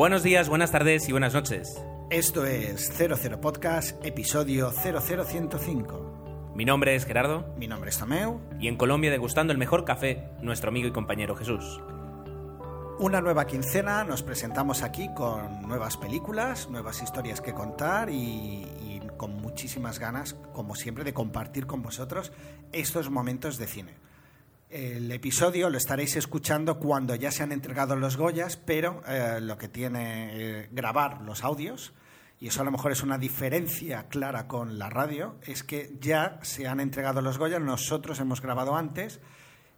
Buenos 0.00 0.22
días, 0.22 0.48
buenas 0.48 0.70
tardes 0.70 1.06
y 1.10 1.12
buenas 1.12 1.34
noches. 1.34 1.78
Esto 2.08 2.46
es 2.46 2.90
00 2.96 3.38
Podcast, 3.42 4.02
episodio 4.02 4.70
00105. 4.72 6.52
Mi 6.54 6.64
nombre 6.64 6.94
es 6.94 7.04
Gerardo 7.04 7.52
Mi 7.58 7.68
nombre 7.68 7.90
es 7.90 7.98
Tomeu. 7.98 8.40
y 8.58 8.68
en 8.68 8.78
Colombia 8.78 9.10
degustando 9.10 9.52
el 9.52 9.58
mejor 9.58 9.84
café, 9.84 10.30
nuestro 10.40 10.70
amigo 10.70 10.88
y 10.88 10.92
compañero 10.92 11.36
Jesús. 11.36 11.82
Una 12.98 13.20
nueva 13.20 13.46
quincena, 13.46 14.02
nos 14.04 14.22
presentamos 14.22 14.82
aquí 14.82 15.10
con 15.14 15.68
nuevas 15.68 15.98
películas, 15.98 16.70
nuevas 16.70 17.02
historias 17.02 17.42
que 17.42 17.52
contar 17.52 18.08
y, 18.08 18.14
y 18.80 19.02
con 19.18 19.34
muchísimas 19.34 19.98
ganas, 19.98 20.32
como 20.54 20.76
siempre, 20.76 21.04
de 21.04 21.12
compartir 21.12 21.66
con 21.66 21.82
vosotros 21.82 22.32
estos 22.72 23.10
momentos 23.10 23.58
de 23.58 23.66
cine. 23.66 24.09
El 24.70 25.10
episodio 25.10 25.68
lo 25.68 25.76
estaréis 25.76 26.14
escuchando 26.14 26.78
cuando 26.78 27.16
ya 27.16 27.32
se 27.32 27.42
han 27.42 27.50
entregado 27.50 27.96
los 27.96 28.16
Goyas, 28.16 28.56
pero 28.56 29.02
eh, 29.04 29.40
lo 29.40 29.58
que 29.58 29.66
tiene 29.66 30.30
eh, 30.32 30.68
grabar 30.70 31.22
los 31.22 31.42
audios, 31.42 31.92
y 32.38 32.46
eso 32.46 32.60
a 32.62 32.64
lo 32.64 32.70
mejor 32.70 32.92
es 32.92 33.02
una 33.02 33.18
diferencia 33.18 34.06
clara 34.06 34.46
con 34.46 34.78
la 34.78 34.88
radio, 34.88 35.34
es 35.42 35.64
que 35.64 35.96
ya 36.00 36.38
se 36.42 36.68
han 36.68 36.78
entregado 36.78 37.20
los 37.20 37.36
Goyas, 37.36 37.60
nosotros 37.60 38.20
hemos 38.20 38.40
grabado 38.40 38.76
antes, 38.76 39.18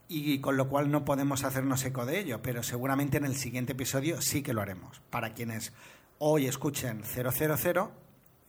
y 0.09 0.41
con 0.41 0.59
lo 0.59 0.69
cual 0.69 0.91
no 0.91 1.07
podemos 1.07 1.43
hacernos 1.43 1.83
eco 1.87 2.05
de 2.05 2.21
ello, 2.21 2.43
pero 2.43 2.63
seguramente 2.63 3.17
en 3.17 3.25
el 3.25 3.37
siguiente 3.37 3.73
episodio 3.73 4.21
sí 4.21 4.43
que 4.43 4.53
lo 4.53 4.61
haremos. 4.61 5.01
Para 5.09 5.33
quienes 5.33 5.73
hoy 6.19 6.47
escuchen 6.47 7.03
000, 7.03 7.31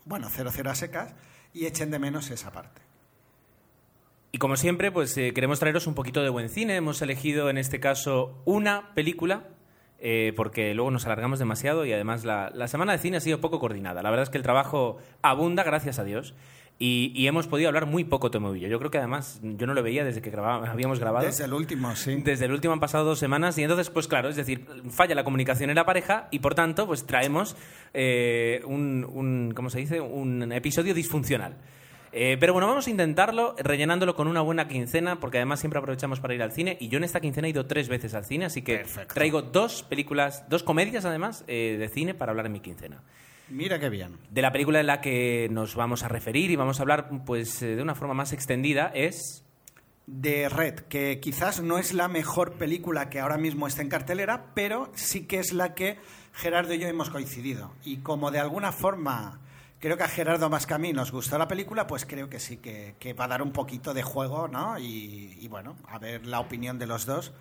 bueno, 0.04 0.30
00 0.30 0.70
a 0.70 0.76
secas, 0.76 1.14
y 1.54 1.68
echen 1.68 1.90
de 1.90 2.00
menos 2.00 2.32
esa 2.32 2.52
parte. 2.52 2.83
Y 4.36 4.40
como 4.40 4.58
siempre, 4.58 4.92
pues 4.92 5.16
eh, 5.20 5.32
queremos 5.32 5.60
traeros 5.60 5.86
un 5.86 5.94
poquito 5.94 6.24
de 6.24 6.30
buen 6.30 6.50
cine. 6.50 6.76
Hemos 6.76 7.00
elegido 7.04 7.52
en 7.52 7.60
este 7.60 7.80
caso 7.80 8.42
una 8.46 8.92
película, 8.96 9.44
eh, 10.00 10.34
porque 10.36 10.74
luego 10.74 10.90
nos 10.90 11.06
alargamos 11.06 11.38
demasiado 11.38 11.86
y 11.86 11.94
además 11.94 12.26
la, 12.26 12.50
la 12.52 12.68
semana 12.68 12.94
de 12.94 12.98
cine 12.98 13.18
ha 13.18 13.20
sido 13.20 13.40
poco 13.42 13.60
coordinada. 13.60 14.02
La 14.02 14.10
verdad 14.10 14.24
es 14.24 14.32
que 14.32 14.38
el 14.40 14.44
trabajo 14.44 14.98
abunda, 15.22 15.64
gracias 15.64 16.00
a 16.00 16.04
Dios. 16.04 16.34
Y, 16.80 17.12
y 17.16 17.28
hemos 17.28 17.46
podido 17.46 17.68
hablar 17.70 17.86
muy 17.86 18.06
poco 18.06 18.32
Tomo 18.32 18.56
y 18.56 18.60
yo. 18.62 18.68
Yo 18.70 18.80
creo 18.80 18.90
que 18.90 18.98
además 18.98 19.40
yo 19.44 19.68
no 19.68 19.76
lo 19.76 19.84
veía 19.84 20.04
desde 20.04 20.24
que 20.24 20.32
grababa- 20.32 20.68
habíamos 20.68 21.00
grabado. 21.00 21.28
Desde 21.28 21.46
el 21.46 21.54
último, 21.54 21.96
sí. 21.96 22.16
Desde 22.24 22.46
el 22.46 22.54
último 22.54 22.74
han 22.74 22.80
pasado 22.80 23.06
dos 23.06 23.20
semanas 23.20 23.56
y 23.60 23.62
entonces, 23.62 23.92
pues 23.92 24.08
claro, 24.08 24.30
es 24.30 24.36
decir, 24.36 24.66
falla 24.90 25.14
la 25.14 25.24
comunicación 25.24 25.70
en 25.70 25.76
la 25.76 25.86
pareja 25.86 26.28
y 26.32 26.40
por 26.40 26.56
tanto, 26.56 26.88
pues 26.88 27.06
traemos 27.06 27.56
eh, 27.94 28.64
un, 28.66 29.06
un, 29.08 29.54
¿cómo 29.56 29.70
se 29.70 29.78
dice? 29.78 30.02
Un 30.02 30.52
episodio 30.52 30.96
disfuncional. 30.96 31.58
Eh, 32.16 32.38
pero 32.40 32.54
bueno, 32.54 32.68
vamos 32.68 32.86
a 32.86 32.92
intentarlo 32.92 33.56
rellenándolo 33.58 34.16
con 34.16 34.28
una 34.28 34.42
buena 34.42 34.68
quincena, 34.68 35.20
porque 35.20 35.40
además 35.40 35.60
siempre 35.60 35.80
aprovechamos 35.80 36.20
para 36.20 36.36
ir 36.36 36.44
al 36.44 36.52
cine. 36.52 36.78
Y 36.80 36.88
yo 36.88 36.98
en 36.98 37.04
esta 37.04 37.20
quincena 37.20 37.48
he 37.48 37.50
ido 37.50 37.66
tres 37.66 37.90
veces 37.90 38.14
al 38.14 38.24
cine, 38.24 38.46
así 38.46 38.62
que 38.62 38.78
Perfecto. 38.78 39.16
traigo 39.16 39.42
dos 39.42 39.82
películas, 39.82 40.48
dos 40.48 40.62
comedias 40.62 41.06
además 41.06 41.44
eh, 41.48 41.76
de 41.80 41.90
cine 41.90 42.14
para 42.14 42.32
hablar 42.32 42.46
en 42.46 42.52
mi 42.52 42.60
quincena. 42.60 43.02
Mira 43.50 43.80
qué 43.80 43.90
bien. 43.90 44.20
De 44.30 44.44
la 44.44 44.52
película 44.52 44.80
en 44.80 44.88
la 44.88 45.02
que 45.02 45.48
nos 45.52 45.76
vamos 45.76 46.04
a 46.04 46.08
referir 46.08 46.52
y 46.52 46.56
vamos 46.56 46.80
a 46.80 46.84
hablar 46.84 47.10
pues 47.26 47.62
eh, 47.64 47.76
de 47.76 47.82
una 47.82 47.96
forma 47.96 48.14
más 48.14 48.32
extendida 48.32 48.92
es 48.94 49.44
de 50.06 50.50
Red, 50.50 50.82
que 50.82 51.20
quizás 51.20 51.62
no 51.62 51.78
es 51.78 51.94
la 51.94 52.08
mejor 52.08 52.54
película 52.54 53.10
que 53.10 53.20
ahora 53.22 53.38
mismo 53.38 53.68
está 53.68 53.82
en 53.82 53.90
cartelera, 53.90 54.48
pero 54.54 54.92
sí 54.96 55.26
que 55.26 55.40
es 55.40 55.52
la 55.54 55.74
que 55.74 55.98
Gerardo 56.34 56.74
y 56.74 56.80
yo 56.80 56.88
hemos 56.88 57.10
coincidido. 57.10 57.72
Y 57.84 57.98
como 57.98 58.30
de 58.30 58.40
alguna 58.40 58.72
forma 58.72 59.40
creo 59.84 59.98
que 59.98 60.04
a 60.04 60.08
Gerardo 60.08 60.50
más 60.50 60.66
que 60.66 60.74
a 60.74 60.78
mí 60.78 60.94
nos 60.94 61.12
gustó 61.12 61.38
la 61.38 61.46
película, 61.46 61.86
pues 61.88 62.06
creo 62.06 62.30
que 62.30 62.40
sí 62.40 62.56
que, 62.58 62.96
que 63.00 63.12
va 63.14 63.26
a 63.26 63.28
dar 63.28 63.42
un 63.42 63.52
poquito 63.52 63.94
de 63.94 64.02
juego, 64.02 64.48
¿no? 64.48 64.80
Y, 64.80 65.38
y 65.42 65.48
bueno, 65.50 65.76
a 65.90 66.00
ver 66.00 66.26
la 66.26 66.40
opinión 66.40 66.80
de 66.80 66.88
los 66.88 67.06
dos. 67.06 67.34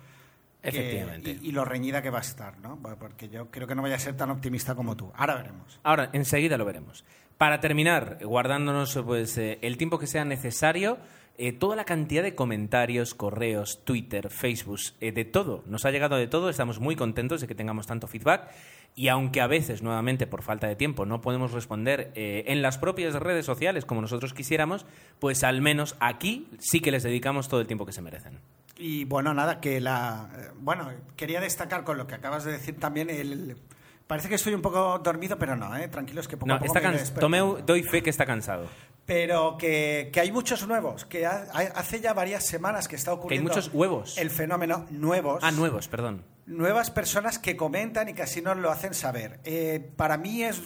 que- 0.61 0.67
Efectivamente. 0.69 1.39
y, 1.41 1.49
y 1.49 1.51
lo 1.53 1.63
reñida 1.63 2.01
que 2.01 2.09
va 2.09 2.17
a 2.17 2.21
estar, 2.21 2.57
¿no? 2.59 2.77
Porque 2.99 3.29
yo 3.29 3.49
creo 3.49 3.65
que 3.65 3.75
no 3.75 3.81
vaya 3.81 3.95
a 3.95 3.99
ser 3.99 4.17
tan 4.17 4.29
optimista 4.29 4.75
como 4.75 4.97
tú. 4.97 5.09
Ahora 5.15 5.35
veremos. 5.35 5.79
Ahora, 5.83 6.09
enseguida 6.11 6.57
lo 6.57 6.65
veremos. 6.65 7.05
Para 7.37 7.61
terminar, 7.61 8.17
guardándonos 8.23 8.99
pues, 9.05 9.37
eh, 9.37 9.57
el 9.61 9.77
tiempo 9.77 9.97
que 9.97 10.07
sea 10.07 10.25
necesario, 10.25 10.97
eh, 11.35 11.51
toda 11.51 11.75
la 11.75 11.83
cantidad 11.83 12.21
de 12.21 12.35
comentarios, 12.35 13.15
correos, 13.15 13.83
Twitter, 13.83 14.29
Facebook, 14.29 14.79
eh, 15.01 15.11
de 15.11 15.25
todo. 15.25 15.63
Nos 15.65 15.83
ha 15.83 15.91
llegado 15.91 16.15
de 16.15 16.27
todo, 16.27 16.49
estamos 16.49 16.79
muy 16.79 16.95
contentos 16.95 17.41
de 17.41 17.47
que 17.47 17.55
tengamos 17.55 17.87
tanto 17.87 18.07
feedback. 18.07 18.51
Y 18.95 19.07
aunque 19.07 19.41
a 19.41 19.47
veces, 19.47 19.81
nuevamente, 19.81 20.27
por 20.27 20.43
falta 20.43 20.67
de 20.67 20.75
tiempo, 20.75 21.07
no 21.07 21.21
podemos 21.21 21.51
responder 21.51 22.11
eh, 22.13 22.43
en 22.47 22.61
las 22.61 22.77
propias 22.77 23.15
redes 23.15 23.47
sociales 23.47 23.85
como 23.85 24.01
nosotros 24.01 24.35
quisiéramos, 24.35 24.85
pues 25.19 25.43
al 25.43 25.61
menos 25.61 25.95
aquí 25.99 26.47
sí 26.59 26.79
que 26.79 26.91
les 26.91 27.01
dedicamos 27.01 27.49
todo 27.49 27.61
el 27.61 27.65
tiempo 27.65 27.87
que 27.87 27.93
se 27.93 28.03
merecen. 28.03 28.39
Y 28.77 29.05
bueno, 29.05 29.33
nada, 29.33 29.59
que 29.59 29.81
la. 29.81 30.29
Bueno, 30.59 30.91
quería 31.15 31.41
destacar 31.41 31.83
con 31.83 31.97
lo 31.97 32.05
que 32.05 32.13
acabas 32.13 32.43
de 32.43 32.51
decir 32.51 32.79
también 32.79 33.09
el. 33.09 33.57
Parece 34.05 34.29
que 34.29 34.35
estoy 34.35 34.53
un 34.53 34.61
poco 34.61 34.99
dormido, 34.99 35.39
pero 35.39 35.55
no, 35.55 35.75
¿eh? 35.75 35.87
Tranquilos 35.87 36.27
que 36.27 36.37
poco 36.37 36.47
No, 36.47 36.55
a 36.55 36.59
poco 36.59 36.77
está 36.77 36.91
me. 36.91 37.19
Tomeu, 37.19 37.63
doy 37.65 37.81
fe 37.81 38.03
que 38.03 38.09
está 38.11 38.25
cansado. 38.25 38.67
Pero 39.05 39.57
que, 39.57 40.09
que 40.13 40.19
hay 40.21 40.31
muchos 40.31 40.65
nuevos, 40.67 41.05
que 41.05 41.25
ha- 41.25 41.45
ha- 41.53 41.59
hace 41.79 41.99
ya 41.99 42.13
varias 42.13 42.45
semanas 42.45 42.87
que 42.87 42.95
está 42.95 43.11
Que 43.11 43.15
hay 43.15 43.19
ocurriendo 43.19 43.49
muchos 43.49 43.69
huevos. 43.73 44.17
el 44.17 44.29
fenómeno 44.29 44.85
nuevos. 44.91 45.43
Ah, 45.43 45.51
nuevos, 45.51 45.87
perdón. 45.89 46.23
nuevas 46.45 46.89
personas 46.91 47.37
que 47.39 47.55
comentan 47.57 48.07
y 48.09 48.13
que 48.13 48.21
así 48.23 48.41
nos 48.41 48.57
lo 48.57 48.71
hacen 48.71 48.93
saber. 48.93 49.39
Eh, 49.43 49.91
para 49.97 50.17
mí 50.17 50.43
es 50.43 50.61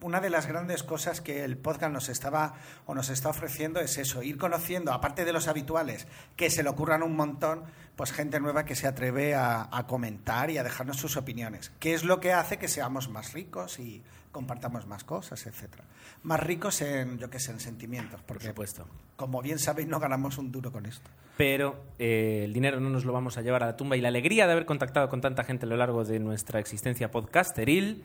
una 0.00 0.20
de 0.20 0.30
las 0.30 0.46
grandes 0.48 0.82
cosas 0.82 1.20
que 1.20 1.44
el 1.44 1.56
podcast 1.56 1.92
nos 1.92 2.08
estaba 2.08 2.54
o 2.86 2.94
nos 2.96 3.08
está 3.10 3.28
ofreciendo 3.28 3.78
es 3.78 3.96
eso, 3.98 4.24
ir 4.24 4.36
conociendo, 4.38 4.92
aparte 4.92 5.24
de 5.24 5.32
los 5.32 5.46
habituales, 5.46 6.08
que 6.34 6.50
se 6.50 6.64
le 6.64 6.68
ocurran 6.70 7.04
un 7.04 7.14
montón, 7.14 7.62
pues 7.94 8.10
gente 8.10 8.40
nueva 8.40 8.64
que 8.64 8.74
se 8.74 8.88
atreve 8.88 9.36
a, 9.36 9.68
a 9.70 9.86
comentar 9.86 10.50
y 10.50 10.58
a 10.58 10.64
dejarnos 10.64 10.96
sus 10.96 11.16
opiniones, 11.16 11.70
que 11.78 11.94
es 11.94 12.02
lo 12.02 12.18
que 12.18 12.32
hace 12.32 12.58
que 12.58 12.66
seamos 12.66 13.08
más 13.08 13.32
ricos 13.32 13.78
y 13.78 14.02
compartamos 14.32 14.86
más 14.86 15.04
cosas, 15.04 15.46
etcétera. 15.46 15.84
Más 16.24 16.40
ricos 16.40 16.80
en, 16.82 17.18
yo 17.18 17.28
qué 17.30 17.38
sé, 17.38 17.52
en 17.52 17.60
sentimientos, 17.60 18.18
Por 18.20 18.26
porque 18.38 18.48
supuesto. 18.48 18.86
como 19.16 19.40
bien 19.42 19.58
sabéis 19.58 19.86
no 19.88 20.00
ganamos 20.00 20.38
un 20.38 20.50
duro 20.50 20.72
con 20.72 20.86
esto. 20.86 21.08
pero 21.36 21.84
eh, 21.98 22.42
el 22.44 22.52
dinero 22.52 22.80
no 22.80 22.88
nos 22.90 23.04
lo 23.04 23.12
vamos 23.12 23.36
a 23.38 23.42
llevar 23.42 23.62
a 23.62 23.66
la 23.66 23.76
tumba 23.76 23.96
y 23.96 24.00
la 24.00 24.08
alegría 24.08 24.46
de 24.46 24.52
haber 24.52 24.64
contactado 24.66 25.08
con 25.08 25.20
tanta 25.20 25.44
gente 25.44 25.66
a 25.66 25.68
lo 25.68 25.76
largo 25.76 26.02
de 26.04 26.18
nuestra 26.18 26.58
existencia 26.60 27.10
podcasteril, 27.10 28.02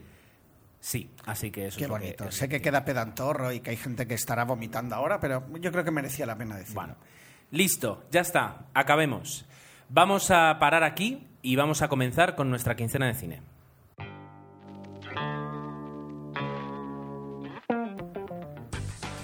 sí. 0.79 1.09
Así 1.25 1.49
que 1.51 1.67
eso 1.67 1.77
Qué 1.77 1.85
es 1.85 1.89
lo 1.89 1.95
que- 1.97 2.01
bonito. 2.03 2.31
sé 2.31 2.49
que 2.49 2.61
queda 2.61 2.83
pedantorro 2.85 3.51
y 3.51 3.59
que 3.61 3.71
hay 3.71 3.77
gente 3.77 4.05
que 4.07 4.13
estará 4.15 4.43
vomitando 4.45 4.95
ahora, 4.95 5.19
pero 5.19 5.43
yo 5.59 5.71
creo 5.71 5.83
que 5.83 5.91
merecía 5.91 6.25
la 6.25 6.37
pena 6.37 6.55
decirlo. 6.57 6.81
Bueno, 6.81 6.95
listo, 7.51 8.03
ya 8.11 8.21
está, 8.21 8.65
acabemos. 8.73 9.45
Vamos 9.89 10.29
a 10.31 10.57
parar 10.59 10.83
aquí 10.83 11.25
y 11.41 11.55
vamos 11.55 11.81
a 11.81 11.87
comenzar 11.87 12.35
con 12.35 12.49
nuestra 12.49 12.75
quincena 12.75 13.07
de 13.07 13.13
cine. 13.13 13.41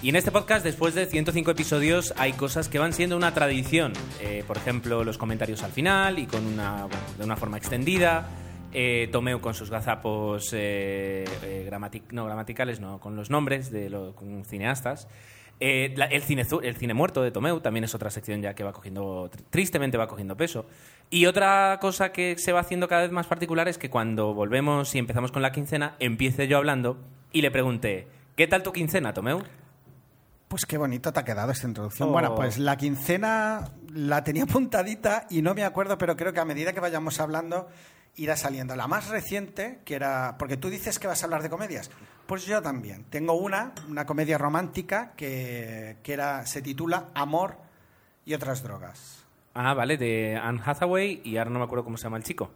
Y 0.04 0.10
en 0.10 0.16
este 0.16 0.30
podcast, 0.30 0.62
después 0.62 0.94
de 0.94 1.06
105 1.06 1.50
episodios, 1.52 2.12
hay 2.18 2.34
cosas 2.34 2.68
que 2.68 2.78
van 2.78 2.92
siendo 2.92 3.16
una 3.16 3.32
tradición. 3.32 3.94
Eh, 4.20 4.44
por 4.46 4.58
ejemplo, 4.58 5.02
los 5.02 5.16
comentarios 5.16 5.62
al 5.62 5.72
final 5.72 6.18
y 6.18 6.26
con 6.26 6.44
una, 6.44 6.86
de 7.16 7.24
una 7.24 7.36
forma 7.36 7.56
extendida. 7.56 8.26
Eh, 8.74 9.08
Tomeu 9.12 9.40
con 9.40 9.54
sus 9.54 9.70
gazapos 9.70 10.50
eh, 10.52 11.24
eh, 11.42 11.62
gramaticales, 11.64 12.80
no, 12.80 13.00
con 13.00 13.16
los 13.16 13.30
nombres 13.30 13.70
de 13.70 13.88
los 13.88 14.14
cineastas. 14.46 15.08
El, 15.58 15.96
cine, 16.22 16.44
el 16.62 16.76
cine 16.76 16.92
muerto 16.92 17.22
de 17.22 17.30
Tomeu 17.30 17.60
también 17.60 17.84
es 17.84 17.94
otra 17.94 18.10
sección 18.10 18.42
ya 18.42 18.52
que 18.54 18.62
va 18.62 18.72
cogiendo, 18.74 19.30
tr- 19.30 19.42
tristemente 19.48 19.96
va 19.96 20.06
cogiendo 20.06 20.36
peso. 20.36 20.66
Y 21.08 21.24
otra 21.24 21.78
cosa 21.80 22.12
que 22.12 22.36
se 22.36 22.52
va 22.52 22.60
haciendo 22.60 22.88
cada 22.88 23.02
vez 23.02 23.10
más 23.10 23.26
particular 23.26 23.68
es 23.68 23.78
que 23.78 23.88
cuando 23.88 24.34
volvemos 24.34 24.94
y 24.94 24.98
empezamos 24.98 25.32
con 25.32 25.40
la 25.40 25.50
quincena, 25.52 25.94
empiece 25.98 26.46
yo 26.46 26.58
hablando 26.58 26.98
y 27.32 27.40
le 27.40 27.50
pregunté, 27.50 28.06
¿qué 28.36 28.46
tal 28.46 28.62
tu 28.62 28.72
quincena, 28.72 29.14
Tomeu? 29.14 29.40
Pues 30.54 30.66
qué 30.66 30.78
bonito 30.78 31.12
te 31.12 31.18
ha 31.18 31.24
quedado 31.24 31.50
esta 31.50 31.66
introducción. 31.66 32.10
Oh. 32.10 32.12
Bueno, 32.12 32.36
pues 32.36 32.58
la 32.58 32.76
quincena 32.76 33.72
la 33.92 34.22
tenía 34.22 34.44
apuntadita 34.44 35.26
y 35.28 35.42
no 35.42 35.52
me 35.52 35.64
acuerdo, 35.64 35.98
pero 35.98 36.16
creo 36.16 36.32
que 36.32 36.38
a 36.38 36.44
medida 36.44 36.72
que 36.72 36.78
vayamos 36.78 37.18
hablando 37.18 37.66
irá 38.14 38.36
saliendo. 38.36 38.76
La 38.76 38.86
más 38.86 39.08
reciente, 39.08 39.80
que 39.84 39.96
era... 39.96 40.36
Porque 40.38 40.56
tú 40.56 40.70
dices 40.70 41.00
que 41.00 41.08
vas 41.08 41.20
a 41.20 41.26
hablar 41.26 41.42
de 41.42 41.50
comedias. 41.50 41.90
Pues 42.26 42.46
yo 42.46 42.62
también. 42.62 43.02
Tengo 43.10 43.32
una, 43.32 43.72
una 43.88 44.06
comedia 44.06 44.38
romántica 44.38 45.14
que, 45.16 45.96
que 46.04 46.12
era, 46.12 46.46
se 46.46 46.62
titula 46.62 47.08
Amor 47.14 47.56
y 48.24 48.34
otras 48.34 48.62
drogas. 48.62 49.24
Ah, 49.54 49.74
vale, 49.74 49.96
de 49.96 50.38
Anne 50.40 50.60
Hathaway 50.64 51.20
y 51.24 51.36
ahora 51.36 51.50
no 51.50 51.58
me 51.58 51.64
acuerdo 51.64 51.82
cómo 51.82 51.96
se 51.96 52.04
llama 52.04 52.18
el 52.18 52.22
chico. 52.22 52.52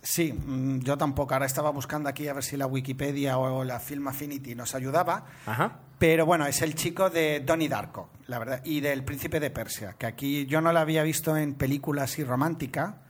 Sí, 0.00 0.32
mm, 0.32 0.80
yo 0.80 0.96
tampoco. 0.96 1.34
Ahora 1.34 1.46
estaba 1.46 1.68
buscando 1.70 2.08
aquí 2.08 2.26
a 2.26 2.32
ver 2.32 2.42
si 2.42 2.56
la 2.56 2.66
Wikipedia 2.66 3.36
o 3.36 3.62
la 3.62 3.78
Film 3.78 4.08
Affinity 4.08 4.54
nos 4.54 4.74
ayudaba. 4.74 5.26
Ajá. 5.46 5.80
Pero 6.02 6.26
bueno, 6.26 6.48
es 6.48 6.60
el 6.62 6.74
chico 6.74 7.10
de 7.10 7.44
Donnie 7.46 7.68
Darko, 7.68 8.08
la 8.26 8.40
verdad, 8.40 8.60
y 8.64 8.80
del 8.80 9.04
Príncipe 9.04 9.38
de 9.38 9.50
Persia, 9.52 9.94
que 9.96 10.06
aquí 10.06 10.46
yo 10.46 10.60
no 10.60 10.72
la 10.72 10.80
había 10.80 11.04
visto 11.04 11.36
en 11.36 11.54
películas 11.54 12.10
así 12.10 12.24
romántica, 12.24 13.02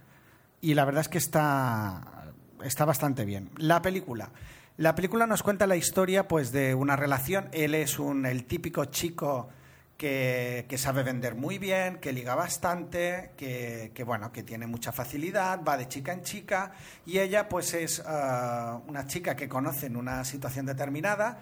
y 0.61 0.75
la 0.75 0.85
verdad 0.85 1.01
es 1.01 1.09
que 1.09 1.17
está, 1.17 2.35
está 2.63 2.85
bastante 2.85 3.25
bien. 3.25 3.49
La 3.57 3.81
película. 3.81 4.31
La 4.77 4.95
película 4.95 5.27
nos 5.27 5.43
cuenta 5.43 5.67
la 5.67 5.77
historia 5.77 6.29
pues 6.29 6.53
de 6.53 6.75
una 6.75 6.95
relación. 6.95 7.49
Él 7.53 7.75
es 7.75 7.99
un, 7.99 8.27
el 8.27 8.45
típico 8.45 8.85
chico 8.85 9.49
que, 9.97 10.67
que 10.69 10.77
sabe 10.77 11.03
vender 11.03 11.35
muy 11.35 11.57
bien, 11.57 11.97
que 11.97 12.13
liga 12.13 12.35
bastante, 12.35 13.31
que, 13.39 13.93
que, 13.95 14.05
bueno, 14.05 14.33
que 14.33 14.43
tiene 14.43 14.67
mucha 14.67 14.93
facilidad, 14.93 15.65
va 15.67 15.79
de 15.79 15.89
chica 15.89 16.13
en 16.13 16.21
chica 16.25 16.73
y 17.07 17.21
ella 17.21 17.49
pues 17.49 17.73
es 17.73 18.03
ah, 18.05 18.83
una 18.87 19.07
chica 19.07 19.35
que 19.35 19.49
conoce 19.49 19.87
en 19.87 19.97
una 19.97 20.27
situación 20.27 20.67
determinada 20.67 21.39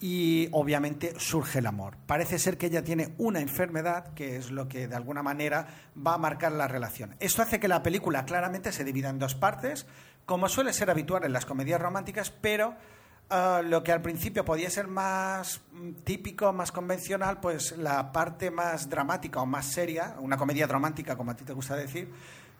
y 0.00 0.48
obviamente 0.52 1.14
surge 1.18 1.60
el 1.60 1.66
amor. 1.66 1.96
Parece 2.06 2.38
ser 2.38 2.58
que 2.58 2.66
ella 2.66 2.84
tiene 2.84 3.14
una 3.18 3.40
enfermedad 3.40 4.12
que 4.14 4.36
es 4.36 4.50
lo 4.50 4.68
que 4.68 4.88
de 4.88 4.96
alguna 4.96 5.22
manera 5.22 5.68
va 5.96 6.14
a 6.14 6.18
marcar 6.18 6.52
la 6.52 6.68
relación. 6.68 7.16
Esto 7.20 7.42
hace 7.42 7.60
que 7.60 7.68
la 7.68 7.82
película 7.82 8.24
claramente 8.24 8.72
se 8.72 8.84
divida 8.84 9.08
en 9.08 9.18
dos 9.18 9.34
partes, 9.34 9.86
como 10.26 10.48
suele 10.48 10.72
ser 10.72 10.90
habitual 10.90 11.24
en 11.24 11.32
las 11.32 11.46
comedias 11.46 11.80
románticas, 11.80 12.30
pero 12.30 12.74
uh, 13.30 13.62
lo 13.62 13.82
que 13.82 13.92
al 13.92 14.02
principio 14.02 14.44
podía 14.44 14.68
ser 14.68 14.86
más 14.86 15.62
mm, 15.72 15.92
típico, 16.04 16.52
más 16.52 16.72
convencional, 16.72 17.40
pues 17.40 17.76
la 17.78 18.12
parte 18.12 18.50
más 18.50 18.90
dramática 18.90 19.40
o 19.40 19.46
más 19.46 19.66
seria, 19.66 20.16
una 20.20 20.36
comedia 20.36 20.66
romántica 20.66 21.16
como 21.16 21.30
a 21.30 21.36
ti 21.36 21.44
te 21.44 21.52
gusta 21.52 21.76
decir, 21.76 22.12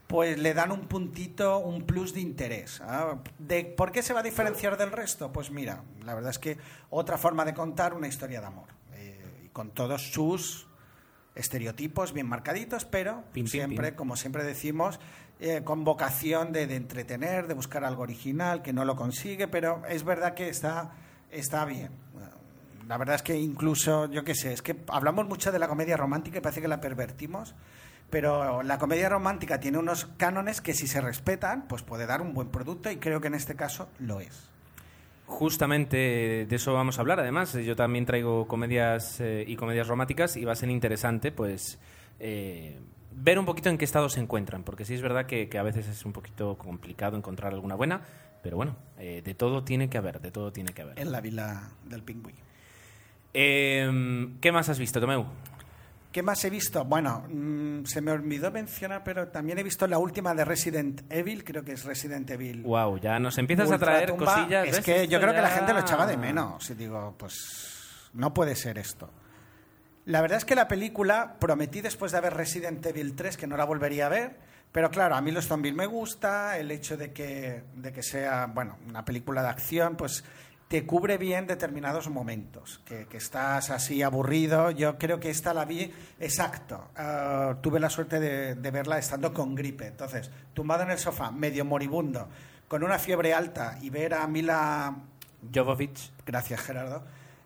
pues 0.07 0.39
le 0.39 0.55
dan 0.55 0.71
un 0.71 0.87
puntito, 0.87 1.59
un 1.59 1.83
plus 1.83 2.15
de 2.15 2.21
interés. 2.21 2.81
¿ah? 2.83 3.19
¿De 3.39 3.65
¿Por 3.65 3.93
qué 3.93 4.03
se 4.03 4.13
va 4.13 4.21
a 4.21 4.23
diferenciar 4.23 4.77
del 4.77 4.93
resto? 4.93 5.33
Pues 5.33 5.51
mira, 5.51 5.83
la 6.05 6.15
verdad 6.15 6.31
es 6.31 6.39
que 6.39 6.59
otra 6.91 7.19
forma 7.19 7.45
de 7.45 7.55
contar 7.55 7.95
una 7.95 8.09
historia 8.09 8.41
de 8.41 8.47
amor, 8.47 8.69
eh, 8.95 9.49
con 9.53 9.71
todos 9.71 10.13
sus 10.13 10.67
estereotipos 11.35 12.13
bien 12.13 12.29
marcaditos, 12.29 12.85
pero 12.85 13.25
siempre, 13.47 13.95
como 13.95 14.17
siempre 14.17 14.45
decimos, 14.45 15.01
eh, 15.39 15.63
con 15.65 15.85
vocación 15.85 16.53
de, 16.53 16.67
de, 16.67 16.77
entretener, 16.77 17.47
de 17.47 17.55
buscar 17.55 17.85
algo 17.85 18.03
original, 18.03 18.63
que 18.63 18.73
no 18.73 18.85
lo 18.85 18.97
consigue, 18.97 19.49
pero 19.49 19.83
es 19.89 20.05
verdad 20.05 20.35
que 20.35 20.49
está, 20.49 20.93
está 21.31 21.65
bien. 21.65 21.91
La 22.89 22.99
verdad 22.99 23.17
es 23.17 23.23
que 23.23 23.37
incluso, 23.37 24.09
yo 24.11 24.23
qué 24.23 24.37
sé, 24.37 24.53
es 24.53 24.63
que 24.63 24.77
hablamos 24.87 25.27
mucho 25.27 25.51
de 25.51 25.59
la 25.59 25.67
comedia 25.67 25.97
romántica 25.97 26.39
y 26.39 26.41
parece 26.41 26.63
que 26.63 26.69
la 26.69 26.81
pervertimos 26.81 27.55
pero 28.11 28.63
la 28.63 28.79
comedia 28.79 29.09
romántica 29.09 29.61
tiene 29.61 29.79
unos 29.79 30.07
cánones 30.17 30.61
que 30.61 30.75
si 30.75 30.87
se 30.87 31.01
respetan, 31.01 31.67
pues 31.69 31.83
puede 31.83 32.07
dar 32.07 32.23
un 32.23 32.35
buen 32.35 32.49
producto 32.49 32.91
y 32.91 32.97
creo 32.97 33.21
que 33.21 33.27
en 33.29 33.35
este 33.35 33.57
caso 33.57 33.89
lo 33.99 34.21
es. 34.21 34.51
Justamente 35.27 36.47
de 36.49 36.57
eso 36.57 36.73
vamos 36.73 36.99
a 36.99 37.01
hablar. 37.01 37.19
Además, 37.19 37.53
yo 37.53 37.75
también 37.75 38.07
traigo 38.07 38.47
comedias 38.47 39.21
eh, 39.21 39.45
y 39.47 39.57
comedias 39.57 39.89
románticas 39.89 40.37
y 40.37 40.45
va 40.45 40.53
a 40.53 40.57
ser 40.57 40.71
interesante, 40.71 41.33
pues, 41.33 41.81
eh, 42.21 42.79
ver 43.13 43.39
un 43.39 43.45
poquito 43.45 43.69
en 43.69 43.79
qué 43.79 43.85
estado 43.85 44.09
se 44.09 44.21
encuentran, 44.21 44.63
porque 44.63 44.85
sí 44.85 44.95
es 44.95 45.03
verdad 45.03 45.27
que, 45.27 45.49
que, 45.49 45.59
a 45.59 45.63
veces 45.65 45.89
es 45.89 46.05
un 46.05 46.13
poquito 46.13 46.57
complicado 46.57 47.17
encontrar 47.17 47.53
alguna 47.53 47.75
buena, 47.75 48.03
pero 48.43 48.57
bueno, 48.57 48.77
eh, 48.99 49.23
de 49.25 49.35
todo 49.35 49.65
tiene 49.65 49.89
que 49.89 49.99
haber, 49.99 50.21
de 50.21 50.31
todo 50.31 50.53
tiene 50.53 50.73
que 50.73 50.83
haber. 50.83 50.99
En 51.01 51.11
la 51.11 51.21
vila 51.21 51.71
del 51.85 52.03
pingüino. 52.05 52.39
Em, 53.35 54.39
¿Qué 54.41 54.53
más 54.53 54.69
has 54.69 54.79
visto, 54.79 55.01
Tomeu? 55.01 55.27
¿Qué 56.13 56.23
más 56.23 56.45
he 56.45 56.51
visto? 56.51 56.85
Bueno, 56.85 57.25
mmm, 57.29 57.85
se 57.85 58.01
me 58.01 58.11
olvidó 58.11 58.51
mencionar, 58.51 59.05
pero 59.05 59.29
también 59.29 59.59
he 59.59 59.63
visto 59.63 59.87
la 59.87 59.99
última 59.99 60.35
de 60.35 60.45
Resident 60.45 61.03
Evil, 61.11 61.45
creo 61.45 61.63
que 61.63 61.73
es 61.73 61.85
Resident 61.85 62.31
Evil. 62.31 62.63
Wow, 62.63 62.99
ya 62.99 63.19
nos 63.19 63.37
empiezas 63.39 63.71
a 63.71 63.79
traer 63.79 64.11
Tumba. 64.11 64.35
cosillas. 64.35 64.69
Es 64.69 64.81
que 64.81 65.09
yo 65.09 65.21
creo 65.21 65.33
ya... 65.33 65.37
que 65.37 65.43
la 65.43 65.51
gente 65.51 65.73
lo 65.75 65.81
echaba 65.81 66.07
de 66.07 66.17
menos. 66.17 66.71
Y 66.71 66.75
digo, 66.75 67.15
pues 67.19 68.11
no 68.15 68.33
puede 68.33 68.57
ser 68.57 68.79
esto. 68.79 69.11
La 70.07 70.21
verdad 70.21 70.39
es 70.39 70.45
que 70.45 70.55
la 70.55 70.69
película 70.69 71.37
prometí 71.39 71.81
después 71.81 72.13
de 72.13 72.21
ver 72.21 72.35
Resident 72.35 72.85
Evil 72.87 73.15
3 73.15 73.37
que 73.37 73.47
no 73.47 73.57
la 73.57 73.65
volvería 73.65 74.07
a 74.07 74.09
ver, 74.09 74.37
pero 74.71 74.91
claro, 74.91 75.17
a 75.17 75.21
mí 75.21 75.33
los 75.33 75.47
zombies 75.47 75.75
me 75.75 75.87
gusta, 75.87 76.59
el 76.59 76.71
hecho 76.71 76.97
de 76.97 77.13
que, 77.13 77.65
de 77.75 77.93
que 77.93 78.03
sea, 78.03 78.47
bueno, 78.47 78.79
una 78.89 79.05
película 79.05 79.43
de 79.43 79.49
acción, 79.49 79.97
pues 79.97 80.23
te 80.69 80.85
cubre 80.85 81.17
bien 81.17 81.47
determinados 81.47 82.09
momentos, 82.09 82.81
que, 82.85 83.07
que, 83.07 83.19
estás 83.19 83.71
así 83.71 84.03
aburrido. 84.03 84.71
Yo 84.73 84.99
creo 84.99 85.21
que 85.21 85.31
esta 85.31 85.55
la 85.55 85.65
vi 85.65 85.93
exacto. 86.19 86.91
Uh, 86.99 87.57
tuve 87.61 87.79
la 87.79 87.89
suerte 87.89 88.19
de, 88.19 88.57
de, 88.57 88.71
verla 88.71 88.99
estando 88.99 89.33
con 89.33 89.55
gripe. 89.55 89.87
Entonces, 89.87 90.31
tumbado 90.55 90.83
en 90.83 90.91
el 90.91 90.99
sofá, 90.99 91.31
medio 91.31 91.65
moribundo, 91.65 92.29
con 92.69 92.83
una 92.83 92.99
fiebre 92.99 93.33
alta 93.33 93.79
y 93.81 93.91
ver 93.91 94.15
a 94.15 94.27
Mila 94.27 94.97
Jovovich, 95.55 96.13
gracias 96.25 96.61
Gerardo, 96.61 97.05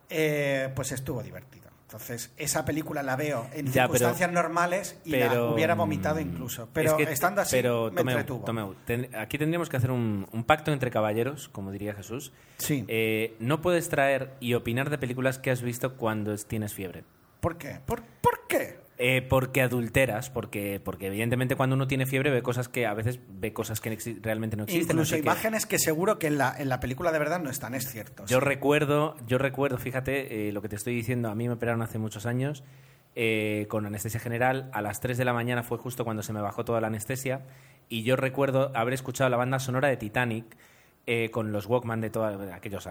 eh, 0.09 0.71
pues 0.75 0.91
estuvo 0.91 1.21
divertido. 1.21 1.70
Entonces, 1.91 2.31
esa 2.37 2.63
película 2.63 3.03
la 3.03 3.17
veo 3.17 3.47
en 3.51 3.65
ya, 3.65 3.83
circunstancias 3.83 4.29
pero, 4.29 4.41
normales 4.41 4.95
y 5.03 5.11
pero, 5.11 5.33
la 5.33 5.53
hubiera 5.53 5.75
vomitado 5.75 6.21
incluso. 6.21 6.69
Pero 6.71 6.91
es 6.97 7.05
que, 7.05 7.11
estando 7.11 7.41
así, 7.41 7.57
pero, 7.57 7.89
me 7.91 7.97
Tomeu, 7.97 8.17
entretuvo. 8.17 8.45
Tomeu, 8.45 8.75
ten, 8.85 9.13
aquí 9.13 9.37
tendríamos 9.37 9.67
que 9.67 9.75
hacer 9.75 9.91
un, 9.91 10.25
un, 10.31 10.45
pacto 10.45 10.71
entre 10.71 10.89
caballeros, 10.89 11.49
como 11.49 11.69
diría 11.69 11.93
Jesús. 11.93 12.31
Sí. 12.59 12.85
Eh, 12.87 13.35
no 13.41 13.61
puedes 13.61 13.89
traer 13.89 14.31
y 14.39 14.53
opinar 14.53 14.89
de 14.89 14.99
películas 14.99 15.37
que 15.37 15.51
has 15.51 15.61
visto 15.61 15.97
cuando 15.97 16.33
tienes 16.37 16.73
fiebre. 16.73 17.03
¿Por 17.41 17.57
qué? 17.57 17.81
¿Por, 17.85 18.03
por 18.21 18.47
qué? 18.47 18.79
Eh, 19.03 19.23
porque 19.23 19.63
adulteras, 19.63 20.29
porque, 20.29 20.79
porque 20.79 21.07
evidentemente 21.07 21.55
cuando 21.55 21.75
uno 21.75 21.87
tiene 21.87 22.05
fiebre 22.05 22.29
ve 22.29 22.43
cosas 22.43 22.69
que 22.69 22.85
a 22.85 22.93
veces 22.93 23.19
ve 23.29 23.51
cosas 23.51 23.81
que 23.81 23.97
realmente 24.21 24.55
no 24.55 24.63
existen. 24.65 24.95
Incluso 24.95 24.99
no 24.99 25.05
sé 25.05 25.17
imágenes 25.17 25.65
que... 25.65 25.77
que... 25.77 25.79
seguro 25.79 26.19
que 26.19 26.27
en 26.27 26.37
la, 26.37 26.55
en 26.55 26.69
la 26.69 26.79
película 26.79 27.11
de 27.11 27.17
verdad 27.17 27.39
no 27.39 27.49
están, 27.49 27.73
es 27.73 27.89
cierto. 27.89 28.25
Yo 28.27 28.39
sí. 28.39 28.45
recuerdo, 28.45 29.15
yo 29.25 29.39
recuerdo, 29.39 29.79
fíjate, 29.79 30.49
eh, 30.49 30.51
lo 30.51 30.61
que 30.61 30.69
te 30.69 30.75
estoy 30.75 30.93
diciendo, 30.93 31.29
a 31.29 31.35
mí 31.35 31.47
me 31.47 31.55
operaron 31.55 31.81
hace 31.81 31.97
muchos 31.97 32.27
años 32.27 32.63
eh, 33.15 33.65
con 33.69 33.85
anestesia 33.87 34.19
general. 34.19 34.69
A 34.71 34.83
las 34.83 35.01
3 35.01 35.17
de 35.17 35.25
la 35.25 35.33
mañana 35.33 35.63
fue 35.63 35.79
justo 35.79 36.05
cuando 36.05 36.21
se 36.21 36.31
me 36.31 36.39
bajó 36.39 36.63
toda 36.63 36.79
la 36.79 36.87
anestesia 36.87 37.41
y 37.89 38.03
yo 38.03 38.15
recuerdo 38.15 38.71
haber 38.73 38.93
escuchado 38.93 39.29
la 39.29 39.37
banda 39.37 39.59
sonora 39.59 39.89
de 39.89 39.97
Titanic 39.97 40.45
eh, 41.07 41.29
con 41.31 41.51
los 41.51 41.65
Walkman 41.65 41.99
de 41.99 42.09
todos 42.09 42.39
aquellos 42.53 42.87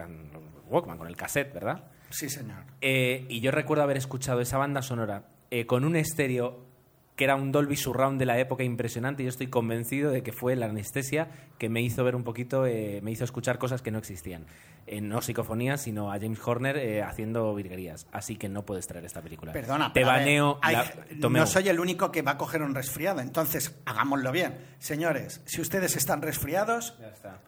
Walkman, 0.69 0.99
con 0.99 1.07
el 1.07 1.17
cassette, 1.17 1.55
¿verdad? 1.55 1.85
Sí, 2.11 2.29
señor. 2.29 2.65
Eh, 2.81 3.25
y 3.29 3.41
yo 3.41 3.51
recuerdo 3.51 3.85
haber 3.85 3.97
escuchado 3.97 4.41
esa 4.41 4.59
banda 4.59 4.83
sonora 4.83 5.23
eh, 5.51 5.67
con 5.67 5.85
un 5.85 5.97
estéreo 5.97 6.71
que 7.21 7.25
era 7.25 7.37
un 7.37 7.53
Dolby 7.53 7.77
Surround 7.77 8.19
de 8.19 8.25
la 8.25 8.39
época 8.39 8.65
impresionante 8.65 9.23
y 9.23 9.27
yo 9.27 9.29
estoy 9.29 9.49
convencido 9.49 10.11
de 10.11 10.23
que 10.23 10.33
fue 10.33 10.57
la 10.57 10.65
anestesia 10.65 11.29
que 11.59 11.69
me 11.69 11.83
hizo 11.83 12.03
ver 12.03 12.17
un 12.17 12.25
poquito, 12.25 12.65
eh, 12.65 13.01
me 13.03 13.11
hizo 13.11 13.25
escuchar 13.25 13.59
cosas 13.59 13.83
que 13.83 13.91
no 13.91 13.99
existían. 13.99 14.47
Eh, 14.87 15.03
no 15.03 15.21
psicofonías, 15.21 15.83
sino 15.83 16.11
a 16.11 16.19
James 16.19 16.41
Horner 16.43 16.79
eh, 16.79 17.03
haciendo 17.03 17.55
virguerías. 17.55 18.07
Así 18.11 18.37
que 18.37 18.49
no 18.49 18.65
puedes 18.65 18.87
traer 18.87 19.05
esta 19.05 19.21
película. 19.21 19.53
Perdona, 19.53 19.93
te 19.93 20.03
baneo. 20.03 20.59
Ver, 20.67 20.77
hay, 20.77 21.19
no 21.19 21.47
soy 21.47 21.69
el 21.69 21.79
único 21.79 22.11
que 22.11 22.23
va 22.23 22.31
a 22.31 22.39
coger 22.39 22.63
un 22.63 22.75
resfriado, 22.75 23.21
entonces 23.21 23.79
hagámoslo 23.85 24.33
bien. 24.33 24.57
Señores, 24.79 25.43
si 25.45 25.61
ustedes 25.61 25.97
están 25.97 26.23
resfriados, 26.23 26.99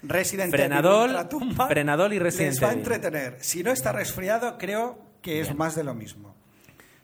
Resident 0.03 0.51
Frenadol, 0.51 1.15
Evil 1.15 1.29
tumba, 1.29 1.67
Frenadol 1.69 2.13
y 2.13 2.19
Resident 2.19 2.53
les 2.53 2.63
va 2.63 2.69
a 2.69 2.73
entretener. 2.75 3.39
Si 3.41 3.63
no 3.63 3.71
está 3.71 3.91
resfriado, 3.93 4.59
creo 4.59 4.99
que 5.23 5.41
es 5.41 5.55
más 5.55 5.75
de 5.75 5.85
lo 5.85 5.95
mismo. 5.95 6.42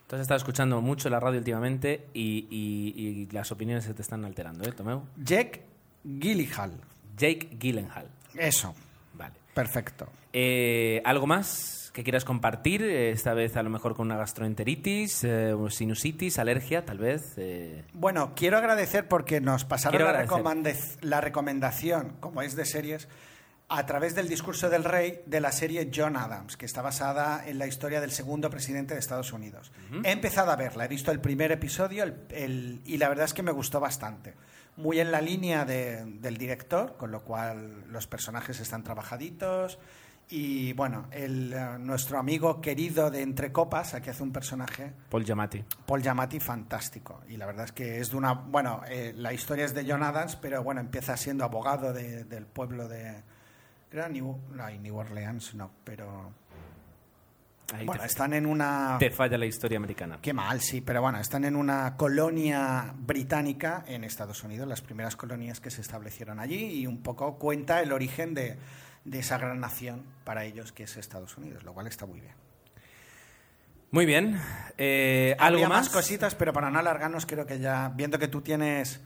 Tú 0.08 0.16
has 0.16 0.22
estado 0.22 0.38
escuchando 0.38 0.80
mucho 0.80 1.10
la 1.10 1.20
radio 1.20 1.36
últimamente 1.36 2.06
y, 2.14 2.46
y, 2.50 2.94
y 2.98 3.26
las 3.30 3.52
opiniones 3.52 3.84
se 3.84 3.92
te 3.92 4.00
están 4.00 4.24
alterando, 4.24 4.66
¿eh, 4.66 4.72
Tomeu? 4.72 5.02
Jake 5.22 5.66
Gyllenhaal. 6.02 6.72
Jake 7.14 7.50
Gyllenhaal. 7.60 8.08
Eso. 8.34 8.74
Vale. 9.12 9.34
Perfecto. 9.52 10.08
Eh, 10.32 11.02
¿Algo 11.04 11.26
más 11.26 11.90
que 11.92 12.04
quieras 12.04 12.24
compartir? 12.24 12.82
Esta 12.82 13.34
vez 13.34 13.54
a 13.58 13.62
lo 13.62 13.68
mejor 13.68 13.94
con 13.94 14.06
una 14.06 14.16
gastroenteritis, 14.16 15.24
eh, 15.24 15.54
sinusitis, 15.68 16.38
alergia, 16.38 16.86
tal 16.86 16.96
vez. 16.96 17.34
Eh... 17.36 17.84
Bueno, 17.92 18.32
quiero 18.34 18.56
agradecer 18.56 19.08
porque 19.08 19.42
nos 19.42 19.66
pasaron 19.66 20.00
la 21.02 21.20
recomendación, 21.20 22.16
como 22.20 22.40
es 22.40 22.56
de 22.56 22.64
series, 22.64 23.08
a 23.70 23.84
través 23.84 24.14
del 24.14 24.28
discurso 24.28 24.70
del 24.70 24.84
rey 24.84 25.22
de 25.26 25.40
la 25.40 25.52
serie 25.52 25.90
John 25.94 26.16
Adams, 26.16 26.56
que 26.56 26.64
está 26.64 26.80
basada 26.80 27.46
en 27.46 27.58
la 27.58 27.66
historia 27.66 28.00
del 28.00 28.12
segundo 28.12 28.48
presidente 28.48 28.94
de 28.94 29.00
Estados 29.00 29.32
Unidos. 29.32 29.70
Uh 29.90 29.96
-huh. 29.96 30.06
He 30.06 30.10
empezado 30.10 30.50
a 30.50 30.56
verla, 30.56 30.86
he 30.86 30.88
visto 30.88 31.10
el 31.10 31.20
primer 31.20 31.52
episodio 31.52 32.04
el, 32.04 32.14
el, 32.30 32.80
y 32.84 32.96
la 32.96 33.08
verdad 33.08 33.26
es 33.26 33.34
que 33.34 33.42
me 33.42 33.52
gustó 33.52 33.78
bastante. 33.78 34.34
Muy 34.76 35.00
en 35.00 35.10
la 35.10 35.20
línea 35.20 35.64
de, 35.64 36.04
del 36.04 36.36
director, 36.38 36.96
con 36.96 37.10
lo 37.10 37.24
cual 37.24 37.84
los 37.90 38.06
personajes 38.06 38.60
están 38.60 38.84
trabajaditos. 38.84 39.78
Y 40.30 40.72
bueno, 40.74 41.08
el, 41.10 41.54
uh, 41.54 41.78
nuestro 41.78 42.18
amigo 42.18 42.60
querido 42.60 43.10
de 43.10 43.22
Entre 43.22 43.50
Copas, 43.50 43.94
aquí 43.94 44.10
hace 44.10 44.22
un 44.22 44.30
personaje. 44.30 44.92
Paul 45.10 45.24
Giamatti. 45.24 45.64
Paul 45.86 46.02
Giamatti, 46.02 46.38
fantástico. 46.38 47.22
Y 47.28 47.38
la 47.38 47.46
verdad 47.46 47.64
es 47.64 47.72
que 47.72 47.98
es 47.98 48.10
de 48.10 48.16
una. 48.18 48.34
Bueno, 48.34 48.82
eh, 48.88 49.12
la 49.16 49.32
historia 49.32 49.64
es 49.64 49.74
de 49.74 49.84
John 49.90 50.02
Adams, 50.02 50.36
pero 50.36 50.62
bueno, 50.62 50.80
empieza 50.80 51.16
siendo 51.16 51.44
abogado 51.44 51.92
de, 51.92 52.24
del 52.24 52.46
pueblo 52.46 52.88
de 52.88 53.24
Creo 53.90 54.08
New, 54.08 54.38
no, 54.52 54.70
New 54.70 54.96
Orleans, 54.96 55.54
no, 55.54 55.70
pero... 55.84 56.32
Ahí 57.74 57.84
bueno, 57.84 58.02
están 58.04 58.32
en 58.32 58.46
una... 58.46 58.96
Te 58.98 59.10
falla 59.10 59.36
la 59.36 59.44
historia 59.44 59.76
americana. 59.76 60.18
Qué 60.22 60.32
mal, 60.32 60.60
sí, 60.60 60.80
pero 60.80 61.02
bueno, 61.02 61.20
están 61.20 61.44
en 61.44 61.54
una 61.54 61.96
colonia 61.96 62.94
británica 62.96 63.84
en 63.86 64.04
Estados 64.04 64.42
Unidos, 64.42 64.66
las 64.66 64.80
primeras 64.80 65.16
colonias 65.16 65.60
que 65.60 65.70
se 65.70 65.82
establecieron 65.82 66.40
allí, 66.40 66.80
y 66.80 66.86
un 66.86 67.02
poco 67.02 67.36
cuenta 67.36 67.82
el 67.82 67.92
origen 67.92 68.32
de, 68.32 68.56
de 69.04 69.18
esa 69.18 69.36
gran 69.36 69.60
nación 69.60 70.02
para 70.24 70.44
ellos 70.44 70.72
que 70.72 70.84
es 70.84 70.96
Estados 70.96 71.36
Unidos, 71.36 71.62
lo 71.62 71.74
cual 71.74 71.86
está 71.86 72.06
muy 72.06 72.20
bien. 72.20 72.34
Muy 73.90 74.04
bien. 74.04 74.38
Eh, 74.76 75.34
¿Algo 75.38 75.62
más? 75.62 75.70
más 75.70 75.88
cositas, 75.88 76.34
pero 76.34 76.52
para 76.52 76.70
no 76.70 76.78
alargarnos, 76.78 77.24
creo 77.24 77.46
que 77.46 77.58
ya, 77.58 77.90
viendo 77.94 78.18
que 78.18 78.28
tú 78.28 78.42
tienes 78.42 79.00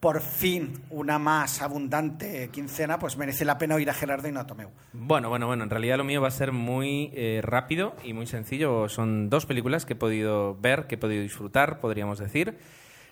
por 0.00 0.20
fin 0.20 0.74
una 0.90 1.18
más 1.18 1.60
abundante 1.60 2.50
quincena, 2.52 2.98
pues 2.98 3.16
merece 3.16 3.44
la 3.44 3.58
pena 3.58 3.74
oír 3.74 3.90
a 3.90 3.94
Gerardo 3.94 4.28
y 4.28 4.32
no 4.32 4.40
a 4.40 4.46
Tomeu. 4.46 4.70
Bueno, 4.92 5.28
bueno, 5.28 5.46
bueno, 5.46 5.64
en 5.64 5.70
realidad 5.70 5.96
lo 5.96 6.04
mío 6.04 6.20
va 6.20 6.28
a 6.28 6.30
ser 6.30 6.52
muy 6.52 7.10
eh, 7.14 7.40
rápido 7.42 7.94
y 8.04 8.12
muy 8.12 8.26
sencillo. 8.26 8.88
Son 8.88 9.28
dos 9.28 9.44
películas 9.46 9.84
que 9.86 9.94
he 9.94 9.96
podido 9.96 10.56
ver, 10.60 10.86
que 10.86 10.94
he 10.94 10.98
podido 10.98 11.22
disfrutar, 11.22 11.80
podríamos 11.80 12.18
decir. 12.18 12.58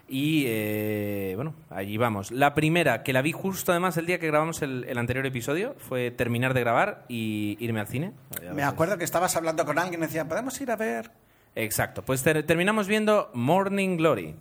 Y 0.08 0.44
eh, 0.46 1.32
bueno, 1.34 1.54
allí 1.68 1.96
vamos. 1.96 2.30
La 2.30 2.54
primera, 2.54 3.02
que 3.02 3.12
la 3.12 3.22
vi 3.22 3.32
justo 3.32 3.72
además 3.72 3.96
el 3.96 4.06
día 4.06 4.20
que 4.20 4.28
grabamos 4.28 4.62
el, 4.62 4.84
el 4.88 4.98
anterior 4.98 5.26
episodio, 5.26 5.74
fue 5.78 6.12
terminar 6.12 6.54
de 6.54 6.60
grabar 6.60 7.04
y 7.08 7.56
irme 7.58 7.80
al 7.80 7.88
cine. 7.88 8.12
Me 8.54 8.62
acuerdo 8.62 8.96
que 8.98 9.02
estabas 9.02 9.34
hablando 9.34 9.64
con 9.64 9.80
alguien 9.80 10.00
y 10.00 10.06
decía, 10.06 10.28
¿podemos 10.28 10.60
ir 10.60 10.70
a 10.70 10.76
ver? 10.76 11.10
Exacto, 11.56 12.04
pues 12.04 12.22
ter- 12.22 12.46
terminamos 12.46 12.86
viendo 12.86 13.30
Morning 13.34 13.96
Glory. 13.96 14.36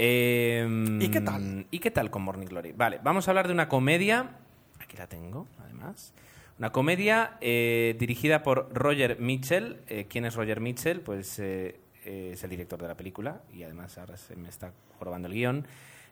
Eh, 0.00 0.64
¿Y 1.00 1.08
qué 1.08 1.20
tal? 1.20 1.66
¿Y 1.72 1.80
qué 1.80 1.90
tal 1.90 2.08
con 2.10 2.22
Morning 2.22 2.46
Glory? 2.46 2.70
Vale, 2.72 3.00
vamos 3.02 3.26
a 3.26 3.32
hablar 3.32 3.48
de 3.48 3.52
una 3.52 3.68
comedia. 3.68 4.30
Aquí 4.78 4.96
la 4.96 5.08
tengo, 5.08 5.48
además. 5.60 6.14
Una 6.56 6.70
comedia 6.70 7.32
eh, 7.40 7.96
dirigida 7.98 8.44
por 8.44 8.68
Roger 8.72 9.18
Mitchell. 9.18 9.78
Eh, 9.88 10.06
¿Quién 10.08 10.24
es 10.24 10.36
Roger 10.36 10.60
Mitchell? 10.60 11.00
Pues 11.00 11.40
eh, 11.40 11.80
eh, 12.04 12.30
es 12.34 12.44
el 12.44 12.50
director 12.50 12.80
de 12.80 12.86
la 12.86 12.96
película 12.96 13.40
y 13.52 13.64
además 13.64 13.98
ahora 13.98 14.16
se 14.16 14.36
me 14.36 14.48
está 14.48 14.72
jorobando 15.00 15.26
el 15.26 15.34
guion. 15.34 15.66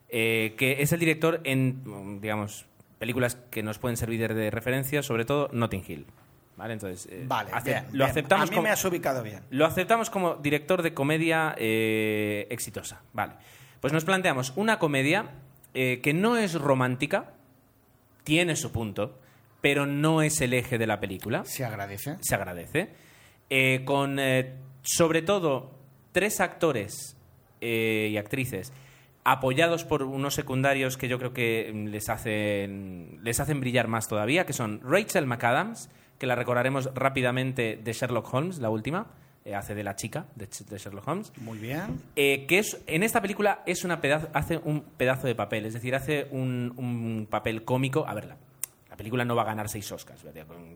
Que 0.09 0.77
es 0.81 0.93
el 0.93 0.99
director 1.01 1.41
en, 1.45 2.21
digamos, 2.21 2.67
películas 2.99 3.37
que 3.51 3.63
nos 3.63 3.79
pueden 3.79 3.97
servir 3.97 4.35
de 4.35 4.51
referencia, 4.51 5.03
sobre 5.05 5.25
todo 5.25 5.49
Notting 5.53 5.85
Hill. 5.87 6.07
¿Vale? 6.57 6.73
Entonces, 6.73 7.07
eh, 7.13 7.25
Vale, 7.29 7.51
bien, 7.65 7.85
lo 7.87 7.99
bien. 7.99 8.11
aceptamos 8.11 8.49
A 8.49 8.51
mí 8.51 8.57
como- 8.57 8.63
me 8.63 8.71
has 8.71 8.85
ubicado 8.85 9.23
bien. 9.23 9.41
lo 9.51 9.67
aceptamos 9.67 10.09
como 10.11 10.37
director 10.37 10.83
de 10.83 10.95
comedia 10.95 11.55
eh, 11.59 12.47
exitosa. 12.51 13.03
Vale. 13.13 13.35
Pues 13.81 13.93
nos 13.93 14.05
planteamos 14.05 14.53
una 14.57 14.79
comedia 14.79 15.31
eh, 15.75 16.01
que 16.03 16.15
no 16.15 16.37
es 16.37 16.55
romántica, 16.55 17.35
tiene 18.25 18.57
su 18.57 18.73
punto, 18.73 19.19
pero 19.61 19.87
no 19.87 20.23
es 20.23 20.41
el 20.41 20.55
eje 20.55 20.79
de 20.79 20.87
la 20.87 21.01
película. 21.01 21.45
Se 21.45 21.65
agradece. 21.65 22.17
Se 22.21 22.35
agradece. 22.35 22.91
Eh, 23.51 23.83
con, 23.85 24.19
eh, 24.19 24.55
sobre 24.83 25.23
todo, 25.23 25.71
tres 26.13 26.41
actores 26.41 27.17
y 27.61 28.17
actrices 28.17 28.73
apoyados 29.27 29.83
por 29.83 30.05
unos 30.05 30.35
secundarios 30.35 30.97
que 30.97 31.09
yo 31.09 31.19
creo 31.19 31.33
que 31.33 31.73
mm, 31.75 31.87
les 31.89 32.09
hacen, 32.09 33.19
les 33.23 33.41
hacen 33.41 33.59
brillar 33.59 33.89
más 33.89 34.07
todavía, 34.07 34.47
que 34.47 34.53
son 34.53 34.81
Rachel 34.85 35.27
McAdams, 35.27 35.91
que 36.19 36.27
la 36.27 36.37
recordaremos 36.37 36.91
rápidamente 36.95 37.77
de 37.83 37.93
Sherlock 37.93 38.33
Holmes, 38.33 38.59
la 38.59 38.71
última, 38.71 39.09
hace 39.55 39.75
de 39.75 39.85
la 39.85 39.95
chica 39.95 40.27
de, 40.35 40.47
de 40.47 40.79
Sherlock 40.79 41.07
Holmes. 41.07 41.33
Muy 41.37 41.59
bien. 41.59 42.01
Eh, 42.17 42.47
que 42.49 42.59
es, 42.59 42.83
en 42.87 43.03
esta 43.03 43.21
película 43.21 43.63
es 43.67 43.85
una 43.85 44.01
pedazo, 44.01 44.29
hace 44.33 44.59
un 44.65 44.81
pedazo 44.97 45.27
de 45.27 45.35
papel, 45.35 45.67
es 45.67 45.75
decir, 45.75 45.95
hace 45.95 46.27
un, 46.31 46.73
un 46.77 47.27
papel 47.31 47.65
cómico. 47.65 48.07
A 48.09 48.15
ver, 48.15 48.27
la, 48.27 48.37
la 48.91 48.97
película 48.97 49.25
no 49.25 49.37
va 49.37 49.43
a 49.43 49.47
ganar 49.47 49.69
seis 49.69 49.93
Oscars, 49.93 50.25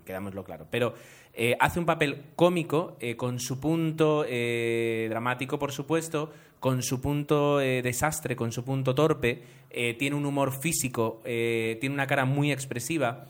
quedámoslo 0.04 0.44
claro, 0.44 0.66
pero 0.70 0.94
eh, 1.32 1.56
hace 1.58 1.78
un 1.80 1.86
papel 1.86 2.22
cómico 2.36 2.96
eh, 3.00 3.16
con 3.16 3.40
su 3.40 3.58
punto 3.58 4.24
eh, 4.28 5.06
dramático, 5.08 5.58
por 5.58 5.72
supuesto, 5.72 6.30
con 6.60 6.82
su 6.82 7.00
punto 7.00 7.60
eh, 7.60 7.80
desastre, 7.80 8.36
con 8.36 8.52
su 8.52 8.62
punto 8.62 8.94
torpe, 8.94 9.42
eh, 9.70 9.94
tiene 9.94 10.16
un 10.16 10.26
humor 10.26 10.52
físico, 10.52 11.22
eh, 11.24 11.78
tiene 11.80 11.94
una 11.94 12.06
cara 12.06 12.26
muy 12.26 12.52
expresiva. 12.52 13.26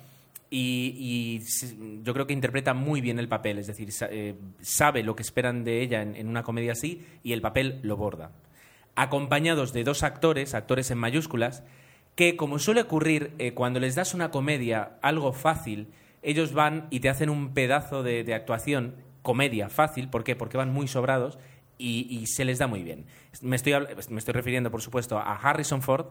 Y, 0.52 1.42
yo 2.02 2.12
creo 2.12 2.26
que 2.26 2.32
interpreta 2.32 2.74
muy 2.74 3.00
bien 3.00 3.20
el 3.20 3.28
papel, 3.28 3.58
es 3.58 3.68
decir, 3.68 3.90
eh, 4.10 4.34
sabe 4.60 5.04
lo 5.04 5.14
que 5.14 5.22
esperan 5.22 5.62
de 5.62 5.80
ella 5.80 6.02
en, 6.02 6.28
una 6.28 6.42
comedia 6.42 6.72
así 6.72 7.06
y 7.22 7.32
el 7.32 7.40
papel 7.40 7.78
lo 7.82 7.96
borda. 7.96 8.32
Acompañados 8.96 9.72
de 9.72 9.84
dos 9.84 10.02
actores, 10.02 10.54
actores 10.54 10.90
en 10.90 10.98
mayúsculas, 10.98 11.62
que 12.16 12.36
como 12.36 12.58
suele 12.58 12.82
ocurrir 12.82 13.32
eh, 13.38 13.54
cuando 13.54 13.78
les 13.78 13.94
das 13.94 14.12
una 14.12 14.32
comedia 14.32 14.98
algo 15.02 15.32
fácil, 15.32 15.86
ellos 16.22 16.52
van 16.52 16.88
y 16.90 16.98
te 16.98 17.08
hacen 17.08 17.30
un 17.30 17.54
pedazo 17.54 18.02
de, 18.02 18.34
actuación, 18.34 18.96
comedia 19.22 19.68
fácil, 19.68 20.08
¿por 20.08 20.24
qué? 20.24 20.34
Porque 20.34 20.56
van 20.56 20.72
muy 20.72 20.88
sobrados 20.88 21.38
y, 21.78 22.26
se 22.26 22.44
les 22.44 22.58
da 22.58 22.66
muy 22.66 22.82
bien. 22.82 23.06
Me 23.40 23.56
estoy, 23.56 23.72
me 24.10 24.18
estoy 24.18 24.34
refiriendo, 24.34 24.70
por 24.70 24.82
supuesto, 24.82 25.16
a 25.16 25.36
Harrison 25.36 25.80
Ford, 25.80 26.06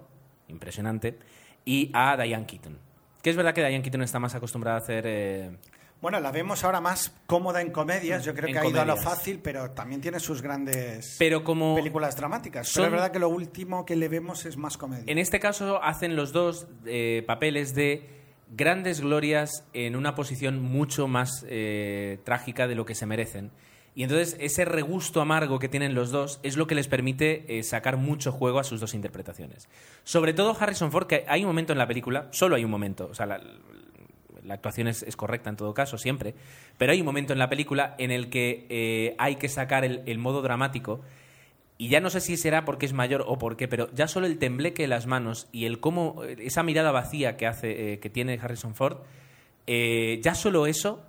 impresionante, 0.47 1.19
y 1.65 1.91
a 1.93 2.17
Diane 2.17 2.47
Keaton. 2.47 2.88
Que 3.21 3.29
es 3.29 3.35
verdad 3.35 3.53
que 3.53 3.61
Diane 3.61 3.81
Keaton 3.83 4.01
está 4.03 4.19
más 4.19 4.35
acostumbrada 4.35 4.77
a 4.77 4.81
hacer... 4.81 5.03
eh, 5.07 5.51
Bueno, 6.01 6.19
la 6.21 6.31
vemos 6.31 6.63
ahora 6.63 6.79
más 6.79 7.13
cómoda 7.25 7.61
en 7.61 7.71
comedias. 7.71 8.23
Yo 8.23 8.33
creo 8.33 8.47
En 8.47 8.53
que 8.53 8.59
ha 8.59 8.65
ido 8.65 8.81
a 8.81 8.85
lo 8.85 8.95
fácil, 8.95 9.39
pero 9.43 9.71
también 9.71 9.99
tiene 9.99 10.19
sus 10.21 10.41
grandes 10.41 11.15
pero 11.19 11.43
como... 11.43 11.75
películas 11.75 12.15
dramáticas. 12.15 12.69
son- 12.69 12.83
Pero 12.83 12.87
es 12.87 12.91
verdad 13.01 13.11
que 13.11 13.19
lo 13.19 13.29
último 13.29 13.85
que 13.85 13.95
le 13.97 14.07
vemos 14.07 14.45
es 14.45 14.55
más 14.55 14.77
comedia. 14.77 15.03
En 15.07 15.17
este 15.17 15.39
caso 15.39 15.83
hacen 15.83 16.15
los 16.15 16.31
dos 16.31 16.67
eh, 16.85 17.23
papeles 17.27 17.75
de 17.75 18.07
grandes 18.51 19.01
glorias 19.01 19.65
en 19.73 19.95
una 19.97 20.15
posición 20.15 20.61
mucho 20.63 21.07
más 21.09 21.45
eh, 21.49 22.19
trágica 22.23 22.67
de 22.67 22.75
lo 22.75 22.85
que 22.85 22.95
se 22.95 23.05
merecen. 23.05 23.51
Y 23.99 24.03
entonces 24.03 24.37
ese 24.39 24.63
regusto 24.63 25.19
amargo 25.19 25.59
que 25.59 25.67
tienen 25.67 25.93
los 25.93 26.09
dos 26.09 26.39
es 26.41 26.55
lo 26.55 26.67
que 26.67 26.73
les 26.73 26.87
permite 26.87 27.59
eh, 27.59 27.63
sacar 27.63 27.97
mucho 27.97 28.31
juego 28.31 28.59
a 28.59 28.63
sus 28.63 28.79
dos 28.79 28.93
interpretaciones. 28.93 29.67
Sobre 30.05 30.31
todo 30.31 30.55
Harrison 30.57 30.89
Ford, 30.89 31.05
que 31.05 31.25
hay 31.27 31.41
un 31.41 31.47
momento 31.47 31.73
en 31.73 31.79
la 31.79 31.85
película, 31.85 32.29
solo 32.31 32.55
hay 32.55 32.63
un 32.63 32.71
momento, 32.71 33.09
o 33.11 33.13
sea, 33.13 33.25
la, 33.25 33.41
actuación 34.47 34.87
es, 34.87 35.03
correcta 35.17 35.49
en 35.49 35.57
todo 35.57 35.73
caso, 35.73 35.97
siempre, 35.97 36.33
pero 36.77 36.93
hay 36.93 37.01
un 37.01 37.05
momento 37.05 37.33
en 37.33 37.39
la 37.39 37.49
película 37.49 37.95
en 37.97 38.11
el 38.11 38.29
que 38.29 38.67
eh, 38.69 39.15
hay 39.17 39.35
que 39.35 39.49
sacar 39.49 39.83
el, 39.83 40.17
modo 40.17 40.41
dramático 40.41 41.01
y 41.77 41.89
ya 41.89 41.99
no 41.99 42.09
sé 42.09 42.21
si 42.21 42.37
será 42.37 42.63
porque 42.63 42.85
es 42.85 42.93
mayor 42.93 43.25
o 43.27 43.37
por 43.37 43.57
qué, 43.57 43.67
pero 43.67 43.93
ya 43.93 44.07
solo 44.07 44.27
el 44.27 44.37
tembleque 44.37 44.83
de 44.83 44.87
las 44.87 45.07
manos 45.07 45.49
y 45.51 45.65
el 45.65 45.81
cómo 45.81 46.23
esa 46.23 46.63
mirada 46.63 46.93
vacía 46.93 47.35
que 47.35 47.47
hace 47.47 47.91
eh, 47.91 47.99
que 47.99 48.09
tiene 48.09 48.39
Harrison 48.41 48.75
Ford, 48.75 48.99
eh, 49.67 50.21
ya 50.23 50.35
solo 50.35 50.67
eso 50.67 51.03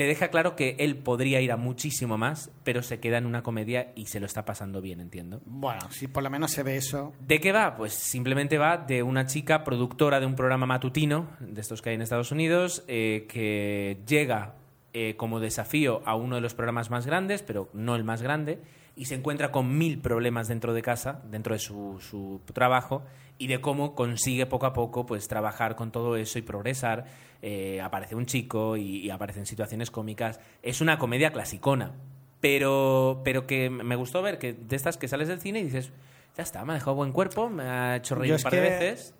te 0.00 0.06
deja 0.06 0.28
claro 0.28 0.56
que 0.56 0.76
él 0.78 0.96
podría 0.96 1.42
ir 1.42 1.52
a 1.52 1.58
muchísimo 1.58 2.16
más, 2.16 2.50
pero 2.64 2.82
se 2.82 3.00
queda 3.00 3.18
en 3.18 3.26
una 3.26 3.42
comedia 3.42 3.92
y 3.94 4.06
se 4.06 4.18
lo 4.18 4.24
está 4.24 4.46
pasando 4.46 4.80
bien, 4.80 4.98
entiendo. 4.98 5.42
Bueno, 5.44 5.90
si 5.90 6.08
por 6.08 6.22
lo 6.22 6.30
menos 6.30 6.52
se 6.52 6.62
ve 6.62 6.78
eso. 6.78 7.12
¿De 7.20 7.38
qué 7.38 7.52
va? 7.52 7.76
Pues 7.76 7.92
simplemente 7.92 8.56
va 8.56 8.78
de 8.78 9.02
una 9.02 9.26
chica 9.26 9.62
productora 9.62 10.18
de 10.18 10.24
un 10.24 10.36
programa 10.36 10.64
matutino, 10.64 11.28
de 11.40 11.60
estos 11.60 11.82
que 11.82 11.90
hay 11.90 11.96
en 11.96 12.00
Estados 12.00 12.32
Unidos, 12.32 12.82
eh, 12.88 13.26
que 13.28 13.98
llega 14.06 14.54
eh, 14.94 15.16
como 15.18 15.38
desafío 15.38 16.00
a 16.06 16.14
uno 16.14 16.36
de 16.36 16.40
los 16.40 16.54
programas 16.54 16.88
más 16.88 17.04
grandes, 17.04 17.42
pero 17.42 17.68
no 17.74 17.94
el 17.94 18.02
más 18.02 18.22
grande, 18.22 18.58
y 18.96 19.04
se 19.04 19.16
encuentra 19.16 19.52
con 19.52 19.76
mil 19.76 19.98
problemas 19.98 20.48
dentro 20.48 20.72
de 20.72 20.80
casa, 20.80 21.20
dentro 21.30 21.52
de 21.52 21.58
su, 21.58 21.98
su 22.00 22.40
trabajo, 22.54 23.04
y 23.40 23.48
de 23.48 23.60
cómo 23.60 23.94
consigue 23.96 24.46
poco 24.46 24.66
a 24.66 24.72
poco 24.72 25.06
pues 25.06 25.26
trabajar 25.26 25.74
con 25.74 25.90
todo 25.90 26.14
eso 26.16 26.38
y 26.38 26.42
progresar. 26.42 27.06
Eh, 27.42 27.80
aparece 27.80 28.14
un 28.14 28.26
chico 28.26 28.76
y, 28.76 28.98
y 28.98 29.10
aparecen 29.10 29.46
situaciones 29.46 29.90
cómicas. 29.90 30.38
Es 30.62 30.80
una 30.80 30.98
comedia 30.98 31.32
clasicona, 31.32 31.92
pero, 32.40 33.22
pero 33.24 33.46
que 33.46 33.70
me 33.70 33.96
gustó 33.96 34.22
ver 34.22 34.38
que 34.38 34.52
de 34.52 34.76
estas 34.76 34.96
que 34.98 35.08
sales 35.08 35.28
del 35.28 35.40
cine 35.40 35.60
y 35.60 35.64
dices, 35.64 35.90
ya 36.36 36.42
está, 36.42 36.64
me 36.64 36.72
ha 36.72 36.74
dejado 36.74 36.94
buen 36.96 37.12
cuerpo, 37.12 37.48
me 37.48 37.64
ha 37.64 37.96
hecho 37.96 38.14
reír 38.14 38.34
un 38.34 38.42
par 38.42 38.52
de 38.52 38.60
veces. 38.60 39.14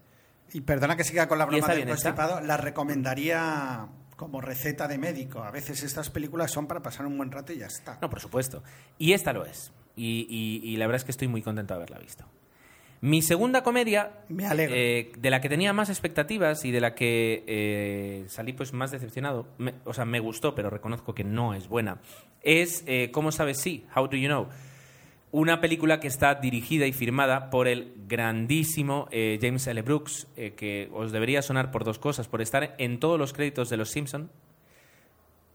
Y 0.52 0.60
perdona 0.62 0.96
que 0.96 1.04
siga 1.04 1.26
con 1.28 1.38
la 1.38 1.46
broma 1.46 1.66
del 1.68 1.88
constipado, 1.88 2.40
la 2.40 2.56
recomendaría 2.56 3.86
como 4.16 4.40
receta 4.40 4.86
de 4.88 4.98
médico. 4.98 5.42
A 5.42 5.50
veces 5.50 5.82
estas 5.82 6.10
películas 6.10 6.50
son 6.50 6.66
para 6.66 6.80
pasar 6.82 7.06
un 7.06 7.16
buen 7.16 7.30
rato 7.30 7.52
y 7.52 7.58
ya 7.58 7.66
está. 7.66 7.98
No, 8.02 8.10
por 8.10 8.20
supuesto. 8.20 8.62
Y 8.98 9.12
esta 9.12 9.32
lo 9.32 9.44
es. 9.46 9.72
Y, 9.96 10.26
y- 10.28 10.60
y 10.68 10.76
la 10.76 10.86
verdad 10.86 10.96
es 10.96 11.04
que 11.04 11.10
estoy 11.10 11.28
muy 11.28 11.40
contento 11.42 11.72
de 11.74 11.78
haberla 11.78 11.98
visto. 11.98 12.24
Mi 13.02 13.22
segunda 13.22 13.62
comedia, 13.62 14.12
Me 14.28 14.46
alegro. 14.46 14.74
eh, 14.76 15.12
de 15.18 15.30
la 15.30 15.40
que 15.40 15.48
tenía 15.48 15.72
más 15.72 15.88
expectativas 15.88 16.64
y 16.66 16.70
de 16.70 16.80
la 16.82 16.94
que 16.94 17.44
eh, 17.46 18.24
salí 18.28 18.52
pues 18.52 18.74
más 18.74 18.90
decepcionado, 18.90 19.46
me- 19.56 19.74
o 19.86 19.94
sea, 19.94 20.04
me 20.04 20.20
gustó, 20.20 20.54
pero 20.54 20.68
reconozco 20.68 21.14
que 21.14 21.24
no 21.24 21.54
es 21.54 21.66
buena, 21.68 21.98
es 22.42 22.84
eh, 22.86 23.10
¿Cómo 23.10 23.32
sabes 23.32 23.58
sí? 23.58 23.86
How 23.96 24.06
do 24.08 24.16
you 24.18 24.28
know? 24.28 24.48
Una 25.32 25.60
película 25.60 25.98
que 26.00 26.08
está 26.08 26.34
dirigida 26.34 26.86
y 26.86 26.92
firmada 26.92 27.48
por 27.50 27.68
el 27.68 27.94
grandísimo 28.08 29.08
eh, 29.12 29.38
James 29.40 29.66
L. 29.66 29.80
Brooks, 29.82 30.26
eh, 30.36 30.52
que 30.56 30.90
os 30.92 31.10
debería 31.12 31.40
sonar 31.40 31.70
por 31.70 31.84
dos 31.84 31.98
cosas, 31.98 32.28
por 32.28 32.42
estar 32.42 32.74
en 32.78 32.98
todos 32.98 33.18
los 33.18 33.32
créditos 33.32 33.70
de 33.70 33.76
Los 33.78 33.90
Simpson, 33.90 34.28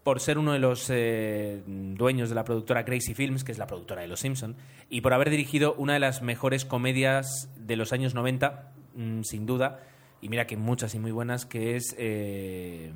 por 0.06 0.20
ser 0.20 0.38
uno 0.38 0.52
de 0.52 0.60
los 0.60 0.88
eh, 0.88 1.64
dueños 1.66 2.28
de 2.28 2.36
la 2.36 2.44
productora 2.44 2.84
Crazy 2.84 3.12
Films, 3.12 3.42
que 3.42 3.50
es 3.50 3.58
la 3.58 3.66
productora 3.66 4.02
de 4.02 4.06
Los 4.06 4.20
Simpson, 4.20 4.54
y 4.88 5.00
por 5.00 5.12
haber 5.12 5.30
dirigido 5.30 5.74
una 5.74 5.94
de 5.94 5.98
las 5.98 6.22
mejores 6.22 6.64
comedias 6.64 7.50
de 7.56 7.74
los 7.74 7.92
años 7.92 8.14
90, 8.14 8.70
mm, 8.94 9.22
sin 9.24 9.46
duda, 9.46 9.80
y 10.20 10.28
mira 10.28 10.46
que 10.46 10.56
muchas 10.56 10.94
y 10.94 11.00
muy 11.00 11.10
buenas, 11.10 11.44
que 11.44 11.74
es 11.74 11.92
eh, 11.98 12.92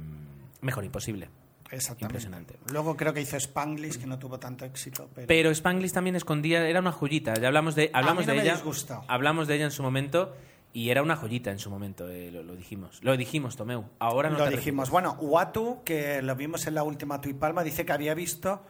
Mejor 0.60 0.84
Imposible. 0.84 1.30
Exactamente. 1.72 2.04
Impresionante. 2.04 2.58
Luego 2.72 2.96
creo 2.96 3.12
que 3.12 3.22
hizo 3.22 3.36
Spanglish, 3.36 3.98
que 3.98 4.06
no 4.06 4.16
tuvo 4.20 4.38
tanto 4.38 4.64
éxito. 4.64 5.10
Pero, 5.12 5.26
Pero 5.26 5.50
Spanglish 5.50 5.90
también 5.90 6.14
escondía, 6.14 6.68
era 6.68 6.78
una 6.78 6.92
joyita. 6.92 7.34
Ya 7.34 7.48
hablamos 7.48 7.74
de, 7.74 7.90
hablamos 7.92 8.22
mí 8.22 8.26
no 8.28 8.32
de 8.34 8.38
me 8.38 8.44
ella. 8.44 8.54
disgustó. 8.54 9.02
Hablamos 9.08 9.48
de 9.48 9.56
ella 9.56 9.64
en 9.64 9.72
su 9.72 9.82
momento 9.82 10.32
y 10.72 10.90
era 10.90 11.02
una 11.02 11.16
joyita 11.16 11.50
en 11.50 11.58
su 11.58 11.70
momento, 11.70 12.08
eh, 12.08 12.30
lo, 12.30 12.42
lo 12.42 12.54
dijimos. 12.54 13.02
Lo 13.02 13.16
dijimos, 13.16 13.56
Tomeu. 13.56 13.84
Ahora 13.98 14.30
no 14.30 14.38
lo 14.38 14.44
te 14.44 14.50
dijimos. 14.50 14.90
Bueno, 14.90 15.16
Uatu, 15.20 15.82
que 15.84 16.22
lo 16.22 16.34
vimos 16.36 16.66
en 16.66 16.74
la 16.74 16.82
última 16.82 17.20
Tuipalma, 17.20 17.62
dice 17.62 17.84
que 17.84 17.92
había 17.92 18.14
visto 18.14 18.62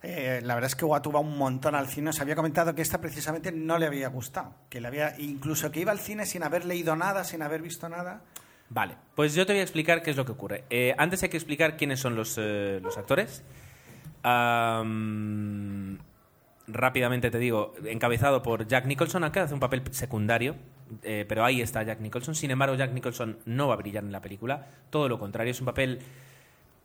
Eh, 0.00 0.40
la 0.44 0.54
verdad 0.54 0.68
es 0.68 0.76
que 0.76 0.84
Watu 0.84 1.10
va 1.10 1.18
un 1.18 1.36
montón 1.36 1.74
al 1.74 1.88
cine. 1.88 2.10
Os 2.10 2.20
había 2.20 2.36
comentado 2.36 2.72
que 2.72 2.82
esta 2.82 3.00
precisamente 3.00 3.50
no 3.50 3.78
le 3.78 3.86
había 3.86 4.08
gustado. 4.08 4.54
Que 4.70 4.80
le 4.80 4.86
había, 4.86 5.18
incluso 5.18 5.72
que 5.72 5.80
iba 5.80 5.90
al 5.90 5.98
cine 5.98 6.24
sin 6.24 6.44
haber 6.44 6.64
leído 6.64 6.94
nada, 6.94 7.24
sin 7.24 7.42
haber 7.42 7.62
visto 7.62 7.88
nada. 7.88 8.22
Vale, 8.70 8.94
pues 9.16 9.34
yo 9.34 9.44
te 9.44 9.54
voy 9.54 9.60
a 9.60 9.64
explicar 9.64 10.02
qué 10.02 10.10
es 10.12 10.16
lo 10.16 10.24
que 10.24 10.32
ocurre. 10.32 10.64
Eh, 10.70 10.94
antes 10.98 11.22
hay 11.24 11.30
que 11.30 11.36
explicar 11.36 11.76
quiénes 11.76 11.98
son 11.98 12.14
los, 12.14 12.36
eh, 12.38 12.78
los 12.80 12.96
actores. 12.96 13.42
Am, 14.22 15.98
rápidamente 16.68 17.30
te 17.30 17.38
digo, 17.38 17.72
encabezado 17.84 18.42
por 18.42 18.68
Jack 18.68 18.84
Nicholson, 18.86 19.24
acá 19.24 19.44
hace 19.44 19.54
un 19.54 19.60
papel 19.60 19.82
secundario, 19.90 20.54
eh, 21.02 21.24
pero 21.28 21.44
ahí 21.44 21.60
está 21.60 21.82
Jack 21.82 22.00
Nicholson. 22.00 22.34
Sin 22.34 22.50
embargo, 22.50 22.76
Jack 22.76 22.92
Nicholson 22.92 23.38
no 23.44 23.68
va 23.68 23.74
a 23.74 23.76
brillar 23.76 24.04
en 24.04 24.12
la 24.12 24.20
película, 24.20 24.66
todo 24.90 25.08
lo 25.08 25.18
contrario, 25.18 25.50
es 25.50 25.60
un 25.60 25.66
papel 25.66 26.00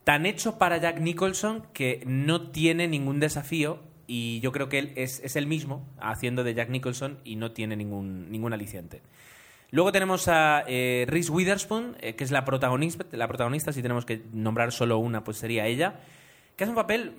tan 0.04 0.26
hecho 0.26 0.58
para 0.58 0.78
Jack 0.78 1.00
Nicholson 1.00 1.66
que 1.74 2.04
no 2.06 2.50
tiene 2.52 2.88
ningún 2.88 3.20
desafío 3.20 3.80
y 4.06 4.40
yo 4.42 4.52
creo 4.52 4.70
que 4.70 4.80
él 4.80 4.94
es, 4.96 5.22
es 5.22 5.36
el 5.36 5.48
mismo 5.48 5.88
haciendo 6.00 6.44
de 6.44 6.54
Jack 6.54 6.70
Nicholson 6.70 7.20
y 7.24 7.36
no 7.38 7.52
tiene 7.52 7.76
ningún, 7.76 8.30
ningún 8.32 8.54
aliciente. 8.54 9.02
Luego 9.72 9.92
tenemos 9.92 10.28
a 10.28 10.64
eh, 10.68 11.06
Reese 11.08 11.32
Witherspoon, 11.32 11.98
eh, 12.00 12.16
que 12.16 12.24
es 12.24 12.30
la 12.30 12.46
protagonista, 12.46 13.06
la 13.12 13.28
protagonista, 13.28 13.74
si 13.74 13.82
tenemos 13.82 14.06
que 14.06 14.22
nombrar 14.32 14.72
solo 14.72 15.00
una, 15.00 15.24
pues 15.24 15.38
sería 15.38 15.66
ella, 15.66 15.96
que 16.56 16.64
hace 16.64 16.70
un 16.70 16.76
papel 16.76 17.14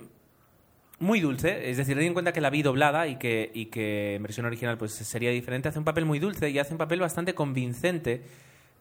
muy 0.99 1.19
dulce, 1.19 1.69
es 1.69 1.77
decir, 1.77 1.95
ten 1.95 2.05
en 2.05 2.13
cuenta 2.13 2.31
que 2.31 2.41
la 2.41 2.49
vi 2.49 2.61
doblada 2.61 3.07
y 3.07 3.17
que, 3.17 3.51
y 3.53 3.65
que 3.65 4.15
en 4.15 4.23
versión 4.23 4.45
original 4.45 4.77
pues 4.77 4.93
sería 4.93 5.31
diferente, 5.31 5.67
hace 5.69 5.79
un 5.79 5.85
papel 5.85 6.05
muy 6.05 6.19
dulce 6.19 6.49
y 6.49 6.59
hace 6.59 6.73
un 6.73 6.77
papel 6.77 6.99
bastante 6.99 7.33
convincente. 7.33 8.23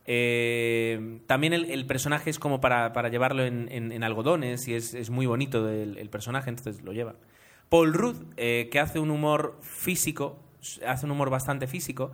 Eh, 0.06 1.18
también 1.26 1.54
el, 1.54 1.86
personaje 1.86 2.30
es 2.30 2.38
como 2.38 2.60
para, 2.60 2.92
para 2.92 3.08
llevarlo 3.08 3.44
en, 3.44 3.68
en- 3.72 4.04
algodones 4.04 4.68
y 4.68 4.74
es, 4.74 4.92
es 4.94 5.08
muy 5.10 5.26
bonito 5.26 5.68
el, 5.68 5.96
el 5.98 6.10
personaje, 6.10 6.50
entonces 6.50 6.82
lo 6.82 6.92
lleva. 6.92 7.14
Paul 7.68 7.94
Rudd, 7.94 8.16
eh, 8.36 8.68
que 8.70 8.78
hace 8.78 8.98
un 8.98 9.10
humor 9.10 9.58
físico, 9.62 10.38
hace 10.86 11.06
un 11.06 11.12
humor 11.12 11.30
bastante 11.30 11.66
físico, 11.66 12.12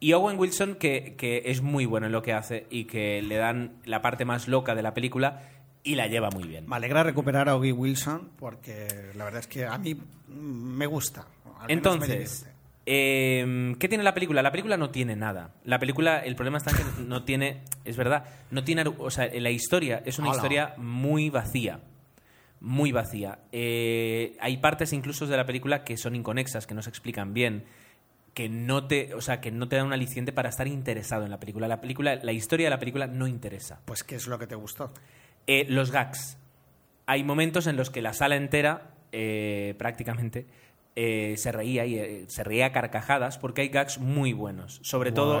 y 0.00 0.14
Owen 0.14 0.38
Wilson, 0.38 0.76
que, 0.76 1.14
que 1.16 1.42
es 1.46 1.62
muy 1.62 1.84
bueno 1.84 2.06
en 2.06 2.12
lo 2.12 2.22
que 2.22 2.32
hace 2.32 2.66
y 2.70 2.84
que 2.84 3.22
le 3.22 3.36
dan 3.36 3.76
la 3.84 4.02
parte 4.02 4.24
más 4.24 4.48
loca 4.48 4.74
de 4.74 4.82
la 4.82 4.94
película 4.94 5.42
y 5.84 5.94
la 5.94 6.06
lleva 6.06 6.30
muy 6.30 6.44
bien. 6.44 6.68
Me 6.68 6.76
alegra 6.76 7.02
recuperar 7.02 7.48
a 7.48 7.56
Ogie 7.56 7.72
Wilson 7.72 8.30
porque 8.38 8.88
la 9.14 9.24
verdad 9.24 9.40
es 9.40 9.46
que 9.46 9.66
a 9.66 9.76
mí 9.78 9.96
me 10.28 10.86
gusta. 10.86 11.26
me 11.66 11.72
Entonces, 11.72 12.08
divierte. 12.44 12.52
eh, 12.86 13.76
¿qué 13.78 13.88
tiene 13.88 14.04
la 14.04 14.14
película? 14.14 14.42
La 14.42 14.50
película 14.52 14.76
no 14.76 14.90
tiene 14.90 15.16
nada. 15.16 15.54
La 15.64 15.78
película, 15.78 16.18
el 16.20 16.34
problema 16.36 16.58
está 16.58 16.70
en 16.70 16.76
que 16.76 17.02
no 17.02 17.24
tiene, 17.24 17.62
es 17.84 17.96
verdad, 17.96 18.24
no 18.50 18.64
tiene, 18.64 18.84
o 18.86 19.10
sea, 19.10 19.28
la 19.32 19.50
historia 19.50 20.02
es 20.04 20.18
una 20.18 20.28
Hola. 20.28 20.36
historia 20.36 20.74
muy 20.76 21.30
vacía. 21.30 21.80
Muy 22.60 22.92
vacía. 22.92 23.40
Eh, 23.50 24.36
hay 24.40 24.58
partes 24.58 24.92
incluso 24.92 25.26
de 25.26 25.36
la 25.36 25.44
película 25.46 25.82
que 25.82 25.96
son 25.96 26.14
inconexas, 26.14 26.66
que 26.68 26.74
no 26.74 26.82
se 26.82 26.90
explican 26.90 27.34
bien, 27.34 27.64
que 28.34 28.48
no 28.48 28.86
te, 28.86 29.14
o 29.14 29.20
sea, 29.20 29.40
que 29.40 29.50
no 29.50 29.66
te 29.68 29.74
dan 29.76 29.86
un 29.86 29.92
aliciente 29.92 30.32
para 30.32 30.48
estar 30.48 30.68
interesado 30.68 31.24
en 31.24 31.30
la 31.30 31.40
película. 31.40 31.66
La 31.66 31.80
película, 31.80 32.14
la 32.22 32.30
historia 32.32 32.66
de 32.66 32.70
la 32.70 32.78
película 32.78 33.08
no 33.08 33.26
interesa. 33.26 33.80
Pues, 33.84 34.04
¿qué 34.04 34.14
es 34.14 34.28
lo 34.28 34.38
que 34.38 34.46
te 34.46 34.54
gustó? 34.54 34.92
Eh, 35.46 35.66
los 35.68 35.90
gags. 35.90 36.38
Hay 37.06 37.24
momentos 37.24 37.66
en 37.66 37.76
los 37.76 37.90
que 37.90 38.02
la 38.02 38.12
sala 38.12 38.36
entera, 38.36 38.94
eh, 39.10 39.74
prácticamente, 39.78 40.46
eh, 40.94 41.34
se 41.36 41.52
reía 41.52 41.84
y 41.86 42.26
se 42.28 42.44
reía 42.44 42.66
a 42.66 42.72
carcajadas 42.72 43.38
porque 43.38 43.62
hay 43.62 43.68
gags 43.68 43.98
muy 43.98 44.32
buenos. 44.32 44.80
Sobre 44.82 45.12
todo. 45.12 45.40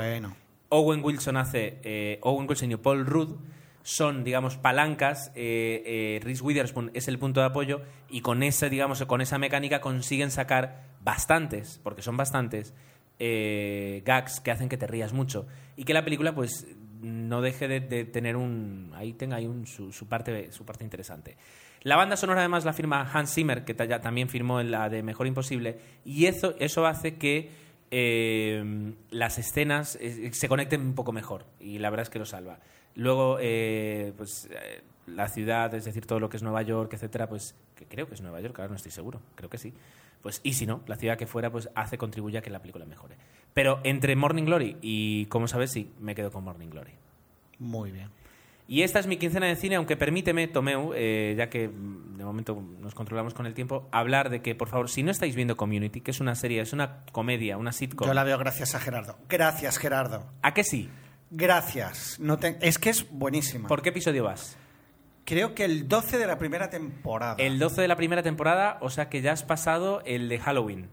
Owen 0.70 1.04
Wilson 1.04 1.36
hace. 1.36 2.18
Owen 2.22 2.48
Wilson 2.48 2.72
y 2.72 2.76
Paul 2.76 3.06
Rudd 3.06 3.36
son, 3.82 4.24
digamos, 4.24 4.56
palancas. 4.56 5.30
Reese 5.34 6.42
Witherspoon 6.42 6.90
es 6.94 7.08
el 7.08 7.18
punto 7.18 7.40
de 7.40 7.46
apoyo 7.46 7.82
y 8.08 8.22
con 8.22 8.42
esa, 8.42 8.68
digamos, 8.68 9.04
con 9.04 9.20
esa 9.20 9.38
mecánica 9.38 9.80
consiguen 9.80 10.30
sacar 10.30 10.84
bastantes, 11.02 11.80
porque 11.82 12.00
son 12.00 12.16
bastantes, 12.16 12.74
gags 13.18 14.40
que 14.40 14.50
hacen 14.50 14.68
que 14.68 14.78
te 14.78 14.86
rías 14.86 15.12
mucho 15.12 15.46
y 15.76 15.84
que 15.84 15.92
la 15.92 16.04
película, 16.04 16.34
pues, 16.34 16.66
no 17.02 17.40
deje 17.42 17.68
de, 17.68 17.80
de 17.80 18.04
tener 18.04 18.36
un. 18.36 18.92
Ahí 18.94 19.12
tenga 19.12 19.36
ahí 19.36 19.46
un- 19.46 19.66
su, 19.66 19.92
su 19.92 20.06
parte, 20.06 20.50
su 20.52 20.64
parte 20.64 20.84
interesante. 20.84 21.36
La 21.82 21.96
banda 21.96 22.16
sonora 22.16 22.40
además 22.40 22.64
la 22.64 22.72
firma 22.72 23.10
Hans 23.12 23.34
Zimmer, 23.34 23.64
que 23.64 23.74
también 23.74 24.28
firmó 24.28 24.60
en 24.60 24.70
la 24.70 24.88
de 24.88 25.02
Mejor 25.02 25.26
Imposible, 25.26 25.78
y 26.04 26.26
eso, 26.26 26.54
eso 26.60 26.86
hace 26.86 27.16
que 27.16 27.50
eh, 27.90 28.92
las 29.10 29.38
escenas 29.38 29.98
eh, 30.00 30.30
se 30.32 30.48
conecten 30.48 30.80
un 30.80 30.94
poco 30.94 31.12
mejor, 31.12 31.44
y 31.60 31.78
la 31.78 31.90
verdad 31.90 32.04
es 32.04 32.10
que 32.10 32.18
lo 32.18 32.24
salva. 32.24 32.60
Luego, 32.94 33.38
eh, 33.40 34.12
pues 34.16 34.48
eh, 34.52 34.82
la 35.06 35.28
ciudad, 35.28 35.74
es 35.74 35.84
decir, 35.84 36.06
todo 36.06 36.20
lo 36.20 36.28
que 36.28 36.36
es 36.36 36.42
Nueva 36.42 36.62
York, 36.62 36.92
etcétera, 36.94 37.28
pues 37.28 37.54
que 37.74 37.86
creo 37.86 38.06
que 38.06 38.14
es 38.14 38.20
Nueva 38.20 38.40
York, 38.40 38.56
ahora 38.58 38.70
no 38.70 38.76
estoy 38.76 38.92
seguro, 38.92 39.20
creo 39.34 39.50
que 39.50 39.58
sí. 39.58 39.74
Pues, 40.22 40.40
y 40.44 40.52
si 40.52 40.66
no, 40.66 40.82
la 40.86 40.94
ciudad 40.96 41.18
que 41.18 41.26
fuera, 41.26 41.50
pues 41.50 41.68
hace, 41.74 41.98
contribuye 41.98 42.38
a 42.38 42.42
que 42.42 42.50
la 42.50 42.60
película 42.60 42.84
mejore. 42.86 43.16
Pero 43.54 43.80
entre 43.84 44.16
Morning 44.16 44.44
Glory 44.44 44.76
y, 44.80 45.26
como 45.26 45.46
sabes, 45.48 45.70
sí, 45.72 45.90
me 46.00 46.14
quedo 46.14 46.30
con 46.30 46.44
Morning 46.44 46.68
Glory. 46.68 46.92
Muy 47.58 47.90
bien. 47.92 48.08
Y 48.68 48.82
esta 48.82 48.98
es 49.00 49.06
mi 49.06 49.18
quincena 49.18 49.46
de 49.46 49.56
cine, 49.56 49.76
aunque 49.76 49.96
permíteme, 49.96 50.48
Tomeu, 50.48 50.92
eh, 50.94 51.34
ya 51.36 51.50
que 51.50 51.68
mm, 51.68 52.16
de 52.16 52.24
momento 52.24 52.62
nos 52.80 52.94
controlamos 52.94 53.34
con 53.34 53.44
el 53.44 53.52
tiempo, 53.52 53.88
hablar 53.92 54.30
de 54.30 54.40
que, 54.40 54.54
por 54.54 54.68
favor, 54.68 54.88
si 54.88 55.02
no 55.02 55.10
estáis 55.10 55.34
viendo 55.36 55.56
Community, 55.56 56.00
que 56.00 56.12
es 56.12 56.20
una 56.20 56.34
serie, 56.34 56.60
es 56.62 56.72
una 56.72 57.04
comedia, 57.12 57.58
una 57.58 57.72
sitcom. 57.72 58.06
Yo 58.06 58.14
la 58.14 58.24
veo 58.24 58.38
gracias 58.38 58.74
a 58.74 58.80
Gerardo. 58.80 59.18
Gracias, 59.28 59.76
Gerardo. 59.78 60.26
¿A 60.40 60.54
qué 60.54 60.64
sí? 60.64 60.88
Gracias. 61.30 62.18
No 62.20 62.38
te- 62.38 62.56
Es 62.60 62.78
que 62.78 62.90
es 62.90 63.10
buenísima. 63.10 63.68
¿Por 63.68 63.82
qué 63.82 63.88
episodio 63.90 64.24
vas? 64.24 64.56
Creo 65.24 65.54
que 65.54 65.64
el 65.64 65.88
12 65.88 66.18
de 66.18 66.26
la 66.26 66.38
primera 66.38 66.70
temporada. 66.70 67.36
El 67.38 67.58
12 67.58 67.82
de 67.82 67.88
la 67.88 67.96
primera 67.96 68.22
temporada, 68.22 68.78
o 68.80 68.90
sea 68.90 69.08
que 69.08 69.20
ya 69.22 69.32
has 69.32 69.42
pasado 69.42 70.02
el 70.04 70.28
de 70.28 70.38
Halloween. 70.38 70.88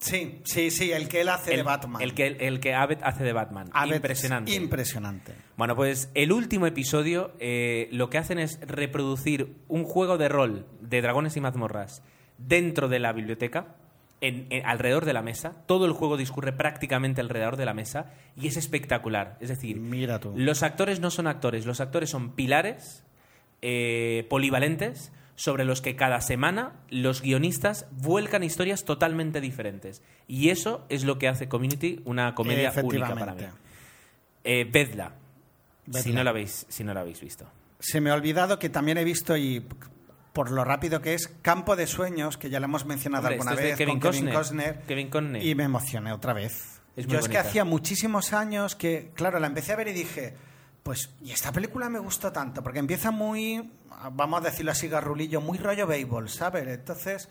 Sí, 0.00 0.40
sí, 0.44 0.70
sí, 0.70 0.92
el 0.92 1.08
que 1.08 1.20
él 1.20 1.28
hace 1.28 1.54
de 1.54 1.62
Batman. 1.62 2.00
El 2.00 2.14
que, 2.14 2.26
el 2.26 2.58
que 2.58 2.74
Abbott 2.74 3.00
hace 3.02 3.22
de 3.22 3.32
Batman. 3.34 3.68
Abbott, 3.72 3.96
Impresionante. 3.96 4.54
Impresionante. 4.54 5.34
Bueno, 5.58 5.76
pues 5.76 6.10
el 6.14 6.32
último 6.32 6.66
episodio 6.66 7.32
eh, 7.38 7.86
lo 7.92 8.08
que 8.08 8.16
hacen 8.16 8.38
es 8.38 8.58
reproducir 8.62 9.56
un 9.68 9.84
juego 9.84 10.16
de 10.16 10.30
rol 10.30 10.66
de 10.80 11.02
dragones 11.02 11.36
y 11.36 11.40
mazmorras 11.42 12.02
dentro 12.38 12.88
de 12.88 12.98
la 12.98 13.12
biblioteca, 13.12 13.76
en- 14.22 14.46
en- 14.48 14.64
alrededor 14.64 15.04
de 15.04 15.12
la 15.12 15.20
mesa. 15.20 15.56
Todo 15.66 15.84
el 15.84 15.92
juego 15.92 16.16
discurre 16.16 16.52
prácticamente 16.54 17.20
alrededor 17.20 17.56
de 17.58 17.66
la 17.66 17.74
mesa 17.74 18.12
y 18.36 18.46
es 18.48 18.56
espectacular. 18.56 19.36
Es 19.40 19.50
decir, 19.50 19.76
Mira 19.80 20.18
tú. 20.18 20.32
los 20.34 20.62
actores 20.62 21.00
no 21.00 21.10
son 21.10 21.26
actores, 21.26 21.66
los 21.66 21.80
actores 21.80 22.08
son 22.08 22.30
pilares 22.34 23.04
eh, 23.62 24.26
polivalentes 24.30 25.12
sobre 25.40 25.64
los 25.64 25.80
que 25.80 25.96
cada 25.96 26.20
semana 26.20 26.72
los 26.90 27.22
guionistas 27.22 27.86
vuelcan 27.92 28.42
historias 28.42 28.84
totalmente 28.84 29.40
diferentes. 29.40 30.02
Y 30.26 30.50
eso 30.50 30.84
es 30.90 31.04
lo 31.04 31.18
que 31.18 31.28
hace 31.28 31.48
Community 31.48 32.02
una 32.04 32.34
comedia 32.34 32.70
única 32.82 33.14
para 33.14 33.34
mí. 33.34 33.44
Eh, 34.44 34.68
vedla, 34.70 35.14
Si 35.92 36.12
no, 36.12 36.22
la 36.24 36.30
habéis, 36.30 36.66
si 36.68 36.84
no 36.84 36.92
la 36.92 37.00
habéis 37.00 37.22
visto. 37.22 37.50
Se 37.78 38.02
me 38.02 38.10
ha 38.10 38.14
olvidado 38.14 38.58
que 38.58 38.68
también 38.68 38.98
he 38.98 39.04
visto 39.04 39.34
y 39.34 39.66
por 40.34 40.50
lo 40.50 40.62
rápido 40.62 41.00
que 41.00 41.14
es 41.14 41.28
Campo 41.40 41.74
de 41.74 41.86
Sueños, 41.86 42.36
que 42.36 42.50
ya 42.50 42.60
lo 42.60 42.66
hemos 42.66 42.84
mencionado 42.84 43.22
Hombre, 43.22 43.36
alguna 43.36 43.52
esto 43.52 43.62
es 43.62 43.64
de 43.64 43.70
vez 43.70 43.78
Kevin 43.78 43.98
con. 43.98 44.12
Kevin 44.12 44.34
Costner. 44.34 44.80
Kevin 44.82 45.08
Costner. 45.08 45.42
Y 45.42 45.54
me 45.54 45.64
emocioné 45.64 46.12
otra 46.12 46.34
vez. 46.34 46.82
Es 46.96 47.06
Yo 47.06 47.18
es 47.18 47.30
que 47.30 47.38
hacía 47.38 47.64
muchísimos 47.64 48.34
años 48.34 48.76
que, 48.76 49.10
claro, 49.14 49.40
la 49.40 49.46
empecé 49.46 49.72
a 49.72 49.76
ver 49.76 49.88
y 49.88 49.94
dije, 49.94 50.34
pues, 50.90 51.08
y 51.22 51.30
esta 51.30 51.52
película 51.52 51.88
me 51.88 52.00
gustó 52.00 52.32
tanto, 52.32 52.64
porque 52.64 52.80
empieza 52.80 53.12
muy, 53.12 53.70
vamos 54.10 54.40
a 54.40 54.46
decirlo 54.46 54.72
así, 54.72 54.88
garrulillo, 54.88 55.40
muy 55.40 55.56
rollo 55.56 55.86
béisbol, 55.86 56.28
¿sabes? 56.28 56.66
Entonces, 56.66 57.28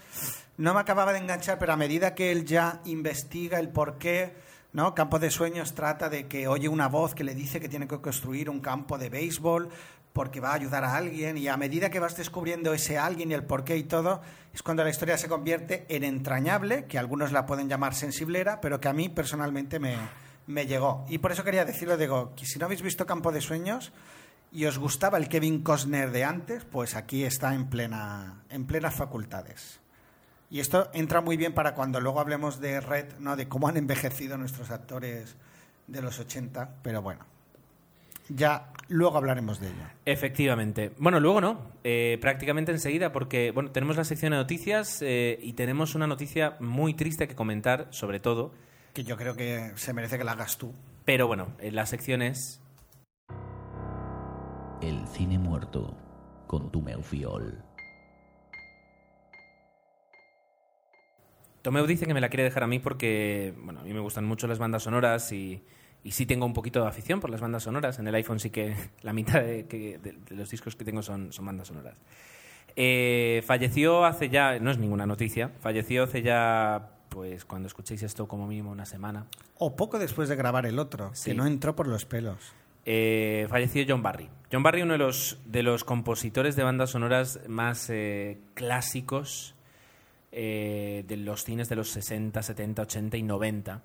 no 0.56 0.74
me 0.74 0.80
acababa 0.80 1.12
de 1.12 1.19
enganchar, 1.19 1.60
pero 1.60 1.74
a 1.74 1.76
medida 1.76 2.15
que 2.15 2.32
él 2.32 2.45
ya 2.45 2.80
investiga 2.86 3.60
el 3.60 3.67
por 3.67 3.98
qué, 3.98 4.34
¿no? 4.72 4.95
Campo 4.95 5.19
de 5.19 5.30
Sueños 5.30 5.76
trata 5.76 6.08
de 6.08 6.30
que 6.30 6.48
oye 6.48 6.69
una 6.69 6.88
voz 6.88 7.13
que 7.13 7.26
le 7.26 7.36
dice 7.36 7.60
que 7.60 7.67
tiene 7.67 7.86
que 7.86 8.00
construir 8.00 8.50
un 8.50 8.62
campo 8.62 8.98
de 8.98 9.10
béisbol 9.10 9.67
porque 10.13 10.39
va 10.39 10.52
a 10.52 10.54
ayudar 10.54 10.86
a 10.86 10.95
alguien 10.95 11.38
y 11.38 11.50
a 11.50 11.58
medida 11.58 11.89
que 11.89 12.00
vas 12.00 12.15
descubriendo 12.15 12.74
ese 12.74 12.98
alguien 12.98 13.30
y 13.30 13.34
el 13.34 13.43
porqué 13.43 13.76
y 13.76 13.84
todo, 13.84 14.22
es 14.54 14.63
cuando 14.63 14.86
la 14.86 14.89
historia 14.89 15.17
se 15.17 15.28
convierte 15.28 15.86
en 15.89 16.06
entrañable, 16.06 16.86
que 16.86 16.98
algunos 16.98 17.34
la 17.34 17.45
pueden 17.45 17.67
llamar 17.67 17.93
sensiblera, 17.93 18.62
pero 18.62 18.80
que 18.80 18.88
a 18.88 18.93
mí 18.93 19.10
personalmente 19.10 19.80
me, 19.80 19.98
me 20.49 20.65
llegó. 20.65 21.05
Y 21.07 21.19
por 21.19 21.31
eso 21.31 21.43
quería 21.43 21.63
decirlo, 21.63 21.95
digo, 21.95 22.33
que 22.35 22.45
si 22.45 22.57
no 22.57 22.65
habéis 22.65 22.81
visto 22.81 23.05
Campo 23.05 23.31
de 23.31 23.39
Sueños 23.39 23.93
y 24.51 24.65
os 24.65 24.79
gustaba 24.79 25.19
el 25.19 25.29
Kevin 25.29 25.62
Costner 25.62 26.09
de 26.12 26.23
antes, 26.23 26.65
pues 26.65 26.95
aquí 26.95 27.23
está 27.23 27.53
en, 27.53 27.69
plena, 27.69 28.41
en 28.49 28.65
plenas 28.65 28.95
facultades. 28.95 29.79
Y 30.49 30.59
esto 30.59 30.89
entra 30.93 31.21
muy 31.21 31.38
bien 31.38 31.53
para 31.53 31.75
cuando 31.75 32.01
luego 32.01 32.19
hablemos 32.19 32.59
de 32.59 32.81
Red, 32.81 33.19
¿no? 33.19 33.35
de 33.35 33.47
cómo 33.47 33.67
han 33.67 33.77
envejecido 33.77 34.39
nuestros 34.39 34.71
actores 34.71 35.35
de 35.85 36.01
los 36.01 36.19
80, 36.19 36.77
pero 36.81 37.03
bueno, 37.03 37.23
ya 38.27 38.73
luego 38.88 39.17
hablaremos 39.17 39.59
de 39.59 39.67
ello. 39.67 39.83
Efectivamente. 40.03 40.93
Bueno, 40.97 41.19
luego 41.19 41.41
no. 41.41 41.62
Eh, 41.83 42.17
prácticamente 42.19 42.71
enseguida, 42.71 43.12
porque 43.12 43.51
bueno, 43.51 43.69
tenemos 43.69 43.97
la 43.97 44.03
sección 44.03 44.31
de 44.31 44.38
noticias 44.38 44.99
eh, 45.03 45.38
y 45.43 45.53
tenemos 45.53 45.93
una 45.93 46.07
noticia 46.07 46.57
muy 46.59 46.95
triste 46.95 47.27
que 47.27 47.35
comentar, 47.35 47.88
sobre 47.91 48.19
todo. 48.19 48.51
Que 48.93 49.04
yo 49.04 49.17
creo 49.17 49.36
que 49.36 49.71
se 49.75 49.93
merece 49.93 50.17
que 50.17 50.23
la 50.23 50.32
hagas 50.34 50.58
tú. 50.58 50.73
Pero 51.06 51.28
bueno, 51.28 51.47
en 51.60 51.75
la 51.75 51.86
sección 51.86 52.21
es. 52.21 52.62
El 54.82 55.08
cine 55.08 55.38
muerto 55.38 55.95
con 56.47 56.71
tu 56.71 56.82
Meufiol. 56.82 57.63
Tomeu 61.62 61.86
dice 61.86 62.06
que 62.06 62.13
me 62.13 62.21
la 62.21 62.30
quiere 62.30 62.43
dejar 62.43 62.63
a 62.63 62.67
mí 62.67 62.80
porque, 62.80 63.54
bueno, 63.63 63.82
a 63.82 63.84
mí 63.84 63.93
me 63.93 63.99
gustan 63.99 64.25
mucho 64.25 64.47
las 64.47 64.60
bandas 64.60 64.84
sonoras 64.84 65.32
y, 65.34 65.62
y 66.04 66.12
sí 66.12 66.25
tengo 66.25 66.45
un 66.45 66.54
poquito 66.54 66.82
de 66.82 66.88
afición 66.88 67.19
por 67.19 67.30
las 67.30 67.41
bandas 67.41 67.63
sonoras. 67.63 67.99
En 67.99 68.08
el 68.08 68.15
iPhone 68.15 68.39
sí 68.39 68.49
que 68.49 68.75
la 69.02 69.12
mitad 69.13 69.41
de, 69.41 69.65
que- 69.67 69.99
de- 69.99 70.13
de 70.13 70.36
los 70.36 70.49
discos 70.49 70.75
que 70.75 70.86
tengo 70.86 71.02
son, 71.02 71.34
son 71.34 71.45
bandas 71.45 71.67
sonoras. 71.67 71.97
Eh, 72.75 73.43
falleció 73.45 74.06
hace 74.06 74.30
ya, 74.30 74.58
no 74.60 74.71
es 74.71 74.78
ninguna 74.78 75.06
noticia, 75.06 75.49
falleció 75.60 76.04
hace 76.04 76.21
ya, 76.21 76.91
pues 77.10 77.43
cuando 77.45 77.67
escuchéis 77.67 78.04
esto 78.04 78.28
como 78.28 78.48
mínimo 78.48 78.72
una 78.72 78.86
semana. 78.86 79.26
O 79.58 79.76
poco 79.76 80.00
después 80.00 80.30
de 80.30 80.36
grabar 80.36 80.65
el 80.65 80.80
otro, 80.80 81.12
Sí. 81.13 81.32
que 81.32 81.36
no 81.36 81.45
entró 81.45 81.76
por 81.76 81.88
los 81.88 82.06
pelos. 82.06 82.38
Eh, 82.86 83.45
falleció 83.50 83.84
John 83.88 84.02
Barry. 84.02 84.30
John 84.52 84.63
Barry, 84.63 84.82
uno 84.84 84.93
de 84.93 85.00
los, 85.00 85.38
de 85.45 85.63
los 85.63 85.84
compositores 85.84 86.56
de 86.56 86.63
bandas 86.63 86.91
sonoras 86.91 87.39
más 87.48 87.89
eh, 87.89 88.39
clásicos 88.54 89.54
eh, 90.32 91.04
de 91.08 91.17
los 91.17 91.43
cines 91.43 91.69
de 91.69 91.76
los 91.76 91.89
60, 91.89 92.41
70, 92.41 92.82
80 92.84 93.17
y 93.17 93.24
90. 93.24 93.82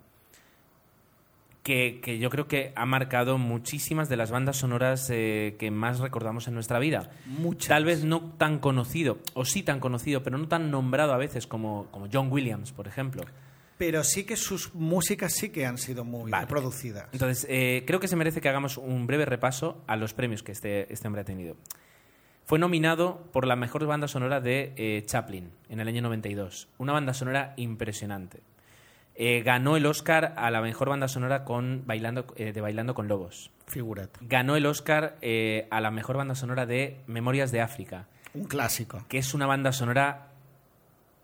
Que, 1.65 2.01
que 2.01 2.19
yo 2.19 2.31
creo 2.31 2.47
que 2.47 2.73
ha 2.77 2.85
marcado 2.87 3.39
muchísimas 3.39 4.09
de 4.09 4.17
las 4.17 4.31
bandas 4.31 4.59
sonoras 4.59 5.09
eh, 5.11 5.57
que 5.59 5.71
más 5.73 5.99
recordamos 5.99 6.47
en 6.47 6.55
nuestra 6.55 6.79
vida. 6.79 7.11
Muchas. 7.25 7.69
Tal 7.69 7.85
vez 7.87 8.05
no 8.05 8.33
tan 8.37 8.59
conocido, 8.59 9.19
o 9.33 9.45
sí 9.47 9.63
tan 9.63 9.81
conocido, 9.81 10.23
pero 10.23 10.39
no 10.39 10.47
tan 10.47 10.71
nombrado 10.71 11.15
a 11.15 11.17
veces 11.17 11.47
como, 11.47 11.87
como 11.91 12.07
John 12.13 12.31
Williams, 12.31 12.71
por 12.71 12.87
ejemplo. 12.87 13.25
Pero 13.79 14.05
sí 14.05 14.25
que 14.25 14.37
sus 14.37 14.75
músicas 14.75 15.33
sí 15.33 15.49
que 15.49 15.67
han 15.67 15.79
sido 15.79 16.05
muy 16.05 16.31
Vale. 16.31 16.47
producidas. 16.47 17.09
Entonces, 17.13 17.47
eh, 17.49 17.83
creo 17.87 17.99
que 17.99 18.09
se 18.09 18.17
merece 18.17 18.41
que 18.41 18.49
hagamos 18.51 18.77
un 18.77 19.07
breve 19.07 19.25
repaso 19.25 19.83
a 19.87 19.97
los 19.97 20.15
premios 20.15 20.43
que 20.43 20.53
este, 20.53 20.93
este 20.93 21.09
hombre 21.09 21.23
ha 21.23 21.25
tenido. 21.25 21.57
Fue 22.45 22.59
nominado 22.59 23.27
por 23.33 23.47
la 23.47 23.57
mejor 23.57 23.87
banda 23.87 24.07
sonora 24.07 24.41
de 24.41 24.75
eh, 24.77 25.03
Chaplin 25.07 25.51
en 25.71 25.81
el 25.81 25.89
año 25.89 26.03
92. 26.03 26.69
Una 26.77 26.93
banda 26.93 27.15
sonora 27.15 27.55
impresionante. 27.57 28.43
Eh, 29.17 29.43
ganó 29.45 29.77
el 29.77 29.87
Oscar 29.87 30.35
a 30.37 30.51
la 30.51 30.61
mejor 30.61 30.89
banda 30.89 31.07
sonora 31.07 31.45
con 31.45 31.85
Bailando, 31.87 32.27
eh, 32.37 32.53
de 32.53 32.61
Bailando 32.61 32.95
con 32.95 33.07
Lobos. 33.07 33.51
Figúrate. 33.67 34.19
Ganó 34.23 34.57
el 34.57 34.67
Oscar 34.67 35.17
eh, 35.23 35.69
a 35.71 35.81
la 35.81 35.91
mejor 35.93 36.17
banda 36.17 36.35
sonora 36.35 36.67
de 36.67 37.01
Memorias 37.07 37.53
de 37.53 37.61
África, 37.61 38.07
Un 38.35 38.45
clásico. 38.45 39.05
que 39.09 39.19
es 39.19 39.33
una 39.33 39.47
banda 39.47 39.73
sonora 39.73 40.31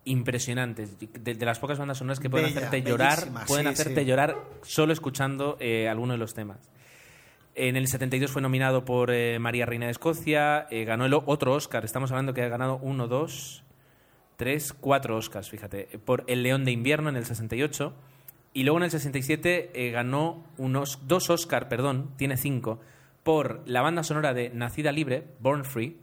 impresionante. 0.04 0.86
De, 1.12 1.34
de 1.34 1.44
las 1.46 1.58
pocas 1.58 1.78
bandas 1.78 1.98
sonoras 1.98 2.20
que 2.20 2.30
pueden 2.30 2.54
Bella, 2.54 2.68
hacerte 2.68 2.82
llorar, 2.88 3.18
pueden 3.48 3.66
sí, 3.66 3.72
hacerte 3.72 4.00
sí. 4.00 4.06
llorar 4.06 4.36
solo 4.62 4.92
escuchando 4.92 5.58
alguno 5.90 6.12
de 6.12 6.18
los 6.18 6.32
temas. 6.32 6.58
En 7.56 7.76
el 7.76 7.88
72 7.88 8.30
fue 8.30 8.40
nominado 8.40 8.84
por 8.84 9.10
María 9.40 9.66
Reina 9.66 9.86
de 9.86 9.92
Escocia, 9.92 10.68
ganó 10.70 11.04
el 11.04 11.12
otro 11.12 11.52
Oscar, 11.52 11.84
estamos 11.84 12.10
hablando 12.12 12.32
que 12.32 12.42
ha 12.42 12.48
ganado 12.48 12.78
uno, 12.80 13.08
dos, 13.08 13.64
tres, 14.40 14.72
cuatro 14.72 15.18
Oscars, 15.18 15.50
fíjate, 15.50 15.86
por 16.06 16.24
El 16.26 16.42
León 16.42 16.64
de 16.64 16.72
Invierno 16.72 17.10
en 17.10 17.16
el 17.16 17.26
68, 17.26 17.92
y 18.54 18.62
luego 18.62 18.78
en 18.78 18.84
el 18.84 18.90
67 18.90 19.70
eh, 19.74 19.90
ganó 19.90 20.42
unos 20.56 21.06
dos 21.06 21.28
Oscar, 21.28 21.68
perdón, 21.68 22.12
tiene 22.16 22.38
cinco, 22.38 22.80
por 23.22 23.60
la 23.66 23.82
banda 23.82 24.02
sonora 24.02 24.32
de 24.32 24.48
Nacida 24.48 24.92
Libre, 24.92 25.26
Born 25.40 25.66
Free, 25.66 25.98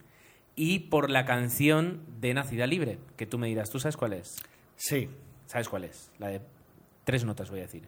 y 0.56 0.82
por 0.82 1.10
la 1.10 1.26
canción 1.26 2.04
de 2.22 2.36
Nacida 2.36 2.68
Libre, 2.68 3.00
que 3.16 3.26
tú 3.26 3.40
me 3.40 3.48
dirás, 3.48 3.72
¿tú 3.72 3.80
sabes 3.80 3.98
cuál 3.98 4.14
es? 4.14 4.36
Sí. 4.76 5.10
¿Sabes 5.48 5.68
cuál 5.68 5.86
es? 5.86 6.12
La 6.20 6.28
de 6.28 6.42
tres 7.06 7.26
notas 7.26 7.50
voy 7.50 7.62
a 7.62 7.64
decir. 7.64 7.88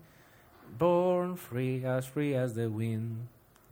Born 0.80 1.38
free 1.38 1.86
as 1.86 2.10
free 2.10 2.34
as 2.34 2.56
the 2.56 2.66
wind. 2.66 3.28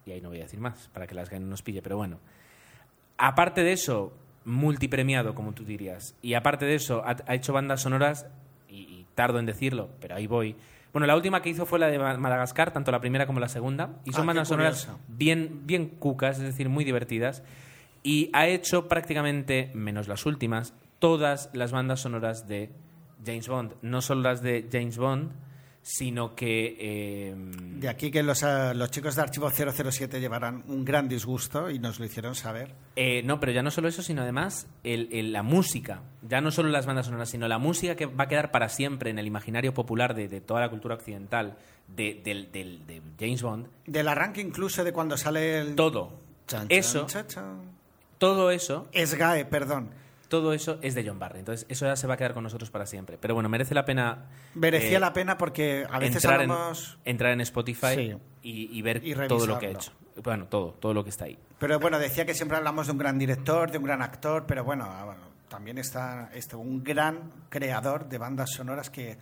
Y 0.06 0.12
ahí 0.12 0.22
no 0.22 0.30
voy 0.30 0.42
a 0.42 0.44
decir 0.44 0.60
más, 0.60 0.90
para 0.94 1.08
que 1.08 1.16
las 1.16 1.32
no 1.32 1.40
nos 1.40 1.64
pille, 1.64 1.82
pero 1.82 1.98
bueno. 1.98 2.20
Aparte 3.18 3.64
de 3.64 3.72
eso, 3.72 4.14
multipremiado, 4.48 5.36
como 5.36 5.52
tú 5.54 5.64
dirías. 5.64 6.16
Y 6.22 6.34
aparte 6.34 6.66
de 6.66 6.76
eso, 6.76 7.04
ha, 7.06 7.18
ha 7.28 7.36
hecho 7.36 7.54
bandas 7.54 7.82
sonoras, 7.82 8.26
y, 8.70 8.76
y 8.82 9.06
tardo 9.14 9.40
en 9.40 9.46
decirlo, 9.46 9.90
pero 10.00 10.16
ahí 10.16 10.26
voy. 10.26 10.56
Bueno, 10.94 11.06
la 11.06 11.16
última 11.16 11.42
que 11.42 11.50
hizo 11.50 11.66
fue 11.66 11.78
la 11.80 11.88
de 11.88 12.00
Ma- 12.00 12.18
Madagascar, 12.18 12.72
tanto 12.72 12.92
la 12.92 13.00
primera 13.02 13.28
como 13.28 13.40
la 13.40 13.50
segunda. 13.50 13.92
Y 14.06 14.14
son 14.14 14.24
Ah, 14.24 14.28
bandas 14.28 14.48
sonoras 14.48 14.90
bien, 15.08 15.62
bien 15.68 15.88
cucas, 15.90 16.38
es 16.38 16.44
decir, 16.44 16.70
muy 16.70 16.84
divertidas. 16.86 17.44
Y 18.04 18.30
ha 18.34 18.48
hecho 18.48 18.88
prácticamente, 18.88 19.70
menos 19.74 20.08
las 20.08 20.26
últimas, 20.26 20.74
todas 21.00 21.50
las 21.54 21.72
bandas 21.72 22.00
sonoras 22.02 22.48
de 22.48 22.72
James 23.26 23.48
Bond. 23.48 23.74
No 23.82 24.02
solo 24.02 24.22
las 24.22 24.42
de 24.42 24.68
James 24.72 24.98
Bond, 24.98 25.32
sino 25.90 26.36
que... 26.36 26.76
eh, 26.80 27.34
De 27.78 27.88
aquí 27.88 28.12
que 28.12 28.22
los, 28.22 28.44
ah, 28.44 28.74
los 28.74 28.92
chicos 28.92 29.16
de 29.16 29.22
Archivo 29.22 29.50
007 29.50 30.20
llevarán 30.20 30.64
un 30.68 30.84
gran 30.84 31.08
disgusto 31.08 31.70
y 31.70 31.80
nos 31.80 31.98
lo 31.98 32.06
hicieron 32.06 32.36
saber. 32.36 32.74
eh, 32.98 33.22
no, 33.24 33.40
pero 33.40 33.54
ya 33.54 33.64
no 33.64 33.72
solo 33.72 33.88
eso, 33.88 34.02
sino 34.04 34.22
además 34.24 34.68
el- 34.84 35.08
el- 35.14 35.32
la 35.32 35.44
música. 35.44 36.02
Ya 36.28 36.42
no 36.42 36.52
solo 36.52 36.68
las 36.70 36.86
bandas 36.86 37.06
sonoras, 37.06 37.30
sino 37.30 37.48
la 37.48 37.58
música 37.58 37.96
que 37.96 38.06
va 38.06 38.26
a 38.26 38.28
quedar 38.28 38.52
para 38.52 38.68
siempre 38.68 39.12
en 39.12 39.18
el 39.20 39.28
imaginario 39.28 39.74
popular 39.74 40.14
de, 40.14 40.28
de 40.28 40.42
toda 40.42 40.60
la 40.60 40.70
cultura 40.70 40.96
occidental 40.96 41.58
de, 41.88 42.20
del- 42.22 42.52
del- 42.52 42.86
de 42.86 43.02
James 43.18 43.42
Bond. 43.42 43.68
Del 43.86 44.10
arranque 44.10 44.42
incluso 44.42 44.84
de 44.84 44.92
cuando 44.92 45.16
sale 45.16 45.60
el... 45.60 45.76
Todo. 45.76 46.20
Chan, 46.48 46.68
chan, 46.68 46.78
Eso, 46.78 47.06
chan. 47.06 47.62
todo 48.18 48.52
eso 48.52 48.88
Es 48.92 49.14
GAE, 49.16 49.46
perdón. 49.46 49.90
Todo 50.28 50.54
eso 50.54 50.80
es 50.82 50.96
de 50.96 51.08
John 51.08 51.20
Barry. 51.20 51.40
Entonces, 51.40 51.66
eso 51.70 51.86
ya 51.86 51.96
se 51.96 52.08
va 52.08 52.16
a 52.16 52.18
quedar 52.18 52.34
con 52.34 52.44
nosotros 52.44 52.70
para 52.70 52.86
siempre. 52.86 53.18
Pero 53.20 53.34
bueno, 53.34 53.50
merece 53.50 53.74
la 53.74 53.86
pena. 53.86 54.26
Merecía 54.56 54.98
eh, 54.98 55.00
la 55.00 55.14
pena 55.14 55.38
porque 55.38 55.86
a 55.90 56.00
veces 56.00 56.24
entrar, 56.24 56.42
en, 56.42 56.52
hablamos... 56.52 56.98
entrar 57.06 57.32
en 57.34 57.42
Spotify 57.42 57.96
Sí. 57.96 58.18
y, 58.44 58.78
y 58.78 58.82
ver 58.82 59.02
Y 59.04 59.14
todo 59.28 59.48
lo 59.48 59.60
que 59.60 59.68
ha 59.68 59.72
hecho. 59.72 59.92
Bueno, 60.24 60.46
todo, 60.46 60.74
todo 60.74 60.94
lo 60.94 61.04
que 61.04 61.12
está 61.12 61.26
ahí. 61.26 61.38
Pero 61.60 61.80
bueno, 61.80 62.00
decía 62.00 62.26
que 62.26 62.34
siempre 62.34 62.58
hablamos 62.58 62.88
de 62.88 62.92
un 62.92 62.98
gran 62.98 63.18
director, 63.20 63.72
de 63.72 63.78
un 63.78 63.84
gran 63.84 64.02
actor, 64.02 64.46
pero 64.48 64.64
bueno, 64.64 64.86
ah, 64.88 65.16
también 65.48 65.78
está 65.78 66.30
este, 66.34 66.56
un 66.56 66.84
gran 66.84 67.32
creador 67.50 68.10
de 68.10 68.18
bandas 68.18 68.50
sonoras 68.52 68.90
que, 68.90 69.18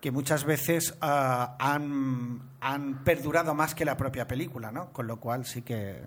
que 0.00 0.10
muchas 0.10 0.44
veces 0.44 0.96
ah, 1.00 1.56
han, 1.58 2.40
han 2.60 3.02
perdurado 3.04 3.54
más 3.54 3.74
que 3.74 3.84
la 3.84 3.96
propia 3.96 4.26
película, 4.26 4.70
¿no? 4.70 4.92
Con 4.92 5.06
lo 5.06 5.18
cual 5.18 5.44
sí 5.46 5.62
que 5.62 6.00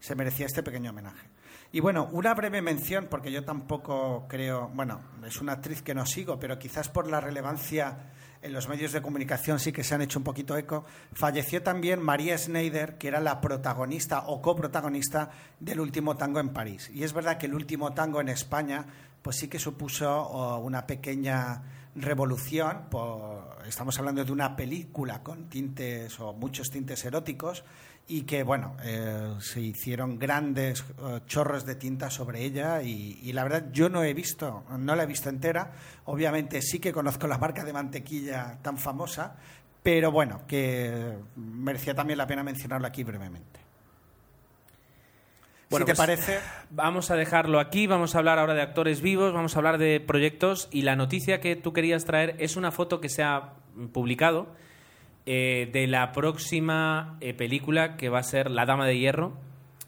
se 0.00 0.14
merecía 0.14 0.46
este 0.46 0.62
pequeño 0.62 0.90
homenaje. 0.90 1.28
Y 1.72 1.80
bueno, 1.80 2.08
una 2.12 2.32
breve 2.34 2.62
mención, 2.62 3.08
porque 3.10 3.32
yo 3.32 3.44
tampoco 3.44 4.26
creo, 4.28 4.70
bueno, 4.74 5.00
es 5.26 5.40
una 5.40 5.52
actriz 5.52 5.82
que 5.82 5.94
no 5.94 6.06
sigo, 6.06 6.38
pero 6.38 6.58
quizás 6.58 6.88
por 6.88 7.08
la 7.08 7.20
relevancia 7.20 8.12
en 8.42 8.52
los 8.52 8.68
medios 8.68 8.92
de 8.92 9.02
comunicación 9.02 9.58
sí 9.58 9.72
que 9.72 9.82
se 9.82 9.94
han 9.94 10.02
hecho 10.02 10.18
un 10.18 10.24
poquito 10.24 10.56
eco. 10.56 10.84
Falleció 11.12 11.62
también 11.62 12.00
María 12.00 12.38
Schneider, 12.38 12.96
que 12.96 13.08
era 13.08 13.20
la 13.20 13.40
protagonista 13.40 14.26
o 14.26 14.40
coprotagonista 14.40 15.30
del 15.58 15.80
último 15.80 16.16
tango 16.16 16.38
en 16.38 16.50
París. 16.50 16.90
Y 16.94 17.02
es 17.02 17.12
verdad 17.12 17.38
que 17.38 17.46
el 17.46 17.54
último 17.54 17.92
tango 17.92 18.20
en 18.20 18.28
España, 18.28 18.86
pues 19.20 19.36
sí 19.36 19.48
que 19.48 19.58
supuso 19.58 20.10
oh, 20.10 20.58
una 20.58 20.86
pequeña 20.86 21.62
revolución. 21.96 22.84
estamos 23.66 23.98
hablando 23.98 24.24
de 24.24 24.30
una 24.30 24.54
película 24.54 25.22
con 25.22 25.48
tintes 25.48 26.20
o 26.20 26.32
muchos 26.34 26.70
tintes 26.70 27.04
eróticos 27.04 27.64
y 28.08 28.22
que, 28.22 28.44
bueno, 28.44 28.76
eh, 28.84 29.34
se 29.40 29.60
hicieron 29.60 30.18
grandes 30.18 30.84
eh, 31.02 31.20
chorros 31.26 31.66
de 31.66 31.74
tinta 31.74 32.08
sobre 32.08 32.44
ella 32.44 32.82
y, 32.82 33.18
y 33.22 33.32
la 33.32 33.42
verdad 33.42 33.66
yo 33.72 33.88
no 33.88 34.04
he 34.04 34.14
visto, 34.14 34.64
no 34.78 34.94
la 34.94 35.02
he 35.02 35.06
visto 35.06 35.28
entera. 35.28 35.72
Obviamente 36.04 36.62
sí 36.62 36.78
que 36.78 36.92
conozco 36.92 37.26
la 37.26 37.38
marca 37.38 37.64
de 37.64 37.72
mantequilla 37.72 38.58
tan 38.62 38.78
famosa, 38.78 39.36
pero 39.82 40.12
bueno, 40.12 40.42
que 40.46 41.16
merecía 41.36 41.94
también 41.94 42.18
la 42.18 42.26
pena 42.26 42.42
mencionarlo 42.42 42.86
aquí 42.86 43.02
brevemente. 43.02 43.60
Bueno, 45.68 45.84
si 45.84 45.92
te 45.92 45.96
pues, 45.96 46.08
parece, 46.08 46.38
Vamos 46.70 47.10
a 47.10 47.16
dejarlo 47.16 47.58
aquí, 47.58 47.88
vamos 47.88 48.14
a 48.14 48.18
hablar 48.18 48.38
ahora 48.38 48.54
de 48.54 48.62
actores 48.62 49.00
vivos, 49.00 49.32
vamos 49.32 49.56
a 49.56 49.58
hablar 49.58 49.78
de 49.78 50.00
proyectos 50.00 50.68
y 50.70 50.82
la 50.82 50.94
noticia 50.94 51.40
que 51.40 51.56
tú 51.56 51.72
querías 51.72 52.04
traer 52.04 52.36
es 52.38 52.56
una 52.56 52.70
foto 52.70 53.00
que 53.00 53.08
se 53.08 53.24
ha 53.24 53.54
publicado 53.92 54.54
eh, 55.26 55.68
de 55.72 55.86
la 55.86 56.12
próxima 56.12 57.16
eh, 57.20 57.34
película 57.34 57.96
que 57.96 58.08
va 58.08 58.20
a 58.20 58.22
ser 58.22 58.50
La 58.50 58.64
Dama 58.64 58.86
de 58.86 58.98
Hierro, 58.98 59.38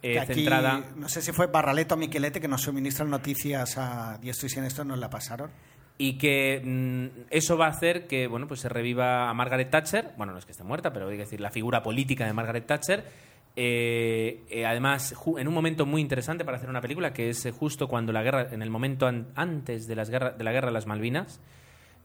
eh, 0.02 0.12
que 0.14 0.18
aquí, 0.20 0.34
centrada... 0.34 0.82
no 0.96 1.08
sé 1.08 1.22
si 1.22 1.32
fue 1.32 1.46
Barraleto 1.46 1.94
o 1.94 1.98
Miquelete 1.98 2.40
que 2.40 2.48
nos 2.48 2.62
suministran 2.62 3.08
noticias 3.10 3.78
a 3.78 4.18
Diestro 4.18 4.46
y 4.46 4.50
Siniestro, 4.50 4.84
nos 4.84 4.98
la 4.98 5.10
pasaron. 5.10 5.50
y 5.96 6.18
que 6.18 6.60
mm, 6.64 7.26
eso 7.30 7.56
va 7.58 7.66
a 7.66 7.70
hacer 7.70 8.06
que 8.06 8.26
bueno 8.28 8.46
pues 8.46 8.60
se 8.60 8.68
reviva 8.68 9.28
a 9.28 9.34
Margaret 9.34 9.70
Thatcher 9.70 10.12
bueno 10.16 10.32
no 10.32 10.38
es 10.38 10.44
que 10.44 10.52
esté 10.52 10.62
muerta 10.62 10.92
pero 10.92 11.08
hay 11.08 11.16
que 11.16 11.24
decir 11.24 11.40
la 11.40 11.50
figura 11.50 11.82
política 11.82 12.24
de 12.26 12.32
Margaret 12.32 12.66
Thatcher 12.66 13.04
eh, 13.56 14.44
eh, 14.50 14.64
además 14.66 15.14
en 15.36 15.48
un 15.48 15.54
momento 15.54 15.84
muy 15.86 16.00
interesante 16.00 16.44
para 16.44 16.58
hacer 16.58 16.70
una 16.70 16.80
película 16.80 17.12
que 17.12 17.30
es 17.30 17.44
eh, 17.46 17.50
justo 17.50 17.88
cuando 17.88 18.12
la 18.12 18.22
guerra 18.22 18.48
en 18.52 18.62
el 18.62 18.70
momento 18.70 19.08
an- 19.08 19.26
antes 19.34 19.88
de 19.88 19.96
las 19.96 20.10
guerra, 20.10 20.30
de 20.30 20.44
la 20.44 20.52
guerra 20.52 20.68
de 20.68 20.74
las 20.74 20.86
Malvinas 20.86 21.40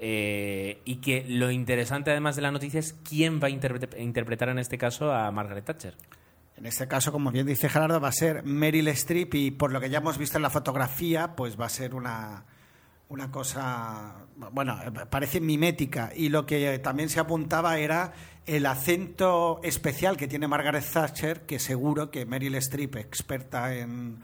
eh, 0.06 0.82
y 0.84 0.98
que 0.98 1.24
lo 1.30 1.50
interesante 1.50 2.12
además 2.12 2.36
de 2.36 2.42
la 2.42 2.52
noticia 2.52 2.78
es 2.82 2.94
quién 3.08 3.40
va 3.42 3.48
a 3.48 3.52
interpre- 3.52 3.98
interpretar 4.02 4.50
en 4.50 4.60
este 4.60 4.78
caso 4.78 5.14
a 5.14 5.32
Margaret 5.32 5.64
Thatcher 5.64 5.96
En 6.58 6.66
este 6.66 6.90
caso, 6.90 7.14
como 7.14 7.32
bien 7.32 7.48
dice 7.48 7.70
Gerardo, 7.70 8.02
va 8.02 8.10
a 8.10 8.12
ser 8.12 8.44
Meryl 8.44 8.90
Streep 8.90 9.34
y 9.36 9.52
por 9.52 9.72
lo 9.72 9.80
que 9.80 9.90
ya 9.90 10.00
hemos 10.00 10.18
visto 10.18 10.38
en 10.38 10.42
la 10.42 10.50
fotografía, 10.50 11.36
pues 11.38 11.58
va 11.58 11.68
a 11.68 11.70
ser 11.70 11.96
una, 11.96 12.44
una 13.08 13.32
cosa, 13.32 14.16
bueno, 14.52 14.78
parece 15.10 15.40
mimética. 15.40 16.12
Y 16.14 16.28
lo 16.28 16.46
que 16.46 16.80
también 16.80 17.08
se 17.10 17.22
apuntaba 17.22 17.78
era 17.78 18.12
el 18.46 18.66
acento 18.66 19.62
especial 19.64 20.18
que 20.18 20.28
tiene 20.28 20.50
Margaret 20.50 20.84
Thatcher, 20.84 21.42
que 21.46 21.60
seguro 21.60 22.12
que 22.12 22.26
Meryl 22.26 22.56
Streep, 22.56 22.98
experta 22.98 23.74
en, 23.74 24.20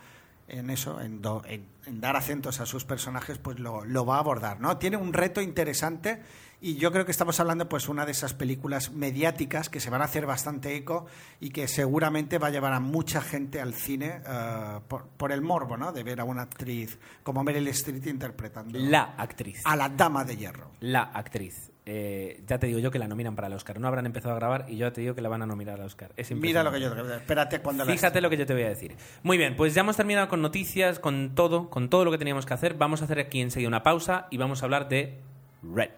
en 0.49 0.69
eso, 0.69 0.99
en, 1.01 1.21
dar 1.21 2.15
acentos 2.15 2.59
a 2.59 2.65
sus 2.65 2.85
personajes, 2.85 3.37
pues 3.37 3.59
lo, 3.59 3.85
lo, 3.85 4.05
va 4.05 4.17
a 4.17 4.19
abordar, 4.19 4.59
¿no? 4.59 4.77
Tiene 4.77 4.97
un 4.97 5.13
reto 5.13 5.41
interesante 5.41 6.21
y 6.61 6.75
yo 6.75 6.91
creo 6.91 7.05
que 7.05 7.11
estamos 7.11 7.39
hablando 7.39 7.69
pues 7.69 7.87
una 7.87 8.05
de 8.05 8.11
esas 8.11 8.33
películas 8.33 8.91
mediáticas 8.91 9.69
que 9.69 9.79
se 9.79 9.89
van 9.89 10.01
a 10.01 10.05
hacer 10.05 10.25
bastante 10.25 10.75
eco 10.75 11.05
y 11.39 11.51
que 11.51 11.67
seguramente 11.69 12.37
va 12.37 12.47
a 12.47 12.49
llevar 12.49 12.73
a 12.73 12.81
mucha 12.81 13.21
gente 13.21 13.61
al 13.61 13.73
cine 13.73 14.21
eh, 14.27 14.79
por, 14.87 15.31
el 15.31 15.41
morbo, 15.41 15.77
¿no? 15.77 15.93
De 15.93 16.03
ver 16.03 16.19
a 16.19 16.25
una 16.25 16.41
actriz 16.41 16.99
como 17.23 17.43
Meryl 17.43 17.67
Streep 17.69 18.07
interpretando 18.07 18.77
la 18.77 19.15
actriz 19.17 19.61
a 19.63 19.75
la 19.75 19.87
dama 19.87 20.25
de 20.25 20.35
hierro. 20.35 20.71
La 20.81 21.03
actriz. 21.03 21.68
Eh, 21.91 22.39
ya 22.45 22.59
te 22.59 22.67
digo 22.67 22.77
yo 22.77 22.91
que 22.91 22.99
la 22.99 23.07
nominan 23.07 23.35
para 23.35 23.47
el 23.47 23.53
Oscar. 23.53 23.79
No 23.79 23.87
habrán 23.87 24.05
empezado 24.05 24.35
a 24.35 24.37
grabar 24.37 24.65
y 24.67 24.77
yo 24.77 24.93
te 24.93 25.01
digo 25.01 25.15
que 25.15 25.21
la 25.21 25.29
van 25.29 25.41
a 25.41 25.47
nominar 25.47 25.79
al 25.79 25.87
Oscar. 25.87 26.11
Mira 26.35 26.61
lo 26.61 26.71
que 26.71 26.79
yo 26.79 26.93
te 26.93 27.15
Espérate 27.15 27.61
cuando 27.61 27.83
Fíjate 27.83 28.21
lo 28.21 28.29
que 28.29 28.37
yo 28.37 28.45
te 28.45 28.53
voy 28.53 28.61
a 28.61 28.69
decir. 28.69 28.95
Muy 29.23 29.39
bien, 29.39 29.55
pues 29.55 29.73
ya 29.73 29.81
hemos 29.81 29.97
terminado 29.97 30.27
con 30.27 30.39
noticias, 30.39 30.99
con 30.99 31.33
todo, 31.33 31.71
con 31.71 31.89
todo 31.89 32.05
lo 32.05 32.11
que 32.11 32.19
teníamos 32.19 32.45
que 32.45 32.53
hacer. 32.53 32.75
Vamos 32.75 33.01
a 33.01 33.05
hacer 33.05 33.17
aquí 33.17 33.41
enseguida 33.41 33.69
una 33.69 33.81
pausa 33.81 34.27
y 34.29 34.37
vamos 34.37 34.61
a 34.61 34.65
hablar 34.65 34.87
de 34.87 35.17
Red. 35.63 35.89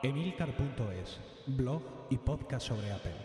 Emilcar.es, 0.00 1.18
blog 1.46 1.82
y 2.08 2.18
podcast 2.18 2.68
sobre 2.68 2.92
Apple. 2.92 3.16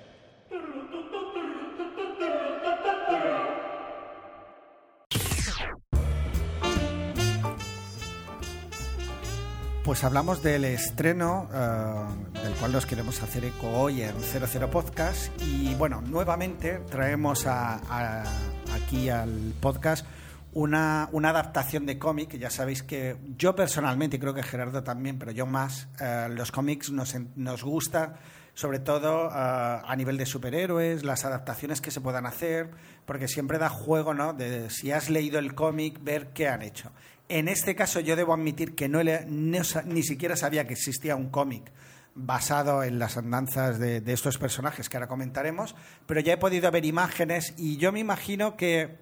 Pues 9.83 10.03
hablamos 10.03 10.41
del 10.41 10.65
estreno 10.65 11.47
eh, 11.53 12.39
del 12.41 12.53
cual 12.53 12.71
nos 12.71 12.88
queremos 12.88 13.21
hacer 13.21 13.45
eco 13.45 13.69
hoy 13.69 14.01
en 14.01 14.19
00 14.19 14.71
Podcast 14.71 15.29
y 15.43 15.75
bueno, 15.75 16.01
nuevamente 16.01 16.79
traemos 16.89 17.45
aquí 17.45 19.09
al 19.09 19.53
podcast 19.62 20.07
una, 20.54 21.04
adaptación 21.04 21.86
de 21.86 21.98
cómic. 21.98 22.38
Ya 22.38 22.50
sabéis 22.50 22.84
que 22.84 23.18
yo 23.38 23.56
personalmente, 23.56 24.18
y 24.18 24.20
creo 24.20 24.34
que 24.34 24.44
Gerardo 24.44 24.84
también, 24.84 25.20
pero 25.20 25.32
yo 25.32 25.46
más, 25.46 25.88
eh, 26.00 26.28
los 26.32 26.52
cómics 26.52 26.92
nos, 26.92 27.16
nos 27.36 27.63
gusta 27.63 28.20
sobre 28.54 28.80
todo 28.80 29.30
eh, 29.30 29.32
a 29.34 29.96
nivel 29.98 30.18
de 30.18 30.26
superhéroes, 30.26 31.04
las 31.04 31.26
adaptaciones 31.26 31.82
que 31.82 31.92
se 31.92 32.02
puedan 32.02 32.26
hacer, 32.26 32.70
porque 33.06 33.28
siempre 33.28 33.58
da 33.58 33.70
juego, 33.70 34.13
¿no? 34.13 34.34
De 34.34 34.70
si 34.70 34.92
has 34.92 35.10
leído 35.10 35.39
el 35.39 35.56
cómic, 35.56 36.00
ver 36.04 36.34
qué 36.34 36.48
han 36.48 36.62
hecho. 36.62 36.92
En 37.30 37.48
este 37.48 37.76
caso 37.76 38.00
yo 38.00 38.16
debo 38.16 38.34
admitir 38.34 38.76
que 38.76 38.89
no, 38.89 39.02
ni 39.04 40.04
siquiera 40.04 40.36
sabía 40.36 40.68
que 40.68 40.74
existía 40.74 41.16
un 41.16 41.30
cómic 41.30 41.72
basado 42.16 42.84
en 42.84 43.00
las 43.00 43.18
andanzas 43.18 43.80
de, 43.80 44.04
estos 44.06 44.38
personajes 44.38 44.88
que 44.88 44.98
ahora 44.98 45.08
comentaremos, 45.08 45.76
pero 46.06 46.20
ya 46.20 46.34
he 46.34 46.38
podido 46.38 46.70
ver 46.70 46.86
imágenes 46.86 47.56
y 47.58 47.78
yo 47.78 47.92
me 47.92 48.00
imagino 48.00 48.56
que 48.56 49.00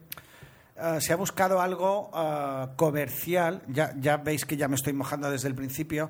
eh, 0.81 1.01
se 1.01 1.13
ha 1.13 1.15
buscado 1.15 1.61
algo 1.61 2.11
eh, 2.15 2.67
comercial, 2.75 3.61
ya, 3.67 3.93
ya 3.99 4.17
veis 4.17 4.45
que 4.45 4.57
ya 4.57 4.67
me 4.67 4.75
estoy 4.75 4.93
mojando 4.93 5.29
desde 5.29 5.47
el 5.47 5.55
principio, 5.55 6.09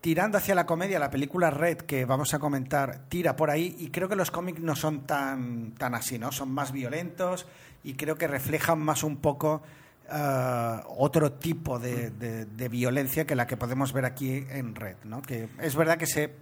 tirando 0.00 0.38
hacia 0.38 0.54
la 0.54 0.66
comedia, 0.66 0.98
la 0.98 1.10
película 1.10 1.50
Red 1.50 1.78
que 1.78 2.04
vamos 2.04 2.34
a 2.34 2.38
comentar 2.38 3.08
tira 3.08 3.36
por 3.36 3.50
ahí 3.50 3.76
y 3.78 3.90
creo 3.90 4.08
que 4.08 4.16
los 4.16 4.30
cómics 4.30 4.60
no 4.60 4.76
son 4.76 5.06
tan, 5.06 5.72
tan 5.72 5.94
así, 5.94 6.18
¿no? 6.18 6.32
Son 6.32 6.50
más 6.50 6.72
violentos 6.72 7.46
y 7.84 7.94
creo 7.94 8.16
que 8.16 8.26
reflejan 8.26 8.78
más 8.80 9.02
un 9.02 9.16
poco 9.16 9.62
eh, 10.10 10.80
otro 10.96 11.32
tipo 11.32 11.78
de, 11.78 12.46
violencia 12.70 13.26
que 13.26 13.34
la 13.34 13.46
que 13.46 13.56
podemos 13.56 13.92
ver 13.92 14.04
aquí 14.04 14.46
en 14.50 14.74
Red, 14.74 14.96
¿no? 15.04 15.20
Que 15.22 15.48
es 15.60 15.74
verdad 15.76 15.98
que 15.98 16.06
se, 16.06 16.34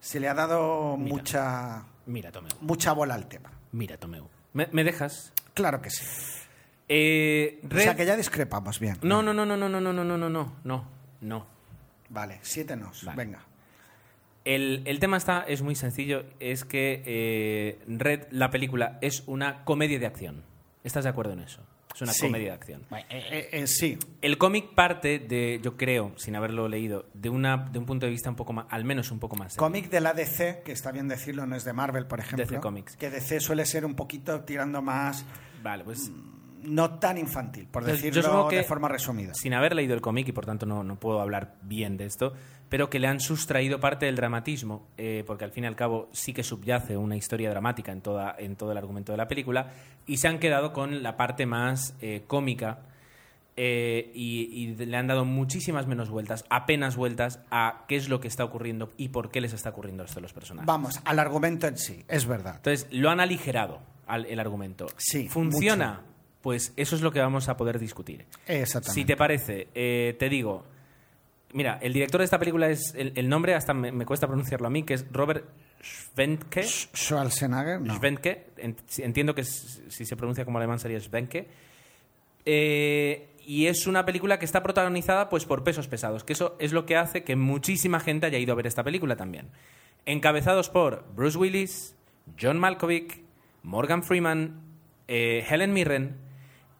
se 0.00 0.20
le 0.20 0.28
ha 0.28 0.34
dado 0.34 0.96
mucha, 0.96 1.84
mira, 2.06 2.30
Tomeu. 2.30 2.52
mucha 2.60 2.92
bola 2.92 3.14
al 3.14 3.26
tema. 3.26 3.50
Mira, 3.72 3.96
Tomeu. 3.96 4.28
¿Me, 4.52 4.84
dejas? 4.84 5.32
Claro 5.54 5.82
que 5.82 5.90
sí. 5.90 6.04
Eh, 6.88 7.60
o 7.64 7.78
sea, 7.78 7.96
que 7.96 8.04
ya 8.04 8.16
discrepamos 8.16 8.78
bien. 8.78 8.98
No, 9.02 9.22
no, 9.22 9.32
no, 9.32 9.46
no, 9.46 9.56
no, 9.56 9.68
no, 9.68 9.80
no, 9.80 9.92
no, 9.92 10.04
no, 10.04 10.16
no, 10.18 10.52
no, 10.64 10.84
no. 11.20 11.46
Vale, 12.10 12.38
siete 12.42 12.76
nos. 12.76 13.04
Venga. 13.16 13.40
El, 14.44 14.98
tema 15.00 15.16
está, 15.16 15.44
es 15.48 15.62
muy 15.62 15.74
sencillo, 15.74 16.24
es 16.38 16.64
que 16.64 17.02
eh, 17.06 17.78
Red, 17.88 18.26
la 18.30 18.50
película, 18.50 18.98
es 19.00 19.22
una 19.26 19.64
comedia 19.64 19.98
de 19.98 20.06
acción. 20.06 20.44
¿Estás 20.82 21.04
de 21.04 21.10
acuerdo 21.10 21.32
en 21.32 21.40
eso? 21.40 21.62
Es 21.94 22.02
una 22.02 22.12
comedia 22.20 22.48
de 22.48 22.52
acción. 22.52 22.82
Eh, 22.90 23.04
eh, 23.08 23.48
eh, 23.52 23.66
sí. 23.66 23.98
El 24.20 24.36
cómic 24.36 24.74
parte 24.74 25.20
de, 25.20 25.60
yo 25.62 25.76
creo, 25.76 26.12
sin 26.16 26.34
haberlo 26.34 26.68
leído, 26.68 27.06
de, 27.14 27.30
una, 27.30 27.56
de 27.56 27.78
un 27.78 27.86
punto 27.86 28.04
de 28.04 28.10
vista 28.10 28.28
un 28.28 28.36
poco 28.36 28.52
más, 28.52 28.66
al 28.68 28.84
menos 28.84 29.10
un 29.12 29.20
poco 29.20 29.36
más. 29.36 29.56
Cómic 29.56 29.88
de 29.88 30.00
la 30.00 30.12
DC, 30.12 30.62
que 30.64 30.72
está 30.72 30.90
bien 30.90 31.08
decirlo, 31.08 31.46
no 31.46 31.54
es 31.54 31.64
de 31.64 31.72
Marvel, 31.72 32.06
por 32.06 32.18
ejemplo. 32.18 32.44
DC 32.44 32.60
Comics. 32.60 32.96
Que 32.96 33.10
DC 33.10 33.40
suele 33.40 33.64
ser 33.64 33.86
un 33.86 33.94
poquito 33.94 34.40
tirando 34.40 34.82
más. 34.82 35.24
Vale, 35.62 35.84
pues. 35.84 36.10
No 36.64 36.98
tan 36.98 37.18
infantil, 37.18 37.66
por 37.70 37.84
decirlo 37.84 38.48
de 38.48 38.64
forma 38.64 38.88
resumida. 38.88 39.32
Sin 39.34 39.54
haber 39.54 39.74
leído 39.74 39.94
el 39.94 40.00
cómic, 40.00 40.28
y 40.28 40.32
por 40.32 40.46
tanto 40.46 40.66
no, 40.66 40.82
no 40.82 40.96
puedo 40.96 41.20
hablar 41.20 41.54
bien 41.62 41.96
de 41.96 42.06
esto, 42.06 42.32
pero 42.68 42.90
que 42.90 42.98
le 42.98 43.06
han 43.06 43.20
sustraído 43.20 43.78
parte 43.80 44.06
del 44.06 44.16
dramatismo, 44.16 44.88
eh, 44.96 45.22
porque 45.26 45.44
al 45.44 45.52
fin 45.52 45.64
y 45.64 45.66
al 45.66 45.76
cabo 45.76 46.08
sí 46.12 46.32
que 46.32 46.42
subyace 46.42 46.96
una 46.96 47.16
historia 47.16 47.50
dramática 47.50 47.92
en, 47.92 48.00
toda, 48.00 48.34
en 48.38 48.56
todo 48.56 48.72
el 48.72 48.78
argumento 48.78 49.12
de 49.12 49.18
la 49.18 49.28
película, 49.28 49.72
y 50.06 50.16
se 50.16 50.28
han 50.28 50.38
quedado 50.38 50.72
con 50.72 51.02
la 51.02 51.16
parte 51.16 51.46
más 51.46 51.94
eh, 52.00 52.24
cómica 52.26 52.80
eh, 53.56 54.10
y, 54.14 54.74
le 54.74 54.96
han 54.96 55.06
dado 55.06 55.24
muchísimas 55.24 55.86
menos 55.86 56.10
vueltas, 56.10 56.44
apenas 56.50 56.96
vueltas 56.96 57.38
a 57.50 57.84
qué 57.86 57.96
es 57.96 58.08
lo 58.08 58.18
que 58.20 58.26
está 58.26 58.44
ocurriendo 58.44 58.90
y 58.96 59.10
por 59.10 59.30
qué 59.30 59.40
les 59.40 59.52
está 59.52 59.70
ocurriendo 59.70 60.02
esto 60.02 60.18
a 60.18 60.22
los 60.22 60.32
personajes. 60.32 60.66
Vamos, 60.66 61.00
al 61.04 61.18
argumento 61.20 61.68
en 61.68 61.78
sí, 61.78 62.04
es 62.08 62.26
verdad. 62.26 62.56
Entonces, 62.56 62.88
lo 62.90 63.10
han 63.10 63.20
aligerado 63.20 63.80
el 64.08 64.40
argumento. 64.40 64.86
Sí. 64.96 65.28
¿Funciona? 65.28 66.02
Pues 66.44 66.72
eso 66.76 66.94
es 66.94 67.02
lo 67.02 67.10
que 67.10 67.18
vamos 67.18 67.48
a 67.48 67.56
poder 67.56 67.80
discutir. 67.80 68.24
Exactamente. 68.46 68.92
Si 68.92 69.04
te 69.04 69.16
parece, 69.16 69.66
te 69.74 70.28
digo, 70.28 70.64
Mira, 71.54 71.78
el 71.80 71.92
director 71.92 72.18
de 72.18 72.24
esta 72.24 72.40
película 72.40 72.68
es. 72.68 72.92
El, 72.96 73.28
nombre 73.28 73.54
hasta 73.54 73.72
me, 73.72 74.04
cuesta 74.04 74.26
pronunciarlo 74.26 74.66
a 74.66 74.70
mí, 74.70 74.82
que 74.82 74.94
es 74.94 75.06
Robert 75.12 75.44
Schwenke. 75.80 76.64
Schwarzenegger, 76.64 77.80
no. 77.80 77.94
Schwenke. 77.94 78.48
Entiendo 78.98 79.36
que 79.36 79.44
si 79.44 80.04
se 80.04 80.16
pronuncia 80.16 80.44
como 80.44 80.58
alemán 80.58 80.80
sería 80.80 80.98
Schwenke. 80.98 81.46
Eh, 82.44 83.28
y 83.46 83.66
es 83.66 83.86
una 83.86 84.04
película 84.04 84.40
que 84.40 84.44
está 84.44 84.64
protagonizada 84.64 85.28
pues, 85.28 85.44
por 85.44 85.62
pesos 85.62 85.86
pesados, 85.86 86.24
que 86.24 86.32
eso 86.32 86.56
es 86.58 86.72
lo 86.72 86.86
que 86.86 86.96
hace 86.96 87.22
que 87.22 87.36
muchísima 87.36 88.00
gente 88.00 88.26
haya 88.26 88.38
ido 88.38 88.52
a 88.52 88.56
ver 88.56 88.66
esta 88.66 88.82
película 88.82 89.14
también. 89.14 89.46
Encabezados 90.06 90.70
por 90.70 91.04
Bruce 91.14 91.38
Willis, 91.38 91.94
John 92.40 92.58
Malkovich, 92.58 93.22
Morgan 93.62 94.02
Freeman, 94.02 94.60
eh, 95.06 95.46
Helen 95.48 95.72
Mirren 95.72 96.16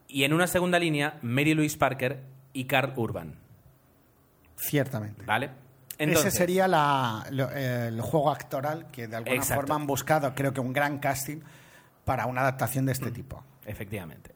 y 0.07 0.23
en 0.23 0.33
una 0.33 0.47
segunda 0.47 0.79
línea 0.79 1.17
Mary 1.21 1.53
Louise 1.53 1.77
Parker 1.77 2.21
y 2.53 2.65
Carl 2.65 2.93
Urban. 2.95 3.35
Ciertamente. 4.55 5.23
¿Vale? 5.25 5.49
Ese 5.97 6.31
sería 6.31 6.65
el 6.65 8.01
juego 8.01 8.31
actoral 8.31 8.87
que 8.91 9.07
de 9.07 9.15
alguna 9.15 9.41
forma 9.41 9.75
han 9.75 9.87
buscado, 9.87 10.33
creo 10.35 10.53
que 10.53 10.59
un 10.59 10.73
gran 10.73 10.99
casting 10.99 11.39
para 12.03 12.25
una 12.25 12.41
adaptación 12.41 12.85
de 12.85 12.91
este 12.91 13.11
mm, 13.11 13.13
tipo. 13.13 13.43
Efectivamente. 13.65 14.31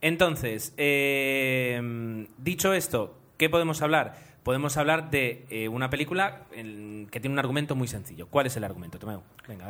Entonces, 0.00 0.72
eh, 0.76 2.26
dicho 2.36 2.72
esto, 2.72 3.18
¿qué 3.36 3.48
podemos 3.48 3.82
hablar? 3.82 4.27
Podemos 4.48 4.78
hablar 4.78 5.10
de 5.10 5.44
eh, 5.50 5.68
una 5.68 5.90
película 5.90 6.46
que 6.50 7.20
tiene 7.20 7.34
un 7.34 7.38
argumento 7.38 7.76
muy 7.76 7.86
sencillo. 7.86 8.28
¿Cuál 8.28 8.46
es 8.46 8.56
el 8.56 8.64
argumento, 8.64 8.98
Tomeu? 8.98 9.20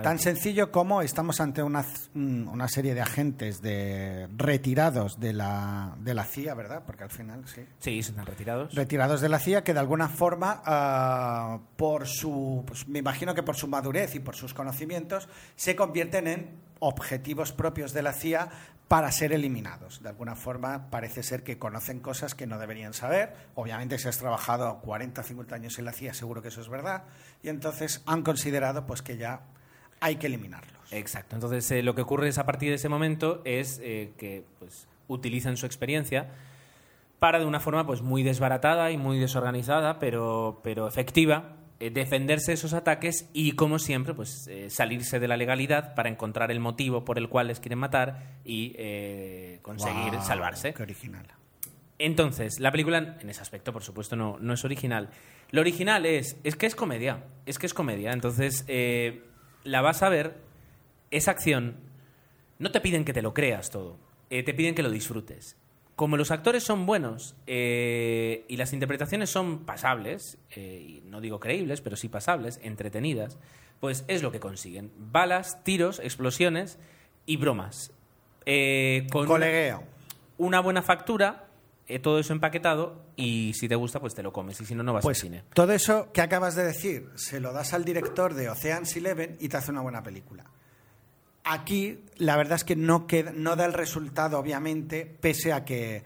Tan 0.05 0.21
sencillo 0.21 0.71
como 0.71 1.03
estamos 1.03 1.41
ante 1.41 1.65
una, 1.65 1.85
una, 2.15 2.69
serie 2.69 2.95
de 2.95 3.01
agentes 3.01 3.61
de 3.61 4.29
retirados 4.37 5.19
de 5.19 5.33
la, 5.33 5.97
de 5.99 6.15
la 6.15 6.23
CIA, 6.23 6.55
¿verdad? 6.55 6.85
Porque 6.87 7.03
al 7.03 7.11
final, 7.11 7.43
sí. 7.49 7.63
Sí, 7.81 7.99
están 7.99 8.25
retirados. 8.25 8.73
Retirados 8.73 9.21
de 9.21 9.29
la 9.29 9.41
CIA 9.41 9.65
que 9.65 9.75
de 9.75 9.81
alguna 9.81 10.09
forma, 10.09 10.63
ah, 10.65 11.59
por 11.77 12.07
su, 12.07 12.63
pues, 12.65 12.87
me 12.87 13.01
imagino 13.01 13.35
que 13.35 13.43
por 13.43 13.57
su 13.57 13.67
madurez 13.67 14.15
y 14.15 14.21
por 14.21 14.37
sus 14.37 14.55
conocimientos, 14.55 15.29
se 15.57 15.75
convierten 15.75 16.29
en 16.29 16.51
objetivos 16.79 17.51
propios 17.51 17.93
de 17.93 18.03
la 18.03 18.13
CIA 18.13 18.51
para 18.89 19.13
ser 19.13 19.33
eliminados. 19.33 20.03
De 20.03 20.09
alguna 20.09 20.35
forma 20.35 20.91
parece 20.91 21.23
ser 21.23 21.43
que 21.43 21.59
conocen 21.59 22.01
cosas 22.01 22.35
que 22.35 22.47
no 22.47 22.59
deberían 22.59 22.95
saber. 22.95 23.35
Obviamente 23.55 23.99
si 23.99 24.09
has 24.09 24.19
trabajado 24.19 24.81
40 24.81 25.21
o 25.21 25.25
50 25.25 25.55
años 25.55 25.79
en 25.79 25.85
la 25.85 25.93
CIA 25.93 26.15
seguro 26.15 26.41
que 26.41 26.49
eso 26.49 26.63
es 26.63 26.69
verdad. 26.69 27.05
Y 27.43 27.51
entonces 27.51 28.03
han 28.07 28.23
considerado 28.23 28.87
pues 28.87 29.03
que 29.03 29.19
ya 29.19 29.43
hay 30.01 30.17
que 30.17 30.27
eliminarlos. 30.27 30.91
Exacto. 30.91 31.37
Entonces 31.37 31.71
eh, 31.71 31.83
lo 31.83 31.95
que 31.95 32.03
ocurre 32.03 32.29
es 32.29 32.39
a 32.39 32.47
partir 32.47 32.71
de 32.71 32.77
ese 32.77 32.89
momento 32.89 33.43
es 33.45 33.79
eh, 33.83 34.15
que 34.17 34.45
pues, 34.59 34.89
utilizan 35.07 35.59
su 35.59 35.67
experiencia 35.67 36.31
para 37.19 37.39
de 37.39 37.45
una 37.45 37.61
forma 37.61 37.87
pues 37.87 38.01
muy 38.01 38.23
desbaratada 38.23 38.91
y 38.91 38.97
muy 38.97 39.19
desorganizada, 39.19 39.99
pero, 39.99 40.61
pero 40.63 40.89
efectiva, 40.89 41.57
defenderse 41.79 42.51
de 42.51 42.55
esos 42.55 42.73
ataques 42.73 43.29
y, 43.33 43.53
como 43.53 43.79
siempre, 43.79 44.15
pues 44.15 44.49
eh, 44.49 44.69
salirse 44.71 45.21
de 45.21 45.29
la 45.29 45.37
legalidad 45.37 45.95
para 45.95 46.09
encontrar 46.09 46.51
el 46.51 46.61
motivo 46.61 47.05
por 47.05 47.19
el 47.19 47.29
cual 47.29 47.49
les 47.49 47.61
quieren 47.61 47.79
matar 47.79 48.39
y 48.45 48.75
eh, 48.77 49.61
conseguir 49.63 50.21
salvarse. 50.23 50.75
Qué 50.75 50.83
original. 50.83 51.27
Entonces, 51.99 52.61
la 52.61 52.71
película, 52.71 53.19
en 53.21 53.29
ese 53.29 53.43
aspecto, 53.43 53.73
por 53.73 53.83
supuesto, 53.83 54.15
no, 54.15 54.39
no 54.41 54.55
es 54.55 54.65
original. 54.65 55.11
Lo 55.51 55.61
original 55.61 56.07
es, 56.07 56.37
es 56.45 56.57
que 56.57 56.67
es 56.67 56.75
comedia, 56.75 57.25
es 57.45 57.59
que 57.59 57.67
es 57.67 57.75
comedia. 57.75 58.13
Entonces, 58.13 58.65
eh, 58.69 59.25
la 59.65 59.81
vas 59.81 60.03
a 60.03 60.09
ver, 60.09 60.37
esa 61.11 61.33
acción, 61.33 61.77
no 62.59 62.71
te 62.71 62.81
piden 62.81 63.05
que 63.05 63.13
te 63.13 63.23
lo 63.23 63.35
creas 63.35 63.71
todo, 63.71 63.99
eh, 64.31 64.43
te 64.43 64.55
piden 64.55 64.75
que 64.75 64.83
lo 64.83 64.91
disfrutes. 64.91 65.57
Como 65.99 66.17
los 66.17 66.31
actores 66.31 66.63
son 66.63 66.87
buenos 66.87 67.35
eh, 67.49 68.45
y 68.47 68.57
las 68.57 68.73
interpretaciones 68.73 69.31
son 69.31 69.65
pasables, 69.65 70.39
eh, 70.55 70.81
y 70.81 71.01
no 71.09 71.21
digo 71.21 71.41
creíbles, 71.41 71.81
pero 71.81 71.97
sí 71.97 72.09
pasables, 72.09 72.61
entretenidas, 72.63 73.37
pues 73.81 74.05
es 74.07 74.23
lo 74.23 74.31
que 74.31 74.39
consiguen. 74.39 74.93
Balas, 74.97 75.65
tiros, 75.65 75.99
explosiones 75.99 76.79
y 77.27 77.37
bromas. 77.37 77.91
Eh, 78.47 79.09
con 79.11 79.23
una- 79.23 79.29
Colegueo. 79.29 79.83
una 80.37 80.61
buena 80.61 80.83
factura, 80.83 81.49
eh, 81.89 81.99
todo 81.99 82.21
eso 82.21 82.33
empaquetado, 82.33 83.03
y 83.17 83.55
si 83.55 83.67
te 83.69 83.75
gusta, 83.75 83.99
pues 83.99 84.15
te 84.15 84.23
lo 84.23 84.33
comes, 84.33 84.61
y 84.61 84.67
si 84.67 84.77
no, 84.77 84.85
no 84.85 84.93
vas 84.93 85.03
Pues 85.03 85.19
al 85.19 85.23
cine. 85.23 85.43
todo 85.53 85.73
eso 85.73 86.13
que 86.13 86.21
acabas 86.21 86.55
de 86.55 86.63
decir 86.63 87.09
se 87.17 87.41
lo 87.41 87.53
das 87.53 87.73
al 87.75 87.85
director 87.85 88.35
de 88.35 88.49
Ocean's 88.51 88.95
Eleven 88.95 89.37
y 89.41 89.49
te 89.49 89.57
hace 89.57 89.73
una 89.73 89.81
buena 89.81 90.05
película. 90.05 90.45
Aquí 91.51 92.05
la 92.19 92.37
verdad 92.37 92.57
es 92.57 92.65
que 92.65 92.77
no, 92.77 93.07
queda, 93.07 93.33
no 93.35 93.57
da 93.57 93.65
el 93.65 93.73
resultado, 93.73 94.39
obviamente, 94.39 95.07
pese 95.07 95.53
a 95.55 95.65
que 95.65 96.03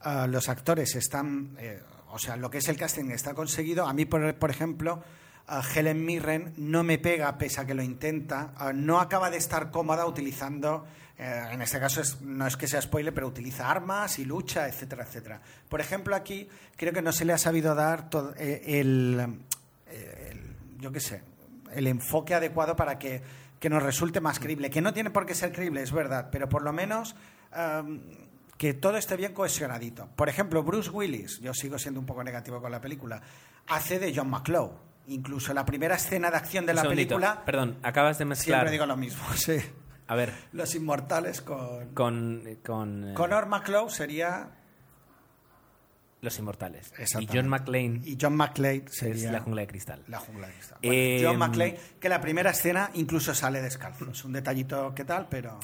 ah, 0.00 0.26
los 0.26 0.48
actores 0.48 0.94
están, 0.96 1.54
eh, 1.58 1.82
o 2.10 2.18
sea, 2.18 2.36
lo 2.36 2.48
que 2.50 2.58
es 2.58 2.68
el 2.68 2.78
casting 2.78 3.10
está 3.10 3.34
conseguido. 3.34 3.86
A 3.86 3.92
mí, 3.92 4.06
por, 4.06 4.34
por 4.36 4.50
ejemplo, 4.50 5.02
ah, 5.48 5.62
Helen 5.74 6.02
Mirren 6.02 6.54
no 6.56 6.82
me 6.82 6.96
pega, 6.98 7.36
pese 7.36 7.60
a 7.60 7.66
que 7.66 7.74
lo 7.74 7.82
intenta, 7.82 8.52
ah, 8.56 8.72
no 8.72 8.98
acaba 8.98 9.28
de 9.30 9.36
estar 9.36 9.70
cómoda 9.70 10.06
utilizando, 10.06 10.86
eh, 11.18 11.42
en 11.50 11.60
este 11.60 11.78
caso 11.78 12.00
es- 12.00 12.22
no 12.22 12.46
es 12.46 12.56
que 12.56 12.66
sea 12.66 12.80
spoiler, 12.80 13.12
pero 13.12 13.26
utiliza 13.26 13.70
armas 13.70 14.18
y 14.18 14.24
lucha, 14.24 14.66
etcétera, 14.66 15.04
etcétera. 15.04 15.42
Por 15.68 15.82
ejemplo, 15.82 16.16
aquí 16.16 16.48
creo 16.76 16.94
que 16.94 17.02
no 17.02 17.12
se 17.12 17.26
le 17.26 17.34
ha 17.34 17.38
sabido 17.38 17.74
dar 17.74 18.08
todo, 18.08 18.32
eh, 18.38 18.62
el, 18.80 19.40
el- 19.90 20.56
yo 20.80 20.90
qué 20.90 21.00
sé, 21.00 21.20
el 21.74 21.86
enfoque 21.86 22.32
adecuado 22.34 22.76
para 22.76 22.98
que, 22.98 23.20
que 23.60 23.70
nos 23.70 23.82
resulte 23.82 24.20
más 24.20 24.38
creíble. 24.38 24.70
Que 24.70 24.80
no 24.82 24.92
tiene 24.92 25.10
por 25.10 25.26
qué 25.26 25.34
ser 25.34 25.52
creíble, 25.52 25.82
es 25.82 25.92
verdad, 25.92 26.28
pero 26.30 26.48
por 26.48 26.62
lo 26.62 26.72
menos 26.72 27.16
am, 27.52 28.00
que 28.58 28.74
todo 28.74 28.96
esté 28.96 29.16
bien 29.16 29.32
cohesionadito. 29.34 30.08
Por 30.16 30.28
ejemplo, 30.28 30.62
Bruce 30.62 30.90
Willis, 30.90 31.40
yo 31.40 31.52
sigo 31.54 31.78
siendo 31.78 32.00
un 32.00 32.06
poco 32.06 32.22
negativo 32.24 32.60
con 32.60 32.70
la 32.72 32.80
película, 32.80 33.20
hace 33.68 33.98
de 33.98 34.14
John 34.14 34.30
McClone. 34.30 34.72
Incluso 35.08 35.54
la 35.54 35.64
primera 35.64 35.94
escena 35.96 36.30
de 36.30 36.36
acción 36.36 36.66
de 36.66 36.72
Un 36.72 36.76
la 36.76 36.82
segundito. 36.82 37.08
película, 37.16 37.44
Perdón, 37.44 37.78
acabas 37.82 38.18
de 38.18 38.24
mezclar. 38.24 38.58
siempre 38.60 38.72
digo 38.72 38.86
lo 38.86 38.96
mismo. 38.96 39.22
Sí. 39.36 39.56
A 40.08 40.14
ver, 40.14 40.32
Los 40.52 40.74
inmortales 40.76 41.40
con... 41.42 41.88
con. 41.94 42.42
con 42.64 43.08
eh, 43.10 43.14
Connor 43.14 43.46
McClone 43.46 43.90
sería... 43.90 44.50
Los 46.26 46.38
Inmortales. 46.38 46.92
Y. 47.20 47.26
John 47.26 47.48
McClane 47.48 48.00
Y 48.04 48.18
John 48.20 48.36
McClane 48.36 48.84
es 48.86 48.94
sería... 48.96 49.32
La 49.32 49.40
Jungla 49.40 49.62
de 49.62 49.66
Cristal. 49.68 50.02
La 50.08 50.18
jungla 50.18 50.46
de 50.48 50.52
cristal. 50.54 50.78
Eh, 50.82 51.14
Bueno, 51.22 51.28
John 51.30 51.38
McClane, 51.38 51.76
que 51.98 52.08
la 52.08 52.20
primera 52.20 52.50
escena 52.50 52.90
incluso 52.94 53.34
sale 53.34 53.62
descalzo. 53.62 54.10
Es 54.10 54.24
un 54.24 54.32
detallito 54.32 54.94
que 54.94 55.04
tal, 55.04 55.28
pero... 55.30 55.58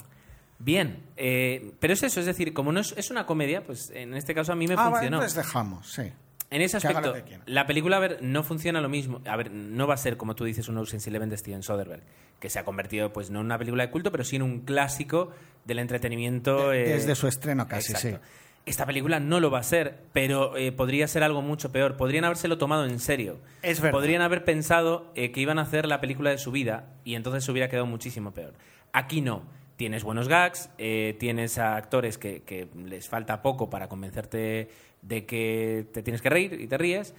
Bien, 0.59 1.03
eh, 1.17 1.73
pero 1.81 1.93
es 1.95 2.03
eso, 2.05 2.21
es 2.21 2.27
decir, 2.27 2.53
como 2.55 2.71
no 2.71 2.81
es, 2.81 2.95
es 2.97 3.11
una 3.11 3.27
comedia, 3.27 3.65
pues 3.65 3.91
en 3.95 4.15
este 4.15 4.33
caso 4.33 4.53
a 4.53 4.55
mí 4.55 4.69
me 4.69 4.75
ah, 4.75 4.91
funcionó. 4.91 5.17
entonces 5.17 5.35
dejamos, 5.37 5.91
sí. 5.93 6.13
En 6.51 6.61
ese 6.63 6.77
aspecto, 6.77 7.15
la 7.47 7.67
película, 7.67 7.97
a 7.97 8.01
ver, 8.01 8.19
no 8.21 8.43
funciona 8.45 8.81
lo 8.83 8.89
mismo. 8.91 9.23
A 9.27 9.37
ver, 9.37 9.51
no 9.51 9.87
va 9.87 9.95
a 9.95 9.97
ser, 9.97 10.19
como 10.19 10.35
tú 10.37 10.45
dices, 10.45 10.69
un 10.69 10.77
Ocean's 10.77 11.07
Eleven 11.07 11.31
de 11.31 11.39
Steven 11.39 11.63
Soderbergh, 11.63 12.03
que 12.39 12.51
se 12.51 12.59
ha 12.59 12.65
convertido, 12.65 13.11
pues, 13.13 13.31
no 13.31 13.41
en 13.41 13.47
una 13.47 13.57
película 13.59 13.87
de 13.87 13.91
culto, 13.91 14.13
pero 14.13 14.23
sí 14.23 14.37
en 14.37 14.43
un 14.43 14.61
clásico 14.61 15.33
del 15.65 15.79
entretenimiento. 15.79 16.69
De- 16.71 16.85
eh, 16.85 16.95
desde 16.95 17.15
su 17.15 17.27
estreno 17.27 17.67
casi, 17.67 17.93
exacto. 17.93 18.19
sí. 18.23 18.31
Esta 18.65 18.87
película 18.87 19.19
no 19.19 19.41
lo 19.41 19.51
va 19.51 19.59
a 19.59 19.65
ser, 19.65 19.99
pero 20.13 20.57
eh, 20.57 20.71
podría 20.71 21.09
ser 21.09 21.25
algo 21.25 21.43
mucho 21.43 21.73
peor. 21.73 21.97
Podrían 21.97 22.25
habérselo 22.25 22.59
tomado 22.59 22.85
en 22.85 23.01
serio. 23.01 23.39
Es 23.63 23.81
verdad. 23.81 23.99
Podrían 23.99 24.23
haber 24.23 24.45
pensado 24.45 25.11
eh, 25.17 25.33
que 25.33 25.41
iban 25.41 25.59
a 25.59 25.63
hacer 25.63 25.87
la 25.87 26.01
película 26.01 26.31
de 26.31 26.39
su 26.39 26.53
vida 26.53 26.95
y 27.05 27.17
entonces 27.17 27.45
se 27.45 27.51
hubiera 27.51 27.69
quedado 27.69 27.87
muchísimo 27.87 28.33
peor. 28.33 28.55
Aquí 28.93 29.21
no. 29.21 29.43
Tienes 29.77 30.05
buenos 30.05 30.29
gags, 30.29 30.71
eh, 30.79 31.17
tienes 31.19 31.59
a 31.59 31.75
actores 31.75 32.19
que, 32.19 32.43
que 32.43 32.69
les 32.87 33.09
falta 33.09 33.43
poco 33.43 33.69
para 33.69 33.89
convencerte 33.89 34.69
de 35.01 35.27
que 35.27 35.87
te 35.93 36.03
tienes 36.05 36.23
que 36.23 36.31
reír 36.31 36.61
y 36.61 36.69
te 36.69 36.79
ríes. 36.79 37.15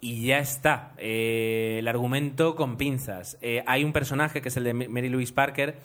Y 0.00 0.26
ya 0.26 0.38
está. 0.38 0.92
El 0.98 1.88
argumento 1.88 2.54
con 2.54 2.76
pinzas. 2.76 3.38
Hay 3.66 3.82
un 3.82 3.92
personaje 3.92 4.42
que 4.42 4.48
es 4.48 4.56
el 4.56 4.64
de 4.64 4.74
Mary 4.74 5.08
Louise 5.08 5.32
Parker 5.32 5.76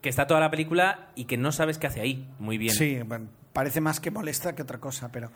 que 0.00 0.08
está 0.08 0.26
toda 0.26 0.40
la 0.40 0.50
película 0.50 1.08
y 1.14 1.24
que 1.24 1.36
no 1.36 1.52
sabes 1.52 1.78
qué 1.78 1.86
hace 1.86 2.00
ahí 2.00 2.26
muy 2.38 2.58
bien. 2.58 2.74
Sí, 2.74 2.98
bueno, 3.04 3.28
parece 3.56 3.80
más 3.80 3.98
que 4.00 4.10
molesta 4.10 4.54
que 4.54 4.62
otra 4.62 4.78
cosa, 4.78 5.10
pero... 5.10 5.30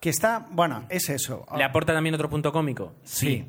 Que 0.00 0.10
está... 0.10 0.46
Bueno, 0.50 0.84
es 0.88 1.08
eso. 1.08 1.46
¿Le 1.56 1.62
aporta 1.64 1.92
también 1.92 2.14
otro 2.14 2.28
punto 2.28 2.50
cómico? 2.52 2.94
Sí. 3.04 3.46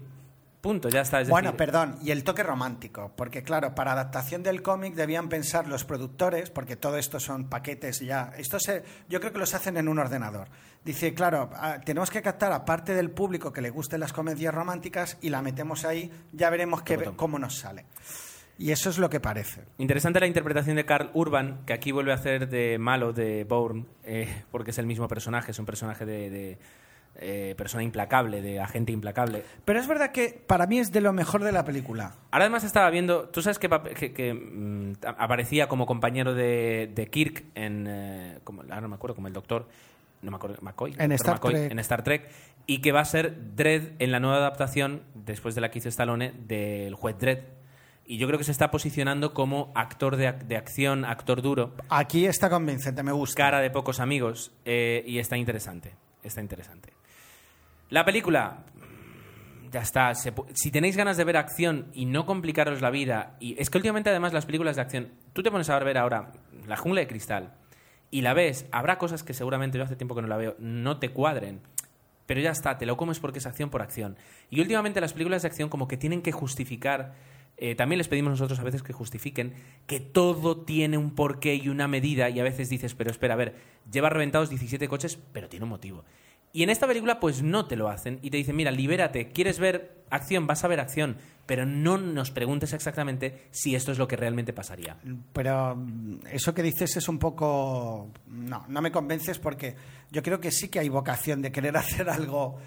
Punto, 0.62 0.89
ya 0.89 1.01
está. 1.01 1.21
es 1.21 1.27
Bueno, 1.29 1.47
decir, 1.53 1.57
perdón, 1.57 1.97
y 2.03 2.12
el 2.12 2.23
toque 2.23 2.43
romántico, 2.43 3.12
porque 3.15 3.41
claro, 3.41 3.73
para 3.73 3.93
adaptación 3.93 4.43
del 4.43 4.62
cómic 4.62 4.93
debían 4.93 5.27
pensar 5.27 5.67
los 5.67 5.86
productores, 5.86 6.51
porque 6.51 6.75
todo 6.75 6.97
esto 6.97 7.19
son 7.19 7.49
paquetes 7.49 8.01
ya, 8.01 8.31
esto 8.38 8.60
se, 8.60 8.84
yo 9.10 9.19
creo 9.19 9.34
que 9.34 9.39
los 9.39 9.55
hacen 9.55 9.77
en 9.77 9.88
un 9.88 9.97
ordenador. 9.97 10.49
Dice, 10.86 11.15
claro, 11.15 11.49
ah, 11.55 11.79
tenemos 11.84 12.12
que 12.12 12.21
captar 12.21 12.51
a 12.51 12.63
parte 12.63 12.93
del 12.93 13.10
público 13.10 13.51
que 13.51 13.62
le 13.62 13.71
gusten 13.71 14.01
las 14.01 14.13
comedias 14.13 14.53
románticas 14.53 15.17
y 15.21 15.29
la 15.29 15.41
metemos 15.41 15.84
ahí, 15.84 16.12
ya 16.31 16.51
veremos 16.51 16.84
qué- 16.84 17.12
cómo 17.15 17.39
nos 17.39 17.57
sale. 17.57 17.86
Y 18.62 18.71
eso 18.71 18.89
es 18.89 18.97
lo 19.00 19.10
que 19.10 19.19
parece. 19.19 19.62
Interesante 19.80 20.19
la 20.19 20.28
interpretación 20.28 20.76
de 20.76 20.86
Carl 20.86 21.10
Urban, 21.13 21.65
que 21.65 21.74
aquí 21.74 21.91
vuelve 21.91 22.12
a 22.12 22.15
hacer 22.15 22.47
de 22.50 22.78
malo 22.78 23.12
de 23.12 23.43
Bourne, 23.43 23.86
eh, 24.04 24.28
porque 24.52 24.69
es 24.71 24.78
el 24.78 24.86
mismo 24.86 25.08
personaje, 25.08 25.52
es 25.52 25.58
un 25.60 25.65
personaje 25.65 26.06
de, 26.06 26.30
de, 26.30 26.58
eh, 27.15 27.56
persona 27.58 27.84
implacable, 27.84 28.41
de 28.41 28.60
agente 28.60 28.91
implacable. 28.91 29.43
Pero 29.65 29.80
es 29.80 29.88
verdad 29.88 30.12
que 30.12 30.41
para 30.45 30.67
mí 30.67 30.78
es 30.80 30.91
de 30.91 31.02
lo 31.02 31.12
mejor 31.12 31.43
de 31.43 31.52
la 31.52 31.65
película. 31.65 32.15
Ahora 32.30 32.45
además 32.45 32.63
estaba 32.63 32.89
viendo, 32.91 33.30
tú 33.30 33.41
sabes 33.41 33.58
que, 33.58 33.67
que- 33.95 34.13
que, 34.13 34.34
mm, 34.34 34.93
aparecía 35.17 35.67
como 35.67 35.86
compañero 35.88 36.34
de, 36.36 36.91
de 36.93 37.08
Kirk 37.08 37.43
en, 37.56 37.88
eh, 37.89 38.39
como, 38.43 38.62
ahora 38.62 38.82
no 38.82 38.89
me 38.89 38.95
acuerdo, 38.95 39.15
como 39.15 39.28
el 39.28 39.34
doctor, 39.34 39.67
no 40.21 40.30
me 40.30 40.38
acuerdo, 40.38 40.58
McCoy, 40.62 40.93
En. 41.00 41.12
Star 41.13 41.34
McCoy, 41.36 41.54
Trek. 41.54 41.71
en 41.71 41.80
Star 41.80 42.04
Trek, 42.04 42.30
y 42.67 42.82
que 42.82 42.91
va 42.91 43.00
a 43.02 43.06
ser 43.06 43.56
Dredd 43.56 43.93
en 43.97 44.12
la 44.12 44.19
nueva 44.19 44.38
adaptación, 44.38 45.02
después 45.15 45.56
de 45.56 45.62
la 45.62 45.71
que 45.71 45.80
hizo 45.80 45.89
Stallone, 45.89 46.32
del 46.45 46.93
juez 46.93 47.17
Dredd. 47.17 47.39
Y 48.05 48.17
yo 48.17 48.27
creo 48.27 48.37
que 48.37 48.43
se 48.43 48.51
está 48.51 48.71
posicionando 48.71 49.33
como 49.33 49.71
actor 49.75 50.15
de, 50.17 50.27
ac- 50.29 50.43
de 50.43 50.57
acción, 50.57 51.05
actor 51.05 51.41
duro, 51.41 51.73
Aquí 51.89 52.25
está 52.25 52.49
convincente, 52.49 53.03
me 53.03 53.11
gusta. 53.11 53.35
cara 53.43 53.59
de 53.61 53.69
pocos 53.69 53.99
amigos, 53.99 54.51
eh, 54.65 55.03
y 55.07 55.19
está 55.19 55.37
interesante, 55.37 55.93
está 56.23 56.41
interesante. 56.41 56.91
La 57.89 58.03
película, 58.03 58.63
ya 59.71 59.81
está. 59.81 60.13
se 60.15 60.33
si 60.53 60.71
tenéis 60.71 60.97
ganas 60.97 61.15
de 61.17 61.23
ver 61.23 61.37
acción 61.37 61.87
y 61.93 62.05
no 62.05 62.25
complicaros 62.25 62.81
la 62.81 62.89
vida, 62.89 63.35
y 63.39 63.55
es 63.61 63.69
que 63.69 63.77
últimamente 63.77 64.09
además 64.09 64.33
las 64.33 64.45
películas 64.45 64.75
de 64.75 64.81
acción, 64.81 65.09
tú 65.33 65.43
te 65.43 65.51
pones 65.51 65.69
a 65.69 65.79
ver 65.79 65.97
ahora 65.97 66.31
La 66.67 66.77
jungla 66.77 67.01
de 67.01 67.07
cristal 67.07 67.53
y 68.09 68.21
la 68.21 68.33
ves, 68.33 68.65
habrá 68.73 68.97
cosas 68.97 69.23
que 69.23 69.33
seguramente 69.33 69.77
yo 69.77 69.83
hace 69.85 69.95
tiempo 69.95 70.15
que 70.15 70.21
no 70.21 70.27
la 70.27 70.37
veo, 70.37 70.55
no 70.59 70.99
te 70.99 71.09
cuadren. 71.09 71.61
Pero 72.25 72.39
ya 72.41 72.51
está, 72.51 72.77
te 72.77 72.85
lo 72.85 72.97
comes 72.97 73.19
porque 73.19 73.39
es 73.39 73.45
acción 73.45 73.69
por 73.69 73.81
acción. 73.81 74.15
Y 74.49 74.59
últimamente 74.61 74.99
las 75.01 75.13
películas 75.13 75.41
de 75.41 75.47
acción 75.49 75.69
como 75.69 75.87
que 75.87 75.97
tienen 75.97 76.21
que 76.21 76.31
justificar, 76.31 77.13
eh, 77.63 77.76
también 77.76 78.00
les 78.00 78.08
pedimos 78.08 78.32
nosotros 78.32 78.60
a 78.60 78.63
veces 78.63 78.82
que 78.82 78.91
justifiquen, 78.91 79.54
que 79.86 80.00
todo 80.00 80.58
tiene 80.58 80.97
un 80.97 81.12
porqué 81.13 81.54
y 81.54 81.69
una 81.69 81.88
medida 81.88 82.28
y 82.28 82.39
a 82.39 82.43
veces 82.43 82.69
dices, 82.69 82.95
pero 82.95 83.12
espera, 83.12 83.36
a 83.36 83.38
ver, 83.38 83.54
lleva 83.91 84.10
reventados 84.10 84.50
17 84.50 84.88
coches, 84.88 85.19
pero 85.32 85.47
tiene 85.47 85.65
un 85.65 85.69
motivo. 85.69 86.04
Y 86.54 86.63
en 86.63 86.71
esta 86.71 86.88
película 86.88 87.19
pues 87.19 87.43
no 87.43 87.67
te 87.67 87.76
lo 87.76 87.88
hacen 87.88 88.17
y 88.24 88.32
te 88.32 88.38
dicen, 88.38 88.56
mira, 88.56 88.71
libérate, 88.71 89.28
quieres 89.28 89.60
ver 89.60 90.04
acción, 90.10 90.47
vas 90.47 90.63
a 90.63 90.69
ver 90.69 90.80
acción, 90.80 91.17
pero 91.45 91.67
no 91.67 92.00
nos 92.00 92.32
preguntes 92.32 92.74
exactamente 92.74 93.43
si 93.52 93.76
esto 93.76 93.91
es 93.91 94.00
lo 94.00 94.08
que 94.08 94.17
realmente 94.17 94.54
pasaría. 94.54 94.97
Pero 95.32 95.76
mm, 95.76 96.21
eso 96.32 96.56
que 96.56 96.63
dices 96.63 96.97
es 96.97 97.08
un 97.08 97.19
poco... 97.19 98.10
No, 98.26 98.65
no 98.69 98.82
me 98.82 98.91
convences 98.91 99.38
porque 99.38 99.76
yo 100.10 100.24
creo 100.24 100.41
que 100.41 100.50
sí 100.50 100.69
que 100.69 100.80
hay 100.80 100.89
vocación 100.89 101.43
de 101.43 101.52
querer 101.52 101.78
hacer 101.78 102.10
algo 102.10 102.58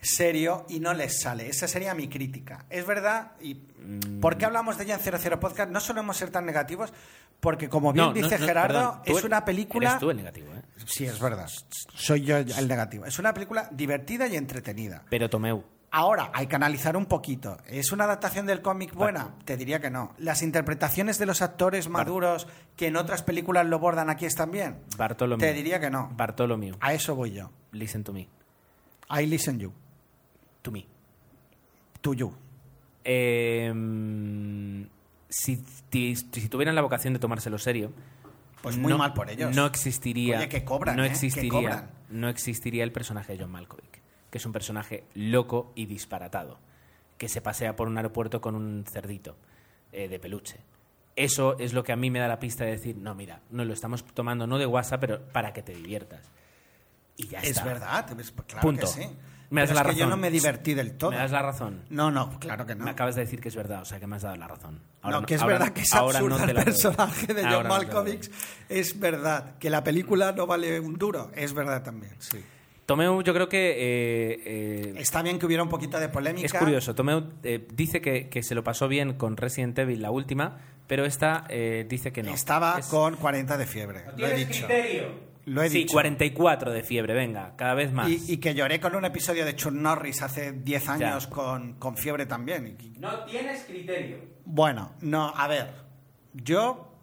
serio 0.00 0.64
y 0.68 0.80
no 0.80 0.94
les 0.94 1.20
sale. 1.20 1.48
Esa 1.48 1.68
sería 1.68 1.94
mi 1.94 2.08
crítica. 2.08 2.64
Es 2.70 2.86
verdad. 2.86 3.32
¿Por 4.20 4.36
qué 4.38 4.46
hablamos 4.46 4.78
de 4.78 4.84
ella 4.84 4.94
en 4.94 5.00
00 5.00 5.40
Podcast? 5.40 5.70
No 5.70 5.80
solemos 5.80 6.16
ser 6.16 6.30
tan 6.30 6.46
negativos 6.46 6.92
porque, 7.40 7.68
como 7.68 7.92
bien 7.92 8.06
No, 8.06 8.12
dice 8.12 8.38
no, 8.38 8.46
Gerardo, 8.46 9.02
perdón, 9.02 9.18
es 9.18 9.24
una 9.24 9.44
película... 9.44 9.90
Eres 9.90 10.00
tú 10.00 10.10
el 10.10 10.16
negativo, 10.18 10.52
¿eh? 10.54 10.62
Sí, 10.86 11.06
es 11.06 11.18
verdad. 11.20 11.48
Soy 11.94 12.22
yo 12.22 12.36
el 12.36 12.68
negativo. 12.68 13.04
Es 13.04 13.18
una 13.18 13.32
película 13.32 13.68
divertida 13.72 14.26
y 14.26 14.36
entretenida. 14.36 15.04
Pero 15.08 15.28
Tomeu. 15.28 15.64
Ahora, 15.92 16.30
hay 16.32 16.46
que 16.46 16.54
analizar 16.54 16.96
un 16.96 17.06
poquito. 17.06 17.56
¿Es 17.66 17.90
una 17.90 18.04
adaptación 18.04 18.46
del 18.46 18.62
cómic 18.62 18.94
buena? 18.94 19.34
Te 19.44 19.56
diría 19.56 19.80
que 19.80 19.90
no. 19.90 20.14
¿Las 20.18 20.42
interpretaciones 20.42 21.18
de 21.18 21.26
los 21.26 21.42
actores 21.42 21.88
maduros 21.88 22.46
que 22.76 22.86
en 22.86 22.96
otras 22.96 23.22
películas 23.22 23.66
lo 23.66 23.80
bordan 23.80 24.08
aquí 24.08 24.24
están 24.24 24.52
bien? 24.52 24.78
Bartolomé. 24.96 25.44
Te 25.44 25.52
diría 25.52 25.80
que 25.80 25.90
no. 25.90 26.10
Bartolomeu. 26.14 26.76
A 26.80 26.94
eso 26.94 27.16
voy 27.16 27.32
yo. 27.32 27.50
Listen 27.72 28.04
to 28.04 28.12
me. 28.12 28.28
I 29.10 29.26
listen 29.26 29.58
you. 29.58 29.72
To 30.62 30.70
me. 30.70 30.86
To 32.02 32.14
you. 32.14 32.36
Eh, 33.04 33.72
si, 35.28 35.56
ti- 35.88 36.16
si 36.16 36.48
tuvieran 36.48 36.74
la 36.74 36.82
vocación 36.82 37.12
de 37.14 37.18
tomárselo 37.20 37.58
serio, 37.58 37.92
Pues 38.62 38.76
muy 38.76 38.90
no- 38.92 38.98
mal 38.98 39.12
por 39.14 39.30
ellos. 39.30 39.54
No 39.54 39.66
existiría. 39.66 40.38
Oye, 40.38 40.48
que 40.48 40.64
cobran, 40.64 40.96
no 40.96 41.02
¿eh? 41.04 41.06
Que 41.08 41.12
existiría, 41.12 41.50
cobran. 41.50 41.90
no 42.10 42.28
existiría 42.28 42.84
el 42.84 42.92
personaje 42.92 43.32
de 43.34 43.40
John 43.42 43.50
Malkovich, 43.50 44.00
que 44.30 44.38
es 44.38 44.46
un 44.46 44.52
personaje 44.52 45.04
loco 45.14 45.72
y 45.74 45.86
disparatado, 45.86 46.58
que 47.18 47.28
se 47.28 47.40
pasea 47.40 47.76
por 47.76 47.88
un 47.88 47.96
aeropuerto 47.96 48.40
con 48.40 48.54
un 48.54 48.84
cerdito 48.90 49.36
eh, 49.92 50.08
de 50.08 50.18
peluche. 50.18 50.56
Eso 51.16 51.58
es 51.58 51.72
lo 51.74 51.82
que 51.84 51.92
a 51.92 51.96
mí 51.96 52.10
me 52.10 52.18
da 52.18 52.28
la 52.28 52.38
pista 52.38 52.64
de 52.64 52.70
decir, 52.72 52.96
no, 52.96 53.14
mira, 53.14 53.40
no 53.50 53.64
lo 53.64 53.72
estamos 53.74 54.04
tomando 54.04 54.46
no 54.46 54.58
de 54.58 54.66
WhatsApp, 54.66 55.00
pero 55.00 55.20
para 55.32 55.52
que 55.52 55.62
te 55.62 55.74
diviertas. 55.74 56.30
Y 57.16 57.26
ya 57.26 57.40
Es 57.40 57.50
está. 57.50 57.64
verdad, 57.64 58.20
es- 58.20 58.30
claro 58.32 58.60
Punto. 58.62 58.82
que 58.82 58.86
sí. 58.86 59.08
Me 59.50 59.62
das 59.62 59.70
Pero 59.70 59.74
la 59.82 59.88
es 59.90 59.94
que 59.94 59.98
yo 60.00 60.04
razón. 60.06 60.10
no 60.20 60.22
me 60.22 60.30
divertí 60.30 60.74
del 60.74 60.92
todo. 60.96 61.10
¿Me 61.10 61.16
das 61.16 61.32
la 61.32 61.42
razón? 61.42 61.82
No, 61.90 62.10
no, 62.10 62.38
claro 62.38 62.64
que 62.66 62.74
no. 62.76 62.84
Me 62.84 62.90
acabas 62.92 63.16
de 63.16 63.22
decir 63.22 63.40
que 63.40 63.48
es 63.48 63.56
verdad, 63.56 63.82
o 63.82 63.84
sea 63.84 63.98
que 63.98 64.06
me 64.06 64.16
has 64.16 64.22
dado 64.22 64.36
la 64.36 64.46
razón. 64.46 64.80
no, 65.02 65.22
que 65.26 65.34
es 65.34 65.42
ahora- 65.42 65.58
verdad 65.58 65.72
que 65.72 65.80
es 65.82 65.92
ahora 65.92 66.18
absurdo 66.20 66.38
no 66.38 66.44
te 66.46 66.52
el 66.52 66.64
personaje 66.64 67.34
de 67.34 67.42
John. 67.44 67.66
Malkovich. 67.66 68.30
Es 68.68 68.98
verdad. 69.00 69.58
Que 69.58 69.68
la 69.68 69.82
película 69.82 70.32
no 70.32 70.46
vale 70.46 70.78
un 70.78 70.94
duro. 70.96 71.30
Es 71.34 71.52
verdad 71.52 71.82
también, 71.82 72.14
sí. 72.18 72.38
Tomeu, 72.86 73.22
yo 73.22 73.32
creo 73.32 73.48
que 73.48 73.70
eh, 73.70 74.40
eh, 74.46 74.94
Está 74.98 75.22
bien 75.22 75.38
que 75.38 75.46
hubiera 75.46 75.62
un 75.62 75.68
poquito 75.68 75.98
de 76.00 76.08
polémica. 76.08 76.44
es 76.46 76.52
curioso. 76.52 76.94
Tomeu 76.94 77.22
eh, 77.44 77.66
dice 77.72 78.00
que, 78.00 78.28
que 78.28 78.42
se 78.42 78.54
lo 78.56 78.64
pasó 78.64 78.88
bien 78.88 79.14
con 79.14 79.36
Resident 79.36 79.78
Evil, 79.78 80.02
la 80.02 80.10
última, 80.10 80.58
pero 80.88 81.04
esta 81.04 81.44
eh, 81.48 81.86
dice 81.88 82.12
que 82.12 82.24
no. 82.24 82.32
Estaba 82.32 82.78
Es- 82.80 82.86
con 82.86 83.14
40 83.16 83.56
de 83.58 83.66
fiebre. 83.66 84.04
Lo 84.16 84.26
he 84.26 84.34
dicho. 84.44 84.66
Lo 85.50 85.64
he 85.64 85.68
sí, 85.68 85.78
dicho. 85.78 85.94
44 85.94 86.70
de 86.70 86.84
fiebre, 86.84 87.12
venga, 87.12 87.56
cada 87.56 87.74
vez 87.74 87.92
más. 87.92 88.08
Y, 88.08 88.34
y 88.34 88.36
que 88.36 88.54
lloré 88.54 88.78
con 88.78 88.94
un 88.94 89.04
episodio 89.04 89.44
de 89.44 89.56
Chuck 89.56 89.72
Norris 89.72 90.22
hace 90.22 90.52
10 90.52 90.88
años 90.88 91.26
con, 91.26 91.74
con 91.74 91.96
fiebre 91.96 92.24
también. 92.24 92.78
No 93.00 93.24
tienes 93.24 93.64
criterio. 93.64 94.18
Bueno, 94.44 94.92
no, 95.00 95.34
a 95.36 95.48
ver. 95.48 95.72
Yo, 96.34 96.94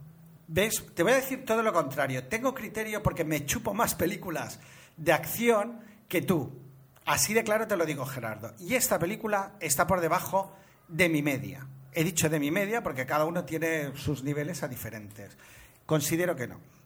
¿ves? 0.48 0.82
Te 0.94 1.04
voy 1.04 1.12
a 1.12 1.16
decir 1.18 1.44
todo 1.44 1.62
lo 1.62 1.74
contrario. 1.74 2.24
Tengo 2.30 2.54
criterio 2.54 3.04
porque 3.04 3.26
me 3.26 3.46
chupo 3.46 3.74
más 3.74 3.96
películas 3.96 4.62
de 4.96 5.12
acción 5.12 5.82
que 6.08 6.22
tú. 6.22 6.58
Así 7.04 7.34
de 7.34 7.44
claro 7.44 7.68
te 7.68 7.76
lo 7.76 7.86
digo, 7.86 8.06
Gerardo. 8.06 8.54
Y 8.62 8.76
esta 8.76 8.98
película 8.98 9.58
está 9.60 9.86
por 9.86 10.00
debajo 10.00 10.56
de 10.88 11.10
mi 11.10 11.22
media. 11.22 11.68
He 11.92 12.06
dicho 12.06 12.30
de 12.30 12.40
mi 12.40 12.50
media 12.52 12.82
porque 12.82 13.06
cada 13.06 13.26
uno 13.26 13.44
tiene 13.44 13.92
sus 13.98 14.24
niveles 14.24 14.64
a 14.64 14.70
diferentes. 14.70 15.38
Considero 15.86 16.34
que 16.38 16.48
no. 16.48 16.77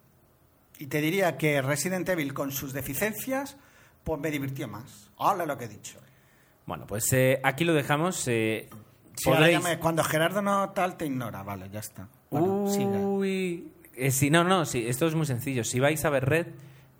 Y 0.81 0.87
te 0.87 0.99
diría 0.99 1.37
que 1.37 1.61
Resident 1.61 2.09
Evil, 2.09 2.33
con 2.33 2.51
sus 2.51 2.73
deficiencias, 2.73 3.55
pues 4.03 4.19
me 4.19 4.31
divirtió 4.31 4.67
más. 4.67 5.11
Hola 5.17 5.45
lo 5.45 5.55
que 5.55 5.65
he 5.65 5.67
dicho. 5.67 5.99
Bueno, 6.65 6.87
pues 6.87 7.11
eh, 7.13 7.39
aquí 7.43 7.65
lo 7.65 7.73
dejamos. 7.73 8.27
eh, 8.27 8.67
Sí, 9.15 9.29
ahora 9.29 9.41
podréis- 9.41 9.51
ya 9.61 9.69
me- 9.69 9.77
cuando 9.79 10.03
Gerardo 10.03 10.41
no 10.41 10.71
tal, 10.71 10.97
te 10.97 11.05
ignora. 11.05 11.43
Vale, 11.43 11.69
ya 11.71 11.81
está. 11.81 12.07
Bueno. 12.31 12.63
Uy. 12.63 13.67
Eh, 13.95 14.09
sí, 14.09 14.31
no, 14.31 14.43
no, 14.43 14.65
sí, 14.65 14.87
esto 14.87 15.05
es 15.05 15.13
muy 15.13 15.27
sencillo. 15.27 15.63
Si 15.63 15.79
vais 15.79 16.03
a 16.03 16.09
ver 16.09 16.25
Red, 16.25 16.47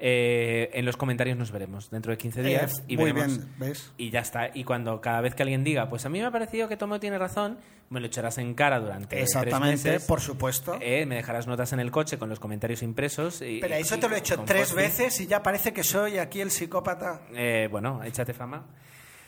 eh, 0.04 0.72
en 0.74 0.84
los 0.86 0.98
comentarios 0.98 1.38
nos 1.38 1.52
veremos 1.52 1.92
dentro 1.92 2.12
de 2.12 2.18
15 2.18 2.42
días 2.42 2.80
Eh, 2.80 2.84
y 2.88 2.98
muy 2.98 3.12
veremos. 3.12 3.38
bien, 3.38 3.50
¿ves? 3.60 3.94
Y 3.98 4.10
ya 4.10 4.22
está. 4.22 4.50
Y 4.54 4.64
cuando 4.64 5.00
cada 5.00 5.22
vez 5.22 5.36
que 5.36 5.44
alguien 5.44 5.64
diga, 5.64 5.90
pues 5.90 6.06
a 6.06 6.10
mí 6.10 6.20
me 6.20 6.26
ha 6.26 6.32
parecido 6.32 6.68
que 6.68 6.76
Tomo 6.76 7.00
tiene 7.00 7.20
razón, 7.20 7.60
me 7.90 8.00
lo 8.00 8.08
echarás 8.08 8.40
en 8.40 8.56
cara 8.56 8.80
durante 8.80 9.22
Exactamente, 9.22 9.82
tres 9.84 9.94
meses. 9.94 10.08
por 10.08 10.20
supuesto. 10.20 10.78
Eh, 10.82 11.06
me 11.06 11.16
dejarás 11.16 11.46
notas 11.46 11.72
en 11.74 11.80
el 11.80 11.92
coche 11.92 12.18
con 12.18 12.30
los 12.30 12.40
comentarios 12.40 12.82
impresos. 12.82 13.42
Y, 13.44 13.60
Pero 13.62 13.76
eso 13.76 13.96
y 13.96 14.00
te 14.00 14.10
lo 14.10 14.16
he 14.16 14.20
hecho 14.20 14.40
tres 14.44 14.74
veces 14.74 15.20
y 15.22 15.28
ya 15.28 15.44
parece 15.44 15.72
que 15.72 15.84
soy 15.84 16.18
aquí 16.18 16.42
el 16.42 16.50
psicópata. 16.50 17.22
Bueno, 17.70 18.04
échate 18.04 18.34
fama. 18.34 18.66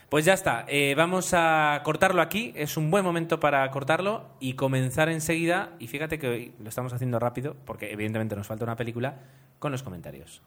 Pues 0.10 0.26
ya 0.26 0.34
está, 0.34 0.66
vamos 0.96 1.32
a 1.34 1.82
cortarlo 1.84 2.22
aquí, 2.22 2.54
es 2.56 2.78
un 2.78 2.92
buen 2.92 3.04
momento 3.04 3.40
para 3.40 3.68
cortarlo 3.72 4.30
y 4.40 4.54
comenzar 4.54 5.10
enseguida, 5.10 5.72
y 5.80 5.88
fíjate 5.88 6.20
que 6.20 6.28
hoy 6.28 6.54
lo 6.60 6.70
estamos 6.70 6.94
haciendo 6.94 7.18
rápido, 7.18 7.56
porque 7.66 7.92
evidentemente 7.92 8.36
nos 8.36 8.46
falta 8.46 8.64
una 8.64 8.76
película, 8.76 9.22
con 9.58 9.72
los 9.72 9.82
comentarios. 9.82 10.44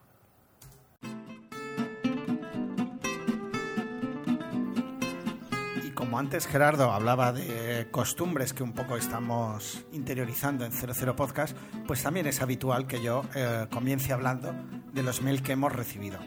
Como 5.96 6.18
antes 6.18 6.46
Gerardo 6.46 6.92
hablaba 6.92 7.32
de 7.32 7.88
costumbres 7.90 8.52
que 8.52 8.62
un 8.62 8.72
poco 8.74 8.96
estamos 8.96 9.84
interiorizando 9.92 10.64
en 10.64 10.70
00 10.70 11.16
Podcast, 11.16 11.56
pues 11.86 12.02
también 12.02 12.26
es 12.26 12.40
habitual 12.42 12.86
que 12.86 13.02
yo 13.02 13.24
eh, 13.34 13.66
comience 13.70 14.12
hablando 14.12 14.54
de 14.92 15.02
los 15.02 15.22
mails 15.22 15.42
que 15.42 15.52
hemos 15.52 15.72
recibido. 15.72 16.20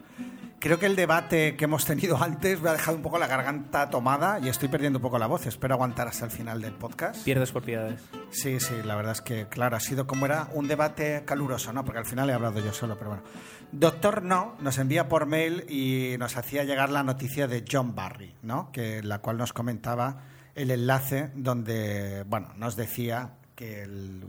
Creo 0.60 0.78
que 0.78 0.88
el 0.88 0.97
debate 0.97 1.55
que 1.55 1.64
hemos 1.64 1.86
tenido 1.86 2.18
antes 2.22 2.62
me 2.62 2.70
ha 2.70 2.74
dejado 2.74 2.97
un 2.97 3.01
poco 3.01 3.18
la 3.18 3.28
garganta 3.28 3.89
tomada 3.89 4.39
y 4.39 4.49
estoy 4.49 4.68
perdiendo 4.68 4.99
un 4.99 5.03
poco 5.03 5.18
la 5.18 5.28
voz. 5.28 5.45
Espero 5.47 5.76
aguantar 5.76 6.10
hasta 6.10 6.26
el 6.26 6.32
final 6.32 6.62
del 6.62 6.74
podcast. 6.74 7.24
Pierdes 7.24 7.53
propiedades. 7.53 8.01
Sí, 8.30 8.60
sí, 8.60 8.74
la 8.84 8.95
verdad 8.95 9.14
es 9.14 9.22
que, 9.22 9.47
claro, 9.47 9.78
ha 9.78 9.80
sido 9.80 10.05
como 10.05 10.26
era 10.26 10.49
un 10.53 10.68
debate 10.68 11.24
caluroso, 11.26 11.72
¿no? 11.72 11.86
Porque 11.86 11.99
al 11.99 12.05
final 12.05 12.30
he 12.30 12.34
hablado 12.34 12.60
yo 12.60 12.74
solo, 12.74 12.97
pero 12.97 13.12
bueno. 13.12 13.24
Doctor 13.72 14.22
No 14.22 14.57
nos 14.60 14.78
envía 14.80 15.07
por 15.07 15.28
mail 15.28 15.64
y 15.70 16.18
nos 16.20 16.36
hacía 16.36 16.66
llegar 16.66 16.89
la 16.89 17.03
noticia 17.03 17.47
de 17.47 17.64
John 17.70 17.95
Barry, 17.95 18.36
¿no? 18.41 18.70
Que 18.74 19.01
la 19.01 19.20
cual 19.20 19.38
nos 19.38 19.53
comentaba 19.53 20.24
el 20.55 20.72
enlace 20.72 21.32
donde, 21.36 22.24
bueno, 22.28 22.53
nos 22.57 22.76
decía 22.76 23.36
que 23.55 23.84
el, 23.84 24.26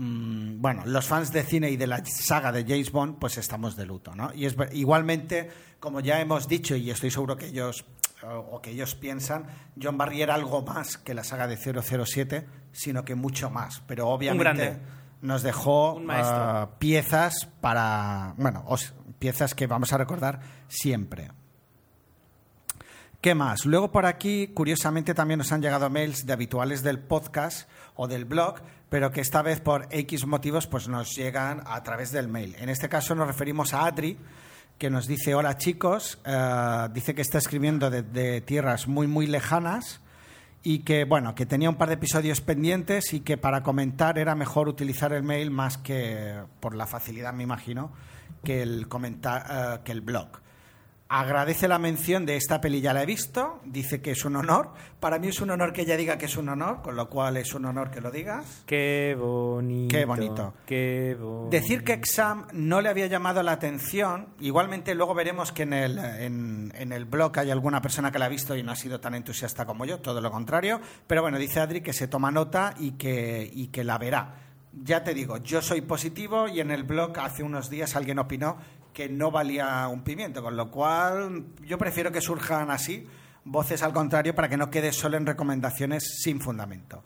mm, 0.00 0.60
bueno, 0.60 0.82
los 0.86 1.06
fans 1.06 1.32
de 1.32 1.42
cine 1.42 1.70
y 1.70 1.76
de 1.76 1.86
la 1.86 2.02
saga 2.04 2.52
de 2.52 2.64
James 2.64 2.90
Bond, 2.90 3.18
pues 3.18 3.36
estamos 3.38 3.76
de 3.76 3.86
luto, 3.86 4.14
¿no? 4.14 4.32
Y 4.34 4.46
es 4.46 4.56
igualmente, 4.72 5.50
como 5.78 6.00
ya 6.00 6.20
hemos 6.20 6.48
dicho 6.48 6.74
y 6.76 6.90
estoy 6.90 7.10
seguro 7.10 7.36
que 7.36 7.46
ellos 7.46 7.84
o 8.22 8.60
que 8.60 8.70
ellos 8.72 8.94
piensan, 8.96 9.46
John 9.80 9.96
Barry 9.96 10.20
era 10.20 10.34
algo 10.34 10.60
más 10.62 10.98
que 10.98 11.14
la 11.14 11.24
saga 11.24 11.46
de 11.46 11.56
007, 11.56 12.46
sino 12.70 13.02
que 13.04 13.14
mucho 13.14 13.48
más. 13.48 13.80
Pero 13.86 14.08
obviamente 14.08 14.78
nos 15.22 15.42
dejó 15.42 15.98
ah, 16.10 16.70
piezas 16.78 17.46
para, 17.62 18.34
bueno, 18.36 18.62
os- 18.66 18.92
piezas 19.18 19.54
que 19.54 19.66
vamos 19.66 19.92
a 19.94 19.98
recordar 19.98 20.40
siempre. 20.68 21.30
¿Qué 23.22 23.34
más? 23.34 23.66
Luego 23.66 23.90
por 23.92 24.06
aquí, 24.06 24.48
curiosamente, 24.48 25.12
también 25.14 25.38
nos 25.38 25.52
han 25.52 25.60
llegado 25.60 25.90
mails 25.90 26.24
de 26.24 26.32
habituales 26.32 26.82
del 26.82 26.98
podcast 26.98 27.68
o 28.02 28.08
del 28.08 28.24
blog, 28.24 28.54
pero 28.88 29.10
que 29.12 29.20
esta 29.20 29.42
vez 29.42 29.60
por 29.60 29.86
X 29.90 30.26
motivos 30.26 30.66
pues 30.66 30.88
nos 30.88 31.14
llegan 31.14 31.62
a 31.66 31.82
través 31.82 32.12
del 32.12 32.28
mail. 32.28 32.56
En 32.58 32.70
este 32.70 32.88
caso 32.88 33.14
nos 33.14 33.26
referimos 33.26 33.74
a 33.74 33.84
Adri, 33.84 34.16
que 34.78 34.88
nos 34.88 35.06
dice, 35.06 35.34
hola 35.34 35.58
chicos, 35.58 36.18
eh, 36.24 36.88
dice 36.94 37.14
que 37.14 37.20
está 37.20 37.36
escribiendo 37.36 37.90
de, 37.90 38.40
tierras 38.40 38.88
muy, 38.88 39.06
muy 39.06 39.26
lejanas 39.26 40.00
y 40.62 40.78
que, 40.78 41.04
bueno, 41.04 41.34
que 41.34 41.44
tenía 41.44 41.68
un 41.68 41.76
par 41.76 41.88
de 41.88 41.94
episodios 41.96 42.40
pendientes 42.40 43.12
y 43.12 43.20
que 43.20 43.36
para 43.36 43.62
comentar 43.62 44.18
era 44.18 44.34
mejor 44.34 44.68
utilizar 44.68 45.12
el 45.12 45.22
mail 45.22 45.50
más 45.50 45.76
que, 45.76 46.40
por 46.60 46.74
la 46.74 46.86
facilidad 46.86 47.34
me 47.34 47.42
imagino, 47.42 47.92
que 48.42 48.62
el, 48.62 48.88
comenta- 48.88 49.74
eh, 49.76 49.80
que 49.84 49.92
el 49.92 50.00
blog. 50.00 50.39
Agradece 51.12 51.66
la 51.66 51.80
mención 51.80 52.24
de 52.24 52.36
esta 52.36 52.60
peli, 52.60 52.80
ya 52.80 52.94
la 52.94 53.02
he 53.02 53.06
visto, 53.06 53.58
dice 53.64 54.00
que 54.00 54.12
es 54.12 54.24
un 54.24 54.36
honor. 54.36 54.70
Para 55.00 55.18
mí 55.18 55.26
es 55.26 55.40
un 55.40 55.50
honor 55.50 55.72
que 55.72 55.82
ella 55.82 55.96
diga 55.96 56.16
que 56.18 56.26
es 56.26 56.36
un 56.36 56.48
honor, 56.48 56.82
con 56.82 56.94
lo 56.94 57.10
cual 57.10 57.36
es 57.36 57.52
un 57.52 57.64
honor 57.64 57.90
que 57.90 58.00
lo 58.00 58.12
digas. 58.12 58.62
Qué 58.64 59.16
bonito. 59.18 59.92
Qué 59.92 60.04
bonito. 60.04 60.54
Qué 60.64 61.16
bonito. 61.18 61.50
Decir 61.50 61.82
que 61.82 61.94
Exam 61.94 62.46
no 62.52 62.80
le 62.80 62.90
había 62.90 63.08
llamado 63.08 63.42
la 63.42 63.50
atención, 63.50 64.28
igualmente 64.38 64.94
luego 64.94 65.12
veremos 65.12 65.50
que 65.50 65.64
en 65.64 65.72
el, 65.72 65.98
en, 65.98 66.72
en 66.76 66.92
el 66.92 67.06
blog 67.06 67.36
hay 67.40 67.50
alguna 67.50 67.82
persona 67.82 68.12
que 68.12 68.20
la 68.20 68.26
ha 68.26 68.28
visto 68.28 68.54
y 68.54 68.62
no 68.62 68.70
ha 68.70 68.76
sido 68.76 69.00
tan 69.00 69.16
entusiasta 69.16 69.66
como 69.66 69.84
yo, 69.84 69.98
todo 69.98 70.20
lo 70.20 70.30
contrario, 70.30 70.80
pero 71.08 71.22
bueno, 71.22 71.38
dice 71.38 71.58
Adri 71.58 71.80
que 71.80 71.92
se 71.92 72.06
toma 72.06 72.30
nota 72.30 72.74
y 72.78 72.92
que, 72.92 73.50
y 73.52 73.66
que 73.66 73.82
la 73.82 73.98
verá. 73.98 74.36
Ya 74.72 75.02
te 75.02 75.14
digo, 75.14 75.38
yo 75.38 75.60
soy 75.60 75.80
positivo 75.80 76.46
y 76.46 76.60
en 76.60 76.70
el 76.70 76.84
blog 76.84 77.18
hace 77.18 77.42
unos 77.42 77.68
días 77.68 77.96
alguien 77.96 78.20
opinó 78.20 78.58
que 78.92 79.08
no 79.08 79.30
valía 79.30 79.86
un 79.88 80.02
pimiento, 80.02 80.42
con 80.42 80.56
lo 80.56 80.70
cual 80.70 81.44
yo 81.64 81.78
prefiero 81.78 82.12
que 82.12 82.20
surjan 82.20 82.70
así 82.70 83.06
voces 83.44 83.82
al 83.82 83.92
contrario 83.92 84.34
para 84.34 84.48
que 84.48 84.56
no 84.56 84.70
quede 84.70 84.92
solo 84.92 85.16
en 85.16 85.26
recomendaciones 85.26 86.20
sin 86.22 86.40
fundamento. 86.40 87.02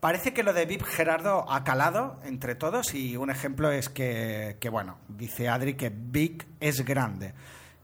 Parece 0.00 0.32
que 0.32 0.42
lo 0.42 0.54
de 0.54 0.64
VIP 0.64 0.82
Gerardo 0.82 1.44
ha 1.50 1.62
calado 1.62 2.18
entre 2.24 2.54
todos 2.54 2.94
y 2.94 3.16
un 3.16 3.30
ejemplo 3.30 3.70
es 3.70 3.90
que, 3.90 4.56
que, 4.58 4.70
bueno, 4.70 4.96
dice 5.08 5.48
Adri 5.48 5.74
que 5.74 5.92
Big 5.94 6.46
es 6.58 6.84
grande, 6.86 7.34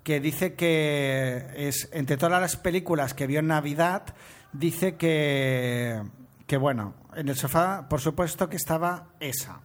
que 0.03 0.19
dice 0.21 0.55
que 0.55 1.47
es 1.55 1.91
entre 1.93 2.17
todas 2.17 2.41
las 2.41 2.57
películas 2.57 3.13
que 3.13 3.27
vio 3.27 3.41
en 3.41 3.49
Navidad, 3.49 4.15
dice 4.53 4.97
que, 4.97 6.03
que 6.47 6.57
bueno, 6.57 6.95
en 7.15 7.29
el 7.29 7.37
sofá 7.37 7.87
por 7.87 8.01
supuesto 8.01 8.49
que 8.49 8.57
estaba 8.57 9.09
esa, 9.21 9.61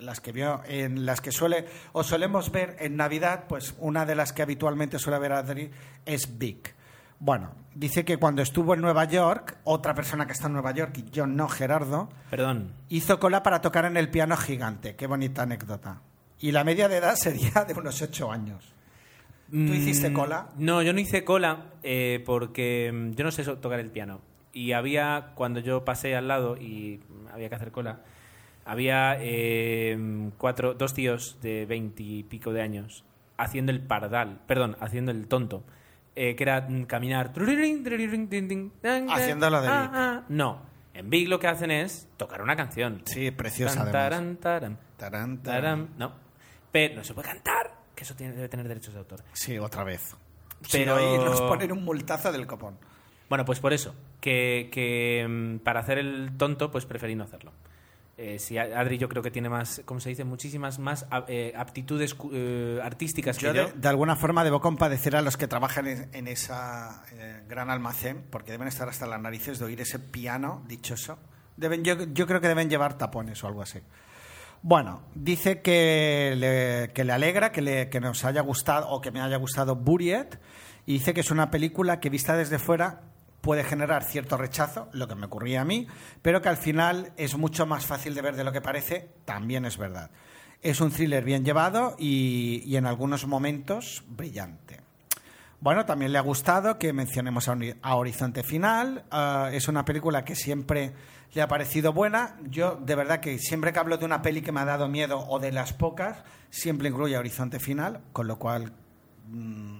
las 0.00 0.20
que 0.20 0.32
vio 0.32 0.60
en 0.66 1.04
las 1.06 1.20
que 1.20 1.32
suele 1.32 1.66
o 1.92 2.02
solemos 2.04 2.50
ver 2.52 2.76
en 2.80 2.96
Navidad, 2.96 3.44
pues 3.48 3.74
una 3.78 4.06
de 4.06 4.14
las 4.14 4.32
que 4.32 4.42
habitualmente 4.42 4.98
suele 4.98 5.18
ver 5.18 5.32
Adri 5.32 5.70
es 6.06 6.38
Big. 6.38 6.74
Bueno, 7.20 7.50
dice 7.74 8.04
que 8.04 8.16
cuando 8.16 8.42
estuvo 8.42 8.74
en 8.74 8.80
Nueva 8.80 9.04
York, 9.04 9.56
otra 9.64 9.92
persona 9.94 10.24
que 10.26 10.32
está 10.32 10.46
en 10.46 10.52
Nueva 10.52 10.70
York, 10.72 10.96
y 10.98 11.10
yo 11.10 11.26
no, 11.26 11.48
Gerardo, 11.48 12.08
Perdón. 12.30 12.72
hizo 12.88 13.18
cola 13.18 13.42
para 13.42 13.60
tocar 13.60 13.86
en 13.86 13.96
el 13.96 14.08
piano 14.08 14.36
gigante. 14.36 14.94
Qué 14.94 15.06
bonita 15.08 15.42
anécdota. 15.42 16.00
Y 16.38 16.52
la 16.52 16.62
media 16.62 16.88
de 16.88 16.98
edad 16.98 17.16
sería 17.16 17.64
de 17.66 17.74
unos 17.74 18.00
ocho 18.02 18.30
años. 18.30 18.72
¿Tú 19.50 19.56
hiciste 19.56 20.10
Mm, 20.10 20.14
cola? 20.14 20.48
No, 20.58 20.82
yo 20.82 20.92
no 20.92 21.00
hice 21.00 21.24
cola 21.24 21.64
eh, 21.82 22.22
porque 22.24 22.92
mm, 22.92 23.12
yo 23.12 23.24
no 23.24 23.32
sé 23.32 23.42
tocar 23.44 23.80
el 23.80 23.90
piano. 23.90 24.20
y 24.52 24.72
había, 24.72 25.32
cuando 25.34 25.58
yo 25.60 25.84
pasé 25.84 26.14
al 26.16 26.28
lado 26.28 26.56
y 26.56 27.00
había 27.32 27.48
que 27.48 27.54
hacer 27.54 27.70
cola, 27.72 28.00
había 28.68 29.16
eh, 29.20 30.30
cuatro, 30.38 30.74
dos 30.74 30.94
tíos 30.94 31.38
de 31.42 31.66
veintipico 31.66 32.52
de 32.52 32.62
años 32.62 33.04
haciendo 33.36 33.72
el 33.72 33.80
pardal, 33.80 34.40
perdón, 34.46 34.76
haciendo 34.80 35.10
el 35.12 35.26
tonto, 35.28 35.64
eh, 36.16 36.34
que 36.36 36.42
era 36.44 36.66
caminar. 36.86 37.32
Haciendo 39.10 39.50
lo 39.50 39.60
de 39.62 39.68
Ah, 39.68 39.90
ah. 39.94 40.22
No, 40.28 40.60
en 40.94 41.08
Big 41.10 41.28
lo 41.28 41.38
que 41.38 41.46
hacen 41.46 41.70
es 41.70 42.08
tocar 42.16 42.42
una 42.42 42.56
canción. 42.56 43.02
Sí, 43.04 43.30
preciosa 43.30 43.84
Tan, 43.84 44.36
taran, 44.96 45.38
taran. 45.42 45.88
No, 45.98 46.12
pero 46.72 46.96
no 46.96 47.04
se 47.04 47.14
puede 47.14 47.28
cantar, 47.28 47.72
que 47.94 48.04
eso 48.04 48.14
tiene, 48.14 48.34
debe 48.34 48.48
tener 48.48 48.66
derechos 48.66 48.92
de 48.94 49.00
autor. 49.00 49.22
Sí, 49.32 49.56
otra 49.58 49.84
vez. 49.84 50.16
Pero- 50.72 50.96
Pero 50.96 51.24
nos 51.24 51.40
ponen 51.40 51.70
un 51.72 51.84
multazo 51.84 52.32
del 52.32 52.46
copón. 52.46 52.76
Bueno, 53.28 53.44
pues 53.44 53.60
por 53.60 53.72
eso, 53.72 53.94
que, 54.20 54.68
que, 54.72 55.24
mm, 55.28 55.58
para 55.58 55.80
hacer 55.80 55.98
el 55.98 56.36
tonto, 56.36 56.70
pues 56.72 56.86
preferí 56.86 57.14
no 57.14 57.24
hacerlo. 57.24 57.52
Eh, 58.20 58.38
Adri 58.74 58.98
yo 58.98 59.08
creo 59.08 59.22
que 59.22 59.30
tiene 59.30 59.48
más, 59.48 59.80
¿cómo 59.84 60.00
se 60.00 60.08
dice? 60.08 60.24
Muchísimas 60.24 60.80
más 60.80 61.06
eh, 61.28 61.52
aptitudes 61.56 62.16
eh, 62.32 62.80
artísticas 62.82 63.38
Yo 63.38 63.52
que 63.52 63.56
yo. 63.58 63.66
de, 63.68 63.72
de 63.74 63.88
alguna 63.88 64.16
forma 64.16 64.42
debo 64.42 64.60
compadecer 64.60 65.14
a 65.14 65.22
los 65.22 65.36
que 65.36 65.46
trabajan 65.46 65.86
en, 65.86 66.08
en 66.12 66.26
esa 66.26 67.04
eh, 67.12 67.42
gran 67.48 67.70
almacén, 67.70 68.24
porque 68.28 68.50
deben 68.50 68.66
estar 68.66 68.88
hasta 68.88 69.06
las 69.06 69.20
narices 69.20 69.60
de 69.60 69.66
oír 69.66 69.80
ese 69.80 70.00
piano 70.00 70.64
dichoso. 70.66 71.18
Deben, 71.56 71.84
yo, 71.84 71.94
yo 72.12 72.26
creo 72.26 72.40
que 72.40 72.48
deben 72.48 72.68
llevar 72.68 72.98
tapones 72.98 73.42
o 73.44 73.46
algo 73.46 73.62
así. 73.62 73.78
Bueno, 74.62 75.02
dice 75.14 75.62
que 75.62 76.34
le, 76.36 76.92
que 76.92 77.04
le 77.04 77.12
alegra 77.12 77.52
que, 77.52 77.62
le- 77.62 77.88
que 77.88 78.00
nos 78.00 78.24
haya 78.24 78.40
gustado 78.40 78.88
o 78.88 79.00
que 79.00 79.12
me 79.12 79.20
haya 79.20 79.36
gustado 79.36 79.76
Buriet 79.76 80.40
y 80.86 80.94
dice 80.94 81.14
que 81.14 81.20
es 81.20 81.30
una 81.30 81.50
película 81.52 82.00
que 82.00 82.10
vista 82.10 82.36
desde 82.36 82.58
fuera 82.58 83.02
puede 83.40 83.64
generar 83.64 84.04
cierto 84.04 84.36
rechazo, 84.36 84.88
lo 84.92 85.08
que 85.08 85.14
me 85.14 85.26
ocurría 85.26 85.62
a 85.62 85.64
mí, 85.64 85.86
pero 86.22 86.42
que 86.42 86.48
al 86.48 86.56
final 86.56 87.12
es 87.16 87.36
mucho 87.36 87.66
más 87.66 87.86
fácil 87.86 88.14
de 88.14 88.22
ver 88.22 88.36
de 88.36 88.44
lo 88.44 88.52
que 88.52 88.60
parece, 88.60 89.10
también 89.24 89.64
es 89.64 89.78
verdad. 89.78 90.10
Es 90.60 90.80
un 90.80 90.90
thriller 90.90 91.24
bien 91.24 91.44
llevado 91.44 91.94
y, 91.98 92.62
y 92.66 92.76
en 92.76 92.86
algunos 92.86 93.26
momentos 93.26 94.02
brillante. 94.08 94.88
Bueno, 95.60 95.84
también 95.84 96.12
le 96.12 96.18
ha 96.18 96.22
gustado 96.22 96.78
que 96.78 96.92
mencionemos 96.92 97.48
a, 97.48 97.96
Horizonte 97.96 98.44
Final. 98.44 99.04
Ah, 99.10 99.50
es 99.52 99.66
una 99.66 99.84
película 99.84 100.24
que 100.24 100.36
siempre 100.36 100.92
le 101.34 101.42
ha 101.42 101.48
parecido 101.48 101.92
buena. 101.92 102.36
Yo, 102.44 102.76
de 102.76 102.94
verdad, 102.94 103.18
que 103.18 103.38
siempre 103.40 103.72
que 103.72 103.80
hablo 103.80 103.98
de 103.98 104.04
una 104.04 104.22
peli 104.22 104.40
que 104.40 104.52
me 104.52 104.60
ha 104.60 104.64
dado 104.64 104.88
miedo 104.88 105.18
o 105.28 105.40
de 105.40 105.50
las 105.50 105.72
pocas, 105.72 106.22
siempre 106.48 106.88
incluye 106.88 107.16
a 107.16 107.18
Horizonte 107.18 107.58
Final, 107.58 108.02
con 108.12 108.28
lo 108.28 108.38
cual 108.38 108.72
mm, 109.26 109.77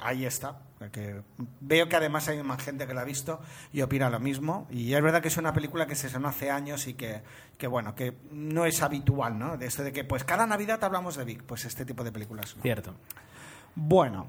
ahí 0.00 0.24
está. 0.24 0.58
Que 0.92 1.20
veo 1.60 1.88
que 1.88 1.96
además 1.96 2.26
hay 2.28 2.42
más 2.42 2.62
gente 2.62 2.86
que 2.86 2.94
la 2.94 3.02
ha 3.02 3.04
visto 3.04 3.40
y 3.72 3.82
opina 3.82 4.08
lo 4.08 4.18
mismo. 4.18 4.66
Y 4.70 4.94
es 4.94 5.02
verdad 5.02 5.20
que 5.20 5.28
es 5.28 5.36
una 5.36 5.52
película 5.52 5.86
que 5.86 5.94
se 5.94 6.06
estrenó 6.06 6.28
hace 6.28 6.50
años 6.50 6.86
y 6.86 6.94
que, 6.94 7.22
que, 7.58 7.66
bueno, 7.66 7.94
que 7.94 8.16
no 8.32 8.64
es 8.64 8.80
habitual, 8.82 9.38
¿no? 9.38 9.58
De 9.58 9.66
esto 9.66 9.82
de 9.82 9.92
que, 9.92 10.04
pues 10.04 10.24
cada 10.24 10.46
Navidad 10.46 10.82
hablamos 10.82 11.16
de 11.16 11.24
Vic. 11.24 11.42
Pues 11.42 11.64
este 11.66 11.84
tipo 11.84 12.02
de 12.02 12.12
películas. 12.12 12.56
no. 12.56 12.62
Cierto. 12.62 12.94
Bueno, 13.74 14.26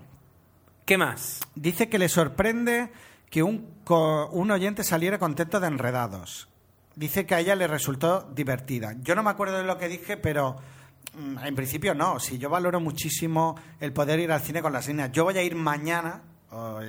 ¿Qué 0.86 0.98
más? 0.98 1.40
Dice 1.56 1.88
que 1.88 2.00
le 2.00 2.10
sorprende 2.10 2.92
que 3.30 3.44
un, 3.44 3.76
co- 3.86 4.28
un 4.32 4.52
oyente 4.52 4.84
saliera 4.84 5.20
contento 5.20 5.60
de 5.62 5.68
Enredados. 5.68 6.50
Dice 6.96 7.26
que 7.26 7.36
a 7.36 7.40
ella 7.40 7.56
le 7.56 7.68
resultó 7.68 8.30
divertida. 8.34 8.96
Yo 9.02 9.16
no 9.16 9.24
me 9.24 9.30
acuerdo 9.30 9.58
de 9.58 9.64
lo 9.64 9.78
que 9.78 9.88
dije, 9.88 10.18
pero 10.18 10.58
en 11.44 11.56
principio 11.56 11.94
no. 11.94 12.20
Si 12.20 12.38
yo 12.38 12.50
valoro 12.50 12.80
muchísimo 12.80 13.56
el 13.80 13.94
poder 13.94 14.20
ir 14.20 14.32
al 14.32 14.42
cine 14.42 14.62
con 14.62 14.74
las 14.74 14.88
niñas. 14.88 15.12
Yo 15.12 15.24
voy 15.24 15.38
a 15.38 15.44
ir 15.44 15.56
mañana, 15.56 16.24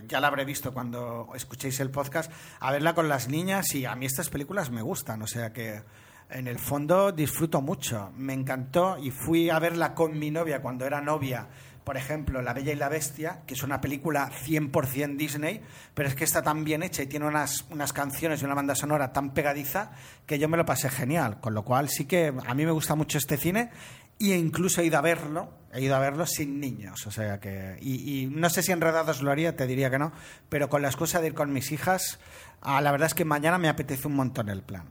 ya 0.06 0.20
la 0.20 0.28
habré 0.28 0.44
visto 0.44 0.72
cuando 0.72 1.28
escuchéis 1.34 1.80
el 1.80 1.90
podcast, 1.90 2.30
a 2.60 2.70
verla 2.72 2.94
con 2.94 3.08
las 3.08 3.28
niñas 3.28 3.74
y 3.74 3.84
a 3.84 3.94
mí 3.94 4.06
estas 4.06 4.28
películas 4.28 4.70
me 4.70 4.82
gustan. 4.82 5.22
O 5.22 5.26
sea 5.26 5.52
que 5.52 5.82
en 6.30 6.48
el 6.48 6.58
fondo 6.58 7.12
disfruto 7.12 7.60
mucho. 7.60 8.10
Me 8.16 8.32
encantó 8.32 8.98
y 8.98 9.10
fui 9.10 9.50
a 9.50 9.58
verla 9.58 9.94
con 9.94 10.18
mi 10.18 10.30
novia 10.30 10.62
cuando 10.62 10.86
era 10.86 11.00
novia. 11.00 11.48
Por 11.84 11.96
ejemplo, 11.96 12.42
La 12.42 12.52
Bella 12.52 12.72
y 12.72 12.76
la 12.76 12.88
Bestia, 12.88 13.42
que 13.44 13.54
es 13.54 13.62
una 13.64 13.80
película 13.80 14.30
100% 14.30 15.16
Disney, 15.16 15.60
pero 15.94 16.08
es 16.08 16.14
que 16.14 16.22
está 16.22 16.40
tan 16.40 16.62
bien 16.62 16.84
hecha 16.84 17.02
y 17.02 17.08
tiene 17.08 17.26
unas, 17.26 17.66
unas 17.70 17.92
canciones 17.92 18.40
y 18.40 18.44
una 18.44 18.54
banda 18.54 18.76
sonora 18.76 19.12
tan 19.12 19.34
pegadiza 19.34 19.90
que 20.24 20.38
yo 20.38 20.48
me 20.48 20.56
lo 20.56 20.64
pasé 20.64 20.88
genial. 20.88 21.40
Con 21.40 21.54
lo 21.54 21.64
cual 21.64 21.88
sí 21.88 22.04
que 22.04 22.32
a 22.46 22.54
mí 22.54 22.64
me 22.64 22.70
gusta 22.70 22.94
mucho 22.94 23.18
este 23.18 23.36
cine 23.36 23.70
y 24.18 24.32
incluso 24.32 24.80
he 24.80 24.86
ido 24.86 24.98
a 24.98 25.00
verlo, 25.00 25.52
he 25.72 25.80
ido 25.80 25.96
a 25.96 25.98
verlo 25.98 26.26
sin 26.26 26.60
niños. 26.60 27.06
O 27.06 27.10
sea 27.10 27.40
que, 27.40 27.78
y, 27.80 28.28
no 28.30 28.50
sé 28.50 28.62
si 28.62 28.72
enredados 28.72 29.22
lo 29.22 29.30
haría, 29.30 29.56
te 29.56 29.66
diría 29.66 29.90
que 29.90 29.98
no, 29.98 30.12
pero 30.48 30.68
con 30.68 30.82
la 30.82 30.88
excusa 30.88 31.20
de 31.20 31.28
ir 31.28 31.34
con 31.34 31.52
mis 31.52 31.72
hijas, 31.72 32.18
ah, 32.60 32.80
la 32.80 32.92
verdad 32.92 33.06
es 33.06 33.14
que 33.14 33.24
mañana 33.24 33.58
me 33.58 33.68
apetece 33.68 34.06
un 34.06 34.14
montón 34.14 34.48
el 34.48 34.62
plan. 34.62 34.84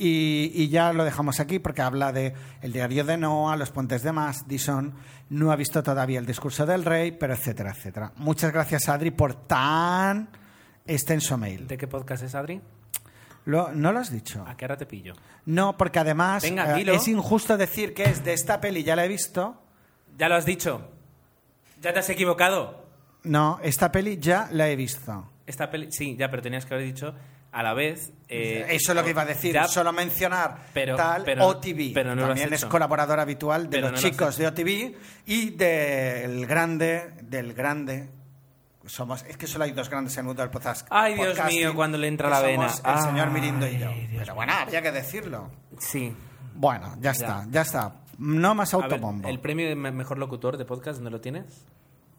Y, 0.00 0.52
y 0.54 0.68
ya 0.68 0.92
lo 0.92 1.04
dejamos 1.04 1.40
aquí 1.40 1.58
porque 1.58 1.82
habla 1.82 2.12
de 2.12 2.32
el 2.62 2.72
diario 2.72 3.04
de 3.04 3.16
Noah, 3.16 3.56
los 3.56 3.72
puentes 3.72 4.04
de 4.04 4.12
Madison, 4.12 4.94
no 5.28 5.50
ha 5.50 5.56
visto 5.56 5.82
todavía 5.82 6.20
el 6.20 6.26
discurso 6.26 6.64
del 6.66 6.84
rey, 6.84 7.10
pero 7.10 7.34
etcétera, 7.34 7.72
etcétera. 7.72 8.12
Muchas 8.16 8.52
gracias, 8.52 8.88
Adri, 8.88 9.10
por 9.10 9.34
tan 9.34 10.28
extenso 10.86 11.36
mail. 11.36 11.66
¿De 11.66 11.76
qué 11.76 11.88
podcast 11.88 12.22
es, 12.22 12.36
Adri? 12.36 12.60
Lo- 13.48 13.72
¿No 13.72 13.92
lo 13.92 14.00
has 14.00 14.12
dicho? 14.12 14.44
¿A 14.46 14.54
qué 14.58 14.66
hora 14.66 14.76
te 14.76 14.84
pillo? 14.84 15.14
No, 15.46 15.74
porque 15.78 15.98
además 15.98 16.42
Venga, 16.42 16.78
eh, 16.78 16.84
es 16.94 17.08
injusto 17.08 17.56
decir 17.56 17.94
que 17.94 18.02
es 18.04 18.22
de 18.22 18.34
esta 18.34 18.60
peli, 18.60 18.82
ya 18.84 18.94
la 18.94 19.06
he 19.06 19.08
visto. 19.08 19.56
Ya 20.18 20.28
lo 20.28 20.34
has 20.34 20.44
dicho. 20.44 20.86
Ya 21.80 21.94
te 21.94 22.00
has 22.00 22.10
equivocado. 22.10 22.84
No, 23.22 23.58
esta 23.62 23.90
peli 23.90 24.18
ya 24.18 24.48
la 24.52 24.68
he 24.68 24.76
visto. 24.76 25.30
Esta 25.46 25.70
peli, 25.70 25.90
sí, 25.90 26.14
ya, 26.14 26.30
pero 26.30 26.42
tenías 26.42 26.66
que 26.66 26.74
haber 26.74 26.86
dicho 26.86 27.14
a 27.50 27.62
la 27.62 27.72
vez. 27.72 28.12
eh, 28.28 28.66
Eso 28.68 28.92
es 28.92 28.96
lo 28.96 29.02
que 29.02 29.10
iba 29.10 29.22
a 29.22 29.24
decir, 29.24 29.54
ya, 29.54 29.66
solo 29.66 29.94
mencionar 29.94 30.66
pero- 30.74 30.96
tal 30.96 31.22
pero- 31.24 31.46
OTV. 31.46 31.92
pero 31.94 32.14
no 32.14 32.26
También 32.26 32.52
es 32.52 32.66
colaborador 32.66 33.18
habitual 33.18 33.62
de 33.64 33.68
Pero 33.70 33.90
los 33.90 33.92
no 33.92 34.02
lo 34.02 34.06
has 34.06 34.12
chicos 34.12 34.36
de 34.36 34.46
OTV 34.46 34.94
y 35.24 35.50
del 35.52 36.46
grande, 36.46 37.14
del 37.22 37.54
grande. 37.54 38.10
Somos, 38.88 39.24
es 39.28 39.36
que 39.36 39.46
solo 39.46 39.64
hay 39.64 39.72
dos 39.72 39.88
grandes 39.90 40.14
en 40.14 40.20
el 40.20 40.26
mundo 40.26 40.42
del 40.42 40.50
podcast. 40.50 40.86
Ay, 40.90 41.14
Dios 41.14 41.38
mío, 41.46 41.74
cuando 41.74 41.98
le 41.98 42.08
entra 42.08 42.28
la 42.30 42.40
vena. 42.40 42.68
somos 42.70 42.96
El 42.96 43.02
señor 43.04 43.30
Mirindo 43.30 43.66
y 43.68 43.78
yo. 43.78 43.90
Pero 44.18 44.34
bueno, 44.34 44.52
había 44.54 44.80
que 44.82 44.90
decirlo. 44.92 45.50
Sí. 45.78 46.14
Bueno, 46.54 46.96
ya 47.00 47.10
está, 47.12 47.46
ya 47.50 47.60
está. 47.62 47.94
No 48.18 48.54
más 48.54 48.74
A 48.74 48.78
ver, 48.78 48.84
autobombo. 48.92 49.28
¿El 49.28 49.38
premio 49.40 49.68
de 49.68 49.76
me- 49.76 49.92
mejor 49.92 50.18
locutor 50.18 50.56
de 50.56 50.64
podcast 50.64 51.00
no 51.00 51.10
lo 51.10 51.20
tienes? 51.20 51.64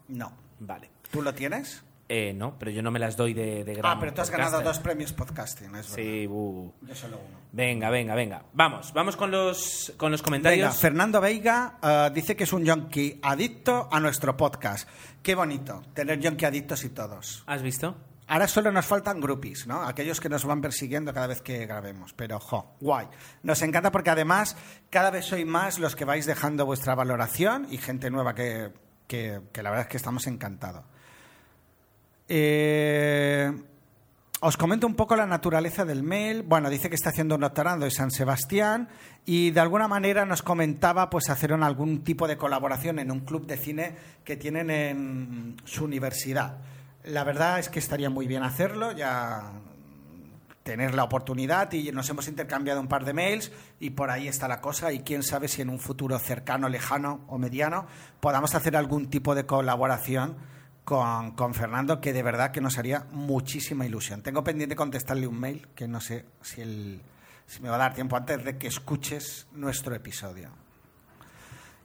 No. 0.08 0.32
Vale. 0.60 0.90
¿Tú 1.12 1.22
lo 1.22 1.34
tienes? 1.34 1.84
Eh, 2.12 2.34
no, 2.34 2.58
pero 2.58 2.72
yo 2.72 2.82
no 2.82 2.90
me 2.90 2.98
las 2.98 3.16
doy 3.16 3.36
de, 3.36 3.64
de 3.64 3.74
gran 3.76 3.96
Ah, 3.96 4.00
pero 4.00 4.12
tú 4.12 4.22
has 4.22 4.32
ganado 4.32 4.62
dos 4.62 4.80
premios 4.80 5.14
podcasting, 5.14 5.68
es 5.76 5.90
verdad. 5.92 5.96
Sí, 5.96 6.26
uh. 6.28 6.74
Yo 6.82 6.96
solo 6.96 7.18
uno. 7.18 7.38
Venga, 7.52 7.92
venga, 7.92 8.16
venga. 8.16 8.44
Vamos, 8.54 8.92
vamos 8.94 9.16
con 9.16 9.30
los, 9.30 9.94
con 9.96 10.12
los 10.12 10.20
Venga, 10.22 10.26
comentarios. 10.26 10.78
Fernando 10.78 11.22
Veiga 11.22 11.78
eh, 11.84 12.10
dice 12.12 12.36
que 12.36 12.46
es 12.46 12.54
un 12.54 12.66
yonki 12.66 13.20
adicto 13.22 13.88
a 13.92 14.00
nuestro 14.00 14.36
podcast. 14.36 14.90
Qué 15.22 15.36
bonito 15.36 15.84
tener 15.94 16.20
yonki 16.20 16.46
adictos 16.46 16.84
y 16.84 16.90
todos. 16.90 17.44
¿Has 17.46 17.62
visto? 17.62 17.96
Ahora 18.26 18.48
solo 18.48 18.72
nos 18.72 18.88
faltan 18.88 19.20
groupies, 19.22 19.68
¿no? 19.68 19.84
Aquellos 19.84 20.20
que 20.20 20.30
nos 20.30 20.46
van 20.46 20.62
persiguiendo 20.62 21.14
cada 21.14 21.28
vez 21.28 21.42
que 21.44 21.66
grabemos. 21.68 22.14
Pero, 22.14 22.40
jo, 22.40 22.76
guay. 22.80 23.08
Nos 23.44 23.62
encanta 23.62 23.92
porque 23.92 24.10
además 24.10 24.56
cada 24.90 25.12
vez 25.12 25.26
sois 25.26 25.46
más 25.46 25.78
los 25.78 25.96
que 25.96 26.06
vais 26.06 26.26
dejando 26.26 26.66
vuestra 26.66 26.96
valoración 26.96 27.68
y 27.70 27.78
gente 27.78 28.10
nueva 28.10 28.34
que, 28.34 28.72
que- 29.08 29.42
que 29.52 29.62
la 29.64 29.70
verdad 29.70 29.86
es 29.86 29.92
que 29.92 29.98
estamos 29.98 30.26
encantados. 30.28 30.86
Eh, 32.32 33.52
os 34.42 34.56
comento 34.56 34.88
un 34.88 34.96
poco 34.96 35.16
la 35.16 35.26
naturaleza 35.26 35.84
del 35.84 36.04
mail. 36.04 36.44
Bueno, 36.44 36.70
dice 36.70 36.88
que 36.88 36.96
está 36.96 37.10
haciendo 37.10 37.36
un 37.36 37.42
doctorado 37.42 37.84
en 37.84 37.92
San 37.92 38.12
Sebastián 38.12 38.88
y 39.26 39.52
de 39.52 39.60
alguna 39.60 39.88
manera 39.88 40.26
nos 40.26 40.44
comentaba 40.44 41.10
pues 41.10 41.30
hacer 41.30 41.52
algún 41.52 42.04
tipo 42.04 42.28
de 42.28 42.38
colaboración 42.38 43.00
en 43.00 43.12
un 43.12 43.22
club 43.22 43.48
de 43.48 43.58
cine 43.58 43.96
que 44.24 44.38
tienen 44.38 44.70
en 44.70 45.58
su 45.66 45.84
universidad. 45.84 46.60
La 47.04 47.24
verdad 47.24 47.60
es 47.60 47.68
que 47.68 47.80
estaría 47.80 48.10
muy 48.10 48.28
bien 48.28 48.44
hacerlo, 48.44 48.92
ya 48.92 49.52
tener 50.64 50.94
la 50.94 51.04
oportunidad 51.04 51.72
y 51.74 51.92
nos 51.92 52.10
hemos 52.10 52.28
intercambiado 52.28 52.80
un 52.80 52.88
par 52.88 53.04
de 53.04 53.14
mails 53.14 53.52
y 53.80 53.90
por 53.90 54.12
ahí 54.12 54.28
está 54.28 54.48
la 54.48 54.62
cosa 54.62 54.94
y 54.94 55.00
quién 55.00 55.24
sabe 55.24 55.48
si 55.48 55.64
en 55.64 55.70
un 55.70 55.80
futuro 55.80 56.20
cercano, 56.20 56.70
lejano 56.70 57.22
o 57.28 57.40
mediano 57.40 57.88
podamos 58.20 58.54
hacer 58.54 58.78
algún 58.78 59.10
tipo 59.10 59.34
de 59.34 59.48
colaboración 59.48 60.38
con, 60.90 61.34
con 61.36 61.54
Fernando 61.54 62.02
que 62.02 62.14
de 62.14 62.24
verdad 62.24 62.50
que 62.50 62.62
nos 62.62 62.80
haría 62.80 63.06
muchísima 63.12 63.86
ilusión. 63.86 64.24
Tengo 64.24 64.44
pendiente 64.44 64.76
contestarle 64.76 65.28
un 65.28 65.40
mail 65.40 65.68
que 65.76 65.88
no 65.88 66.02
sé 66.02 66.26
si, 66.42 66.62
el- 66.62 67.00
si 67.46 67.62
me 67.62 67.70
va 67.70 67.76
a 67.76 67.78
dar 67.78 67.94
tiempo 67.94 68.18
antes 68.18 68.44
de 68.44 68.58
que 68.58 68.66
escuches 68.66 69.46
nuestro 69.52 69.94
episodio. 69.94 70.50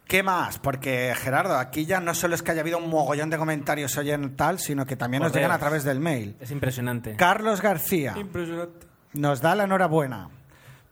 ¿Qué 0.07 0.23
más? 0.23 0.59
Porque 0.59 1.13
Gerardo, 1.17 1.59
aquí 1.59 1.85
ya 1.85 2.01
no 2.01 2.15
solo 2.15 2.35
es 2.35 2.43
que 2.43 2.53
haya 2.53 2.63
habido 2.63 2.79
un 2.79 2.89
mogollón 2.89 3.29
de 3.29 3.37
comentarios 3.37 3.95
hoy 3.99 4.11
en 4.11 4.37
tal, 4.37 4.59
sino 4.59 4.87
que 4.87 4.97
también 4.97 5.23
nos 5.23 5.33
llegan 5.35 5.51
a 5.51 5.59
través 5.59 5.85
del 5.85 6.01
mail. 6.01 6.37
Es 6.41 6.51
impresionante. 6.51 7.15
Carlos 7.17 7.61
García 7.61 8.15
Impresionante. 8.17 8.87
nos 9.13 9.41
da 9.43 9.55
la 9.55 9.65
enhorabuena. 9.65 10.31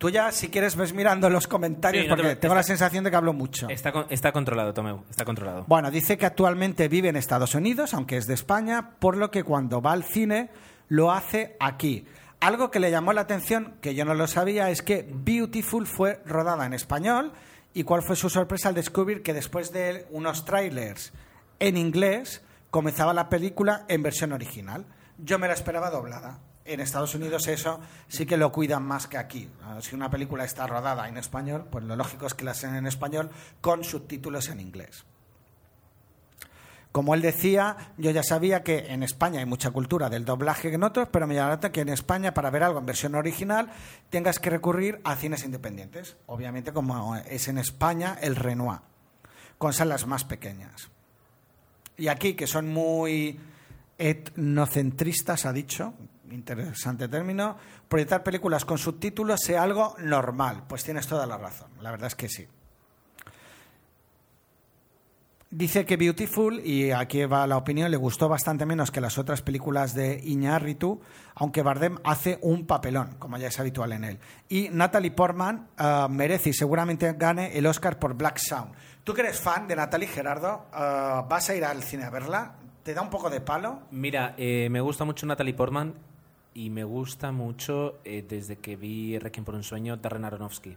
Tú 0.03 0.11
ya, 0.11 0.31
si 0.33 0.49
quieres, 0.49 0.77
ves 0.77 0.93
mirando 0.93 1.31
los 1.31 1.47
comentarios 1.47 2.03
Sí, 2.05 2.09
no 2.11 2.17
te 2.17 2.23
porque 2.23 2.37
tengo 2.37 2.55
la 2.55 2.63
sensación 2.63 3.05
de 3.05 3.11
que 3.11 3.17
hablo 3.17 3.33
mucho. 3.33 3.69
Está, 3.71 3.93
con- 3.93 4.07
está 4.11 4.33
controlado, 4.33 4.75
Tomeu. 4.75 5.05
Está 5.09 5.25
controlado. 5.25 5.65
Bueno, 5.69 5.91
dice 5.91 6.19
que 6.19 6.27
actualmente 6.27 6.89
vive 6.89 7.09
en 7.09 7.17
Estados 7.17 7.55
Unidos, 7.55 7.95
aunque 7.95 8.17
es 8.17 8.27
de 8.27 8.35
España, 8.35 8.91
por 8.99 9.17
lo 9.17 9.31
que 9.31 9.45
cuando 9.45 9.81
va 9.81 9.93
al 9.93 10.03
cine 10.05 10.51
lo 10.89 11.11
hace 11.13 11.57
aquí. 11.61 12.05
algo 12.41 12.71
que 12.73 12.81
le 12.81 12.91
llamó 12.91 13.13
la 13.13 13.21
atención, 13.21 13.77
que 13.81 13.95
yo 13.95 14.05
no 14.05 14.15
lo 14.15 14.27
sabía, 14.27 14.69
es 14.71 14.83
que 14.83 15.09
Beautiful 15.09 15.87
fue 15.87 16.21
rodada 16.27 16.67
en 16.67 16.73
español 16.75 17.33
y 17.73 17.85
cuál 17.85 18.03
fue 18.03 18.17
su 18.17 18.29
sorpresa 18.29 18.69
al 18.71 18.75
descubrir 18.75 19.23
que 19.23 19.33
después 19.33 19.73
de 19.73 20.07
unos 20.11 20.45
trailers 20.45 21.13
en 21.61 21.77
inglés 21.77 22.43
comenzaba 22.71 23.15
la 23.15 23.29
película 23.29 23.85
en 23.89 24.03
versión 24.03 24.33
original. 24.33 24.85
Yo 25.19 25.39
me 25.39 25.47
la 25.47 25.55
esperaba 25.55 25.89
doblada. 25.91 26.41
En 26.65 26.81
Estados 26.81 27.15
Unidos 27.15 27.49
eso 27.49 27.81
sí 28.09 28.25
que 28.25 28.37
lo 28.37 28.53
cuidan 28.53 28.85
más 28.85 29.07
que 29.07 29.19
aquí. 29.19 29.51
Ah, 29.63 29.79
Si 29.81 29.95
una 29.95 30.11
película 30.11 30.45
está 30.45 30.67
rodada 30.67 31.09
en 31.09 31.17
español, 31.17 31.67
pues 31.71 31.85
lo 31.85 31.97
lógico 31.97 32.27
es 32.27 32.35
que 32.35 32.45
la 32.45 32.53
hacen 32.53 32.75
en 32.77 32.87
español 32.87 33.31
con 33.61 33.83
subtítulos 33.83 34.49
en 34.49 34.61
inglés. 34.61 35.05
Como 36.93 37.15
él 37.15 37.23
decía, 37.23 37.95
yo 37.97 38.11
ya 38.11 38.23
sabía 38.23 38.63
que 38.63 38.93
en 38.93 39.03
España 39.03 39.41
hay 39.41 39.47
mucha 39.47 39.71
cultura 39.71 40.11
del 40.11 40.27
doblaje 40.27 40.69
que 40.69 40.75
en 40.75 40.83
otros, 40.83 41.09
pero 41.11 41.27
me 41.27 41.41
atención 41.41 41.73
que 41.73 41.81
en 41.81 41.89
España, 41.89 42.35
para 42.35 42.51
ver 42.51 42.63
algo 42.63 42.81
en 42.81 42.87
versión 42.87 43.15
original, 43.15 43.71
tengas 44.11 44.39
que 44.39 44.51
recurrir 44.51 45.01
a 45.03 45.17
cines 45.17 45.43
independientes. 45.45 46.19
Obviamente, 46.27 46.73
como 46.73 47.17
es 47.17 47.49
en 47.49 47.57
España, 47.57 48.19
el 48.21 48.37
Renoir, 48.37 48.81
con 49.57 49.73
salas 49.73 50.07
más 50.07 50.25
pequeñas. 50.25 50.91
Y 51.97 52.09
aquí, 52.09 52.35
que 52.35 52.47
son 52.47 52.69
muy 52.69 53.41
etnocentristas, 53.97 55.47
ha 55.47 55.53
dicho, 55.55 55.95
interesante 56.33 57.09
término, 57.09 57.57
proyectar 57.89 58.23
películas 58.23 58.65
con 58.65 58.79
subtítulos 58.79 59.41
sea 59.41 59.63
algo 59.63 59.95
normal. 59.99 60.65
Pues 60.69 60.85
tienes 60.85 61.07
toda 61.07 61.27
la 61.27 61.39
razón, 61.39 61.71
la 61.81 61.91
verdad 61.91 62.09
es 62.09 62.15
que 62.15 62.29
sí. 62.29 62.47
Dice 65.55 65.85
que 65.85 65.99
Beautiful, 65.99 66.63
y 66.65 66.93
aquí 66.93 67.27
va 67.27 67.47
la 67.47 67.59
opinión, 67.59 67.91
le 67.91 67.99
gustó 67.99 68.27
bastante 68.27 68.65
menos 68.65 68.91
que 68.91 69.03
las 69.03 69.19
otras 69.19 69.43
películas 69.43 69.95
de 69.95 70.19
Iñárritu, 70.25 71.03
aunque 71.35 71.61
Bardem 71.61 71.99
hace 72.05 72.39
un 72.41 72.67
papelón, 72.67 73.17
como 73.19 73.37
ya 73.37 73.49
es 73.49 73.61
habitual 73.61 73.93
en 73.93 74.05
él. 74.05 74.19
Y 74.49 74.71
Natalie 74.71 75.11
Portman 75.11 75.69
eh, 75.79 76.07
merece 76.09 76.49
y 76.49 76.53
seguramente 76.55 77.13
gane 77.19 77.59
el 77.59 77.67
Oscar 77.67 77.99
por 77.99 78.15
Black 78.15 78.39
Sound. 78.39 78.73
¿Tú 79.05 79.13
que 79.13 79.21
eres 79.21 79.39
fan 79.41 79.69
de 79.69 79.77
Natalie 79.77 80.09
Gerardo, 80.09 80.69
eh, 80.75 81.23
vas 81.29 81.51
a 81.51 81.55
ir 81.55 81.67
al 81.67 81.83
cine 81.83 82.05
a 82.05 82.11
verla? 82.11 82.55
¿Te 82.83 82.95
da 82.95 83.03
un 83.03 83.11
poco 83.11 83.29
de 83.29 83.43
palo? 83.43 83.83
Mira, 83.91 84.35
eh, 84.39 84.69
me 84.71 84.81
gusta 84.81 85.05
mucho 85.05 85.27
Natalie 85.27 85.53
Portman 85.53 85.93
y 86.55 86.71
me 86.71 86.85
gusta 86.85 87.33
mucho 87.33 87.99
eh, 88.05 88.25
desde 88.29 88.57
que 88.57 88.77
vi 88.77 89.19
Requiem 89.19 89.45
por 89.45 89.55
un 89.55 89.63
sueño 89.63 89.97
Darren 89.97 90.25
Aronofsky. 90.25 90.77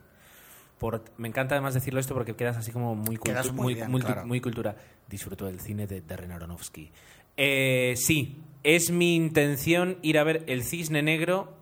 Por, 0.79 1.03
me 1.17 1.27
encanta 1.29 1.55
además 1.55 1.73
decirlo 1.73 1.99
esto 1.99 2.13
porque 2.13 2.35
quedas 2.35 2.57
así 2.57 2.71
como 2.71 2.95
muy, 2.95 3.17
cultu- 3.17 3.51
muy 3.51 3.63
muy, 3.63 3.73
bien, 3.75 3.91
muy- 3.91 4.01
claro. 4.01 4.25
muy 4.25 4.41
cultura. 4.41 4.75
Disfruto 5.07 5.45
del 5.45 5.59
cine 5.61 5.87
de 5.87 6.01
Darren 6.01 6.31
Aronofsky. 6.31 6.91
Eh, 7.37 7.93
sí, 7.97 8.41
es 8.63 8.91
mi 8.91 9.15
intención 9.15 9.97
ir 10.01 10.17
a 10.17 10.23
ver 10.23 10.43
El 10.47 10.63
Cisne 10.63 11.01
Negro 11.01 11.53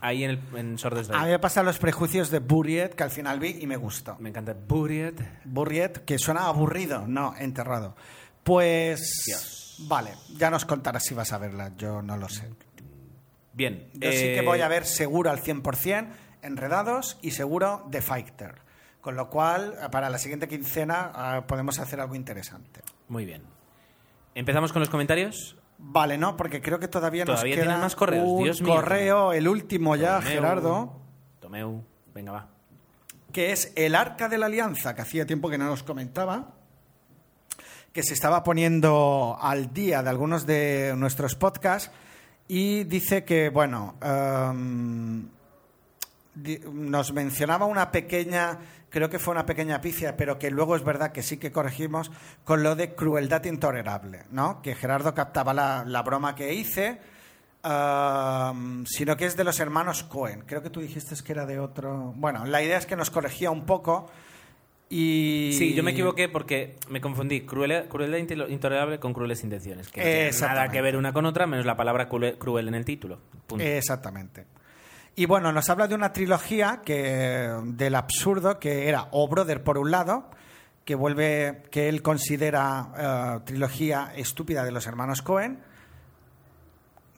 ahí 0.00 0.22
en, 0.24 0.30
el, 0.30 0.40
en 0.56 0.78
Sordes 0.78 1.08
A 1.10 1.24
mí 1.24 1.30
me 1.30 1.38
pasan 1.38 1.64
los 1.66 1.78
prejuicios 1.78 2.30
de 2.30 2.38
Buriet, 2.40 2.94
que 2.94 3.02
al 3.04 3.10
final 3.10 3.40
vi 3.40 3.58
y 3.60 3.66
me 3.66 3.76
gustó. 3.76 4.16
Me 4.18 4.28
encanta 4.28 4.54
Buried. 4.54 5.14
Buriet, 5.44 6.04
que 6.04 6.18
suena 6.18 6.46
aburrido, 6.46 7.06
no, 7.06 7.34
enterrado. 7.36 7.96
Pues. 8.42 9.22
Dios. 9.26 9.84
Vale, 9.88 10.10
ya 10.36 10.50
nos 10.50 10.64
contarás 10.64 11.02
si 11.04 11.14
vas 11.14 11.32
a 11.32 11.38
verla, 11.38 11.72
yo 11.76 12.00
no 12.02 12.16
lo 12.16 12.28
sé. 12.28 12.48
Bien. 13.54 13.88
Yo 13.94 14.10
sí 14.10 14.18
eh, 14.26 14.34
que 14.34 14.42
voy 14.42 14.60
a 14.60 14.68
ver 14.68 14.84
seguro 14.84 15.30
al 15.30 15.40
100% 15.42 16.08
Enredados 16.42 17.18
y 17.22 17.30
seguro 17.30 17.86
The 17.90 18.02
Fighter. 18.02 18.56
Con 19.00 19.16
lo 19.16 19.30
cual, 19.30 19.78
para 19.90 20.10
la 20.10 20.18
siguiente 20.18 20.46
quincena 20.46 21.10
ah, 21.14 21.44
podemos 21.46 21.78
hacer 21.78 22.00
algo 22.00 22.14
interesante. 22.14 22.82
Muy 23.08 23.24
bien. 23.24 23.42
¿Empezamos 24.34 24.72
con 24.72 24.80
los 24.80 24.90
comentarios? 24.90 25.56
Vale, 25.78 26.18
no, 26.18 26.36
porque 26.36 26.60
creo 26.60 26.78
que 26.78 26.88
todavía, 26.88 27.24
Todavía 27.24 27.56
nos 27.56 27.64
queda 27.64 27.78
más 27.78 27.96
correos, 27.96 28.26
un 28.26 28.44
Dios 28.44 28.62
mío. 28.62 28.74
correo, 28.74 29.32
el 29.32 29.48
último 29.48 29.96
ya, 29.96 30.18
Tomeu, 30.18 30.30
Gerardo, 30.30 31.00
Tomeu. 31.40 31.84
Venga, 32.14 32.32
va. 32.32 32.48
que 33.32 33.52
es 33.52 33.72
el 33.76 33.94
Arca 33.94 34.28
de 34.28 34.38
la 34.38 34.46
Alianza, 34.46 34.94
que 34.94 35.02
hacía 35.02 35.26
tiempo 35.26 35.50
que 35.50 35.58
no 35.58 35.66
nos 35.66 35.82
comentaba, 35.82 36.54
que 37.92 38.02
se 38.02 38.14
estaba 38.14 38.42
poniendo 38.44 39.36
al 39.40 39.72
día 39.72 40.02
de 40.02 40.10
algunos 40.10 40.46
de 40.46 40.94
nuestros 40.96 41.34
podcasts 41.34 41.90
y 42.48 42.84
dice 42.84 43.24
que, 43.24 43.48
bueno, 43.48 43.96
em, 44.02 45.28
nos 46.72 47.12
mencionaba 47.12 47.66
una 47.66 47.90
pequeña, 47.90 48.58
creo 48.90 49.08
que 49.08 49.18
fue 49.18 49.32
una 49.32 49.46
pequeña 49.46 49.80
pifia, 49.80 50.16
pero 50.16 50.38
que 50.38 50.50
luego 50.50 50.76
es 50.76 50.84
verdad 50.84 51.12
que 51.12 51.22
sí 51.22 51.38
que 51.38 51.52
corregimos 51.52 52.10
con 52.44 52.62
lo 52.62 52.74
de 52.76 52.94
crueldad 52.94 53.44
intolerable, 53.44 54.24
¿no? 54.30 54.60
Que 54.60 54.74
Gerardo 54.74 55.14
captaba 55.14 55.54
la, 55.54 55.84
la 55.86 56.02
broma 56.02 56.34
que 56.34 56.52
hice, 56.52 57.00
em, 57.62 58.84
sino 58.86 59.16
que 59.16 59.26
es 59.26 59.36
de 59.36 59.44
los 59.44 59.60
hermanos 59.60 60.02
Cohen. 60.02 60.42
Creo 60.46 60.62
que 60.62 60.70
tú 60.70 60.80
dijiste 60.80 61.14
que 61.24 61.32
era 61.32 61.46
de 61.46 61.58
otro. 61.58 62.12
Bueno, 62.16 62.44
la 62.44 62.62
idea 62.62 62.78
es 62.78 62.86
que 62.86 62.96
nos 62.96 63.10
corregía 63.10 63.50
un 63.50 63.64
poco 63.64 64.10
y. 64.94 65.52
Sí, 65.54 65.74
yo 65.74 65.82
me 65.82 65.90
equivoqué 65.90 66.28
porque 66.28 66.76
me 66.88 67.00
confundí. 67.00 67.40
Cruel, 67.40 67.88
crueldad 67.88 68.18
intolerable 68.18 69.00
con 69.00 69.12
crueles 69.12 69.42
intenciones. 69.42 69.88
Que 69.88 70.00
no 70.00 70.06
tiene 70.06 70.54
nada 70.54 70.68
que 70.68 70.80
ver 70.80 70.96
una 70.96 71.12
con 71.12 71.26
otra, 71.26 71.48
menos 71.48 71.66
la 71.66 71.76
palabra 71.76 72.08
cruel, 72.08 72.68
en 72.68 72.74
el 72.74 72.84
título. 72.84 73.18
Punto. 73.48 73.64
Exactamente. 73.64 74.46
Y 75.16 75.26
bueno, 75.26 75.50
nos 75.50 75.68
habla 75.68 75.88
de 75.88 75.96
una 75.96 76.12
trilogía 76.12 76.82
que, 76.84 77.50
del 77.64 77.94
absurdo 77.96 78.60
que 78.60 78.88
era 78.88 79.08
O 79.10 79.26
Brother 79.26 79.64
por 79.64 79.78
un 79.78 79.90
lado, 79.90 80.30
que 80.84 80.94
vuelve, 80.94 81.62
que 81.72 81.88
él 81.88 82.00
considera 82.00 82.88
eh, 82.96 83.40
trilogía 83.44 84.12
estúpida 84.14 84.64
de 84.64 84.70
los 84.70 84.86
hermanos 84.86 85.22
Cohen, 85.22 85.58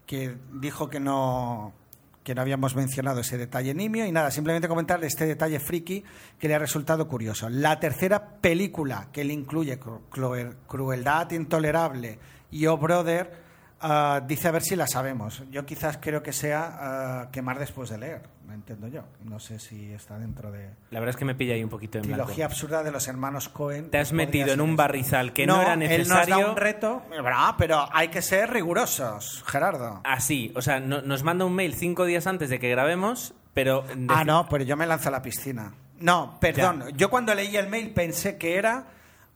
que 0.07 0.35
dijo 0.55 0.89
que 0.89 1.01
no, 1.01 1.75
que 2.27 2.35
no 2.35 2.43
habíamos 2.43 2.75
mencionado 2.75 3.21
ese 3.21 3.39
detalle 3.39 3.73
nimio 3.73 4.05
y 4.05 4.11
nada, 4.11 4.33
simplemente 4.33 4.67
comentarle 4.67 5.07
este 5.07 5.27
detalle 5.27 5.61
friki 5.61 6.03
que 6.41 6.49
le 6.49 6.57
ha 6.57 6.59
resultado 6.59 7.07
curioso. 7.07 7.49
La 7.49 7.79
tercera 7.79 8.41
película 8.41 9.11
que 9.13 9.21
él 9.21 9.31
incluye, 9.31 9.79
Cru- 9.79 10.01
Cruel- 10.11 10.57
Crueldad 10.67 11.31
Intolerable 11.31 12.19
y 12.51 12.67
Oh 12.67 12.79
Brother, 12.79 13.46
ah, 13.81 14.21
dice 14.27 14.49
a 14.49 14.51
ver 14.51 14.63
si 14.63 14.77
la 14.77 14.87
sabemos. 14.87 15.43
Yo 15.51 15.65
quizás 15.67 15.99
creo 16.01 16.23
que 16.23 16.33
sea 16.33 16.77
ah, 16.81 17.29
quemar 17.33 17.59
después 17.59 17.91
de 17.91 17.99
leer, 17.99 18.23
me 18.47 18.55
entiendo 18.55 18.89
yo. 18.89 19.03
No 19.25 19.39
sé 19.39 19.59
si 19.59 19.93
está 19.93 20.19
dentro 20.19 20.51
de 20.53 20.71
La 20.91 21.01
verdad 21.01 21.11
es 21.15 21.17
que 21.17 21.25
me 21.25 21.35
pilla 21.35 21.55
ahí 21.55 21.63
un 21.65 21.71
poquito 21.71 21.99
en 21.99 22.05
blanco. 22.07 22.23
trilogía 22.25 22.47
absurda 22.47 22.83
de 22.83 22.91
los 22.91 23.07
hermanos 23.09 23.49
Cohen. 23.49 23.91
Te 23.91 23.99
has 23.99 24.13
metido 24.13 24.53
en 24.53 24.61
un 24.61 24.77
barrizal 24.77 25.33
que 25.33 25.47
no, 25.47 25.61
era 25.61 25.75
Él 25.75 25.79
nos 25.81 25.89
necesario. 25.89 26.39
da 26.39 26.51
un 26.51 26.57
reto, 26.57 27.03
pero 27.59 27.89
hay 27.93 28.09
que 28.09 28.23
ser 28.23 28.51
rigurosos, 28.51 29.45
Gerardo. 29.47 30.01
Así, 30.05 30.53
o 30.57 30.63
sea, 30.63 30.81
no- 30.81 31.03
nos 31.03 31.23
manda 31.23 31.45
un 31.45 31.55
mail 31.55 31.75
cinco 31.75 32.05
días 32.05 32.27
antes 32.27 32.51
de 32.51 32.59
que 32.59 32.71
grabemos, 32.71 33.35
pero... 33.55 33.85
Ah, 34.09 34.25
no, 34.25 34.47
pero 34.49 34.65
yo 34.65 34.77
me 34.77 34.87
lanzo 34.87 35.09
a 35.09 35.13
la 35.13 35.23
piscina. 35.23 35.73
No, 35.99 36.37
perdón. 36.41 36.85
Yo 36.97 37.09
cuando 37.09 37.35
leí 37.35 37.57
el 37.57 37.69
mail 37.69 37.91
pensé 37.95 38.37
que 38.37 38.57
era 38.59 38.85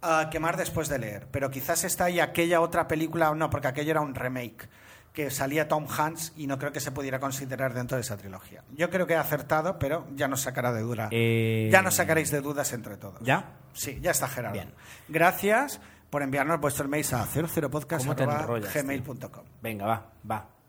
ah, 0.02 0.28
quemar 0.30 0.56
después 0.56 0.88
de 0.88 0.98
leer, 0.98 1.26
pero 1.30 1.50
quizás 1.50 1.84
está 1.84 2.04
ahí 2.04 2.20
aquella 2.20 2.60
otra 2.60 2.86
película, 2.88 3.34
no, 3.34 3.50
porque 3.50 3.68
aquello 3.68 3.90
era 3.92 4.00
un 4.00 4.14
remake 4.14 4.68
que 5.12 5.30
salía 5.30 5.66
Tom 5.66 5.86
Hanks 5.88 6.34
y 6.36 6.46
no 6.46 6.56
creo 6.58 6.70
que 6.70 6.78
se 6.80 6.92
pudiera 6.92 7.18
considerar 7.18 7.74
dentro 7.74 7.96
de 7.96 8.02
esa 8.02 8.16
trilogía. 8.16 8.62
Yo 8.76 8.90
creo 8.90 9.06
que 9.08 9.14
he 9.14 9.16
acertado, 9.16 9.78
pero 9.78 10.06
ya 10.14 10.28
nos 10.28 10.42
sacará 10.42 10.72
de 10.72 10.82
duda. 10.82 11.08
Eh, 11.10 11.68
Ya 11.72 11.82
nos 11.82 11.94
sacaréis 11.94 12.30
de 12.30 12.40
dudas 12.40 12.72
entre 12.72 12.96
todos. 12.96 13.20
¿Ya? 13.20 13.56
Sí, 13.72 13.98
ya 14.00 14.12
está 14.12 14.28
Gerardo. 14.28 14.54
Bien. 14.54 14.72
Gracias 15.08 15.80
por 16.10 16.22
enviarnos 16.22 16.60
vuestros 16.60 16.88
mails 16.88 17.12
a 17.12 17.26
¿Cómo 17.26 18.14
te 18.16 18.22
enrollas, 18.22 18.72
tío? 18.72 18.82
00podcast.gmail.com. 18.82 19.44
Venga, 19.60 19.86
va, 19.86 20.06
va. 20.30 20.59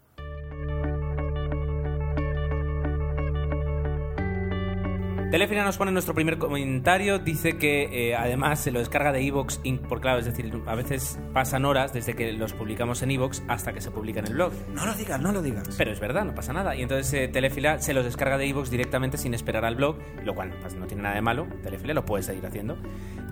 Telefina 5.32 5.64
nos 5.64 5.78
pone 5.78 5.94
nuestro 5.94 6.14
primer 6.14 6.38
comentario, 6.38 7.18
dice 7.18 7.58
que 7.58 8.10
eh, 8.10 8.16
además 8.18 8.60
se 8.60 8.70
lo 8.70 8.80
descarga 8.80 9.14
de 9.14 9.26
Evox, 9.26 9.62
por 9.88 10.02
claro, 10.02 10.20
es 10.20 10.26
decir, 10.26 10.52
a 10.66 10.76
veces 10.76 11.18
pasan 11.32 11.64
horas 11.64 11.94
desde 11.94 12.16
que 12.16 12.34
los 12.34 12.52
publicamos 12.52 13.02
en 13.02 13.12
Evox 13.12 13.42
hasta 13.48 13.72
que 13.72 13.80
se 13.80 13.92
publica 13.92 14.20
en 14.20 14.28
el 14.28 14.34
blog. 14.34 14.52
No 14.74 14.86
lo 14.86 14.94
digas, 14.94 15.22
no 15.22 15.32
lo 15.32 15.42
digas. 15.42 15.74
Pero 15.78 15.94
es 15.94 16.02
verdad, 16.02 16.26
no 16.26 16.36
pasa 16.36 16.52
nada. 16.52 16.76
Y 16.76 16.82
entonces 16.82 17.14
eh, 17.14 17.30
Telefila 17.30 17.80
se 17.80 17.94
los 17.94 18.04
descarga 18.04 18.38
de 18.38 18.46
iVoox 18.48 18.70
directamente 18.70 19.18
sin 19.18 19.34
esperar 19.34 19.64
al 19.64 19.76
blog, 19.76 19.96
lo 20.26 20.36
cual 20.36 20.54
pues, 20.60 20.76
no 20.76 20.86
tiene 20.86 21.04
nada 21.04 21.16
de 21.16 21.22
malo. 21.22 21.48
Telefila 21.64 21.94
lo 21.94 22.04
puede 22.04 22.24
seguir 22.24 22.46
haciendo. 22.46 22.76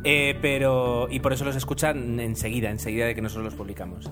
Eh, 0.05 0.37
pero, 0.41 1.09
y 1.11 1.19
por 1.19 1.33
eso 1.33 1.43
los 1.43 1.57
escuchan 1.57 2.21
enseguida, 2.21 2.69
enseguida 2.69 3.07
de 3.07 3.15
que 3.15 3.21
nosotros 3.21 3.43
los 3.43 3.55
publicamos. 3.55 4.09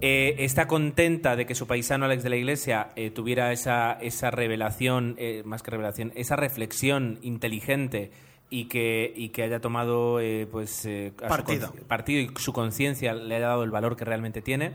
Eh, 0.00 0.36
está 0.44 0.66
contenta 0.66 1.36
de 1.36 1.46
que 1.46 1.54
su 1.54 1.66
paisano 1.66 2.04
Alex 2.04 2.22
de 2.22 2.30
la 2.30 2.36
Iglesia 2.36 2.90
eh, 2.96 3.10
tuviera 3.10 3.52
esa, 3.52 3.92
esa 3.94 4.30
revelación, 4.30 5.14
eh, 5.18 5.42
más 5.44 5.62
que 5.62 5.70
revelación, 5.70 6.12
esa 6.14 6.36
reflexión 6.36 7.18
inteligente 7.22 8.10
y 8.50 8.66
que, 8.66 9.12
y 9.16 9.30
que 9.30 9.42
haya 9.42 9.60
tomado 9.60 10.20
pues, 10.50 10.86
Partido. 11.16 11.72
partido 11.88 12.20
y 12.20 12.30
su 12.38 12.52
conciencia 12.52 13.14
le 13.14 13.36
haya 13.36 13.46
dado 13.48 13.64
el 13.64 13.70
valor 13.70 13.96
que 13.96 14.04
realmente 14.04 14.42
tiene. 14.42 14.72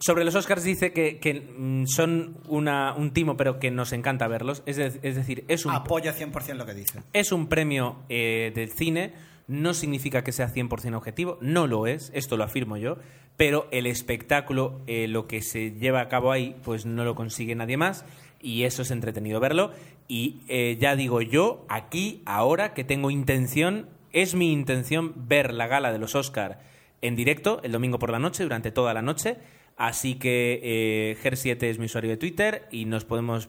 Sobre 0.00 0.24
los 0.24 0.36
Oscars 0.36 0.62
dice 0.62 0.92
que, 0.92 1.18
que, 1.18 1.34
mm, 1.58 1.86
son 1.86 2.36
una, 2.46 2.94
un 2.94 3.10
timo, 3.12 3.36
pero 3.36 3.58
que 3.58 3.72
nos 3.72 3.92
encanta 3.92 4.28
verlos. 4.28 4.62
Es, 4.64 4.76
de- 4.76 5.00
es 5.02 5.16
decir, 5.16 5.44
es 5.48 5.66
un, 5.66 5.72
Apoyo 5.74 6.12
100% 6.12 6.54
lo 6.54 6.64
que 6.66 6.74
dice. 6.74 7.00
es 7.12 7.32
un 7.32 7.48
premio 7.48 7.96
del 8.08 8.70
cine, 8.70 9.14
no 9.48 9.74
significa 9.74 10.22
que 10.22 10.30
sea 10.30 10.48
100% 10.48 10.94
objetivo, 10.96 11.38
no 11.40 11.66
lo 11.66 11.86
es, 11.88 12.12
esto 12.14 12.36
lo 12.36 12.44
afirmo 12.44 12.76
yo, 12.76 12.98
pero 13.38 13.68
el 13.70 13.86
espectáculo, 13.86 14.82
eh, 14.88 15.06
lo 15.06 15.28
que 15.28 15.40
se 15.42 15.70
lleva 15.70 16.00
a 16.00 16.08
cabo 16.08 16.32
ahí, 16.32 16.56
pues 16.64 16.84
no 16.84 17.04
lo 17.04 17.14
consigue 17.14 17.54
nadie 17.54 17.76
más 17.76 18.04
y 18.40 18.64
eso 18.64 18.82
es 18.82 18.90
entretenido 18.90 19.38
verlo. 19.38 19.70
Y 20.08 20.40
eh, 20.48 20.76
ya 20.80 20.96
digo 20.96 21.22
yo, 21.22 21.64
aquí, 21.68 22.20
ahora 22.26 22.74
que 22.74 22.82
tengo 22.82 23.12
intención, 23.12 23.88
es 24.12 24.34
mi 24.34 24.52
intención 24.52 25.14
ver 25.28 25.54
la 25.54 25.68
gala 25.68 25.92
de 25.92 25.98
los 25.98 26.16
Oscar 26.16 26.58
en 27.00 27.14
directo 27.14 27.60
el 27.62 27.70
domingo 27.70 28.00
por 28.00 28.10
la 28.10 28.18
noche, 28.18 28.42
durante 28.42 28.72
toda 28.72 28.92
la 28.92 29.02
noche. 29.02 29.36
Así 29.76 30.16
que 30.16 30.60
eh, 30.60 31.16
Ger7 31.22 31.62
es 31.62 31.78
mi 31.78 31.84
usuario 31.84 32.10
de 32.10 32.16
Twitter 32.16 32.66
y 32.72 32.86
nos 32.86 33.04
podemos. 33.04 33.48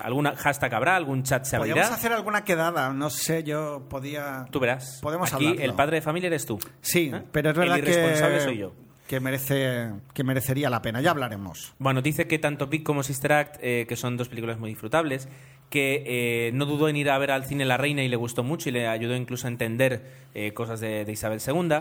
alguna 0.00 0.34
hashtag 0.36 0.74
habrá, 0.74 0.96
algún 0.96 1.22
chat 1.24 1.44
se 1.44 1.56
abrirá. 1.56 1.74
Podemos 1.74 1.98
hacer 1.98 2.12
alguna 2.14 2.44
quedada, 2.44 2.94
no 2.94 3.10
sé, 3.10 3.42
yo 3.42 3.86
podía. 3.90 4.46
Tú 4.50 4.58
verás. 4.58 5.00
Podemos 5.02 5.30
Aquí 5.34 5.54
el 5.58 5.74
padre 5.74 5.96
de 5.96 6.00
familia 6.00 6.28
eres 6.28 6.46
tú. 6.46 6.58
Sí, 6.80 7.10
¿Eh? 7.12 7.22
pero 7.30 7.50
es 7.50 7.58
verdad 7.58 7.76
el 7.76 7.84
irresponsable 7.84 8.38
que. 8.38 8.44
soy 8.44 8.56
yo. 8.56 8.87
Que, 9.08 9.20
merece, 9.20 9.90
que 10.14 10.22
merecería 10.22 10.70
la 10.70 10.82
pena, 10.82 11.00
ya 11.00 11.10
hablaremos. 11.10 11.74
Bueno, 11.78 12.02
dice 12.02 12.28
que 12.28 12.38
tanto 12.38 12.70
Pic 12.70 12.84
como 12.84 13.02
Sister 13.02 13.32
Act, 13.32 13.56
eh, 13.60 13.86
que 13.88 13.96
son 13.96 14.16
dos 14.16 14.28
películas 14.28 14.58
muy 14.58 14.70
disfrutables, 14.70 15.28
que 15.70 16.04
eh, 16.06 16.50
no 16.52 16.66
dudó 16.66 16.88
en 16.88 16.96
ir 16.96 17.10
a 17.10 17.18
ver 17.18 17.30
al 17.30 17.44
cine 17.44 17.64
La 17.64 17.76
Reina 17.76 18.02
y 18.02 18.08
le 18.08 18.16
gustó 18.16 18.44
mucho 18.44 18.68
y 18.68 18.72
le 18.72 18.86
ayudó 18.86 19.16
incluso 19.16 19.46
a 19.46 19.50
entender 19.50 20.02
eh, 20.34 20.52
cosas 20.52 20.80
de, 20.80 21.04
de 21.04 21.12
Isabel 21.12 21.40
II, 21.44 21.80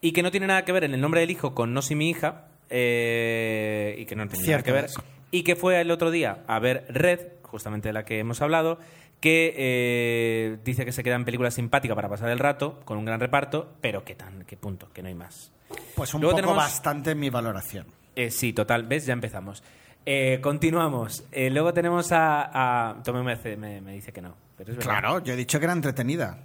y 0.00 0.12
que 0.12 0.22
no 0.22 0.30
tiene 0.30 0.46
nada 0.46 0.64
que 0.64 0.72
ver 0.72 0.84
en 0.84 0.94
el 0.94 1.00
nombre 1.00 1.20
del 1.20 1.30
hijo 1.30 1.54
con 1.54 1.74
No 1.74 1.82
soy 1.82 1.96
mi 1.96 2.10
hija, 2.10 2.46
eh, 2.70 3.96
y 3.98 4.04
que 4.04 4.16
no 4.16 4.26
tiene 4.28 4.46
nada 4.46 4.62
que 4.62 4.72
ver, 4.72 4.86
y 5.30 5.42
que 5.42 5.56
fue 5.56 5.80
el 5.80 5.90
otro 5.90 6.10
día 6.10 6.44
a 6.46 6.58
ver 6.58 6.84
Red, 6.88 7.20
justamente 7.42 7.88
de 7.88 7.92
la 7.92 8.04
que 8.04 8.18
hemos 8.18 8.42
hablado, 8.42 8.78
que 9.20 9.54
eh, 9.56 10.58
dice 10.64 10.84
que 10.84 10.92
se 10.92 11.02
queda 11.02 11.16
en 11.16 11.24
película 11.24 11.50
simpática 11.50 11.94
para 11.94 12.08
pasar 12.08 12.30
el 12.30 12.38
rato, 12.38 12.80
con 12.84 12.98
un 12.98 13.04
gran 13.04 13.20
reparto, 13.20 13.74
pero 13.80 14.04
que 14.04 14.14
tan, 14.14 14.44
que 14.44 14.56
punto, 14.56 14.90
que 14.92 15.02
no 15.02 15.08
hay 15.08 15.14
más. 15.14 15.52
Pues 15.94 16.14
un 16.14 16.20
Luego 16.20 16.32
poco 16.36 16.42
tenemos- 16.42 16.56
bastante 16.56 17.10
en 17.12 17.20
mi 17.20 17.30
valoración. 17.30 17.86
Eh, 18.16 18.30
sí, 18.30 18.52
total, 18.52 18.84
¿ves? 18.84 19.06
Ya 19.06 19.12
empezamos. 19.12 19.62
Eh, 20.06 20.38
continuamos. 20.42 21.24
Eh, 21.32 21.50
luego 21.50 21.72
tenemos 21.74 22.10
a... 22.12 22.90
a 22.90 23.02
Tomé 23.02 23.22
me, 23.22 23.80
me- 23.80 23.92
dice 23.92 24.12
que 24.12 24.22
no, 24.22 24.34
pero 24.56 24.70
es 24.72 24.78
verdad. 24.78 24.90
Claro, 25.00 25.18
yo 25.22 25.34
he 25.34 25.36
dicho 25.36 25.58
que 25.58 25.64
era 25.66 25.72
entretenida. 25.74 26.38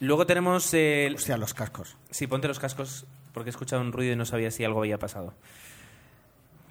Luego 0.00 0.26
tenemos... 0.26 0.72
el- 0.74 1.14
Hostia, 1.14 1.36
los 1.36 1.54
cascos. 1.54 1.96
Sí, 2.10 2.26
ponte 2.26 2.46
los 2.48 2.58
cascos 2.58 3.06
porque 3.32 3.48
he 3.48 3.52
escuchado 3.52 3.80
un 3.82 3.92
ruido 3.92 4.12
y 4.12 4.16
no 4.16 4.24
sabía 4.26 4.50
si 4.50 4.64
algo 4.64 4.80
había 4.80 4.98
pasado. 4.98 5.32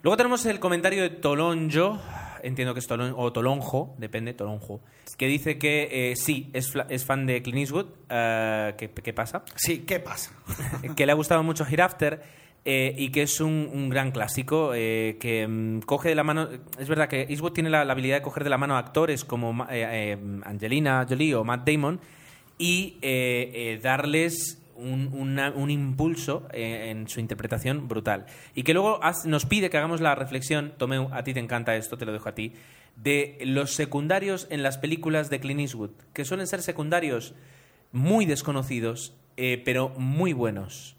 Luego 0.04 0.18
tenemos 0.18 0.46
el 0.46 0.60
comentario 0.60 1.02
de 1.04 1.10
Tolonjo, 1.10 2.00
entiendo 2.44 2.74
que 2.74 2.80
es 2.80 2.88
Tolon, 2.88 3.14
o 3.18 3.32
Tolonjo, 3.34 3.96
depende, 3.98 4.34
Tolonjo, 4.34 4.82
que 5.18 5.28
dice 5.28 5.58
que 5.58 6.12
eh, 6.12 6.16
sí, 6.16 6.50
es, 6.54 6.74
es 6.90 7.06
fan 7.06 7.26
de 7.26 7.42
Clint 7.42 7.60
Eastwood. 7.60 7.88
eh, 8.10 8.74
¿qué, 8.78 8.92
qué 8.92 9.14
pasa? 9.14 9.44
Sí, 9.56 9.80
¿qué 9.80 10.00
pasa? 10.00 10.32
que 10.96 11.06
le 11.06 11.12
ha 11.12 11.16
gustado 11.16 11.44
mucho 11.44 11.66
Hereafter 11.66 12.22
eh, 12.66 12.96
y 12.98 13.10
que 13.10 13.24
es 13.24 13.42
un, 13.42 13.70
un 13.74 13.90
gran 13.90 14.12
clásico 14.12 14.72
eh, 14.74 15.18
que 15.20 15.46
mm, 15.48 15.82
coge 15.82 16.10
de 16.10 16.16
la 16.16 16.24
mano. 16.24 16.48
Es 16.80 16.88
verdad 16.88 17.10
que 17.10 17.24
Eastwood 17.30 17.52
tiene 17.52 17.70
la, 17.70 17.84
la 17.84 17.92
habilidad 17.92 18.18
de 18.18 18.22
coger 18.22 18.44
de 18.46 18.50
la 18.50 18.58
mano 18.58 18.76
a 18.76 18.80
actores 18.80 19.26
como 19.26 19.68
eh, 19.70 20.18
Angelina 20.46 21.06
Jolie 21.08 21.36
o 21.36 21.44
Matt 21.44 21.68
Damon 21.70 22.00
y 22.58 22.98
darles 23.82 24.63
un, 24.76 25.40
un 25.56 25.70
impulso 25.70 26.48
eh, 26.52 26.90
en 26.90 27.08
su 27.08 27.20
interpretación 27.20 27.88
brutal. 27.88 28.26
Y 28.56 28.64
que 28.64 28.74
luego 28.74 29.00
nos 29.26 29.46
pide 29.46 29.70
que 29.70 29.78
hagamos 29.78 30.02
la 30.02 30.16
reflexión, 30.16 30.74
Tomeu, 30.78 31.10
a 31.12 31.24
ti 31.24 31.34
te 31.34 31.40
encanta 31.40 31.76
esto, 31.76 31.98
te 31.98 32.06
lo 32.06 32.14
dejo 32.14 32.30
a 32.30 32.36
ti, 32.36 32.54
de 32.96 33.38
los 33.42 33.74
secundarios 33.74 34.48
en 34.50 34.64
las 34.64 34.78
películas 34.78 35.30
de 35.30 35.40
Clint 35.40 35.62
Eastwood, 35.62 35.92
que 36.14 36.26
suelen 36.26 36.48
ser 36.48 36.62
secundarios 36.62 37.34
muy 37.92 38.26
desconocidos, 38.26 39.16
eh, 39.38 39.62
pero 39.64 39.90
muy 39.90 40.34
buenos. 40.34 40.96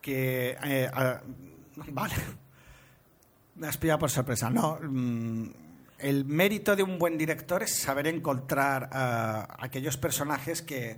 que 0.00 0.56
eh, 0.64 0.90
vale 1.88 2.14
me 3.54 3.68
has 3.68 3.76
pillado 3.76 4.00
por 4.00 4.10
sorpresa 4.10 4.50
no 4.50 4.78
mm, 4.82 5.50
el 6.02 6.24
mérito 6.24 6.74
de 6.74 6.82
un 6.82 6.98
buen 6.98 7.16
director 7.16 7.62
es 7.62 7.76
saber 7.76 8.08
encontrar 8.08 8.90
ah, 8.92 9.56
aquellos 9.60 9.96
personajes 9.96 10.60
que 10.60 10.96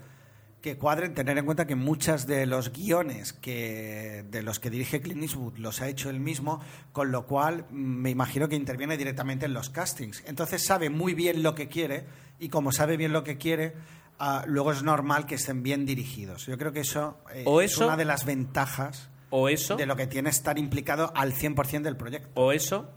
que 0.65 0.79
cuadren 0.79 1.13
tener 1.13 1.37
en 1.37 1.45
cuenta 1.45 1.67
que 1.67 1.75
muchas 1.75 2.27
de 2.27 2.47
los 2.47 2.73
guiones 2.73 3.35
que 3.35 4.25
de 4.31 4.43
los 4.43 4.61
que 4.61 4.71
dirige 4.71 5.03
Clint 5.03 5.21
Eastwood 5.25 5.59
los 5.59 5.83
ha 5.83 5.89
hecho 5.89 6.09
él 6.09 6.21
mismo 6.21 6.59
con 6.93 7.13
lo 7.13 7.27
cual 7.27 7.67
mm, 7.69 7.75
me 7.77 8.09
imagino 8.09 8.49
que 8.49 8.57
interviene 8.57 8.97
directamente 8.97 9.45
en 9.45 9.53
los 9.53 9.69
castings. 9.69 10.25
Entonces 10.27 10.65
sabe 10.65 10.89
muy 10.89 11.13
bien 11.13 11.43
lo 11.43 11.55
que 11.55 11.69
quiere 11.69 12.07
y 12.39 12.49
como 12.49 12.73
sabe 12.73 12.97
bien 12.97 13.13
lo 13.13 13.25
que 13.25 13.37
quiere 13.37 13.75
ah, 14.19 14.45
luego 14.47 14.73
es 14.73 14.83
normal 14.83 15.27
que 15.27 15.35
estén 15.35 15.63
bien 15.63 15.85
dirigidos. 15.85 16.47
Yo 16.47 16.57
creo 16.57 16.73
que 16.73 16.81
eso, 16.81 17.19
eh, 17.35 17.43
O 17.47 17.61
es 17.61 17.73
eso- 17.73 17.85
una 17.87 17.99
de 17.99 18.07
las 18.07 18.25
ventajas 18.25 19.11
O 19.29 19.51
eso, 19.51 19.77
de 19.77 19.85
lo 19.85 19.97
que 19.97 20.07
tiene 20.07 20.31
estar 20.31 20.59
implicado 20.59 21.13
al 21.15 21.35
100% 21.35 21.83
del 21.83 21.99
proyecto. 21.99 22.31
o 22.41 22.53
eso, 22.53 22.91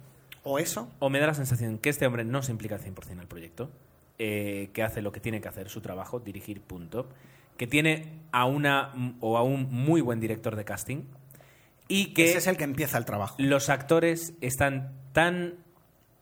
O 0.43 0.57
eso, 0.57 0.89
o 0.99 1.09
me 1.09 1.19
da 1.19 1.27
la 1.27 1.33
sensación 1.33 1.79
que 1.79 1.89
este 1.89 2.07
hombre 2.07 2.23
no 2.23 2.41
se 2.43 2.51
implica 2.53 2.75
al 2.75 2.81
100% 2.81 3.19
al 3.19 3.27
proyecto, 3.27 3.69
eh, 4.19 4.69
que 4.73 4.83
hace 4.83 5.01
lo 5.01 5.11
que 5.11 5.19
tiene 5.19 5.41
que 5.41 5.49
hacer, 5.49 5.67
su 5.67 5.81
trabajo, 5.81 6.21
dirigir, 6.21 6.61
punto, 6.61 7.09
que 7.57 7.67
tiene 7.67 8.21
a 8.31 8.45
una 8.45 8.93
o 9.19 9.37
a 9.37 9.43
un 9.43 9.71
muy 9.71 10.01
buen 10.01 10.19
director 10.19 10.55
de 10.55 10.65
casting 10.65 11.03
y 11.87 12.13
que 12.13 12.29
ese 12.29 12.39
es 12.39 12.47
el 12.47 12.57
que 12.57 12.63
empieza 12.63 12.97
el 12.97 13.05
trabajo. 13.05 13.35
los 13.39 13.69
actores 13.69 14.33
están 14.41 14.93
tan, 15.13 15.55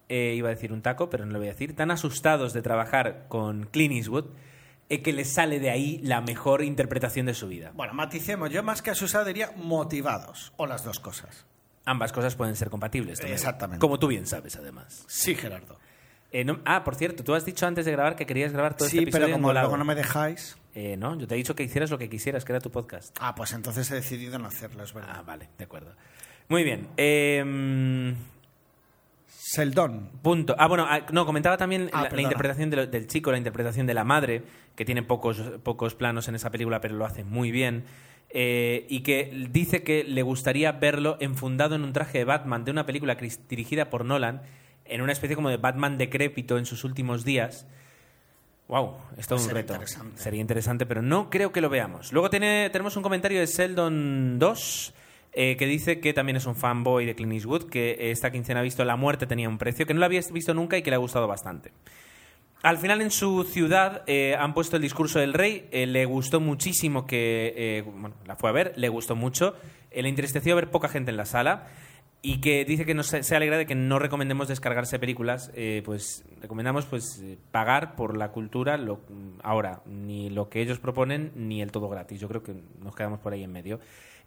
eh, 0.09 0.33
iba 0.36 0.49
a 0.49 0.51
decir 0.51 0.71
un 0.71 0.81
taco, 0.81 1.09
pero 1.09 1.25
no 1.25 1.33
lo 1.33 1.39
voy 1.39 1.47
a 1.47 1.51
decir, 1.51 1.75
tan 1.75 1.91
asustados 1.91 2.53
de 2.53 2.61
trabajar 2.61 3.25
con 3.27 3.65
Clint 3.65 3.93
Eastwood 3.93 4.25
eh, 4.88 5.01
que 5.01 5.13
les 5.13 5.33
sale 5.33 5.59
de 5.59 5.71
ahí 5.71 5.99
la 6.03 6.21
mejor 6.21 6.63
interpretación 6.63 7.25
de 7.25 7.33
su 7.33 7.47
vida. 7.47 7.71
Bueno, 7.73 7.93
maticemos. 7.93 8.51
Yo 8.51 8.61
más 8.61 8.83
que 8.83 8.91
asusado 8.91 9.25
diría 9.25 9.51
motivados. 9.55 10.53
O 10.57 10.67
las 10.67 10.83
dos 10.83 10.99
cosas. 10.99 11.45
Ambas 11.86 12.13
cosas 12.13 12.36
pueden 12.36 12.55
ser 12.55 12.69
compatibles. 12.69 13.19
también. 13.19 13.33
Exactamente. 13.36 13.79
Como 13.79 13.97
tú 13.97 14.07
bien 14.07 14.27
sabes, 14.27 14.55
además. 14.55 15.03
Sí, 15.07 15.33
Gerardo. 15.33 15.79
Eh, 16.38 16.43
no- 16.43 16.59
ah, 16.65 16.83
por 16.83 16.95
cierto, 16.95 17.23
tú 17.23 17.33
has 17.33 17.45
dicho 17.45 17.65
antes 17.65 17.86
de 17.86 17.93
grabar 17.93 18.17
que 18.17 18.25
querías 18.25 18.51
grabar 18.51 18.75
todo 18.75 18.89
Sí, 18.89 18.97
este 18.97 19.03
episodio 19.03 19.25
pero 19.27 19.36
como 19.38 19.53
luego 19.53 19.77
no 19.77 19.86
me 19.86 19.95
dejáis. 19.95 20.57
Eh, 20.73 20.97
no, 20.97 21.17
yo 21.17 21.27
te 21.27 21.36
he 21.36 21.38
dicho 21.38 21.55
que 21.55 21.63
hicieras 21.63 21.89
lo 21.91 21.97
que 21.97 22.09
quisieras, 22.09 22.43
que 22.43 22.51
era 22.51 22.59
tu 22.59 22.71
podcast. 22.71 23.15
Ah, 23.21 23.33
pues 23.36 23.53
entonces 23.53 23.89
he 23.91 23.95
decidido 23.95 24.38
no 24.38 24.47
hacerlo, 24.47 24.83
es 24.83 24.91
Ah, 24.91 24.99
verdad. 24.99 25.23
vale, 25.25 25.49
de 25.57 25.63
acuerdo. 25.63 25.93
Muy 26.49 26.63
bien. 26.65 26.88
eh, 26.97 28.13
Seldon. 29.27 30.09
punto. 30.21 30.55
Ah, 30.57 30.67
bueno, 30.67 30.86
ah, 30.89 31.05
no, 31.11 31.25
comentaba 31.25 31.55
también 31.57 31.89
Ah, 31.93 32.07
la- 32.11 32.21
interpretación 32.21 32.69
de 32.69 32.75
lo- 32.77 32.88
del 32.88 33.07
chico, 33.07 33.31
la 33.31 33.38
interpretación 33.38 33.88
de 33.88 33.93
la 33.93 34.03
madre, 34.03 34.43
que 34.75 34.86
tiene 34.86 35.03
pocos, 35.03 35.38
pocos 35.63 35.95
planos 35.95 36.27
en 36.27 36.36
esa 36.36 36.49
película, 36.51 36.81
pero 36.81 36.95
lo 36.95 37.05
hace 37.05 37.23
muy 37.23 37.51
bien. 37.51 37.83
eh, 38.38 38.86
y 38.89 39.01
que 39.01 39.31
dice 39.51 39.83
que 39.83 40.03
le 40.03 40.21
gustaría 40.21 40.73
verlo 40.73 41.15
enfundado 41.21 41.75
en 41.75 41.83
un 41.86 41.93
traje 41.93 42.17
de 42.17 42.25
Batman 42.25 42.65
de 42.65 42.71
una 42.71 42.86
película 42.86 43.15
dirigida 43.47 43.89
por 43.89 44.03
Nolan, 44.03 44.41
en 44.86 45.01
una 45.01 45.11
especie 45.11 45.36
como 45.36 45.49
de 45.49 45.57
Batman 45.57 45.97
decrépito 45.97 46.57
en 46.57 46.65
sus 46.65 46.83
últimos 46.83 47.25
días. 47.25 47.65
Wow, 48.67 48.95
es 49.17 49.27
todo 49.27 49.38
un 49.38 49.45
Sería 49.45 49.61
reto. 49.61 49.73
interesante. 49.73 50.21
Sería 50.21 50.41
interesante, 50.41 50.86
pero 50.86 51.01
no 51.01 51.29
creo 51.29 51.51
que 51.51 51.61
lo 51.61 51.69
veamos. 51.69 52.11
Luego 52.11 52.29
tiene, 52.29 52.69
tenemos 52.71 52.95
un 52.97 53.03
comentario 53.03 53.39
de 53.39 53.45
Sheldon 53.45 54.39
2 54.39 54.93
eh, 55.33 55.55
que 55.57 55.67
dice 55.67 55.99
que 55.99 56.13
también 56.13 56.38
es 56.38 56.45
un 56.45 56.55
fanboy 56.55 57.05
de 57.05 57.13
Clint 57.13 57.33
Eastwood, 57.33 57.69
que 57.69 58.11
esta 58.11 58.31
quincena 58.31 58.61
ha 58.61 58.63
visto 58.63 58.83
La 58.83 58.95
muerte 58.95 59.27
tenía 59.27 59.49
un 59.49 59.57
precio, 59.57 59.86
que 59.86 59.93
no 59.93 59.99
lo 59.99 60.05
había 60.05 60.21
visto 60.31 60.53
nunca 60.53 60.77
y 60.77 60.81
que 60.81 60.89
le 60.89 60.95
ha 60.95 60.99
gustado 60.99 61.27
bastante. 61.27 61.71
Al 62.63 62.79
final 62.79 63.01
en 63.01 63.11
su 63.11 63.43
ciudad 63.43 64.01
eh, 64.07 64.36
han 64.39 64.55
puesto 64.55 64.77
el 64.77 64.81
discurso 64.81 65.19
del 65.19 65.33
rey, 65.33 65.67
eh, 65.71 65.86
le 65.86 66.05
gustó 66.05 66.39
muchísimo 66.39 67.05
que, 67.05 67.83
bueno, 67.86 68.15
la 68.25 68.36
fue 68.36 68.49
a 68.49 68.53
ver, 68.53 68.73
le 68.77 68.89
gustó 68.89 69.15
mucho, 69.15 69.55
le 69.93 70.09
entristeció 70.09 70.55
ver 70.55 70.71
poca 70.71 70.89
gente 70.89 71.11
en 71.11 71.17
la 71.17 71.25
sala 71.25 71.67
y 72.26 72.39
que 72.39 72.65
dice 72.65 72.86
que 72.86 72.95
no 72.95 73.03
se, 73.03 73.21
se 73.21 73.36
alegra 73.36 73.55
de 73.55 73.67
que 73.67 73.76
no 73.76 73.99
recomendemos 73.99 74.47
descargarse 74.47 74.97
películas, 74.97 75.51
eh, 75.53 75.84
pues 75.86 76.26
recomendamos 76.41 76.86
pues 76.86 77.21
eh, 77.21 77.38
pagar 77.51 77.95
por 77.95 78.17
la 78.17 78.32
cultura, 78.32 78.78
lo, 78.78 79.01
ahora, 79.43 79.84
ni 79.86 80.32
lo 80.32 80.49
que 80.49 80.59
ellos 80.59 80.80
proponen 80.80 81.32
ni 81.36 81.61
el 81.61 81.71
todo 81.71 81.88
gratis, 81.88 82.19
yo 82.19 82.28
creo 82.28 82.41
que 82.41 82.55
nos 82.82 82.95
quedamos 82.95 83.19
por 83.19 83.34
ahí 83.34 83.43
en 83.43 83.51
medio. 83.51 83.80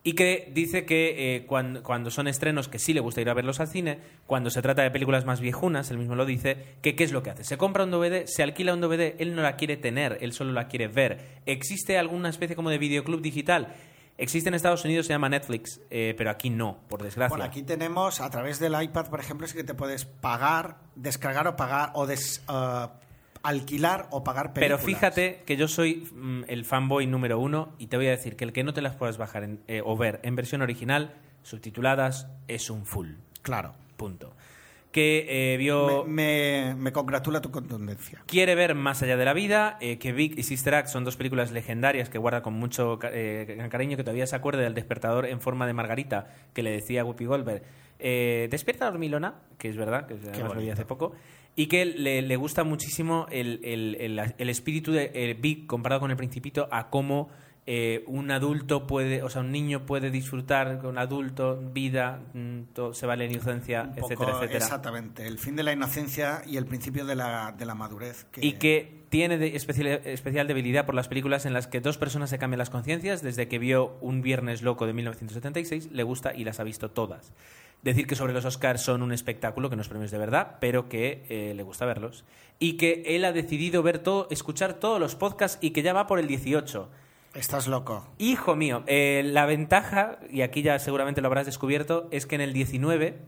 Y 0.05 0.13
que 0.13 0.49
dice 0.55 0.85
que 0.85 1.35
eh, 1.35 1.47
cuando, 1.47 1.83
cuando 1.83 2.13
son 2.13 2.29
estrenos 2.29 2.69
que 2.69 2.79
sí 2.79 2.95
le 2.95 3.01
gusta 3.01 3.21
ir 3.21 3.31
a 3.31 3.35
verlos 3.35 3.59
al 3.59 3.67
cine, 3.67 3.99
cuando 4.27 4.49
se 4.51 4.63
trata 4.63 4.83
de 4.83 4.93
películas 4.93 5.25
más 5.25 5.41
viejunas, 5.41 5.91
él 5.91 5.99
mismo 5.99 6.15
lo 6.15 6.25
dice, 6.25 6.77
que 6.83 6.95
qué 6.95 7.03
es 7.03 7.11
lo 7.11 7.25
que 7.25 7.31
hace. 7.31 7.43
Se 7.43 7.59
compra 7.59 7.83
un 7.83 7.91
DVD, 7.91 8.27
se 8.27 8.45
alquila 8.45 8.75
un 8.75 8.81
DVD, 8.81 9.17
él 9.19 9.35
no 9.35 9.43
la 9.43 9.57
quiere 9.57 9.77
tener, 9.77 10.19
él 10.21 10.33
solo 10.33 10.53
la 10.53 10.69
quiere 10.69 10.87
ver. 10.87 11.41
¿Existe 11.47 11.99
alguna 11.99 12.29
especie 12.29 12.55
como 12.55 12.71
de 12.71 12.79
videoclub 12.79 13.21
digital? 13.21 13.75
Existe 14.19 14.49
en 14.49 14.55
Estados 14.55 14.85
Unidos, 14.85 15.07
se 15.07 15.13
llama 15.13 15.29
Netflix, 15.29 15.81
eh, 15.91 16.15
pero 16.19 16.31
aquí 16.31 16.51
no, 16.51 16.79
por 16.89 17.03
desgracia. 17.03 17.29
Bueno, 17.37 17.45
aquí 17.45 17.63
tenemos, 17.63 18.21
a 18.21 18.29
través 18.31 18.59
del 18.59 18.81
iPad, 18.83 19.07
por 19.07 19.21
ejemplo, 19.21 19.47
es 19.47 19.55
que 19.55 19.63
te 19.65 19.75
puedes 19.75 20.05
pagar, 20.07 20.79
descargar 20.97 21.47
o 21.47 21.55
pagar, 21.57 21.93
o 21.95 22.05
des- 22.07 22.43
eh, 22.49 22.87
alquilar 23.45 24.09
o 24.11 24.25
pagar 24.25 24.53
Pero 24.53 24.77
películas. 24.77 24.85
fíjate 24.85 25.43
que 25.47 25.57
yo 25.57 25.69
soy 25.69 26.09
mm, 26.13 26.43
el 26.49 26.65
fanboy 26.65 27.07
número 27.07 27.39
uno 27.39 27.75
y 27.79 27.87
te 27.87 27.97
voy 27.97 28.09
a 28.09 28.11
decir 28.11 28.35
que 28.35 28.45
el 28.45 28.53
que 28.53 28.65
no 28.65 28.75
te 28.75 28.83
las 28.83 28.97
puedas 28.97 29.17
bajar 29.19 29.45
en- 29.45 29.63
eh, 29.69 29.83
o 29.85 29.97
ver 29.97 30.19
en 30.25 30.35
versión 30.35 30.63
original, 30.63 31.15
subtituladas, 31.43 32.27
es 32.49 32.71
un 32.71 32.85
full. 32.85 33.13
Claro. 33.43 33.75
Punto. 33.97 34.35
Que 34.93 35.27
eh, 35.55 35.57
vio... 35.59 36.05
Me, 36.07 36.75
me- 36.75 36.75
me 36.77 36.93
congratula 36.93 37.41
tu 37.43 37.51
contundencia. 37.51 38.23
Quiere 38.27 38.55
ver 38.55 38.75
Más 38.75 39.03
allá 39.03 39.17
de 39.17 39.25
la 39.25 39.33
vida, 39.35 39.77
eh, 39.81 39.99
que 39.99 40.13
Vic 40.13 40.39
y 40.39 40.43
Sister 40.43 40.75
Act 40.75 40.89
son 40.89 41.05
dos 41.05 41.17
películas 41.17 41.51
legendarias 41.53 42.09
que 42.09 42.19
guarda 42.19 42.43
con 42.43 42.55
mucho 42.55 42.99
eh, 43.05 43.67
cariño, 43.71 43.97
que 43.97 44.03
todavía 44.05 44.27
se 44.27 44.37
acuerda 44.37 44.63
del 44.63 44.75
despertador 44.75 45.27
en 45.27 45.41
forma 45.41 45.67
de 45.67 45.73
margarita 45.75 46.29
que 46.55 46.63
le 46.63 46.71
decía 46.71 47.03
a 47.03 47.05
Whoopi 47.05 47.27
Goldberg, 47.27 47.63
eh, 47.99 48.49
despierta 48.51 48.87
dormilona, 48.87 49.35
que 49.59 49.69
es 49.69 49.77
verdad, 49.77 50.07
que 50.07 50.15
además 50.15 50.55
lo 50.55 50.61
vi 50.61 50.71
hace 50.71 50.85
poco, 50.85 51.13
y 51.57 51.67
que 51.67 51.85
le, 51.85 52.23
le 52.23 52.37
gusta 52.37 52.63
muchísimo 52.65 53.27
el, 53.31 53.61
el- 53.65 53.97
el- 54.01 54.35
el 54.39 54.49
espíritu 54.51 54.93
de 54.93 55.37
Vic 55.39 55.67
comparado 55.67 56.01
con 56.01 56.11
el 56.11 56.17
Principito 56.17 56.69
a 56.71 56.89
cómo 56.91 57.29
eh, 57.71 58.03
un 58.07 58.31
adulto 58.31 58.87
puede, 58.87 59.23
o 59.23 59.29
sea, 59.29 59.43
un 59.43 59.53
niño 59.53 59.85
puede 59.85 60.11
disfrutar 60.11 60.79
con 60.79 60.89
un 60.93 60.99
adulto, 60.99 61.61
vida, 61.75 62.23
mm, 62.33 62.61
todo, 62.73 62.95
se 62.95 63.05
vale 63.05 63.27
la 63.27 63.33
inocencia, 63.35 63.83
Un 63.83 63.95
poco, 63.97 64.07
etcétera, 64.15 64.33
etcétera. 64.39 64.65
Exactamente. 64.65 65.27
El 65.27 65.39
fin 65.39 65.55
de 65.55 65.63
la 65.65 65.73
inocencia 65.75 66.41
y 66.47 66.57
el 66.57 66.65
principio 66.65 67.05
de 67.05 67.15
la, 67.15 67.53
de 67.53 67.67
la 67.67 67.75
madurez. 67.75 68.25
Que, 68.33 68.47
Y 68.47 68.53
que 68.55 69.05
tiene 69.11 69.37
de- 69.37 69.55
especial, 69.55 70.01
especial 70.07 70.47
debilidad 70.47 70.87
por 70.87 70.95
las 70.95 71.09
películas 71.09 71.45
en 71.45 71.53
las 71.53 71.67
que 71.67 71.83
dos 71.83 71.99
personas 71.99 72.31
se 72.31 72.39
cambian 72.39 72.59
las 72.59 72.71
conciencias. 72.71 73.21
Desde 73.21 73.49
que 73.49 73.59
vio 73.59 73.99
Un 74.01 74.23
Viernes 74.23 74.63
Loco 74.63 74.87
de 74.87 74.95
1976, 74.95 75.91
le 75.93 76.03
gusta 76.05 76.35
y 76.35 76.45
las 76.45 76.61
ha 76.61 76.65
visto 76.65 76.91
todas. 76.91 77.35
Decir 77.83 78.07
que 78.07 78.15
sobre 78.17 78.33
los 78.33 78.47
Oscars 78.47 78.81
son 78.81 79.03
un 79.03 79.13
espectáculo, 79.13 79.69
que 79.69 79.77
no 79.77 79.83
es 79.83 79.89
premios 79.89 80.11
de 80.11 80.17
verdad, 80.17 80.57
pero 80.59 80.89
que 80.89 81.27
eh, 81.29 81.53
le 81.55 81.63
gusta 81.63 81.85
verlos. 81.85 82.25
Y 82.59 82.79
que 82.79 83.03
él 83.09 83.27
ha 83.27 83.33
decidido 83.33 83.83
ver 83.83 83.99
todo, 83.99 84.27
escuchar 84.31 84.73
todos 84.81 84.99
los 84.99 85.15
podcasts 85.17 85.59
y 85.61 85.71
que 85.73 85.83
ya 85.83 85.93
va 85.93 86.07
por 86.07 86.19
el 86.19 86.27
18. 86.27 86.89
Estás 87.39 87.69
loco. 87.69 88.05
Hijo 88.19 88.57
mío, 88.57 88.83
eh, 88.87 89.23
la 89.25 89.47
ventaja, 89.47 90.19
y 90.29 90.43
aquí 90.43 90.63
ya 90.63 90.79
seguramente 90.81 91.21
lo 91.21 91.29
habrás 91.29 91.47
descubierto, 91.47 92.09
es 92.11 92.27
que 92.27 92.35
en 92.35 92.41
el 92.41 92.53
19 92.53 93.19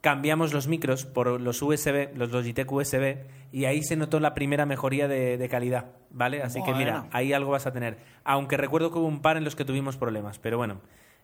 cambiamos 0.00 0.52
los 0.52 0.68
micros 0.68 1.04
por 1.04 1.40
los 1.40 1.60
USB, 1.60 2.14
los 2.14 2.30
Logitech 2.30 2.70
USB, 2.70 3.26
y 3.50 3.64
ahí 3.64 3.82
se 3.82 3.96
notó 3.96 4.20
la 4.20 4.34
primera 4.34 4.66
mejoría 4.66 5.08
de, 5.08 5.36
de 5.36 5.48
calidad, 5.48 5.86
¿vale? 6.10 6.42
Así 6.42 6.62
que 6.62 6.74
mira, 6.74 7.08
ahí 7.10 7.32
algo 7.32 7.50
vas 7.50 7.66
a 7.66 7.72
tener. 7.72 7.98
Aunque 8.22 8.56
recuerdo 8.56 8.92
que 8.92 8.98
hubo 8.98 9.08
un 9.08 9.20
par 9.20 9.36
en 9.36 9.44
los 9.44 9.56
que 9.56 9.64
tuvimos 9.64 9.96
problemas, 9.96 10.38
pero 10.38 10.56
bueno. 10.56 10.80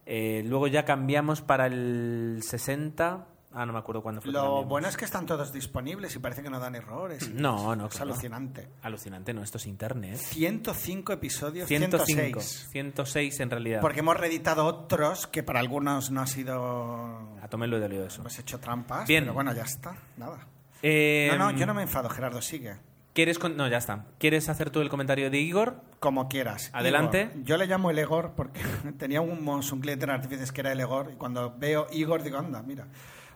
Eh, 0.06 0.42
luego 0.44 0.66
ya 0.66 0.84
cambiamos 0.84 1.42
para 1.42 1.66
el 1.66 2.40
60. 2.42 3.26
Ah, 3.52 3.66
no 3.66 3.72
me 3.72 3.80
acuerdo 3.80 4.00
cuándo 4.02 4.20
fue. 4.20 4.30
Lo 4.30 4.64
bueno 4.64 4.86
es 4.86 4.96
que 4.96 5.04
están 5.04 5.26
todos 5.26 5.52
disponibles 5.52 6.14
y 6.14 6.20
parece 6.20 6.40
que 6.42 6.50
no 6.50 6.60
dan 6.60 6.76
errores. 6.76 7.28
No, 7.34 7.74
no, 7.74 7.86
Es 7.86 7.94
claro. 7.94 8.12
alucinante. 8.12 8.68
Alucinante, 8.82 9.34
no, 9.34 9.42
esto 9.42 9.58
es 9.58 9.66
internet. 9.66 10.16
105 10.16 11.12
episodios, 11.12 11.66
105. 11.68 12.40
106. 12.40 12.68
106 12.70 13.40
en 13.40 13.50
realidad. 13.50 13.80
Porque 13.80 14.00
hemos 14.00 14.16
reeditado 14.16 14.64
otros 14.66 15.26
que 15.26 15.42
para 15.42 15.58
algunos 15.60 16.10
no 16.10 16.20
ha 16.20 16.26
sido... 16.26 17.36
A 17.42 17.48
Tomé 17.48 17.66
lo 17.66 17.76
he 17.78 17.80
dolido 17.80 18.06
eso. 18.06 18.20
Hemos 18.20 18.38
hecho 18.38 18.60
trampas, 18.60 19.08
Bien. 19.08 19.24
pero 19.24 19.34
bueno, 19.34 19.52
ya 19.52 19.62
está. 19.64 19.96
Nada. 20.16 20.46
Eh, 20.82 21.28
No, 21.36 21.50
no, 21.52 21.58
yo 21.58 21.66
no 21.66 21.74
me 21.74 21.82
enfado, 21.82 22.08
Gerardo, 22.08 22.40
sigue. 22.40 22.76
¿Quieres 23.12 23.40
con- 23.40 23.56
No, 23.56 23.66
ya 23.66 23.78
está. 23.78 24.06
¿Quieres 24.18 24.48
hacer 24.48 24.70
tú 24.70 24.80
el 24.80 24.88
comentario 24.88 25.28
de 25.30 25.38
Igor? 25.38 25.82
Como 25.98 26.28
quieras. 26.28 26.70
Adelante. 26.72 27.30
Igor. 27.32 27.44
Yo 27.44 27.56
le 27.56 27.66
llamo 27.66 27.90
el 27.90 27.98
Egor 27.98 28.34
porque 28.36 28.60
tenía 28.98 29.20
un, 29.20 29.46
un 29.48 29.80
cliente 29.80 30.04
en 30.04 30.10
artífices 30.10 30.52
que 30.52 30.60
era 30.60 30.70
el 30.70 30.78
Egor 30.80 31.10
y 31.12 31.16
cuando 31.16 31.52
veo 31.58 31.88
Igor 31.90 32.22
digo, 32.22 32.38
anda, 32.38 32.62
mira. 32.62 32.86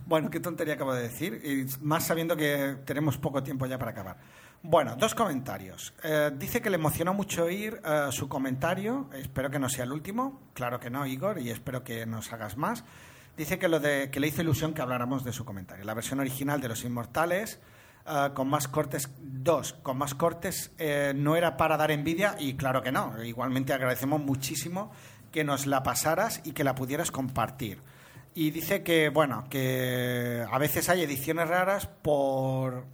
Bueno, 0.07 0.29
qué 0.29 0.39
tontería 0.39 0.75
acabo 0.75 0.93
de 0.93 1.03
decir, 1.03 1.41
y 1.43 1.67
más 1.83 2.07
sabiendo 2.07 2.37
que 2.37 2.77
tenemos 2.85 3.17
poco 3.17 3.43
tiempo 3.43 3.65
ya 3.65 3.79
para 3.79 3.93
acabar. 3.93 4.17
Bueno, 4.63 4.97
dos 4.97 5.15
comentarios. 5.15 5.95
Eh, 6.03 6.31
dice 6.35 6.61
que 6.61 6.69
le 6.69 6.77
emocionó 6.77 7.15
mucho 7.15 7.45
oír 7.45 7.81
eh, 7.85 8.09
su 8.11 8.29
comentario, 8.29 9.09
espero 9.15 9.51
que 9.51 9.59
no 9.59 9.69
sea 9.69 9.85
el 9.85 9.93
último, 9.93 10.43
claro 10.53 10.79
que 10.79 10.91
no, 10.91 11.07
Igor, 11.07 11.39
y 11.39 11.49
espero 11.49 11.85
que 11.85 12.05
nos 12.05 12.33
hagas 12.35 12.59
más. 12.59 12.85
Dice 13.37 13.59
que, 13.59 13.67
lo 13.67 13.81
de, 13.81 14.11
que 14.11 14.21
le 14.21 14.29
hizo 14.29 14.43
ilusión 14.43 14.75
que 14.75 14.83
habláramos 14.83 15.25
de 15.25 15.33
su 15.33 15.45
comentario. 15.45 15.85
La 15.85 15.95
versión 15.95 16.21
original 16.21 16.61
de 16.61 16.69
Los 16.69 16.85
Inmortales, 16.85 17.59
eh, 18.07 18.31
con 18.35 18.49
más 18.49 18.69
cortes, 18.69 19.11
dos, 19.19 19.73
con 19.83 19.97
más 19.97 20.15
cortes, 20.15 20.73
no 21.15 21.35
era 21.37 21.57
para 21.57 21.79
dar 21.79 21.91
envidia, 21.91 22.37
y 22.39 22.55
claro 22.55 22.83
que 22.83 22.93
no. 22.93 23.23
Igualmente 23.23 23.73
agradecemos 23.73 24.23
muchísimo 24.23 24.93
que 25.33 25.45
nos 25.45 25.67
la 25.67 25.83
pasaras 25.83 26.43
y 26.45 26.53
que 26.53 26.63
la 26.63 26.75
pudieras 26.75 27.11
compartir. 27.11 27.81
Y 28.35 28.51
dice 28.51 28.83
que, 28.83 29.11
bueno, 29.11 29.45
que 29.49 30.45
a 30.51 30.59
veces 30.59 30.89
hay 30.89 31.03
ediciones 31.03 31.49
raras 31.49 31.87
por, 31.87 32.85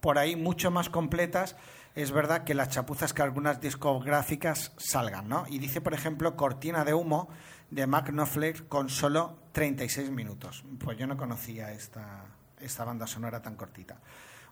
por 0.00 0.18
ahí 0.18 0.36
mucho 0.36 0.70
más 0.70 0.88
completas. 0.88 1.56
Es 1.94 2.12
verdad 2.12 2.44
que 2.44 2.54
las 2.54 2.70
chapuzas 2.70 3.12
que 3.12 3.22
algunas 3.22 3.60
discográficas 3.60 4.72
salgan, 4.78 5.28
¿no? 5.28 5.44
Y 5.48 5.58
dice, 5.58 5.80
por 5.80 5.94
ejemplo, 5.94 6.36
Cortina 6.36 6.84
de 6.84 6.94
Humo 6.94 7.28
de 7.70 7.86
Mac 7.86 8.10
Knopfler 8.10 8.68
con 8.68 8.88
solo 8.88 9.38
36 9.52 10.10
minutos. 10.10 10.64
Pues 10.78 10.96
yo 10.96 11.06
no 11.06 11.16
conocía 11.16 11.72
esta, 11.72 12.24
esta 12.60 12.84
banda 12.84 13.06
sonora 13.06 13.42
tan 13.42 13.56
cortita. 13.56 13.98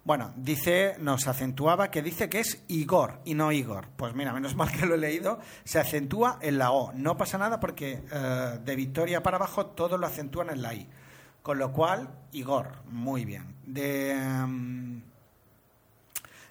Bueno, 0.03 0.33
dice, 0.37 0.97
nos 0.99 1.29
acentuaba 1.29 1.91
que 1.91 2.01
dice 2.01 2.31
que 2.31 2.41
es 2.41 2.65
Igor 2.69 3.21
y 3.25 3.35
no 3.35 3.53
Igor. 3.53 3.89
Pues 3.97 4.15
mira, 4.15 4.33
menos 4.33 4.55
mal 4.55 4.71
que 4.73 4.87
lo 4.87 4.95
he 4.95 4.99
leído, 4.99 5.41
se 5.65 5.79
acentúa 5.79 6.39
en 6.41 6.59
la 6.59 6.73
O. 6.73 6.93
No 6.95 7.17
pasa 7.17 7.37
nada 7.37 7.61
porque 7.61 8.03
eh, 8.11 8.59
de 8.65 8.77
Victoria 8.77 9.23
para 9.23 9.37
abajo 9.37 9.67
todo 9.67 9.99
lo 9.99 10.07
acentúan 10.07 10.51
en 10.51 10.63
la 10.63 10.75
I. 10.75 10.89
Con 11.43 11.59
lo 11.59 11.73
cual, 11.73 12.09
Igor, 12.33 12.83
muy 12.87 13.25
bien. 13.25 13.57
De, 13.65 14.13
em, 14.13 15.03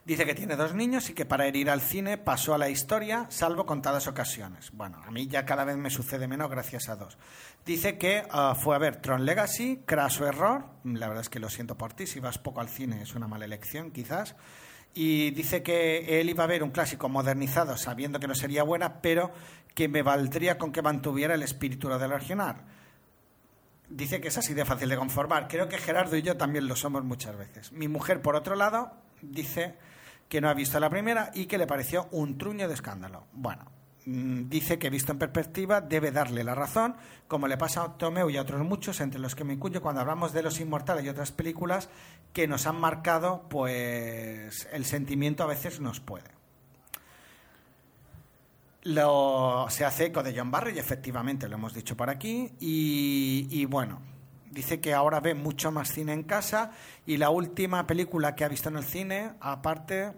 dice 0.05 0.25
que 0.25 0.35
tiene 0.35 0.55
dos 0.55 0.73
niños 0.73 1.09
y 1.09 1.13
que 1.13 1.25
para 1.25 1.47
ir 1.47 1.69
al 1.69 1.81
cine 1.81 2.17
pasó 2.17 2.53
a 2.53 2.57
la 2.57 2.69
historia, 2.69 3.25
salvo 3.29 3.65
contadas 3.65 4.07
ocasiones. 4.07 4.71
Bueno, 4.71 5.01
a 5.05 5.11
mí 5.11 5.27
ya 5.27 5.45
cada 5.45 5.65
vez 5.65 5.77
me 5.77 5.89
sucede 5.89 6.27
menos 6.27 6.49
gracias 6.49 6.89
a 6.89 6.95
dos. 6.95 7.17
Dice 7.65 7.97
que 7.97 8.23
ah, 8.31 8.55
fue 8.59 8.75
a 8.75 8.79
ver 8.79 8.97
Tron 8.97 9.25
Legacy, 9.25 9.83
craso 9.85 10.27
error. 10.27 10.65
La 10.83 11.07
verdad 11.07 11.21
es 11.21 11.29
que 11.29 11.39
lo 11.39 11.49
siento 11.49 11.77
por 11.77 11.93
ti, 11.93 12.07
si 12.07 12.19
vas 12.19 12.37
poco 12.37 12.61
al 12.61 12.69
cine 12.69 13.01
es 13.01 13.15
una 13.15 13.27
mala 13.27 13.45
elección 13.45 13.91
quizás. 13.91 14.35
Y 14.93 15.31
dice 15.31 15.61
que 15.61 16.19
él 16.19 16.29
iba 16.29 16.43
a 16.43 16.47
ver 16.47 16.63
un 16.63 16.71
clásico 16.71 17.09
modernizado 17.09 17.77
sabiendo 17.77 18.19
que 18.19 18.27
no 18.27 18.35
sería 18.35 18.63
buena, 18.63 19.01
pero 19.01 19.31
que 19.75 19.87
me 19.87 20.01
valdría 20.01 20.57
con 20.57 20.71
que 20.71 20.81
mantuviera 20.81 21.35
el 21.35 21.43
espíritu 21.43 21.89
del 21.89 22.11
original. 22.11 22.57
Dice 23.87 24.21
que 24.21 24.27
es 24.27 24.37
así 24.37 24.53
de 24.53 24.65
fácil 24.65 24.89
de 24.89 24.97
conformar. 24.97 25.47
Creo 25.47 25.67
que 25.67 25.77
Gerardo 25.77 26.15
y 26.15 26.21
yo 26.21 26.37
también 26.37 26.67
lo 26.67 26.75
somos 26.75 27.03
muchas 27.03 27.37
veces. 27.37 27.71
Mi 27.71 27.87
mujer, 27.87 28.21
por 28.21 28.35
otro 28.35 28.55
lado, 28.55 28.91
dice 29.21 29.75
que 30.29 30.39
no 30.39 30.49
ha 30.49 30.53
visto 30.53 30.79
la 30.79 30.89
primera 30.89 31.31
y 31.33 31.47
que 31.47 31.57
le 31.57 31.67
pareció 31.67 32.07
un 32.11 32.37
truño 32.37 32.67
de 32.67 32.75
escándalo. 32.75 33.25
Bueno, 33.33 33.65
mm, 34.05 34.47
dice 34.47 34.77
que 34.77 34.91
visto 34.91 35.11
en 35.11 35.17
perspectiva 35.17 35.81
debe 35.81 36.11
darle 36.11 36.43
la 36.43 36.53
razón, 36.53 36.95
como 37.27 37.47
le 37.47 37.57
pasa 37.57 37.83
a 37.83 37.97
Tomeu 37.97 38.29
y 38.29 38.37
a 38.37 38.41
otros 38.43 38.63
muchos, 38.63 39.01
entre 39.01 39.19
los 39.19 39.35
que 39.35 39.43
me 39.43 39.53
incluyo 39.53 39.81
cuando 39.81 40.01
hablamos 40.01 40.31
de 40.31 40.43
Los 40.43 40.59
Inmortales 40.59 41.03
y 41.03 41.09
otras 41.09 41.31
películas 41.31 41.89
que 42.31 42.47
nos 42.47 42.67
han 42.67 42.79
marcado, 42.79 43.49
pues 43.49 44.67
el 44.71 44.85
sentimiento 44.85 45.43
a 45.43 45.47
veces 45.47 45.79
nos 45.79 45.99
puede. 45.99 46.29
Lo, 48.83 49.65
se 49.69 49.83
hace 49.83 50.05
eco 50.05 50.23
de 50.23 50.33
John 50.37 50.51
Barry 50.51 50.79
efectivamente 50.79 51.49
lo 51.49 51.55
hemos 51.55 51.73
dicho 51.73 51.97
por 51.97 52.09
aquí. 52.09 52.53
Y 52.59 53.65
bueno, 53.65 53.99
dice 54.51 54.79
que 54.79 54.93
ahora 54.93 55.19
ve 55.19 55.33
mucho 55.33 55.71
más 55.71 55.91
cine 55.91 56.13
en 56.13 56.23
casa 56.23 56.71
y 57.05 57.17
la 57.17 57.29
última 57.29 57.85
película 57.85 58.35
que 58.35 58.43
ha 58.43 58.47
visto 58.47 58.69
en 58.69 58.77
el 58.77 58.83
cine, 58.83 59.33
aparte, 59.39 60.13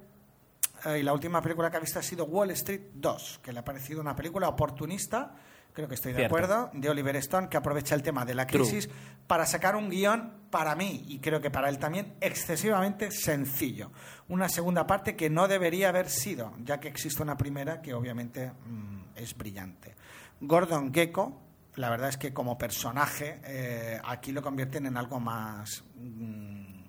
eh, 0.85 0.99
y 0.99 1.03
la 1.03 1.13
última 1.13 1.41
película 1.41 1.69
que 1.69 1.77
ha 1.77 1.79
visto 1.79 1.99
ha 1.99 2.03
sido 2.03 2.25
Wall 2.25 2.51
Street 2.51 2.81
2, 2.93 3.41
que 3.43 3.53
le 3.53 3.59
ha 3.59 3.65
parecido 3.65 4.01
una 4.01 4.15
película 4.15 4.47
oportunista, 4.49 5.35
creo 5.73 5.87
que 5.87 5.95
estoy 5.95 6.13
de 6.13 6.19
Cierto. 6.19 6.35
acuerdo, 6.35 6.69
de 6.73 6.89
Oliver 6.89 7.15
Stone, 7.17 7.49
que 7.49 7.57
aprovecha 7.57 7.95
el 7.95 8.03
tema 8.03 8.25
de 8.25 8.35
la 8.35 8.47
crisis 8.47 8.89
para 9.27 9.45
sacar 9.45 9.75
un 9.75 9.89
guion 9.89 10.41
para 10.49 10.75
mí, 10.75 11.05
y 11.07 11.19
creo 11.19 11.39
que 11.39 11.51
para 11.51 11.69
él 11.69 11.77
también, 11.77 12.15
excesivamente 12.19 13.11
sencillo. 13.11 13.91
Una 14.27 14.49
segunda 14.49 14.87
parte 14.87 15.15
que 15.15 15.29
no 15.29 15.47
debería 15.47 15.89
haber 15.89 16.09
sido, 16.09 16.53
ya 16.63 16.79
que 16.79 16.87
existe 16.87 17.21
una 17.21 17.37
primera 17.37 17.81
que 17.81 17.93
obviamente 17.93 18.51
mm, 18.51 19.01
es 19.15 19.37
brillante. 19.37 19.95
Gordon 20.41 20.93
Gecko, 20.93 21.39
la 21.75 21.89
verdad 21.89 22.09
es 22.09 22.17
que 22.17 22.33
como 22.33 22.57
personaje, 22.57 23.39
eh, 23.45 23.99
aquí 24.03 24.31
lo 24.31 24.41
convierten 24.41 24.85
en 24.85 24.97
algo 24.97 25.19
más 25.19 25.83
mm, 25.95 26.83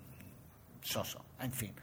soso, 0.81 1.23
en 1.39 1.51
fin. 1.51 1.73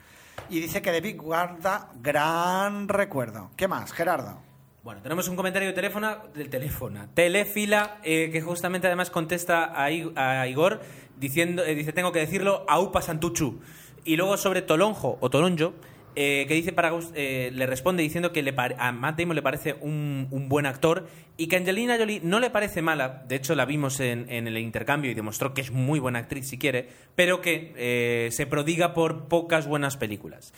Y 0.48 0.60
dice 0.60 0.82
que 0.82 1.00
Big 1.00 1.16
guarda 1.16 1.90
gran 2.00 2.88
recuerdo. 2.88 3.50
¿Qué 3.56 3.68
más, 3.68 3.92
Gerardo? 3.92 4.40
Bueno, 4.82 5.02
tenemos 5.02 5.28
un 5.28 5.36
comentario 5.36 5.68
de 5.68 5.74
teléfono, 5.74 6.16
del 6.34 6.48
teléfono, 6.48 7.08
Telefila, 7.12 7.98
eh, 8.02 8.30
que 8.32 8.40
justamente 8.40 8.86
además 8.86 9.10
contesta 9.10 9.64
a, 9.74 9.84
a 9.84 10.48
Igor 10.48 10.80
diciendo, 11.18 11.62
eh, 11.62 11.74
dice, 11.74 11.92
tengo 11.92 12.12
que 12.12 12.20
decirlo, 12.20 12.64
aupa 12.66 13.02
santuchu. 13.02 13.60
Y 14.04 14.16
luego 14.16 14.38
sobre 14.38 14.62
Tolonjo 14.62 15.18
o 15.20 15.28
Tolonjo, 15.28 15.74
eh, 16.16 16.44
que 16.48 16.54
dice 16.54 16.72
para 16.72 16.90
Gus- 16.90 17.12
eh, 17.14 17.50
le 17.54 17.66
responde 17.66 18.02
diciendo 18.02 18.32
que 18.32 18.42
le 18.42 18.54
a 18.78 18.92
Matt 18.92 19.18
Damon 19.18 19.36
le 19.36 19.42
parece 19.42 19.74
un, 19.80 20.28
un 20.30 20.48
buen 20.48 20.66
actor 20.66 21.08
y 21.36 21.46
que 21.48 21.56
Angelina 21.56 21.96
Jolie 21.96 22.20
no 22.22 22.40
le 22.40 22.50
parece 22.50 22.82
mala, 22.82 23.24
de 23.28 23.36
hecho 23.36 23.54
la 23.54 23.64
vimos 23.64 24.00
en, 24.00 24.30
en 24.30 24.46
el 24.46 24.58
intercambio 24.58 25.10
y 25.10 25.14
demostró 25.14 25.54
que 25.54 25.60
es 25.60 25.70
muy 25.70 25.98
buena 25.98 26.18
actriz 26.18 26.48
si 26.48 26.58
quiere, 26.58 26.88
pero 27.14 27.40
que 27.40 27.72
eh, 27.76 28.28
se 28.32 28.46
prodiga 28.46 28.92
por 28.94 29.28
pocas 29.28 29.66
buenas 29.66 29.96
películas. 29.96 30.52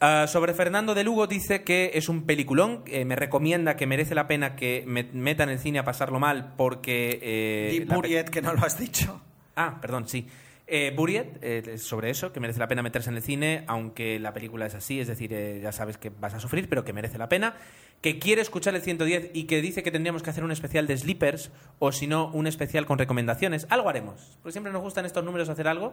Ah, 0.00 0.26
sobre 0.28 0.54
Fernando 0.54 0.94
de 0.94 1.04
Lugo 1.04 1.26
dice 1.26 1.62
que 1.62 1.92
es 1.94 2.08
un 2.08 2.26
peliculón, 2.26 2.82
eh, 2.86 3.04
me 3.04 3.16
recomienda 3.16 3.76
que 3.76 3.86
merece 3.86 4.14
la 4.14 4.26
pena 4.26 4.54
que 4.56 4.82
me 4.86 5.04
metan 5.12 5.48
el 5.48 5.58
cine 5.58 5.78
a 5.78 5.84
pasarlo 5.84 6.18
mal 6.18 6.52
porque... 6.56 7.18
eh, 7.22 7.68
pe- 7.86 7.94
Buriet, 7.94 8.28
que 8.28 8.42
no 8.42 8.52
lo 8.52 8.64
has 8.64 8.78
dicho. 8.78 9.22
Ah, 9.56 9.78
perdón, 9.80 10.08
sí. 10.08 10.26
Eh, 10.66 10.94
Buried, 10.96 11.26
eh, 11.42 11.76
sobre 11.76 12.08
eso, 12.08 12.32
que 12.32 12.40
merece 12.40 12.58
la 12.58 12.68
pena 12.68 12.82
meterse 12.82 13.10
en 13.10 13.16
el 13.16 13.22
cine, 13.22 13.64
aunque 13.66 14.18
la 14.18 14.32
película 14.32 14.64
es 14.64 14.74
así, 14.74 14.98
es 14.98 15.06
decir, 15.08 15.30
eh, 15.34 15.60
ya 15.62 15.72
sabes 15.72 15.98
que 15.98 16.08
vas 16.08 16.32
a 16.32 16.40
sufrir, 16.40 16.70
pero 16.70 16.84
que 16.84 16.94
merece 16.94 17.18
la 17.18 17.28
pena. 17.28 17.54
Que 18.00 18.18
quiere 18.18 18.40
escuchar 18.40 18.74
el 18.74 18.80
110 18.80 19.30
y 19.34 19.44
que 19.44 19.60
dice 19.60 19.82
que 19.82 19.90
tendríamos 19.90 20.22
que 20.22 20.30
hacer 20.30 20.42
un 20.42 20.52
especial 20.52 20.86
de 20.86 20.96
Sleepers, 20.96 21.50
o 21.80 21.92
si 21.92 22.06
no, 22.06 22.28
un 22.32 22.46
especial 22.46 22.86
con 22.86 22.98
recomendaciones. 22.98 23.66
Algo 23.68 23.90
haremos, 23.90 24.38
porque 24.42 24.52
siempre 24.52 24.72
nos 24.72 24.80
gustan 24.80 25.04
estos 25.04 25.22
números 25.22 25.50
hacer 25.50 25.68
algo 25.68 25.92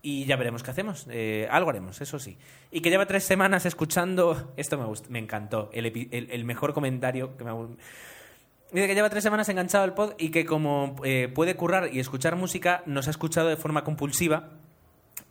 y 0.00 0.24
ya 0.24 0.36
veremos 0.36 0.62
qué 0.62 0.70
hacemos. 0.70 1.06
Eh, 1.10 1.46
algo 1.50 1.68
haremos, 1.68 2.00
eso 2.00 2.18
sí. 2.18 2.38
Y 2.70 2.80
que 2.80 2.88
lleva 2.88 3.04
tres 3.06 3.24
semanas 3.24 3.66
escuchando. 3.66 4.54
Esto 4.56 4.78
me, 4.78 4.84
gust- 4.86 5.08
me 5.08 5.18
encantó. 5.18 5.68
El, 5.74 5.86
el- 6.10 6.28
el 6.30 6.44
mejor 6.46 6.72
comentario 6.72 7.36
que 7.36 7.44
me 7.44 7.50
ha 7.50 7.54
Dice 8.72 8.88
que 8.88 8.94
lleva 8.94 9.10
tres 9.10 9.22
semanas 9.22 9.48
enganchado 9.48 9.84
al 9.84 9.94
pod 9.94 10.14
y 10.18 10.30
que 10.30 10.44
como 10.44 10.96
eh, 11.04 11.28
puede 11.32 11.54
currar 11.54 11.90
y 11.92 12.00
escuchar 12.00 12.36
música, 12.36 12.82
nos 12.86 13.06
ha 13.06 13.10
escuchado 13.10 13.48
de 13.48 13.56
forma 13.56 13.84
compulsiva 13.84 14.50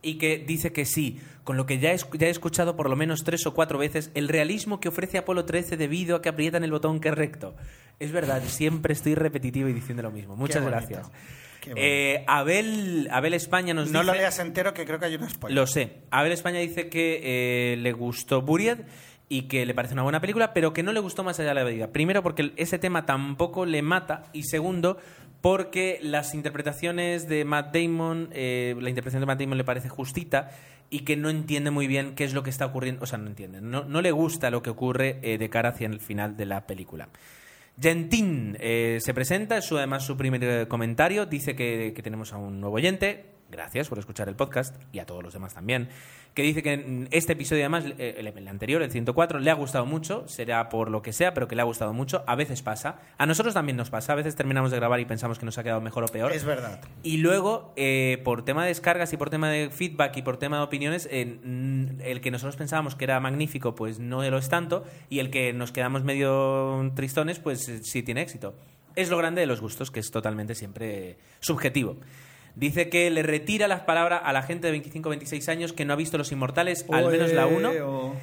y 0.01 0.17
que 0.17 0.37
dice 0.37 0.71
que 0.71 0.85
sí, 0.85 1.19
con 1.43 1.57
lo 1.57 1.65
que 1.65 1.79
ya 1.79 1.91
he, 1.91 1.97
ya 1.97 2.27
he 2.27 2.29
escuchado 2.29 2.75
por 2.75 2.89
lo 2.89 2.95
menos 2.95 3.23
tres 3.23 3.45
o 3.45 3.53
cuatro 3.53 3.77
veces 3.77 4.11
el 4.13 4.29
realismo 4.29 4.79
que 4.79 4.87
ofrece 4.87 5.17
Apolo 5.17 5.45
13 5.45 5.77
debido 5.77 6.15
a 6.15 6.21
que 6.21 6.29
aprietan 6.29 6.63
el 6.63 6.71
botón 6.71 6.99
que 6.99 7.09
es 7.09 7.15
recto. 7.15 7.55
Es 7.99 8.11
verdad, 8.11 8.41
siempre 8.45 8.93
estoy 8.93 9.15
repetitivo 9.15 9.67
y 9.67 9.73
diciendo 9.73 10.03
lo 10.03 10.11
mismo. 10.11 10.35
Muchas 10.35 10.63
gracias. 10.65 11.09
Eh, 11.75 12.23
Abel, 12.27 13.09
Abel 13.11 13.33
España 13.33 13.73
nos 13.73 13.91
No 13.91 14.01
dice... 14.01 14.11
lo 14.11 14.17
leas 14.17 14.37
entero, 14.39 14.73
que 14.73 14.85
creo 14.85 14.99
que 14.99 15.05
hay 15.05 15.15
un 15.15 15.27
spoiler. 15.29 15.55
Lo 15.55 15.65
sé. 15.65 16.01
Abel 16.11 16.31
España 16.31 16.59
dice 16.59 16.89
que 16.89 17.21
eh, 17.23 17.77
le 17.77 17.91
gustó 17.91 18.41
Buried 18.43 18.79
y 19.27 19.43
que 19.43 19.65
le 19.65 19.73
parece 19.73 19.93
una 19.93 20.03
buena 20.03 20.21
película, 20.21 20.53
pero 20.53 20.73
que 20.73 20.83
no 20.83 20.93
le 20.93 20.99
gustó 20.99 21.23
más 21.23 21.39
allá 21.39 21.49
de 21.49 21.55
la 21.55 21.63
vida. 21.63 21.87
Primero, 21.91 22.21
porque 22.21 22.53
ese 22.57 22.77
tema 22.77 23.05
tampoco 23.05 23.65
le 23.65 23.81
mata. 23.81 24.25
Y 24.33 24.43
segundo, 24.43 24.97
porque 25.41 25.99
las 26.01 26.33
interpretaciones 26.33 27.27
de 27.27 27.45
Matt 27.45 27.75
Damon, 27.75 28.29
eh, 28.31 28.75
la 28.79 28.89
interpretación 28.89 29.21
de 29.21 29.25
Matt 29.25 29.39
Damon 29.39 29.57
le 29.57 29.63
parece 29.63 29.89
justita 29.89 30.51
y 30.89 30.99
que 30.99 31.17
no 31.17 31.29
entiende 31.29 31.71
muy 31.71 31.87
bien 31.87 32.13
qué 32.15 32.23
es 32.23 32.33
lo 32.33 32.43
que 32.43 32.51
está 32.51 32.65
ocurriendo. 32.65 33.03
O 33.03 33.07
sea, 33.07 33.17
no 33.17 33.27
entiende. 33.27 33.61
No, 33.61 33.83
no 33.83 34.01
le 34.01 34.11
gusta 34.11 34.51
lo 34.51 34.61
que 34.61 34.69
ocurre 34.69 35.19
eh, 35.23 35.37
de 35.37 35.49
cara 35.49 35.69
hacia 35.69 35.87
el 35.87 35.99
final 35.99 36.37
de 36.37 36.45
la 36.45 36.67
película. 36.67 37.09
Gentin 37.79 38.55
eh, 38.59 38.99
se 39.01 39.13
presenta, 39.13 39.57
es 39.57 39.69
además 39.71 40.05
su 40.05 40.15
primer 40.15 40.67
comentario, 40.67 41.25
dice 41.25 41.55
que, 41.55 41.91
que 41.93 42.01
tenemos 42.01 42.31
a 42.31 42.37
un 42.37 42.61
nuevo 42.61 42.77
oyente, 42.77 43.25
gracias 43.51 43.89
por 43.89 43.99
escuchar 43.99 44.29
el 44.29 44.35
podcast 44.35 44.75
y 44.93 44.99
a 44.99 45.05
todos 45.05 45.21
los 45.21 45.33
demás 45.33 45.53
también, 45.53 45.89
que 46.35 46.43
dice 46.43 46.61
que 46.61 46.77
mm, 46.77 47.07
este 47.11 47.33
episodio 47.33 47.63
además, 47.63 47.85
eh, 47.97 48.15
el, 48.17 48.47
anterior, 48.47 48.81
el 48.83 48.91
104, 48.91 49.39
le 49.39 49.49
ha 49.49 49.53
gustado 49.53 49.85
mucho, 49.85 50.27
será 50.27 50.69
por 50.69 50.91
lo 50.91 51.01
que 51.01 51.13
sea, 51.13 51.33
pero 51.33 51.47
que 51.47 51.55
le 51.55 51.61
ha 51.61 51.65
gustado 51.65 51.93
mucho, 51.93 52.23
a 52.27 52.35
veces 52.35 52.61
pasa, 52.61 52.99
a 53.17 53.25
nosotros 53.25 53.53
también 53.53 53.77
nos 53.77 53.89
pasa, 53.89 54.13
a 54.13 54.15
veces 54.15 54.35
terminamos 54.35 54.69
de 54.69 54.77
grabar 54.77 54.99
y 54.99 55.05
pensamos 55.05 55.39
que 55.39 55.45
nos 55.45 55.57
ha 55.57 55.63
quedado 55.63 55.81
mejor 55.81 56.03
o 56.03 56.07
peor. 56.07 56.33
Es 56.33 56.43
verdad. 56.43 56.81
Y 57.03 57.17
luego, 57.17 57.73
eh, 57.77 58.21
por 58.25 58.43
tema 58.43 58.63
de 58.63 58.67
descargas 58.67 59.13
y 59.13 59.17
por 59.17 59.29
tema 59.29 59.49
de 59.49 59.69
feedback 59.69 60.17
y 60.17 60.21
por 60.21 60.37
tema 60.37 60.57
de 60.57 60.63
opiniones, 60.63 61.07
eh, 61.09 61.39
el 62.03 62.21
que 62.21 62.31
nosotros 62.31 62.57
pensábamos 62.57 62.95
que 62.95 63.05
era 63.05 63.19
magnífico, 63.21 63.73
pues 63.73 63.99
no 63.99 64.21
lo 64.29 64.37
es 64.37 64.49
tanto, 64.49 64.83
y 65.09 65.19
el 65.19 65.31
que 65.31 65.53
nos 65.53 65.71
quedamos 65.71 66.03
medio 66.03 66.91
tristones, 66.95 67.39
pues 67.39 67.71
sí 67.83 68.03
tiene 68.03 68.21
éxito. 68.21 68.55
Es 68.95 69.09
lo 69.09 69.17
grande 69.17 69.41
de 69.41 69.47
los 69.47 69.61
gustos, 69.61 69.89
que 69.89 70.01
es 70.01 70.11
totalmente 70.11 70.53
siempre 70.53 71.17
subjetivo. 71.39 71.97
Dice 72.55 72.87
que 72.87 73.09
le 73.09 73.21
retira 73.21 73.67
las 73.67 73.81
palabras 73.81 74.21
a 74.23 74.31
la 74.31 74.41
gente 74.41 74.71
de 74.71 74.81
25-26 74.81 75.49
años 75.49 75.73
que 75.73 75.83
no 75.83 75.91
ha 75.91 75.97
visto 75.97 76.17
Los 76.17 76.31
Inmortales, 76.31 76.85
al 76.89 77.11
menos 77.11 77.33
la 77.33 77.47
1. 77.47 78.15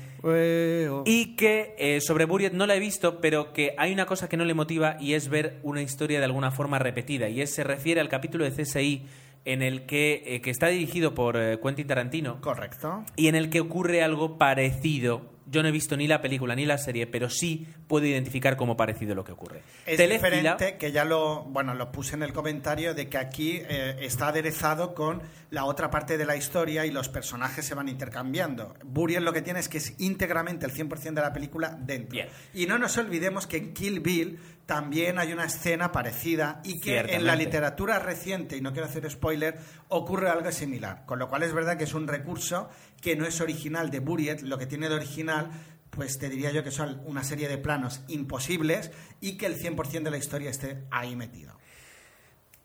Y 1.04 1.36
que 1.36 1.74
eh, 1.78 2.00
sobre 2.00 2.24
Buried 2.24 2.52
no 2.52 2.66
la 2.66 2.74
he 2.74 2.80
visto, 2.80 3.20
pero 3.20 3.52
que 3.52 3.74
hay 3.76 3.92
una 3.92 4.06
cosa 4.06 4.28
que 4.28 4.38
no 4.38 4.44
le 4.44 4.54
motiva 4.54 4.96
y 4.98 5.14
es 5.14 5.28
ver 5.28 5.58
una 5.62 5.82
historia 5.82 6.18
de 6.18 6.24
alguna 6.24 6.50
forma 6.50 6.78
repetida. 6.78 7.28
Y 7.28 7.42
es, 7.42 7.54
se 7.54 7.62
refiere 7.62 8.00
al 8.00 8.08
capítulo 8.08 8.44
de 8.44 8.52
CSI 8.52 9.02
en 9.44 9.62
el 9.62 9.86
que, 9.86 10.22
eh, 10.24 10.40
que 10.40 10.50
está 10.50 10.68
dirigido 10.68 11.14
por 11.14 11.36
eh, 11.36 11.58
Quentin 11.60 11.86
Tarantino 11.86 12.40
Correcto. 12.40 13.04
y 13.16 13.26
en 13.26 13.34
el 13.34 13.50
que 13.50 13.60
ocurre 13.60 14.02
algo 14.02 14.38
parecido. 14.38 15.31
Yo 15.46 15.62
no 15.62 15.68
he 15.68 15.72
visto 15.72 15.96
ni 15.96 16.06
la 16.06 16.20
película 16.20 16.54
ni 16.54 16.64
la 16.66 16.78
serie, 16.78 17.06
pero 17.06 17.28
sí 17.30 17.66
puedo 17.88 18.06
identificar 18.06 18.56
como 18.56 18.76
parecido 18.76 19.14
lo 19.14 19.24
que 19.24 19.32
ocurre. 19.32 19.62
Es 19.86 19.98
Telefila- 19.98 20.30
diferente 20.30 20.76
que 20.78 20.92
ya 20.92 21.04
lo, 21.04 21.42
bueno, 21.44 21.74
lo 21.74 21.90
puse 21.92 22.14
en 22.14 22.22
el 22.22 22.32
comentario 22.32 22.94
de 22.94 23.08
que 23.08 23.18
aquí 23.18 23.60
eh, 23.68 23.96
está 24.00 24.28
aderezado 24.28 24.94
con 24.94 25.20
la 25.50 25.64
otra 25.64 25.90
parte 25.90 26.16
de 26.16 26.24
la 26.24 26.36
historia 26.36 26.86
y 26.86 26.90
los 26.90 27.08
personajes 27.08 27.64
se 27.66 27.74
van 27.74 27.88
intercambiando. 27.88 28.74
Buriel 28.84 29.24
lo 29.24 29.32
que 29.32 29.42
tiene 29.42 29.60
es 29.60 29.68
que 29.68 29.78
es 29.78 29.94
íntegramente 29.98 30.66
el 30.66 30.72
100% 30.72 31.12
de 31.14 31.20
la 31.20 31.32
película 31.32 31.76
dentro. 31.80 32.12
Bien. 32.12 32.28
Y 32.54 32.66
no 32.66 32.78
nos 32.78 32.96
olvidemos 32.98 33.46
que 33.46 33.56
en 33.58 33.74
Kill 33.74 34.00
Bill 34.00 34.38
también 34.66 35.18
hay 35.18 35.32
una 35.32 35.44
escena 35.44 35.92
parecida 35.92 36.60
y 36.64 36.80
que 36.80 36.98
en 36.98 37.26
la 37.26 37.36
literatura 37.36 37.98
reciente, 37.98 38.56
y 38.56 38.60
no 38.60 38.72
quiero 38.72 38.86
hacer 38.86 39.10
spoiler, 39.10 39.58
ocurre 39.88 40.30
algo 40.30 40.50
similar. 40.52 41.04
Con 41.06 41.18
lo 41.18 41.28
cual 41.28 41.42
es 41.42 41.52
verdad 41.52 41.76
que 41.76 41.84
es 41.84 41.94
un 41.94 42.08
recurso 42.08 42.68
que 43.00 43.16
no 43.16 43.26
es 43.26 43.40
original 43.40 43.90
de 43.90 44.00
Buriet, 44.00 44.42
lo 44.42 44.58
que 44.58 44.66
tiene 44.66 44.88
de 44.88 44.94
original 44.94 45.50
pues 45.92 46.18
te 46.18 46.30
diría 46.30 46.50
yo 46.50 46.64
que 46.64 46.70
son 46.70 47.02
una 47.04 47.22
serie 47.22 47.48
de 47.48 47.58
planos 47.58 48.00
imposibles 48.08 48.90
y 49.20 49.36
que 49.36 49.44
el 49.44 49.58
100% 49.58 50.04
de 50.04 50.10
la 50.10 50.16
historia 50.16 50.48
esté 50.48 50.84
ahí 50.90 51.14
metido. 51.16 51.54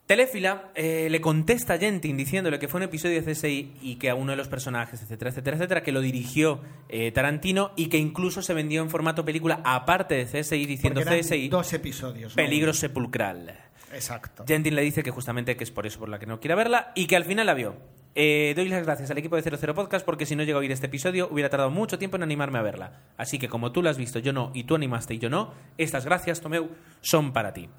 Telefila 0.08 0.72
eh, 0.74 1.10
le 1.12 1.20
contesta 1.20 1.74
a 1.74 1.78
Gentin 1.78 2.16
diciéndole 2.16 2.60
que 2.60 2.70
fue 2.70 2.80
un 2.80 2.84
episodio 2.84 3.22
de 3.22 3.30
CSI 3.30 3.74
y 3.82 3.96
que 3.98 4.10
a 4.10 4.16
uno 4.16 4.32
de 4.32 4.38
los 4.38 4.48
personajes, 4.48 5.02
etcétera, 5.04 5.32
etcétera, 5.32 5.58
etcétera, 5.58 5.84
que 5.84 5.92
lo 5.92 6.00
dirigió 6.00 6.62
eh, 6.88 7.12
Tarantino 7.12 7.72
y 7.76 7.88
que 7.88 7.98
incluso 7.98 8.42
se 8.42 8.54
vendió 8.54 8.82
en 8.82 8.90
formato 8.90 9.26
película 9.26 9.60
aparte 9.66 10.16
de 10.16 10.26
CSI 10.26 10.66
diciendo 10.66 11.02
eran 11.02 11.20
CSI 11.20 11.50
dos 11.50 11.74
episodios. 11.74 12.32
¿no? 12.32 12.36
peligro 12.38 12.74
sepulcral. 12.74 13.54
Exacto. 13.94 14.46
Gentin 14.48 14.76
le 14.76 14.82
dice 14.82 15.04
que 15.04 15.12
justamente 15.12 15.58
que 15.58 15.66
es 15.66 15.72
por 15.72 15.86
eso 15.86 16.00
por 16.00 16.08
la 16.08 16.20
que 16.20 16.26
no 16.26 16.40
quiere 16.40 16.56
verla 16.56 16.94
y 16.96 17.08
que 17.08 17.18
al 17.18 17.26
final 17.26 17.46
la 17.46 17.54
vio. 17.54 17.76
Eh, 18.16 18.54
doy 18.56 18.70
las 18.70 18.84
gracias 18.84 19.12
al 19.12 19.18
equipo 19.18 19.36
de 19.36 19.44
00 19.44 19.76
Podcast 19.76 20.06
porque 20.06 20.26
si 20.26 20.38
no 20.38 20.44
llego 20.44 20.58
a 20.58 20.62
oír 20.62 20.72
este 20.72 20.88
episodio 20.88 21.28
hubiera 21.30 21.50
tardado 21.50 21.70
mucho 21.70 22.00
tiempo 22.00 22.16
en 22.16 22.24
animarme 22.24 22.60
a 22.60 22.62
verla. 22.62 23.02
Así 23.18 23.40
que 23.40 23.50
como 23.50 23.74
tú 23.74 23.84
la 23.84 23.90
has 23.90 23.98
visto, 23.98 24.20
yo 24.20 24.32
no, 24.32 24.52
y 24.54 24.64
tú 24.64 24.76
animaste 24.76 25.16
y 25.16 25.20
yo 25.20 25.30
no, 25.30 25.54
estas 25.78 26.06
gracias, 26.06 26.40
Tomeu, 26.40 26.70
son 27.02 27.34
para 27.34 27.54
ti. 27.54 27.70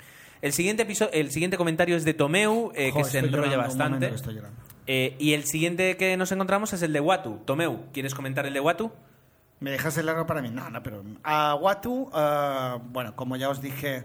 El 0.40 0.52
siguiente, 0.52 0.84
episodio, 0.84 1.12
el 1.12 1.30
siguiente 1.30 1.56
comentario 1.56 1.96
es 1.96 2.04
de 2.04 2.14
Tomeu, 2.14 2.70
eh, 2.74 2.92
que 2.94 3.04
se 3.04 3.18
enrolla 3.18 3.36
llorando, 3.36 3.36
un 3.36 3.40
momento 3.40 3.58
bastante. 3.58 4.08
que 4.08 4.14
estoy 4.14 4.34
llorando. 4.34 4.60
Eh, 4.86 5.16
y 5.18 5.32
el 5.34 5.44
siguiente 5.44 5.96
que 5.96 6.16
nos 6.16 6.32
encontramos 6.32 6.72
es 6.72 6.82
el 6.82 6.92
de 6.92 7.00
Watu. 7.00 7.40
Tomeu, 7.44 7.86
¿quieres 7.92 8.14
comentar 8.14 8.46
el 8.46 8.54
de 8.54 8.60
Watu? 8.60 8.90
¿Me 9.60 9.70
dejas 9.70 9.98
el 9.98 10.06
largo 10.06 10.26
para 10.26 10.40
mí? 10.40 10.50
No, 10.50 10.70
no, 10.70 10.82
pero 10.82 11.02
a 11.24 11.54
Watu, 11.56 12.10
eh, 12.14 12.78
bueno, 12.90 13.16
como 13.16 13.36
ya 13.36 13.50
os 13.50 13.60
dije 13.60 14.04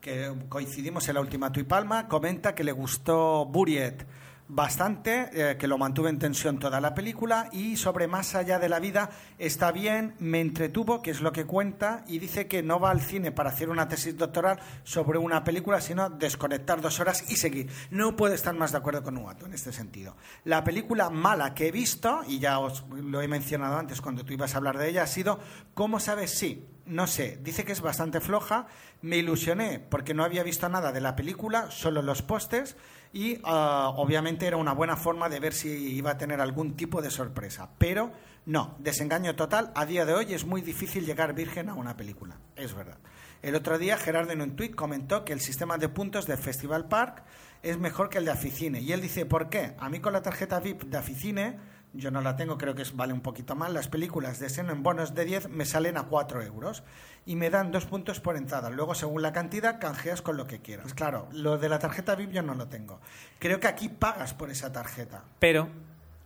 que 0.00 0.32
coincidimos 0.48 1.08
en 1.08 1.14
la 1.14 1.20
última 1.20 1.52
Tuipalma, 1.52 2.08
comenta 2.08 2.54
que 2.54 2.64
le 2.64 2.72
gustó 2.72 3.44
Buriet 3.44 4.06
bastante, 4.48 5.30
eh, 5.32 5.56
que 5.56 5.66
lo 5.66 5.78
mantuvo 5.78 6.08
en 6.08 6.18
tensión 6.18 6.58
toda 6.58 6.80
la 6.80 6.94
película 6.94 7.48
y 7.52 7.76
sobre 7.76 8.06
Más 8.06 8.34
allá 8.34 8.58
de 8.58 8.68
la 8.68 8.78
vida 8.78 9.10
está 9.38 9.72
bien, 9.72 10.14
me 10.20 10.40
entretuvo, 10.40 11.02
que 11.02 11.10
es 11.10 11.20
lo 11.20 11.32
que 11.32 11.44
cuenta, 11.44 12.04
y 12.06 12.18
dice 12.18 12.46
que 12.46 12.62
no 12.62 12.78
va 12.78 12.90
al 12.90 13.00
cine 13.00 13.32
para 13.32 13.50
hacer 13.50 13.68
una 13.68 13.88
tesis 13.88 14.16
doctoral 14.16 14.60
sobre 14.84 15.18
una 15.18 15.42
película, 15.42 15.80
sino 15.80 16.08
desconectar 16.08 16.80
dos 16.80 17.00
horas 17.00 17.24
y 17.28 17.36
seguir. 17.36 17.68
No 17.90 18.16
puedo 18.16 18.34
estar 18.34 18.54
más 18.54 18.72
de 18.72 18.78
acuerdo 18.78 19.02
con 19.02 19.16
Uatu 19.16 19.46
en 19.46 19.54
este 19.54 19.72
sentido. 19.72 20.16
La 20.44 20.62
película 20.62 21.10
mala 21.10 21.52
que 21.52 21.68
he 21.68 21.72
visto, 21.72 22.22
y 22.28 22.38
ya 22.38 22.58
os 22.60 22.84
lo 22.90 23.20
he 23.20 23.28
mencionado 23.28 23.76
antes 23.76 24.00
cuando 24.00 24.24
tú 24.24 24.32
ibas 24.32 24.54
a 24.54 24.58
hablar 24.58 24.78
de 24.78 24.88
ella, 24.88 25.02
ha 25.02 25.06
sido 25.06 25.40
¿Cómo 25.74 26.00
sabes 26.00 26.30
sí? 26.30 26.66
No 26.86 27.08
sé, 27.08 27.38
dice 27.42 27.64
que 27.64 27.72
es 27.72 27.80
bastante 27.80 28.20
floja. 28.20 28.66
Me 29.02 29.16
ilusioné 29.16 29.80
porque 29.80 30.14
no 30.14 30.24
había 30.24 30.42
visto 30.42 30.68
nada 30.68 30.92
de 30.92 31.00
la 31.00 31.16
película, 31.16 31.70
solo 31.70 32.00
los 32.00 32.22
pósters, 32.22 32.76
y 33.12 33.40
ah, 33.44 33.92
obviamente 33.96 34.46
era 34.46 34.56
una 34.56 34.72
buena 34.72 34.96
forma 34.96 35.28
de 35.28 35.40
ver 35.40 35.52
si 35.52 35.68
iba 35.68 36.12
a 36.12 36.18
tener 36.18 36.40
algún 36.40 36.76
tipo 36.76 37.02
de 37.02 37.10
sorpresa. 37.10 37.70
Pero 37.78 38.12
no, 38.46 38.76
desengaño 38.78 39.34
total. 39.34 39.72
A 39.74 39.84
día 39.84 40.06
de 40.06 40.14
hoy 40.14 40.32
es 40.32 40.44
muy 40.44 40.60
difícil 40.60 41.04
llegar 41.04 41.34
virgen 41.34 41.68
a 41.68 41.74
una 41.74 41.96
película, 41.96 42.38
es 42.54 42.74
verdad. 42.74 42.98
El 43.42 43.54
otro 43.54 43.78
día 43.78 43.98
Gerardo 43.98 44.32
en 44.32 44.40
un 44.40 44.56
tuit 44.56 44.74
comentó 44.74 45.24
que 45.24 45.32
el 45.32 45.40
sistema 45.40 45.78
de 45.78 45.88
puntos 45.88 46.26
del 46.26 46.38
Festival 46.38 46.88
Park 46.88 47.24
es 47.62 47.78
mejor 47.78 48.08
que 48.08 48.18
el 48.18 48.24
de 48.24 48.30
Aficine. 48.30 48.80
Y 48.80 48.92
él 48.92 49.00
dice, 49.00 49.26
¿por 49.26 49.48
qué? 49.48 49.74
A 49.78 49.88
mí 49.88 50.00
con 50.00 50.12
la 50.12 50.22
tarjeta 50.22 50.60
VIP 50.60 50.84
de 50.84 50.96
Aficine, 50.96 51.58
yo 51.96 52.10
no 52.10 52.20
la 52.20 52.36
tengo, 52.36 52.58
creo 52.58 52.74
que 52.74 52.84
vale 52.94 53.12
un 53.12 53.20
poquito 53.20 53.54
más, 53.56 53.72
las 53.72 53.88
películas 53.88 54.38
de 54.38 54.48
Seno 54.48 54.72
en 54.72 54.82
bonos 54.82 55.14
de 55.14 55.24
10 55.24 55.48
me 55.50 55.64
salen 55.64 55.96
a 55.96 56.04
4 56.04 56.42
euros 56.42 56.82
y 57.24 57.36
me 57.36 57.50
dan 57.50 57.72
dos 57.72 57.86
puntos 57.86 58.20
por 58.20 58.36
entrada. 58.36 58.70
Luego, 58.70 58.94
según 58.94 59.22
la 59.22 59.32
cantidad, 59.32 59.80
canjeas 59.80 60.22
con 60.22 60.36
lo 60.36 60.46
que 60.46 60.60
quieras. 60.60 60.84
Pues 60.84 60.94
claro, 60.94 61.28
lo 61.32 61.58
de 61.58 61.68
la 61.68 61.78
tarjeta 61.78 62.14
VIP 62.14 62.30
yo 62.32 62.42
no 62.42 62.54
lo 62.54 62.68
tengo. 62.68 63.00
Creo 63.38 63.58
que 63.60 63.66
aquí 63.66 63.88
pagas 63.88 64.34
por 64.34 64.50
esa 64.50 64.70
tarjeta. 64.72 65.24
Pero 65.38 65.68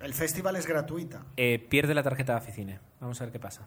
El 0.01 0.15
festival 0.15 0.57
es 0.57 0.67
gratuita. 0.67 1.25
eh, 1.37 1.59
pierde 1.71 1.95
la 1.95 2.03
tarjeta 2.03 2.33
de 2.33 2.39
Aficine. 2.39 2.81
Vamos 3.01 3.21
a 3.21 3.25
ver 3.25 3.33
qué 3.33 3.39
pasa. 3.41 3.67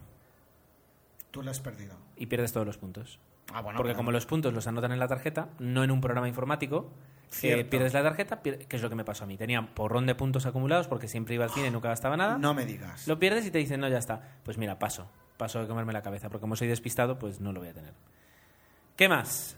Tú 1.31 1.41
la 1.41 1.51
has 1.51 1.59
perdido. 1.59 1.95
Y 2.15 2.27
pierdes 2.27 2.53
todos 2.53 2.65
los 2.67 2.77
puntos. 2.77 3.19
Ah, 3.53 3.61
bueno, 3.61 3.77
Porque 3.77 3.93
como 3.95 4.11
los 4.11 4.25
puntos 4.25 4.53
los 4.53 4.67
anotan 4.67 4.91
en 4.91 4.99
la 4.99 5.07
tarjeta, 5.07 5.49
no 5.59 5.83
en 5.83 5.91
un 5.91 5.99
programa 6.01 6.27
informático, 6.27 6.91
eh, 7.35 7.39
Cierto. 7.39 7.69
pierdes 7.69 7.93
la 7.93 8.03
tarjeta, 8.03 8.41
pier- 8.43 8.65
que 8.67 8.75
es 8.75 8.81
lo 8.81 8.89
que 8.89 8.95
me 8.95 9.03
pasó 9.05 9.23
a 9.23 9.27
mí. 9.27 9.37
Tenía 9.37 9.61
porrón 9.73 10.05
de 10.05 10.15
puntos 10.15 10.45
acumulados 10.45 10.87
porque 10.87 11.07
siempre 11.07 11.35
iba 11.35 11.45
al 11.45 11.51
cine 11.51 11.67
y 11.67 11.71
nunca 11.71 11.89
gastaba 11.89 12.15
nada. 12.17 12.37
No 12.37 12.53
me 12.53 12.65
digas. 12.65 13.07
Lo 13.07 13.19
pierdes 13.19 13.45
y 13.45 13.51
te 13.51 13.57
dicen, 13.59 13.79
no, 13.79 13.87
ya 13.89 13.97
está. 13.97 14.21
Pues 14.43 14.57
mira, 14.57 14.77
paso. 14.79 15.07
Paso 15.37 15.59
de 15.59 15.67
comerme 15.67 15.93
la 15.93 16.01
cabeza, 16.01 16.29
porque 16.29 16.41
como 16.41 16.55
soy 16.55 16.67
despistado, 16.67 17.17
pues 17.19 17.39
no 17.39 17.51
lo 17.51 17.59
voy 17.59 17.69
a 17.69 17.73
tener. 17.73 17.93
¿Qué 18.95 19.09
más? 19.09 19.57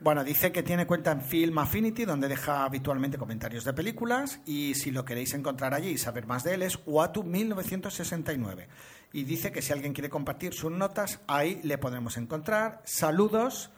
Bueno, 0.00 0.22
dice 0.22 0.52
que 0.52 0.62
tiene 0.62 0.86
cuenta 0.86 1.12
en 1.12 1.22
Film 1.22 1.56
Affinity, 1.56 2.04
donde 2.04 2.28
deja 2.28 2.64
habitualmente 2.64 3.16
comentarios 3.16 3.64
de 3.64 3.72
películas. 3.72 4.40
Y 4.44 4.74
si 4.74 4.90
lo 4.90 5.04
queréis 5.06 5.32
encontrar 5.32 5.72
allí 5.72 5.90
y 5.90 5.98
saber 5.98 6.26
más 6.26 6.44
de 6.44 6.54
él, 6.54 6.62
es 6.62 6.84
Watu1969. 6.84 8.66
Y 9.12 9.24
dice 9.24 9.52
que 9.52 9.62
si 9.62 9.72
alguien 9.72 9.92
quiere 9.94 10.10
compartir 10.10 10.52
sus 10.52 10.70
notas, 10.72 11.20
ahí 11.26 11.60
le 11.62 11.78
podremos 11.78 12.16
encontrar. 12.16 12.82
Saludos 12.84 13.70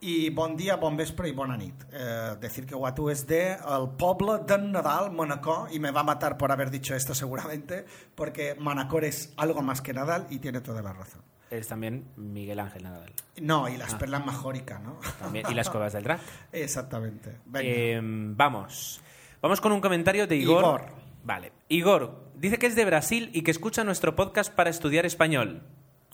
y 0.00 0.30
bon 0.30 0.56
día, 0.56 0.76
bon 0.76 0.96
vespre 0.96 1.28
y 1.28 1.32
bona 1.32 1.56
nit. 1.56 1.74
Eh, 1.92 2.36
decir 2.40 2.64
que 2.66 2.74
Watu 2.74 3.10
es 3.10 3.26
de 3.26 3.52
el 3.52 3.88
poble 3.98 4.42
de 4.46 4.58
Nadal, 4.58 5.10
Manacor, 5.12 5.72
y 5.72 5.78
me 5.78 5.90
va 5.90 6.00
a 6.00 6.04
matar 6.04 6.38
por 6.38 6.50
haber 6.52 6.70
dicho 6.70 6.94
esto 6.94 7.14
seguramente, 7.14 7.84
porque 8.14 8.54
Manacor 8.58 9.04
es 9.04 9.32
algo 9.36 9.62
más 9.62 9.80
que 9.82 9.92
Nadal 9.92 10.26
y 10.30 10.38
tiene 10.38 10.60
toda 10.60 10.80
la 10.82 10.92
razón. 10.92 11.22
Es 11.50 11.66
también 11.68 12.06
Miguel 12.16 12.60
Ángel 12.60 12.84
Nadal. 12.84 13.12
No, 13.40 13.68
y 13.68 13.76
las 13.76 13.94
Ah. 13.94 13.98
perlas 13.98 14.24
majóricas, 14.24 14.80
¿no? 14.80 14.98
También, 15.18 15.46
y 15.50 15.54
las 15.54 15.68
cuevas 15.68 15.92
del 15.92 16.04
drag. 16.04 16.20
Exactamente. 16.52 17.36
Venga. 17.46 17.68
Eh, 17.68 18.00
vamos. 18.02 19.00
Vamos 19.42 19.60
con 19.60 19.72
un 19.72 19.80
comentario 19.80 20.26
de 20.26 20.36
Igor. 20.36 20.58
Igor. 20.62 20.82
Vale. 21.24 21.52
Igor 21.68 22.30
dice 22.36 22.58
que 22.58 22.66
es 22.66 22.76
de 22.76 22.84
Brasil 22.84 23.30
y 23.34 23.42
que 23.42 23.50
escucha 23.50 23.84
nuestro 23.84 24.14
podcast 24.16 24.54
para 24.54 24.70
estudiar 24.70 25.04
español. 25.04 25.62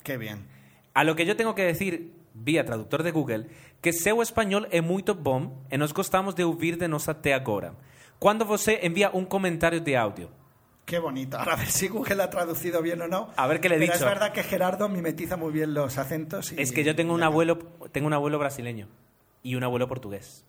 Qué 0.03 0.17
bien. 0.17 0.47
A 0.93 1.03
lo 1.03 1.15
que 1.15 1.25
yo 1.25 1.37
tengo 1.37 1.53
que 1.55 1.63
decir, 1.63 2.13
vía 2.39 2.63
traductor 2.65 3.03
de 3.03 3.11
Google, 3.11 3.47
que 3.81 3.91
seu 3.93 4.21
español 4.21 4.67
é 4.71 4.81
muito 4.81 5.13
bom 5.15 5.65
e 5.71 5.77
nós 5.77 5.91
gostamos 5.91 6.35
de 6.35 6.43
ouvir 6.43 6.77
de 6.77 6.87
nós 6.87 7.09
até 7.09 7.33
agora. 7.33 7.73
Quando 8.19 8.45
você 8.45 8.79
envía 8.83 9.09
un 9.13 9.25
comentario 9.25 9.81
de 9.81 9.95
audio. 9.95 10.29
Qué 10.85 10.99
bonito. 10.99 11.35
Ahora 11.37 11.53
a 11.53 11.55
ver 11.57 11.69
si 11.69 11.87
Google 11.89 12.23
ha 12.23 12.29
traducido 12.29 12.81
bien 12.81 13.01
o 13.01 13.07
no. 13.07 13.29
A 13.35 13.45
ver 13.47 13.59
qué 13.59 13.67
le 13.69 13.75
he 13.75 13.79
Pero 13.79 13.91
dicho. 13.93 14.05
Es 14.05 14.09
verdad 14.09 14.31
que 14.31 14.41
Gerardo 14.43 14.87
mimetiza 14.87 15.35
muy 15.35 15.51
bien 15.51 15.73
los 15.73 15.97
acentos. 15.97 16.53
y- 16.53 16.61
Es 16.61 16.71
que 16.71 16.83
yo 16.85 16.95
tengo 16.95 17.13
un 17.13 17.23
abuelo, 17.23 17.59
tengo 17.91 18.07
un 18.07 18.13
abuelo 18.13 18.39
brasileño 18.39 18.87
y 19.43 19.55
un 19.55 19.63
abuelo 19.65 19.87
portugués. 19.89 20.45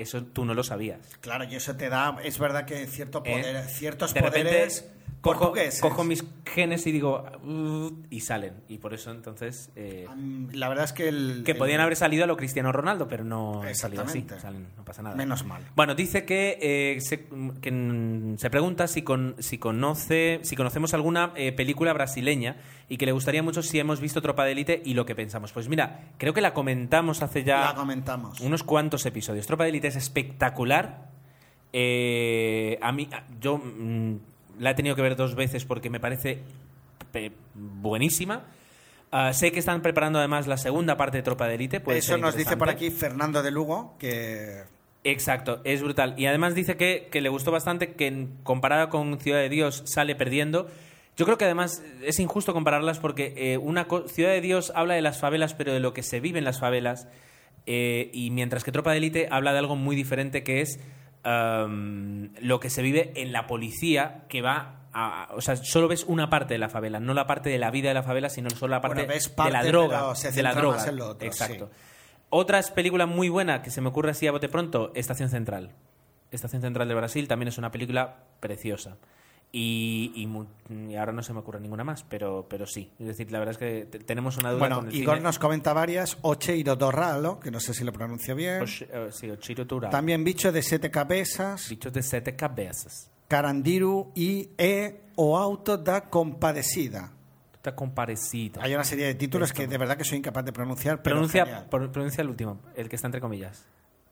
Eso 0.00 0.24
tú 0.24 0.44
no 0.44 0.54
lo 0.54 0.62
sabías. 0.64 0.98
Claro, 1.20 1.44
y 1.44 1.54
eso 1.54 1.76
te 1.76 1.88
da. 1.88 2.16
Es 2.24 2.38
verdad 2.38 2.64
que 2.66 2.86
cierto 2.86 3.22
¿eh? 3.24 3.30
poder, 3.42 3.64
ciertos 3.66 4.14
De 4.14 4.20
poderes 4.22 4.88
cojo, 5.20 5.52
cojo 5.82 6.02
mis 6.04 6.24
genes 6.46 6.86
y 6.86 6.92
digo 6.92 7.26
"Uh", 7.44 7.90
y 8.08 8.20
salen 8.20 8.54
y 8.68 8.78
por 8.78 8.94
eso 8.94 9.10
entonces 9.10 9.68
eh, 9.76 10.06
La 10.52 10.68
verdad 10.70 10.86
es 10.86 10.94
que 10.94 11.08
el. 11.08 11.42
que 11.44 11.52
el- 11.52 11.58
podían 11.58 11.80
haber 11.82 11.94
salido 11.96 12.24
a 12.24 12.26
lo 12.26 12.38
Cristiano 12.38 12.72
Ronaldo 12.72 13.06
pero 13.06 13.22
no 13.22 13.62
han 13.62 13.74
salido 13.74 14.02
así 14.02 14.24
salen, 14.40 14.68
no 14.78 14.84
pasa 14.84 15.02
nada 15.02 15.16
Menos 15.16 15.44
mal. 15.44 15.62
bueno 15.76 15.94
dice 15.94 16.24
que, 16.24 16.58
eh, 16.62 17.00
se, 17.02 17.26
que, 17.60 18.34
se 18.38 18.48
pregunta 18.50 18.88
si 18.88 19.02
con, 19.02 19.36
si 19.40 19.58
conoce 19.58 20.40
si 20.42 20.56
conocemos 20.56 20.94
alguna 20.94 21.34
película 21.34 21.92
brasileña 21.92 22.56
y 22.90 22.98
que 22.98 23.06
le 23.06 23.12
gustaría 23.12 23.42
mucho 23.42 23.62
si 23.62 23.78
hemos 23.78 24.00
visto 24.00 24.20
Tropa 24.20 24.44
de 24.44 24.52
Élite 24.52 24.82
y 24.84 24.92
lo 24.94 25.06
que 25.06 25.14
pensamos 25.14 25.52
pues 25.52 25.68
mira 25.68 26.08
creo 26.18 26.34
que 26.34 26.40
la 26.42 26.52
comentamos 26.52 27.22
hace 27.22 27.44
ya 27.44 27.60
La 27.60 27.74
comentamos. 27.74 28.40
unos 28.40 28.62
cuantos 28.64 29.06
episodios. 29.06 29.46
Tropa 29.46 29.62
de 29.64 29.70
Élite 29.70 29.88
es 29.88 29.96
espectacular. 29.96 31.08
Eh, 31.72 32.78
a 32.82 32.90
mí, 32.92 33.08
yo 33.40 33.58
mm, 33.58 34.16
la 34.58 34.72
he 34.72 34.74
tenido 34.74 34.96
que 34.96 35.02
ver 35.02 35.14
dos 35.16 35.34
veces 35.36 35.64
porque 35.64 35.88
me 35.88 36.00
parece 36.00 36.42
buenísima. 37.54 38.42
Ah, 39.12 39.32
sé 39.32 39.50
que 39.50 39.58
están 39.58 39.82
preparando 39.82 40.18
además 40.18 40.46
la 40.46 40.56
segunda 40.56 40.96
parte 40.96 41.16
de 41.18 41.22
Tropa 41.22 41.48
de 41.48 41.54
Élite. 41.54 41.82
Eso 41.88 42.16
nos 42.18 42.36
dice 42.36 42.56
por 42.56 42.68
aquí 42.68 42.90
Fernando 42.90 43.42
de 43.42 43.50
Lugo, 43.50 43.94
que. 43.98 44.62
Exacto, 45.02 45.60
es 45.64 45.82
brutal. 45.82 46.14
Y 46.18 46.26
además 46.26 46.54
dice 46.54 46.76
que, 46.76 47.08
que 47.10 47.20
le 47.20 47.28
gustó 47.28 47.50
bastante 47.50 47.94
que 47.94 48.28
comparada 48.42 48.90
con 48.90 49.18
Ciudad 49.18 49.38
de 49.38 49.48
Dios 49.48 49.82
sale 49.86 50.14
perdiendo. 50.14 50.68
Yo 51.16 51.26
creo 51.26 51.36
que 51.38 51.44
además 51.44 51.82
es 52.02 52.18
injusto 52.18 52.52
compararlas 52.52 52.98
porque 52.98 53.34
eh, 53.36 53.58
una 53.58 53.86
Ciudad 54.06 54.30
de 54.30 54.40
Dios 54.40 54.72
habla 54.74 54.94
de 54.94 55.02
las 55.02 55.18
favelas, 55.18 55.54
pero 55.54 55.72
de 55.72 55.80
lo 55.80 55.92
que 55.92 56.02
se 56.02 56.20
vive 56.20 56.38
en 56.38 56.44
las 56.44 56.60
favelas. 56.60 57.08
eh, 57.66 58.10
y 58.14 58.30
mientras 58.30 58.64
que 58.64 58.72
Tropa 58.72 58.92
de 58.92 58.96
Élite 58.98 59.28
habla 59.30 59.52
de 59.52 59.58
algo 59.58 59.76
muy 59.76 59.94
diferente 59.96 60.42
que 60.42 60.62
es 60.62 60.80
am, 61.22 62.32
lo 62.40 62.58
que 62.60 62.70
se 62.70 62.82
vive 62.82 63.12
en 63.16 63.32
la 63.32 63.46
policía 63.46 64.24
que 64.28 64.42
va 64.42 64.76
a, 64.92 65.28
o 65.34 65.40
sea, 65.40 65.56
solo 65.56 65.86
ves 65.86 66.04
una 66.04 66.30
parte 66.30 66.54
de 66.54 66.58
la 66.58 66.68
favela, 66.68 66.98
no 67.00 67.14
la 67.14 67.26
parte 67.26 67.48
de 67.50 67.58
la 67.58 67.70
vida 67.70 67.88
de 67.88 67.94
la 67.94 68.02
favela, 68.02 68.28
sino 68.28 68.50
solo 68.50 68.72
la 68.72 68.80
parte 68.80 69.00
Bueno, 69.02 69.12
ves 69.12 69.28
de 69.28 69.34
parte, 69.34 69.52
la 69.52 69.62
droga, 69.64 70.14
de 70.34 70.42
la 70.42 70.54
droga. 70.54 70.82
otro, 71.04 71.26
Exacto. 71.26 71.70
sí. 71.72 71.80
Otra 72.30 72.60
película 72.74 73.06
muy 73.06 73.28
buena 73.28 73.62
que 73.62 73.70
se 73.70 73.80
me 73.80 73.88
ocurre 73.88 74.10
así 74.12 74.26
a 74.26 74.32
bote 74.32 74.48
pronto, 74.48 74.90
Estación 74.94 75.28
Central. 75.28 75.72
Estación 76.30 76.62
Central 76.62 76.88
de 76.88 76.94
Brasil 76.94 77.28
también 77.28 77.48
es 77.48 77.58
una 77.58 77.70
película 77.70 78.24
preciosa. 78.40 78.96
Y, 79.52 80.12
y 80.14 80.90
y 80.90 80.94
ahora 80.94 81.10
no 81.12 81.22
se 81.24 81.32
me 81.32 81.40
ocurre 81.40 81.58
ninguna 81.58 81.82
más, 81.82 82.04
pero, 82.04 82.46
pero 82.48 82.66
sí. 82.66 82.92
Es 83.00 83.06
decir, 83.08 83.32
la 83.32 83.40
verdad 83.40 83.52
es 83.52 83.58
que 83.58 83.84
te- 83.86 83.98
tenemos 83.98 84.36
una 84.36 84.50
duda 84.50 84.60
Bueno, 84.60 84.76
con 84.76 84.88
el 84.88 84.94
Igor 84.94 85.16
cine. 85.16 85.24
nos 85.24 85.38
comenta 85.40 85.72
varias. 85.72 86.18
Ocheiro 86.22 86.76
Dorralo, 86.76 87.40
que 87.40 87.50
no 87.50 87.58
sé 87.58 87.74
si 87.74 87.82
lo 87.82 87.92
pronuncio 87.92 88.36
bien. 88.36 88.62
Osh- 88.62 88.86
eh, 88.88 89.08
sí, 89.10 89.28
Ochiro 89.28 89.66
Turao. 89.66 89.90
También 89.90 90.22
Bicho 90.22 90.52
de 90.52 90.62
Siete 90.62 90.90
Cabezas. 90.92 91.68
Bichos 91.68 91.92
de 91.92 92.02
sete 92.02 92.36
cabezas. 92.36 93.10
Carandiru 93.26 94.12
y 94.14 94.50
E 94.56 95.00
o 95.16 95.36
Auto 95.36 95.76
da 95.78 96.08
Compadecida. 96.08 97.12
Está 97.54 97.74
comparecida. 97.74 98.62
Hay 98.62 98.72
una 98.74 98.84
serie 98.84 99.06
de 99.06 99.14
títulos 99.16 99.52
que 99.52 99.66
de 99.66 99.76
verdad 99.78 99.96
que 99.96 100.04
soy 100.04 100.18
incapaz 100.18 100.44
de 100.44 100.52
pronunciar, 100.52 101.02
pero 101.02 101.16
Pronuncia, 101.16 101.66
por- 101.68 101.90
pronuncia 101.92 102.22
el 102.22 102.28
último, 102.30 102.60
el 102.76 102.88
que 102.88 102.96
está 102.96 103.08
entre 103.08 103.20
comillas. 103.20 103.66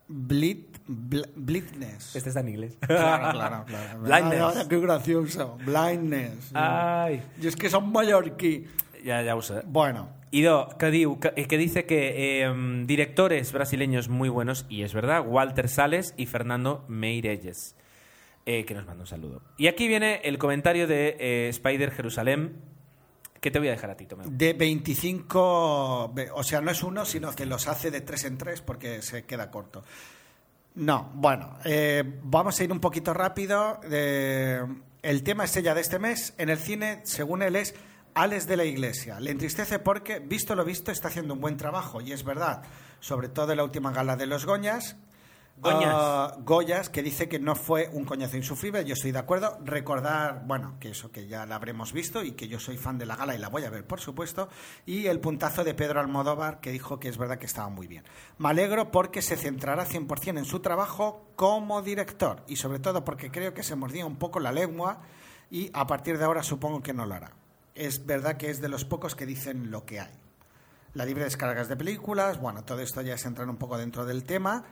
Blit, 0.08 0.78
bl- 0.88 1.28
blindness. 1.36 2.16
Este 2.16 2.30
está 2.30 2.40
en 2.40 2.48
inglés. 2.48 2.78
Claro, 2.86 3.30
claro, 3.32 3.64
claro. 3.66 4.00
Blindness. 4.00 4.56
Ay, 4.56 4.66
qué 4.68 4.78
gracioso. 4.80 5.58
Blindness. 5.64 6.50
Ay. 6.54 7.22
Y 7.40 7.46
es 7.46 7.56
que 7.56 7.68
son 7.68 7.92
mallorquí. 7.92 8.64
Ya, 9.04 9.22
ya 9.22 9.36
uso. 9.36 9.60
Bueno, 9.66 10.08
Ido, 10.30 10.68
que, 10.78 10.86
diu- 10.90 11.18
que- 11.20 11.46
que 11.46 11.58
dice 11.58 11.84
que 11.86 12.42
eh, 12.42 12.84
directores 12.86 13.52
brasileños 13.52 14.08
muy 14.08 14.28
buenos, 14.28 14.66
y 14.68 14.82
es 14.82 14.92
verdad, 14.94 15.24
Walter 15.26 15.68
Sales 15.68 16.14
y 16.16 16.26
Fernando 16.26 16.84
Meirelles, 16.88 17.76
eh, 18.44 18.64
que 18.64 18.74
nos 18.74 18.86
manda 18.86 19.02
un 19.02 19.06
saludo. 19.06 19.42
Y 19.56 19.66
aquí 19.68 19.88
viene 19.88 20.20
el 20.24 20.38
comentario 20.38 20.86
de 20.86 21.16
eh, 21.20 21.48
Spider 21.50 21.90
Jerusalén, 21.92 22.56
que 23.40 23.50
te 23.50 23.58
voy 23.58 23.68
a 23.68 23.72
dejar 23.72 23.90
a 23.90 23.96
ti, 23.96 24.06
de 24.26 24.52
25, 24.52 26.12
ve- 26.14 26.30
o 26.34 26.42
sea, 26.42 26.60
no 26.60 26.70
es 26.70 26.82
uno, 26.82 27.04
sino 27.04 27.32
que 27.34 27.46
los 27.46 27.68
hace 27.68 27.90
de 27.90 28.00
tres 28.00 28.24
en 28.24 28.36
tres 28.38 28.60
porque 28.62 29.02
se 29.02 29.24
queda 29.24 29.50
corto. 29.50 29.84
No, 30.74 31.10
bueno, 31.14 31.58
eh, 31.64 32.04
vamos 32.22 32.58
a 32.60 32.64
ir 32.64 32.72
un 32.72 32.80
poquito 32.80 33.12
rápido. 33.14 33.80
Eh, 33.90 34.60
el 35.02 35.22
tema 35.22 35.44
estrella 35.44 35.74
de 35.74 35.80
este 35.80 35.98
mes 35.98 36.34
en 36.38 36.48
el 36.50 36.58
cine, 36.58 37.00
según 37.04 37.42
él, 37.42 37.56
es 37.56 37.74
Alex 38.14 38.46
de 38.46 38.56
la 38.56 38.64
Iglesia. 38.64 39.20
Le 39.20 39.30
entristece 39.30 39.78
porque, 39.78 40.18
visto 40.20 40.54
lo 40.54 40.64
visto, 40.64 40.90
está 40.92 41.08
haciendo 41.08 41.34
un 41.34 41.40
buen 41.40 41.56
trabajo, 41.56 42.00
y 42.00 42.12
es 42.12 42.24
verdad, 42.24 42.62
sobre 43.00 43.28
todo 43.28 43.52
en 43.52 43.58
la 43.58 43.64
última 43.64 43.92
gala 43.92 44.16
de 44.16 44.26
los 44.26 44.44
Goñas. 44.46 44.96
Goñas. 45.60 45.92
Ah, 45.92 46.36
Goyas, 46.40 46.88
que 46.88 47.02
dice 47.02 47.28
que 47.28 47.38
no 47.38 47.56
fue 47.56 47.90
un 47.92 48.04
coñazo 48.04 48.36
insufrible, 48.36 48.84
yo 48.84 48.94
estoy 48.94 49.12
de 49.12 49.18
acuerdo. 49.18 49.58
Recordar, 49.64 50.44
bueno, 50.46 50.76
que 50.78 50.90
eso 50.90 51.10
que 51.10 51.26
ya 51.26 51.46
la 51.46 51.56
habremos 51.56 51.92
visto 51.92 52.22
y 52.22 52.32
que 52.32 52.48
yo 52.48 52.60
soy 52.60 52.76
fan 52.76 52.98
de 52.98 53.06
la 53.06 53.16
gala 53.16 53.34
y 53.34 53.38
la 53.38 53.48
voy 53.48 53.64
a 53.64 53.70
ver, 53.70 53.86
por 53.86 54.00
supuesto. 54.00 54.48
Y 54.86 55.06
el 55.06 55.20
puntazo 55.20 55.64
de 55.64 55.74
Pedro 55.74 56.00
Almodóvar, 56.00 56.60
que 56.60 56.70
dijo 56.70 57.00
que 57.00 57.08
es 57.08 57.18
verdad 57.18 57.38
que 57.38 57.46
estaba 57.46 57.68
muy 57.68 57.86
bien. 57.86 58.04
Me 58.38 58.50
alegro 58.50 58.90
porque 58.90 59.20
se 59.20 59.36
centrará 59.36 59.84
100% 59.84 60.38
en 60.38 60.44
su 60.44 60.60
trabajo 60.60 61.26
como 61.34 61.82
director 61.82 62.44
y 62.46 62.56
sobre 62.56 62.78
todo 62.78 63.04
porque 63.04 63.30
creo 63.30 63.54
que 63.54 63.62
se 63.62 63.74
mordía 63.76 64.06
un 64.06 64.16
poco 64.16 64.40
la 64.40 64.52
lengua 64.52 65.00
y 65.50 65.70
a 65.72 65.86
partir 65.86 66.18
de 66.18 66.24
ahora 66.24 66.42
supongo 66.42 66.82
que 66.82 66.94
no 66.94 67.04
lo 67.04 67.14
hará. 67.14 67.32
Es 67.74 68.06
verdad 68.06 68.36
que 68.36 68.50
es 68.50 68.60
de 68.60 68.68
los 68.68 68.84
pocos 68.84 69.14
que 69.14 69.26
dicen 69.26 69.70
lo 69.70 69.84
que 69.84 70.00
hay 70.00 70.28
la 70.94 71.04
libre 71.04 71.24
descargas 71.24 71.68
de 71.68 71.76
películas, 71.76 72.40
bueno, 72.40 72.64
todo 72.64 72.80
esto 72.80 73.02
ya 73.02 73.14
es 73.14 73.24
entrar 73.24 73.48
un 73.48 73.56
poco 73.56 73.78
dentro 73.78 74.04
del 74.04 74.24
tema. 74.24 74.64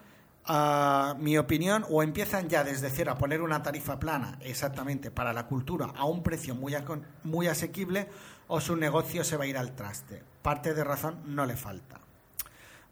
Mi 1.19 1.39
opinión, 1.39 1.85
o 1.91 2.03
empiezan 2.03 2.49
ya 2.49 2.63
desde 2.65 2.91
cero 2.91 3.13
a 3.13 3.19
poner 3.19 3.43
una 3.43 3.63
tarifa 3.63 3.99
plana 3.99 4.39
exactamente 4.41 5.11
para 5.11 5.33
la 5.33 5.47
cultura 5.47 5.87
a 5.97 6.05
un 6.05 6.23
precio 6.23 6.55
muy, 6.55 6.75
muy 7.25 7.49
asequible, 7.49 8.09
o 8.49 8.61
su 8.61 8.77
negocio 8.77 9.25
se 9.25 9.37
va 9.37 9.45
a 9.45 9.49
ir 9.49 9.59
al 9.59 9.75
traste. 9.75 10.23
Parte 10.43 10.73
de 10.75 10.85
razón 10.85 11.19
no 11.27 11.47
le 11.47 11.57
falta. 11.57 11.99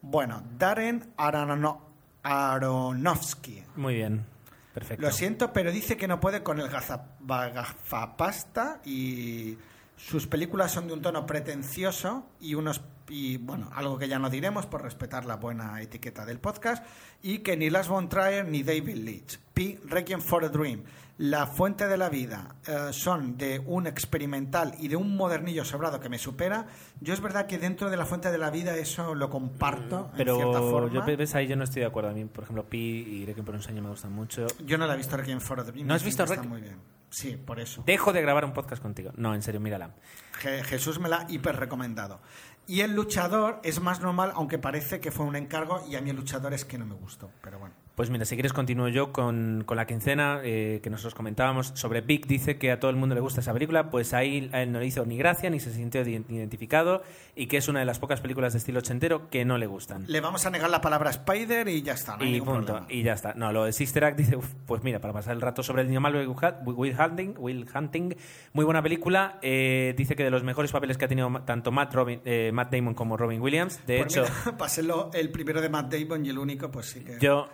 Bueno, 0.03 0.43
Darren 0.59 1.13
Arono- 1.17 1.81
Aronofsky. 2.25 3.63
Muy 3.77 3.95
bien, 3.95 4.27
perfecto. 4.75 5.03
Lo 5.07 5.13
siento, 5.13 5.53
pero 5.53 5.71
dice 5.71 5.97
que 5.97 6.09
no 6.09 6.19
puede 6.21 6.43
con 6.43 6.59
el 6.61 6.69
gaza- 6.69 7.07
ba- 7.21 7.49
gafapasta 7.51 8.81
y 8.85 9.57
sus 9.97 10.27
películas 10.27 10.73
son 10.73 10.87
de 10.89 10.95
un 10.95 11.03
tono 11.03 11.27
pretencioso 11.27 12.27
y 12.41 12.55
unos 12.55 12.83
y 13.09 13.37
bueno, 13.37 13.71
algo 13.75 13.99
que 13.99 14.09
ya 14.09 14.19
no 14.19 14.31
diremos 14.31 14.67
por 14.67 14.83
respetar 14.83 15.27
la 15.27 15.37
buena 15.37 15.81
etiqueta 15.83 16.25
del 16.25 16.39
podcast 16.39 16.85
y 17.23 17.39
que 17.41 17.57
ni 17.57 17.69
Lars 17.69 17.89
von 17.89 18.09
Trier 18.09 18.47
ni 18.49 18.63
David 18.63 18.97
Leitch, 18.97 19.39
P. 19.53 19.79
Requiem 19.85 20.21
for 20.21 20.45
a 20.45 20.49
Dream, 20.49 20.83
La 21.17 21.47
Fuente 21.47 21.87
de 21.87 21.97
la 21.97 22.09
Vida 22.09 22.57
eh, 22.67 22.89
son 22.91 23.37
de 23.39 23.61
un 23.61 23.87
experimental 23.87 24.75
y 24.81 24.89
de 24.89 24.97
un 24.97 25.17
modernillo 25.17 25.65
sobrado 25.65 26.01
que 26.01 26.09
me 26.09 26.19
supera. 26.19 26.67
Yo 27.01 27.15
es 27.15 27.21
verdad 27.21 27.47
que 27.47 27.57
dentro 27.57 27.89
de 27.89 27.97
La 27.97 28.05
Fuente 28.05 28.33
de 28.33 28.39
la 28.39 28.51
Vida 28.51 28.77
eso 28.77 29.15
lo 29.15 29.31
comparto 29.31 30.11
en 30.17 30.25
cierta 30.25 30.35
Pero 30.43 30.71
forma. 30.71 30.93
yo, 31.07 31.17
ves 31.17 31.35
ahí 31.37 31.47
yo 31.47 31.55
no 31.55 31.63
estoy 31.63 31.81
de 31.83 31.87
acuerdo. 31.87 32.11
A 32.11 32.13
mí, 32.15 32.25
por 32.25 32.43
ejemplo, 32.43 32.65
Pi 32.69 32.79
y 32.79 33.27
Requiem 33.27 33.47
por 33.47 33.55
un 33.55 33.63
sueño 33.63 33.81
me 33.81 33.91
gustan 33.91 34.13
mucho. 34.13 34.47
Yo 34.67 34.77
no 34.77 34.89
la 34.89 34.95
he 34.95 34.97
visto 34.97 35.17
Requiem 35.17 35.41
for 35.41 35.61
a 35.61 35.63
Dream. 35.63 35.87
¿No 35.87 35.95
has 35.95 36.03
visto 36.03 36.27
Requiem? 36.27 36.49
muy 36.49 36.61
bien. 36.61 36.79
Sí, 37.11 37.37
por 37.37 37.61
eso. 37.61 37.85
Dejo 37.87 38.13
de 38.13 38.21
grabar 38.21 38.45
un 38.45 38.53
podcast 38.53 38.83
contigo. 38.83 39.13
No, 39.17 39.37
en 39.37 39.43
serio, 39.43 39.61
mírala. 39.61 39.95
Je- 40.43 40.65
Jesús 40.65 40.99
me 40.99 41.09
la 41.09 41.19
ha 41.19 41.27
hiper 41.31 41.55
recomendado. 41.55 42.21
Y 42.67 42.81
el 42.81 42.93
luchador 42.93 43.61
es 43.63 43.81
más 43.81 44.01
normal, 44.01 44.33
aunque 44.35 44.59
parece 44.59 44.99
que 44.99 45.13
fue 45.13 45.25
un 45.25 45.37
encargo, 45.37 45.81
y 45.89 45.95
a 45.95 46.01
mí 46.01 46.11
el 46.11 46.17
luchador 46.17 46.55
es 46.55 46.65
que 46.65 46.77
no 46.77 46.87
me 46.87 46.95
gustó, 46.97 47.31
pero 47.41 47.61
bueno. 47.61 47.75
Pues 47.95 48.11
mira, 48.11 48.25
si 48.25 48.35
quieres 48.35 48.53
continúo 48.53 48.89
yo 48.89 49.13
con, 49.13 49.63
con 49.65 49.77
la 49.77 49.87
quincena 49.87 50.41
eh, 50.43 50.81
que 50.83 50.91
nosotros 50.91 51.15
comentábamos 51.15 51.69
sobre 51.75 52.01
Vic. 52.01 52.27
Dice 52.27 52.59
que 52.59 52.73
a 52.73 52.81
todo 52.81 52.91
el 52.91 52.97
mundo 52.97 53.15
le 53.15 53.21
gusta 53.21 53.41
esa 53.41 53.53
película, 53.53 53.89
pues 53.91 54.13
ahí 54.15 54.51
a 54.53 54.63
él 54.63 54.73
no 54.73 54.81
le 54.81 54.87
hizo 54.87 55.07
ni 55.07 55.17
gracia, 55.17 55.49
ni 55.49 55.61
se 55.61 55.73
sintió 55.73 56.03
identificado 56.03 57.03
y 57.37 57.47
que 57.47 57.57
es 57.57 57.69
una 57.69 57.79
de 57.81 57.87
las 57.87 58.01
pocas 58.01 58.21
películas 58.21 58.53
de 58.53 58.59
estilo 58.59 58.81
ochentero 58.81 59.29
que 59.31 59.45
no 59.45 59.59
le 59.59 59.67
gustan. 59.67 60.05
Le 60.09 60.21
vamos 60.21 60.45
a 60.45 60.51
negar 60.51 60.71
la 60.71 60.81
palabra 60.81 61.11
Spider 61.11 61.69
y 61.69 61.83
ya 61.83 61.93
está, 61.93 62.17
no 62.17 62.25
hay 62.25 62.35
y 62.35 62.41
punto, 62.41 62.67
problema. 62.67 62.87
y 62.91 63.03
ya 63.05 63.13
está. 63.13 63.35
No, 63.35 63.53
lo 63.53 63.65
de 63.65 63.73
Sister 63.73 64.05
Act 64.05 64.19
dice, 64.19 64.37
"Uf, 64.37 64.53
pues 64.67 64.83
mira, 64.83 64.99
para 65.01 65.13
pasar 65.15 65.35
el 65.35 65.41
rato 65.41 65.63
sobre 65.63 65.83
el 65.83 65.89
niño 65.89 66.01
malo 66.01 66.19
de 66.19 66.27
Will 66.27 66.97
Hunting, 66.99 67.35
Will 67.39 67.67
Hunting 67.73 68.15
muy 68.53 68.65
buena 68.65 68.83
película. 68.83 69.39
Eh, 69.41 69.95
dice 69.97 70.17
que 70.17 70.25
de 70.25 70.31
los 70.31 70.43
mejores 70.43 70.73
papeles 70.73 70.99
que 70.99 71.05
ha 71.05 71.09
tenido 71.09 71.31
tanto 71.45 71.71
Matt, 71.71 71.95
Robin, 71.95 72.21
eh, 72.25 72.51
Matt 72.53 72.73
Damon 72.73 72.95
como 72.95 73.17
Robin 73.17 73.41
Williams. 73.41 73.81
De 73.87 73.99
Pues 73.99 74.17
hecho, 74.17 74.25
mira, 74.47 75.11
el 75.15 75.31
primero 75.31 75.61
de 75.61 75.69
Matt 75.69 75.93
Damon 75.95 76.27
y 76.27 76.31
el 76.31 76.39
único, 76.39 76.71
pues 76.73 76.87
sí 76.87 77.01
que... 77.01 77.19
yo... 77.21 77.49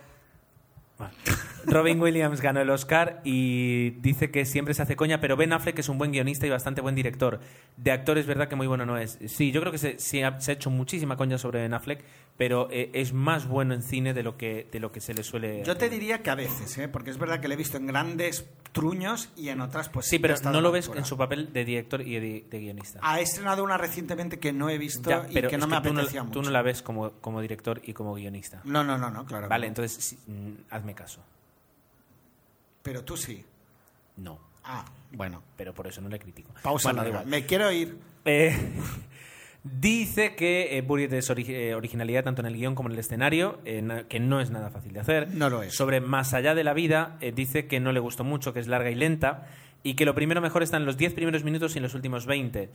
Robin 1.65 2.01
Williams 2.01 2.41
ganó 2.41 2.59
el 2.59 2.69
Oscar 2.69 3.21
y 3.23 3.91
dice 4.01 4.31
que 4.31 4.45
siempre 4.45 4.73
se 4.73 4.81
hace 4.81 4.95
coña, 4.95 5.21
pero 5.21 5.37
Ben 5.37 5.53
Affleck 5.53 5.77
es 5.79 5.89
un 5.89 5.97
buen 5.97 6.11
guionista 6.11 6.47
y 6.47 6.49
bastante 6.49 6.81
buen 6.81 6.95
director. 6.95 7.39
De 7.77 7.91
actor 7.91 8.17
es 8.17 8.25
verdad 8.25 8.47
que 8.47 8.55
muy 8.55 8.67
bueno 8.67 8.85
no 8.85 8.97
es. 8.97 9.19
Sí, 9.27 9.51
yo 9.51 9.61
creo 9.61 9.71
que 9.71 9.77
se, 9.77 9.99
se 9.99 10.23
ha 10.23 10.37
hecho 10.47 10.69
muchísima 10.69 11.17
coña 11.17 11.37
sobre 11.37 11.61
Ben 11.61 11.73
Affleck, 11.73 12.03
pero 12.37 12.67
eh, 12.71 12.89
es 12.93 13.13
más 13.13 13.47
bueno 13.47 13.73
en 13.73 13.83
cine 13.83 14.13
de 14.13 14.23
lo 14.23 14.35
que, 14.37 14.67
de 14.71 14.79
lo 14.79 14.91
que 14.91 14.99
se 15.01 15.13
le 15.13 15.23
suele... 15.23 15.63
Yo 15.63 15.77
te 15.77 15.89
diría 15.89 16.23
que 16.23 16.29
a 16.31 16.35
veces, 16.35 16.77
¿eh? 16.79 16.87
porque 16.87 17.11
es 17.11 17.17
verdad 17.17 17.39
que 17.39 17.47
le 17.47 17.53
he 17.53 17.57
visto 17.57 17.77
en 17.77 17.85
grandes 17.87 18.45
truños 18.71 19.29
y 19.35 19.49
en 19.49 19.61
otras 19.61 19.89
pues 19.89 20.07
Sí, 20.07 20.17
pero 20.17 20.35
no 20.45 20.61
lo 20.61 20.71
ves 20.71 20.89
en 20.95 21.05
su 21.05 21.17
papel 21.17 21.51
de 21.53 21.65
director 21.65 22.01
y 22.01 22.19
de, 22.19 22.45
de 22.49 22.59
guionista. 22.59 22.99
Ha 23.03 23.19
estrenado 23.19 23.63
una 23.63 23.77
recientemente 23.77 24.39
que 24.39 24.53
no 24.53 24.69
he 24.69 24.77
visto 24.77 25.09
Ya, 25.09 25.27
y 25.29 25.33
pero 25.33 25.49
que 25.49 25.57
no 25.57 25.67
me 25.67 25.79
tú, 25.81 25.93
no, 25.93 25.99
apetecía 25.99 26.23
mucho. 26.23 26.33
tú 26.39 26.41
no 26.43 26.49
la 26.51 26.61
ves 26.61 26.81
como, 26.81 27.11
como 27.21 27.41
director 27.41 27.81
y 27.83 27.93
como 27.93 28.13
guionista. 28.15 28.61
No, 28.63 28.83
no, 28.83 28.97
no, 28.97 29.11
no, 29.11 29.25
claro. 29.25 29.47
Vale, 29.49 29.67
no. 29.67 29.69
entonces 29.69 30.03
sí, 30.03 30.17
mm, 30.27 30.51
hazme 30.73 30.95
caso. 30.95 31.21
Pero 32.81 33.03
tú 33.03 33.17
sí. 33.17 33.43
No, 34.17 34.39
Ah, 34.63 34.85
bueno. 35.11 35.43
pero 35.57 35.73
por 35.73 35.87
eso 35.87 36.01
no 36.01 36.09
le 36.09 36.17
critico. 36.19 36.51
Pausa 36.63 36.91
Bueno, 36.93 37.07
igual. 37.07 37.25
Me 37.27 37.45
quiero 37.45 37.71
ir. 37.71 37.97
Eh, 38.25 38.55
dice 39.63 40.35
que 40.35 40.77
eh, 40.77 40.81
Buried 40.81 41.13
es 41.13 41.29
ori- 41.29 41.47
eh, 41.49 41.75
originalidad 41.75 42.23
tanto 42.23 42.41
en 42.41 42.47
el 42.47 42.55
guion 42.55 42.75
como 42.75 42.89
en 42.89 42.93
el 42.93 42.99
escenario, 42.99 43.59
eh, 43.65 44.05
que 44.09 44.19
no 44.19 44.41
es 44.41 44.49
nada 44.51 44.69
fácil 44.69 44.93
de 44.93 44.99
hacer. 45.01 45.29
No 45.29 45.49
lo 45.49 45.61
es. 45.63 45.73
Sobre 45.75 46.01
Más 46.01 46.33
allá 46.33 46.55
de 46.55 46.63
la 46.63 46.73
vida, 46.73 47.17
eh, 47.21 47.31
dice 47.31 47.67
que 47.67 47.79
no 47.79 47.91
le 47.91 47.99
gustó 47.99 48.23
mucho, 48.23 48.53
que 48.53 48.59
es 48.59 48.67
larga 48.67 48.89
y 48.89 48.95
lenta, 48.95 49.47
y 49.83 49.93
que 49.95 50.05
lo 50.05 50.15
primero 50.15 50.41
mejor 50.41 50.63
está 50.63 50.77
en 50.77 50.85
los 50.85 50.97
10 50.97 51.13
primeros 51.13 51.43
minutos 51.43 51.75
y 51.75 51.79
en 51.79 51.83
los 51.83 51.93
últimos 51.95 52.25
20. 52.25 52.69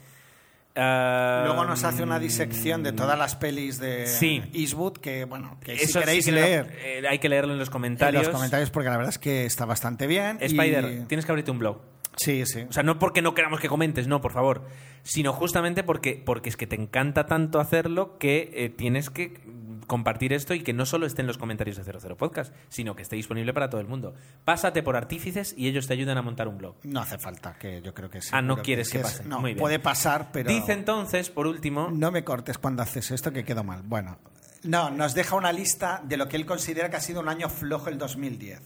Ah, 0.78 1.42
Luego 1.46 1.64
nos 1.64 1.84
hace 1.84 2.02
una 2.02 2.18
disección 2.18 2.82
de 2.82 2.92
todas 2.92 3.18
las 3.18 3.34
pelis 3.34 3.78
de 3.78 4.06
Sí. 4.06 4.42
Eastwood 4.52 4.98
que, 4.98 5.24
bueno, 5.24 5.56
que 5.64 5.74
si 5.78 5.84
Eso 5.84 6.00
sí 6.00 6.04
queréis 6.04 6.26
que 6.26 6.32
leer 6.32 7.06
hay 7.08 7.18
que 7.18 7.30
leerlo 7.30 7.54
en 7.54 7.58
los 7.58 7.68
en 7.68 7.72
comentarios. 7.72 8.24
los 8.26 8.34
comentarios 8.34 8.68
porque 8.70 8.90
la 8.90 8.96
verdad 8.98 9.08
es 9.08 9.18
que 9.18 9.46
está 9.46 9.64
bastante 9.64 10.06
bien. 10.06 10.36
y- 10.42 10.44
Spider, 10.44 11.06
tienes 11.08 11.24
que 11.24 11.32
abrirte 11.32 11.50
un 11.50 11.58
blog. 11.60 11.80
Sí, 12.16 12.44
sí. 12.46 12.62
O 12.68 12.72
sea, 12.72 12.82
no 12.82 12.98
porque 12.98 13.22
no 13.22 13.34
queramos 13.34 13.60
que 13.60 13.68
comentes, 13.68 14.08
no, 14.08 14.20
por 14.20 14.32
favor, 14.32 14.64
sino 15.02 15.32
justamente 15.32 15.84
porque, 15.84 16.20
porque 16.24 16.48
es 16.48 16.56
que 16.56 16.66
te 16.66 16.76
encanta 16.76 17.26
tanto 17.26 17.60
hacerlo 17.60 18.18
que 18.18 18.50
eh, 18.54 18.70
tienes 18.70 19.10
que 19.10 19.40
compartir 19.86 20.32
esto 20.32 20.54
y 20.54 20.62
que 20.62 20.72
no 20.72 20.86
solo 20.86 21.06
esté 21.06 21.20
en 21.20 21.28
los 21.28 21.38
comentarios 21.38 21.76
de 21.76 21.84
00 21.84 22.16
Podcast, 22.16 22.52
sino 22.68 22.96
que 22.96 23.02
esté 23.02 23.16
disponible 23.16 23.52
para 23.52 23.70
todo 23.70 23.80
el 23.80 23.86
mundo. 23.86 24.14
Pásate 24.44 24.82
por 24.82 24.96
artífices 24.96 25.54
y 25.56 25.68
ellos 25.68 25.86
te 25.86 25.92
ayudan 25.92 26.18
a 26.18 26.22
montar 26.22 26.48
un 26.48 26.58
blog. 26.58 26.76
No 26.84 27.00
hace 27.00 27.18
falta, 27.18 27.56
que 27.58 27.82
yo 27.82 27.94
creo 27.94 28.10
que 28.10 28.20
sí. 28.20 28.30
Ah, 28.32 28.42
no 28.42 28.62
quieres 28.62 28.90
que 28.90 28.98
pase. 29.00 29.24
No, 29.24 29.40
Muy 29.40 29.52
bien. 29.52 29.60
puede 29.60 29.78
pasar, 29.78 30.30
pero... 30.32 30.48
Dice 30.50 30.72
entonces, 30.72 31.30
por 31.30 31.46
último, 31.46 31.90
No 31.92 32.10
me 32.10 32.24
cortes 32.24 32.58
cuando 32.58 32.82
haces 32.82 33.10
esto, 33.10 33.32
que 33.32 33.44
quedo 33.44 33.62
mal. 33.62 33.82
Bueno, 33.84 34.18
no, 34.64 34.90
nos 34.90 35.14
deja 35.14 35.36
una 35.36 35.52
lista 35.52 36.02
de 36.04 36.16
lo 36.16 36.28
que 36.28 36.36
él 36.36 36.46
considera 36.46 36.90
que 36.90 36.96
ha 36.96 37.00
sido 37.00 37.20
un 37.20 37.28
año 37.28 37.48
flojo 37.48 37.88
el 37.88 37.98
2010. 37.98 38.60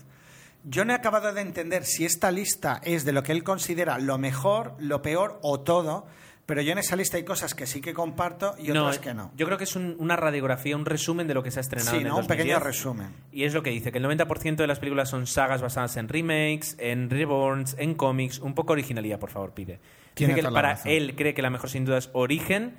Yo 0.64 0.84
no 0.84 0.92
he 0.92 0.96
acabado 0.96 1.32
de 1.32 1.40
entender 1.40 1.84
si 1.84 2.04
esta 2.04 2.30
lista 2.30 2.80
es 2.84 3.04
de 3.04 3.12
lo 3.12 3.22
que 3.22 3.32
él 3.32 3.42
considera 3.44 3.98
lo 3.98 4.18
mejor, 4.18 4.74
lo 4.78 5.00
peor 5.02 5.38
o 5.42 5.60
todo, 5.60 6.06
pero 6.44 6.60
yo 6.62 6.72
en 6.72 6.78
esa 6.78 6.96
lista 6.96 7.16
hay 7.16 7.24
cosas 7.24 7.54
que 7.54 7.66
sí 7.66 7.80
que 7.80 7.94
comparto 7.94 8.54
y 8.58 8.70
otras 8.72 8.98
que 8.98 9.14
no. 9.14 9.30
Yo 9.36 9.46
creo 9.46 9.56
que 9.56 9.64
es 9.64 9.76
un- 9.76 9.94
una 9.98 10.16
radiografía, 10.16 10.76
un 10.76 10.84
resumen 10.84 11.26
de 11.28 11.34
lo 11.34 11.42
que 11.42 11.50
se 11.50 11.60
ha 11.60 11.62
estrenado 11.62 11.92
Sí, 11.92 11.96
en 11.98 12.02
el 12.02 12.08
¿no? 12.08 12.16
Un 12.16 12.22
2010. 12.22 12.44
pequeño 12.44 12.58
resumen. 12.64 13.08
Y 13.32 13.44
es 13.44 13.54
lo 13.54 13.62
que 13.62 13.70
dice, 13.70 13.92
que 13.92 13.98
el 13.98 14.04
90% 14.04 14.62
de 14.62 14.66
las 14.66 14.80
películas 14.80 15.08
son 15.08 15.26
sagas 15.26 15.62
basadas 15.62 15.96
en 15.96 16.08
remakes, 16.08 16.76
en 16.80 17.08
reborns, 17.08 17.76
en 17.78 17.94
cómics. 17.94 18.40
Un 18.40 18.54
poco 18.54 18.72
originalidad, 18.72 19.18
por 19.20 19.30
favor, 19.30 19.54
pide. 19.54 19.78
Dice 20.16 20.34
que 20.34 20.42
para 20.42 20.70
razón. 20.74 20.90
él 20.90 21.14
cree 21.16 21.32
que 21.34 21.40
la 21.42 21.50
mejor 21.50 21.70
sin 21.70 21.84
duda 21.84 21.98
es 21.98 22.10
Origen 22.12 22.74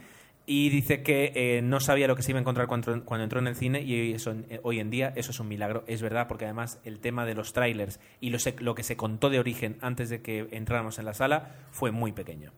y 0.46 0.70
dice 0.70 1.04
que 1.04 1.32
eh, 1.36 1.62
no 1.62 1.80
sabía 1.80 2.08
lo 2.08 2.16
que 2.16 2.24
se 2.24 2.32
iba 2.32 2.40
a 2.40 2.42
encontrar 2.42 2.68
cuando, 2.68 3.06
cuando 3.06 3.24
entró 3.24 3.40
en 3.40 3.48
el 3.48 3.56
cine 3.56 3.82
y 3.82 4.14
eso, 4.14 4.32
eh, 4.50 4.60
hoy 4.64 4.80
en 4.80 4.90
día 4.90 5.14
eso 5.16 5.32
es 5.32 5.40
un 5.40 5.48
milagro. 5.48 5.84
Es 5.88 6.02
verdad, 6.02 6.28
porque 6.28 6.46
además 6.46 6.80
el 6.84 7.00
tema 7.00 7.26
de 7.26 7.36
los 7.36 7.54
trailers 7.54 8.00
y 8.20 8.30
lo, 8.32 8.40
se- 8.40 8.56
lo 8.60 8.76
que 8.76 8.84
se 8.84 8.98
contó 8.98 9.30
de 9.30 9.40
Origen 9.40 9.78
antes 9.82 10.10
de 10.10 10.22
que 10.22 10.48
entráramos 10.52 11.00
en 11.00 11.06
la 11.06 11.14
sala 11.14 11.56
fue 11.72 11.92
muy 11.92 12.12
pequeño. 12.12 12.52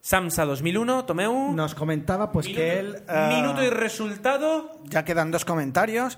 Samsa 0.00 0.44
2001, 0.44 1.04
Tomeu. 1.04 1.52
Nos 1.52 1.74
comentaba 1.74 2.30
pues 2.30 2.46
minuto, 2.46 2.62
que 2.62 2.78
él... 2.78 2.96
ah, 3.08 3.30
minuto 3.34 3.64
y 3.64 3.70
resultado. 3.70 4.78
Ya 4.84 5.04
quedan 5.04 5.30
dos 5.32 5.44
comentarios. 5.44 6.16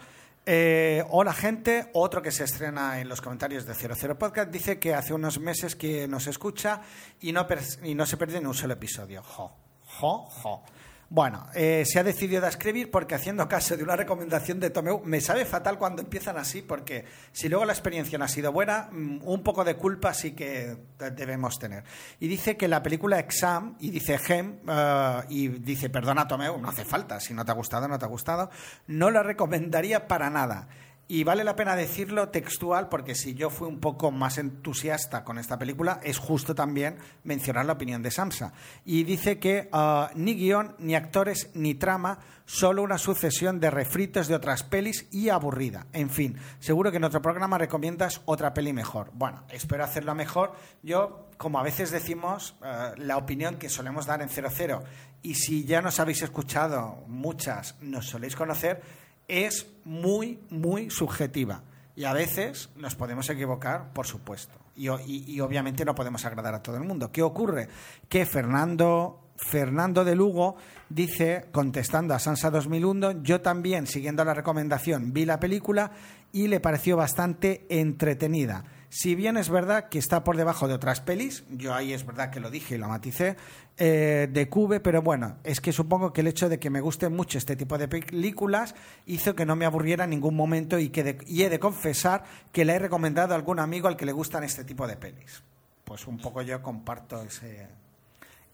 Eh, 0.50 1.04
hola 1.10 1.32
gente, 1.32 1.90
otro 1.94 2.20
que 2.22 2.30
se 2.30 2.44
estrena 2.44 3.00
en 3.00 3.08
los 3.08 3.20
comentarios 3.20 3.66
de 3.66 3.74
00 3.74 4.18
Podcast 4.18 4.50
dice 4.50 4.78
que 4.78 4.94
hace 4.94 5.12
unos 5.12 5.38
meses 5.40 5.76
que 5.76 6.08
nos 6.08 6.26
escucha 6.26 6.80
y 7.20 7.32
no, 7.32 7.46
y 7.82 7.94
no 7.94 8.06
se 8.06 8.16
pierde 8.16 8.40
ni 8.40 8.46
un 8.46 8.54
solo 8.54 8.72
episodio. 8.74 9.22
Jo, 9.22 9.52
jo, 9.84 10.18
jo. 10.26 10.62
Bueno, 11.10 11.47
eh, 11.55 11.85
se 11.86 11.98
ha 11.98 12.05
decidido 12.05 12.44
a 12.44 12.51
escribir 12.51 12.90
porque 12.90 13.14
haciendo 13.14 13.48
caso 13.48 13.74
de 13.78 13.82
una 13.82 13.97
recomendación 13.97 14.60
de 14.60 14.68
Tomeu, 14.68 15.01
me 15.06 15.22
sabe 15.22 15.47
fatal 15.47 15.78
cuando 15.78 16.02
empiezan 16.02 16.36
así 16.36 16.60
porque 16.60 17.06
si 17.32 17.48
luego 17.48 17.64
la 17.64 17.72
experiencia 17.72 18.18
no 18.18 18.26
ha 18.26 18.28
sido 18.28 18.52
buena, 18.52 18.90
mm, 18.93 19.20
un 19.22 19.43
poco 19.43 19.64
de 19.64 19.74
culpa 19.76 20.12
sí 20.12 20.32
que 20.32 20.76
de- 20.98 21.10
debemos 21.12 21.59
tener. 21.59 21.82
Y 22.20 22.28
dice 22.28 22.59
que 22.59 22.68
la 22.68 22.82
película 22.82 23.18
Exam, 23.18 23.76
y 23.80 23.89
dice 23.90 24.18
Gem, 24.18 24.59
eh, 24.68 25.20
y 25.30 25.48
dice, 25.48 25.89
perdona 25.89 26.28
Tomeu, 26.28 26.59
no 26.60 26.68
hace 26.68 26.85
falta, 26.85 27.20
si 27.20 27.32
no 27.32 27.43
te 27.43 27.52
ha 27.52 27.55
gustado, 27.55 27.89
no 27.89 27.98
te 27.98 28.05
ha 28.05 28.09
gustado, 28.09 28.51
no 28.86 29.10
la 29.10 29.22
recomendaría 29.22 30.09
para 30.09 30.28
nada. 30.28 30.68
Y 31.10 31.24
vale 31.24 31.43
la 31.43 31.56
pena 31.56 31.74
decirlo 31.74 32.28
textual 32.28 32.90
porque 32.90 33.14
si 33.14 33.32
yo 33.32 33.48
fui 33.48 33.66
un 33.66 33.80
poco 33.80 34.10
más 34.10 34.36
entusiasta 34.36 35.24
con 35.24 35.39
esta 35.39 35.59
película, 35.59 36.01
es 36.02 36.18
justo 36.18 36.55
también 36.55 36.98
mencionar 37.24 37.64
la 37.64 37.72
opinión 37.72 38.02
de 38.02 38.10
Samsa. 38.10 38.52
Y 38.85 39.05
dice 39.05 39.39
que 39.39 39.70
ah, 39.72 40.10
ni 40.14 40.35
guion, 40.35 40.76
ni 40.78 40.94
actores, 40.94 41.51
ni 41.55 41.74
trama, 41.74 42.18
solo 42.44 42.82
una 42.82 42.98
sucesión 42.98 43.59
de 43.59 43.70
refritos 43.70 44.28
de 44.28 44.35
otras 44.35 44.64
pelis 44.64 45.09
y 45.10 45.30
aburrida. 45.30 45.86
En 45.94 46.10
fin, 46.10 46.36
seguro 46.59 46.90
que 46.90 46.98
en 46.98 47.05
otro 47.05 47.22
programa 47.22 47.56
recomiendas 47.56 48.20
otra 48.26 48.52
peli 48.52 48.74
mejor. 48.74 49.10
Bueno, 49.14 49.44
espero 49.48 49.85
hacerlo 49.85 50.14
mejor. 50.14 50.52
Yo, 50.82 51.30
como 51.39 51.59
a 51.59 51.62
veces 51.62 51.90
decimos, 51.90 52.55
ah, 52.60 52.93
la 52.98 53.16
opinión 53.16 53.56
que 53.56 53.70
solemos 53.70 54.05
dar 54.05 54.20
en 54.20 54.28
00, 54.28 54.85
y 55.22 55.36
si 55.36 55.64
ya 55.64 55.80
nos 55.80 56.01
habéis 56.01 56.20
escuchado 56.20 57.02
muchas, 57.06 57.76
nos 57.80 58.06
soléis 58.10 58.36
conocer, 58.36 58.82
es 59.28 59.66
muy, 59.84 60.40
muy 60.50 60.90
subjetiva. 60.90 61.62
Y 61.94 62.05
a 62.05 62.12
veces 62.12 62.70
nos 62.76 62.94
podemos 62.94 63.28
equivocar, 63.28 63.92
por 63.92 64.06
supuesto. 64.06 64.55
Y, 64.76 65.40
obviamente 65.40 65.84
no 65.84 65.94
podemos 65.94 66.24
agradar 66.24 66.55
a 66.55 66.62
todo 66.62 66.76
el 66.76 66.84
mundo. 66.84 67.10
¿Qué 67.10 67.22
ocurre? 67.22 67.68
Que 68.09 68.24
Fernando, 68.24 69.32
Fernando 69.36 70.05
de 70.05 70.14
Lugo 70.14 70.56
dice, 70.88 71.48
contestando 71.50 72.14
a 72.14 72.20
Sansa 72.20 72.50
2001, 72.50 73.22
yo 73.24 73.40
también, 73.40 73.88
siguiendo 73.88 74.24
la 74.24 74.34
recomendación, 74.34 75.12
vi 75.12 75.24
la 75.24 75.40
película 75.40 75.90
y 76.32 76.46
le 76.46 76.60
pareció 76.60 76.96
bastante 76.96 77.66
entretenida. 77.68 78.64
Si 78.90 79.15
bien 79.15 79.36
es 79.36 79.51
verdad 79.51 79.90
que 79.90 79.98
está 79.98 80.24
por 80.24 80.36
debajo 80.39 80.66
de 80.66 80.73
otras 80.74 81.01
pelis, 81.02 81.44
yo 81.51 81.74
ahí 81.74 81.93
es 81.93 82.06
verdad 82.06 82.31
que 82.31 82.40
lo 82.40 82.51
dije 82.51 82.77
y 82.77 82.78
lo 82.78 82.89
maticé, 82.89 83.36
eh, 83.77 84.28
de 84.32 84.48
Cube, 84.48 84.81
pero 84.81 85.02
bueno, 85.02 85.36
es 85.44 85.60
que 85.60 85.73
supongo 85.73 86.12
que 86.12 86.23
el 86.23 86.27
hecho 86.27 86.48
de 86.48 86.59
que 86.59 86.70
me 86.70 86.81
guste 86.81 87.10
mucho 87.10 87.36
este 87.36 87.55
tipo 87.55 87.77
de 87.77 87.86
películas 87.86 88.74
hizo 89.05 89.35
que 89.35 89.44
no 89.44 89.56
me 89.56 89.66
aburriera 89.66 90.05
en 90.05 90.10
ningún 90.10 90.35
momento 90.35 90.78
y, 90.78 90.89
que 90.89 91.05
de- 91.05 91.19
y 91.27 91.43
he 91.43 91.51
de 91.51 91.59
confesar 91.59 92.24
que 92.51 92.65
le 92.65 92.73
he 92.74 92.78
recomendado 92.78 93.35
a 93.35 93.36
algún 93.36 93.59
amigo 93.60 93.89
al 93.89 93.97
que 93.97 94.06
le 94.06 94.12
gustan 94.12 94.43
este 94.43 94.65
tipo 94.65 94.86
de 94.86 94.97
pelis. 94.97 95.43
Pues 95.85 96.06
un 96.06 96.16
poco 96.19 96.40
yo 96.40 96.62
comparto 96.62 97.23
ese, 97.23 97.66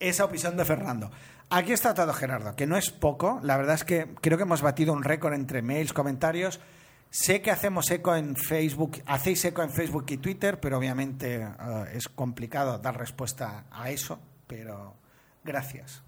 esa 0.00 0.24
opinión 0.24 0.56
de 0.56 0.64
Fernando. 0.64 1.10
Aquí 1.50 1.72
está 1.72 1.94
todo 1.94 2.12
Gerardo, 2.12 2.56
que 2.56 2.66
no 2.66 2.76
es 2.76 2.90
poco. 2.90 3.38
La 3.44 3.56
verdad 3.56 3.76
es 3.76 3.84
que 3.84 4.08
creo 4.20 4.36
que 4.36 4.42
hemos 4.42 4.62
batido 4.62 4.92
un 4.92 5.04
récord 5.04 5.34
entre 5.34 5.62
mails, 5.62 5.92
comentarios. 5.92 6.58
Sé 7.16 7.42
que 7.42 7.52
hacemos 7.52 7.88
eco 7.92 8.16
en 8.16 8.34
Facebook, 8.34 9.00
hacéis 9.06 9.44
eco 9.44 9.62
en 9.62 9.70
Facebook 9.70 10.04
y 10.08 10.16
Twitter, 10.16 10.58
pero 10.58 10.78
obviamente 10.78 11.42
eh, 11.42 11.48
es 11.94 12.08
complicado 12.08 12.78
dar 12.78 12.98
respuesta 12.98 13.66
a 13.70 13.90
eso. 13.90 14.18
Pero 14.48 14.96
gracias. 15.44 16.02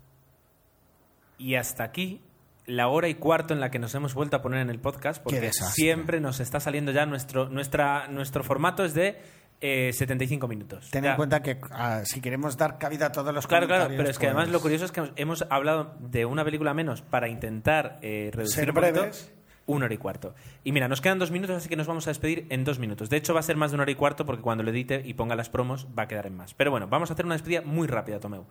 Y 1.39 1.55
hasta 1.55 1.85
aquí 1.85 2.23
la 2.65 2.89
hora 2.89 3.07
y 3.07 3.15
cuarto 3.15 3.55
en 3.55 3.61
la 3.61 3.71
que 3.71 3.79
nos 3.79 3.95
hemos 3.95 4.15
vuelto 4.15 4.37
a 4.37 4.43
poner 4.43 4.59
en 4.61 4.69
el 4.69 4.81
podcast, 4.81 5.23
porque 5.23 5.53
siempre 5.53 6.19
nos 6.21 6.41
está 6.41 6.59
saliendo 6.59 6.91
ya 6.91 7.07
nuestro, 7.07 7.49
nuestra, 7.49 8.09
nuestro 8.09 8.43
formato 8.43 8.85
es 8.85 8.93
de 8.93 9.21
eh, 9.61 9.93
75 9.93 10.49
minutos. 10.49 10.91
Ten 10.91 11.05
Ya. 11.05 11.11
en 11.11 11.17
cuenta 11.17 11.41
que 11.41 11.61
ah, 11.71 12.01
si 12.05 12.21
queremos 12.21 12.57
dar 12.57 12.79
cabida 12.79 13.07
a 13.07 13.13
todos 13.13 13.33
los 13.33 13.47
Claro, 13.47 13.69
claro, 13.69 13.85
comentarios, 13.85 13.97
pero 14.03 14.11
es 14.11 14.19
que 14.19 14.27
además 14.27 14.47
pues, 14.47 14.53
lo 14.55 14.61
curioso 14.61 14.85
es 14.87 14.91
que 14.91 15.13
hemos 15.15 15.47
hablado 15.51 15.95
de 16.01 16.25
una 16.25 16.45
película 16.45 16.75
menos 16.75 17.01
para 17.01 17.29
intentar 17.29 18.01
eh, 18.03 18.31
reducir 18.33 18.65
Ser 18.65 18.73
breves. 18.73 19.33
Una 19.67 19.87
hora 19.87 19.95
y 19.95 19.99
cuarto. 19.99 20.35
Y 20.65 20.73
mira, 20.73 20.89
nos 20.89 21.01
quedan 21.01 21.19
dos 21.19 21.31
minutos, 21.31 21.57
así 21.57 21.69
que 21.69 21.77
nos 21.77 21.87
vamos 21.87 22.07
a 22.07 22.11
despedir 22.11 22.47
en 22.51 22.65
dos 22.65 22.79
minutos. 22.79 23.11
De 23.11 23.17
hecho, 23.17 23.35
va 23.35 23.41
a 23.41 23.43
ser 23.43 23.57
más 23.57 23.73
de 23.73 23.75
una 23.75 23.83
hora 23.83 23.91
y 23.91 23.97
cuarto 23.97 24.25
porque 24.25 24.43
cuando 24.43 24.63
lo 24.63 24.71
edite 24.71 25.03
y 25.05 25.15
ponga 25.15 25.35
las 25.35 25.51
promos 25.51 25.87
va 25.97 26.05
a 26.05 26.09
quedar 26.09 26.27
en 26.27 26.37
más. 26.37 26.55
Pero 26.55 26.71
bueno, 26.71 26.87
vamos 26.87 27.11
a 27.11 27.15
hacer 27.15 27.27
una 27.27 27.35
despedida 27.35 27.63
muy 27.63 27.89
rápida, 27.89 28.21
Tomeu. 28.21 28.47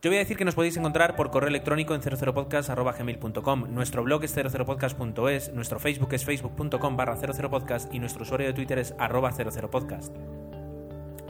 Yo 0.00 0.10
voy 0.10 0.16
a 0.16 0.20
decir 0.20 0.36
que 0.36 0.44
nos 0.44 0.54
podéis 0.54 0.76
encontrar 0.76 1.16
por 1.16 1.32
correo 1.32 1.48
electrónico 1.48 1.92
en 1.92 2.00
00podcast.gmail.com. 2.00 3.74
Nuestro 3.74 4.04
blog 4.04 4.22
es 4.22 4.36
00podcast.es, 4.36 5.52
nuestro 5.54 5.80
Facebook 5.80 6.14
es 6.14 6.24
facebook.com 6.24 6.96
barra 6.96 7.16
00podcast 7.16 7.92
y 7.92 7.98
nuestro 7.98 8.22
usuario 8.22 8.46
de 8.46 8.52
Twitter 8.52 8.78
es 8.78 8.94
arroba 8.96 9.32
00podcast. 9.32 10.14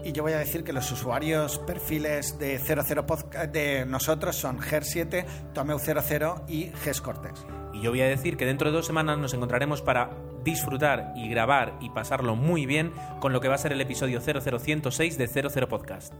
Y 0.03 0.11
yo 0.11 0.23
voy 0.23 0.33
a 0.33 0.39
decir 0.39 0.63
que 0.63 0.73
los 0.73 0.91
usuarios 0.91 1.59
perfiles 1.59 2.39
de 2.39 2.57
00 2.57 3.05
Podcast 3.05 3.51
de 3.51 3.85
nosotros 3.85 4.35
son 4.35 4.59
GER7, 4.59 5.25
Tomeu00 5.53 6.43
y 6.47 6.71
GES 6.83 7.01
Cortex. 7.01 7.45
Y 7.73 7.81
yo 7.81 7.91
voy 7.91 8.01
a 8.01 8.07
decir 8.07 8.37
que 8.37 8.45
dentro 8.45 8.69
de 8.69 8.75
dos 8.75 8.85
semanas 8.85 9.17
nos 9.17 9.33
encontraremos 9.33 9.81
para 9.81 10.11
disfrutar 10.43 11.13
y 11.15 11.29
grabar 11.29 11.77
y 11.81 11.89
pasarlo 11.89 12.35
muy 12.35 12.65
bien 12.65 12.93
con 13.19 13.33
lo 13.33 13.41
que 13.41 13.49
va 13.49 13.55
a 13.55 13.59
ser 13.59 13.73
el 13.73 13.81
episodio 13.81 14.21
00106 14.21 15.17
de 15.17 15.27
00 15.27 15.67
Podcast. 15.67 16.13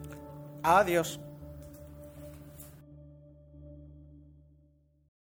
Adiós. 0.64 1.20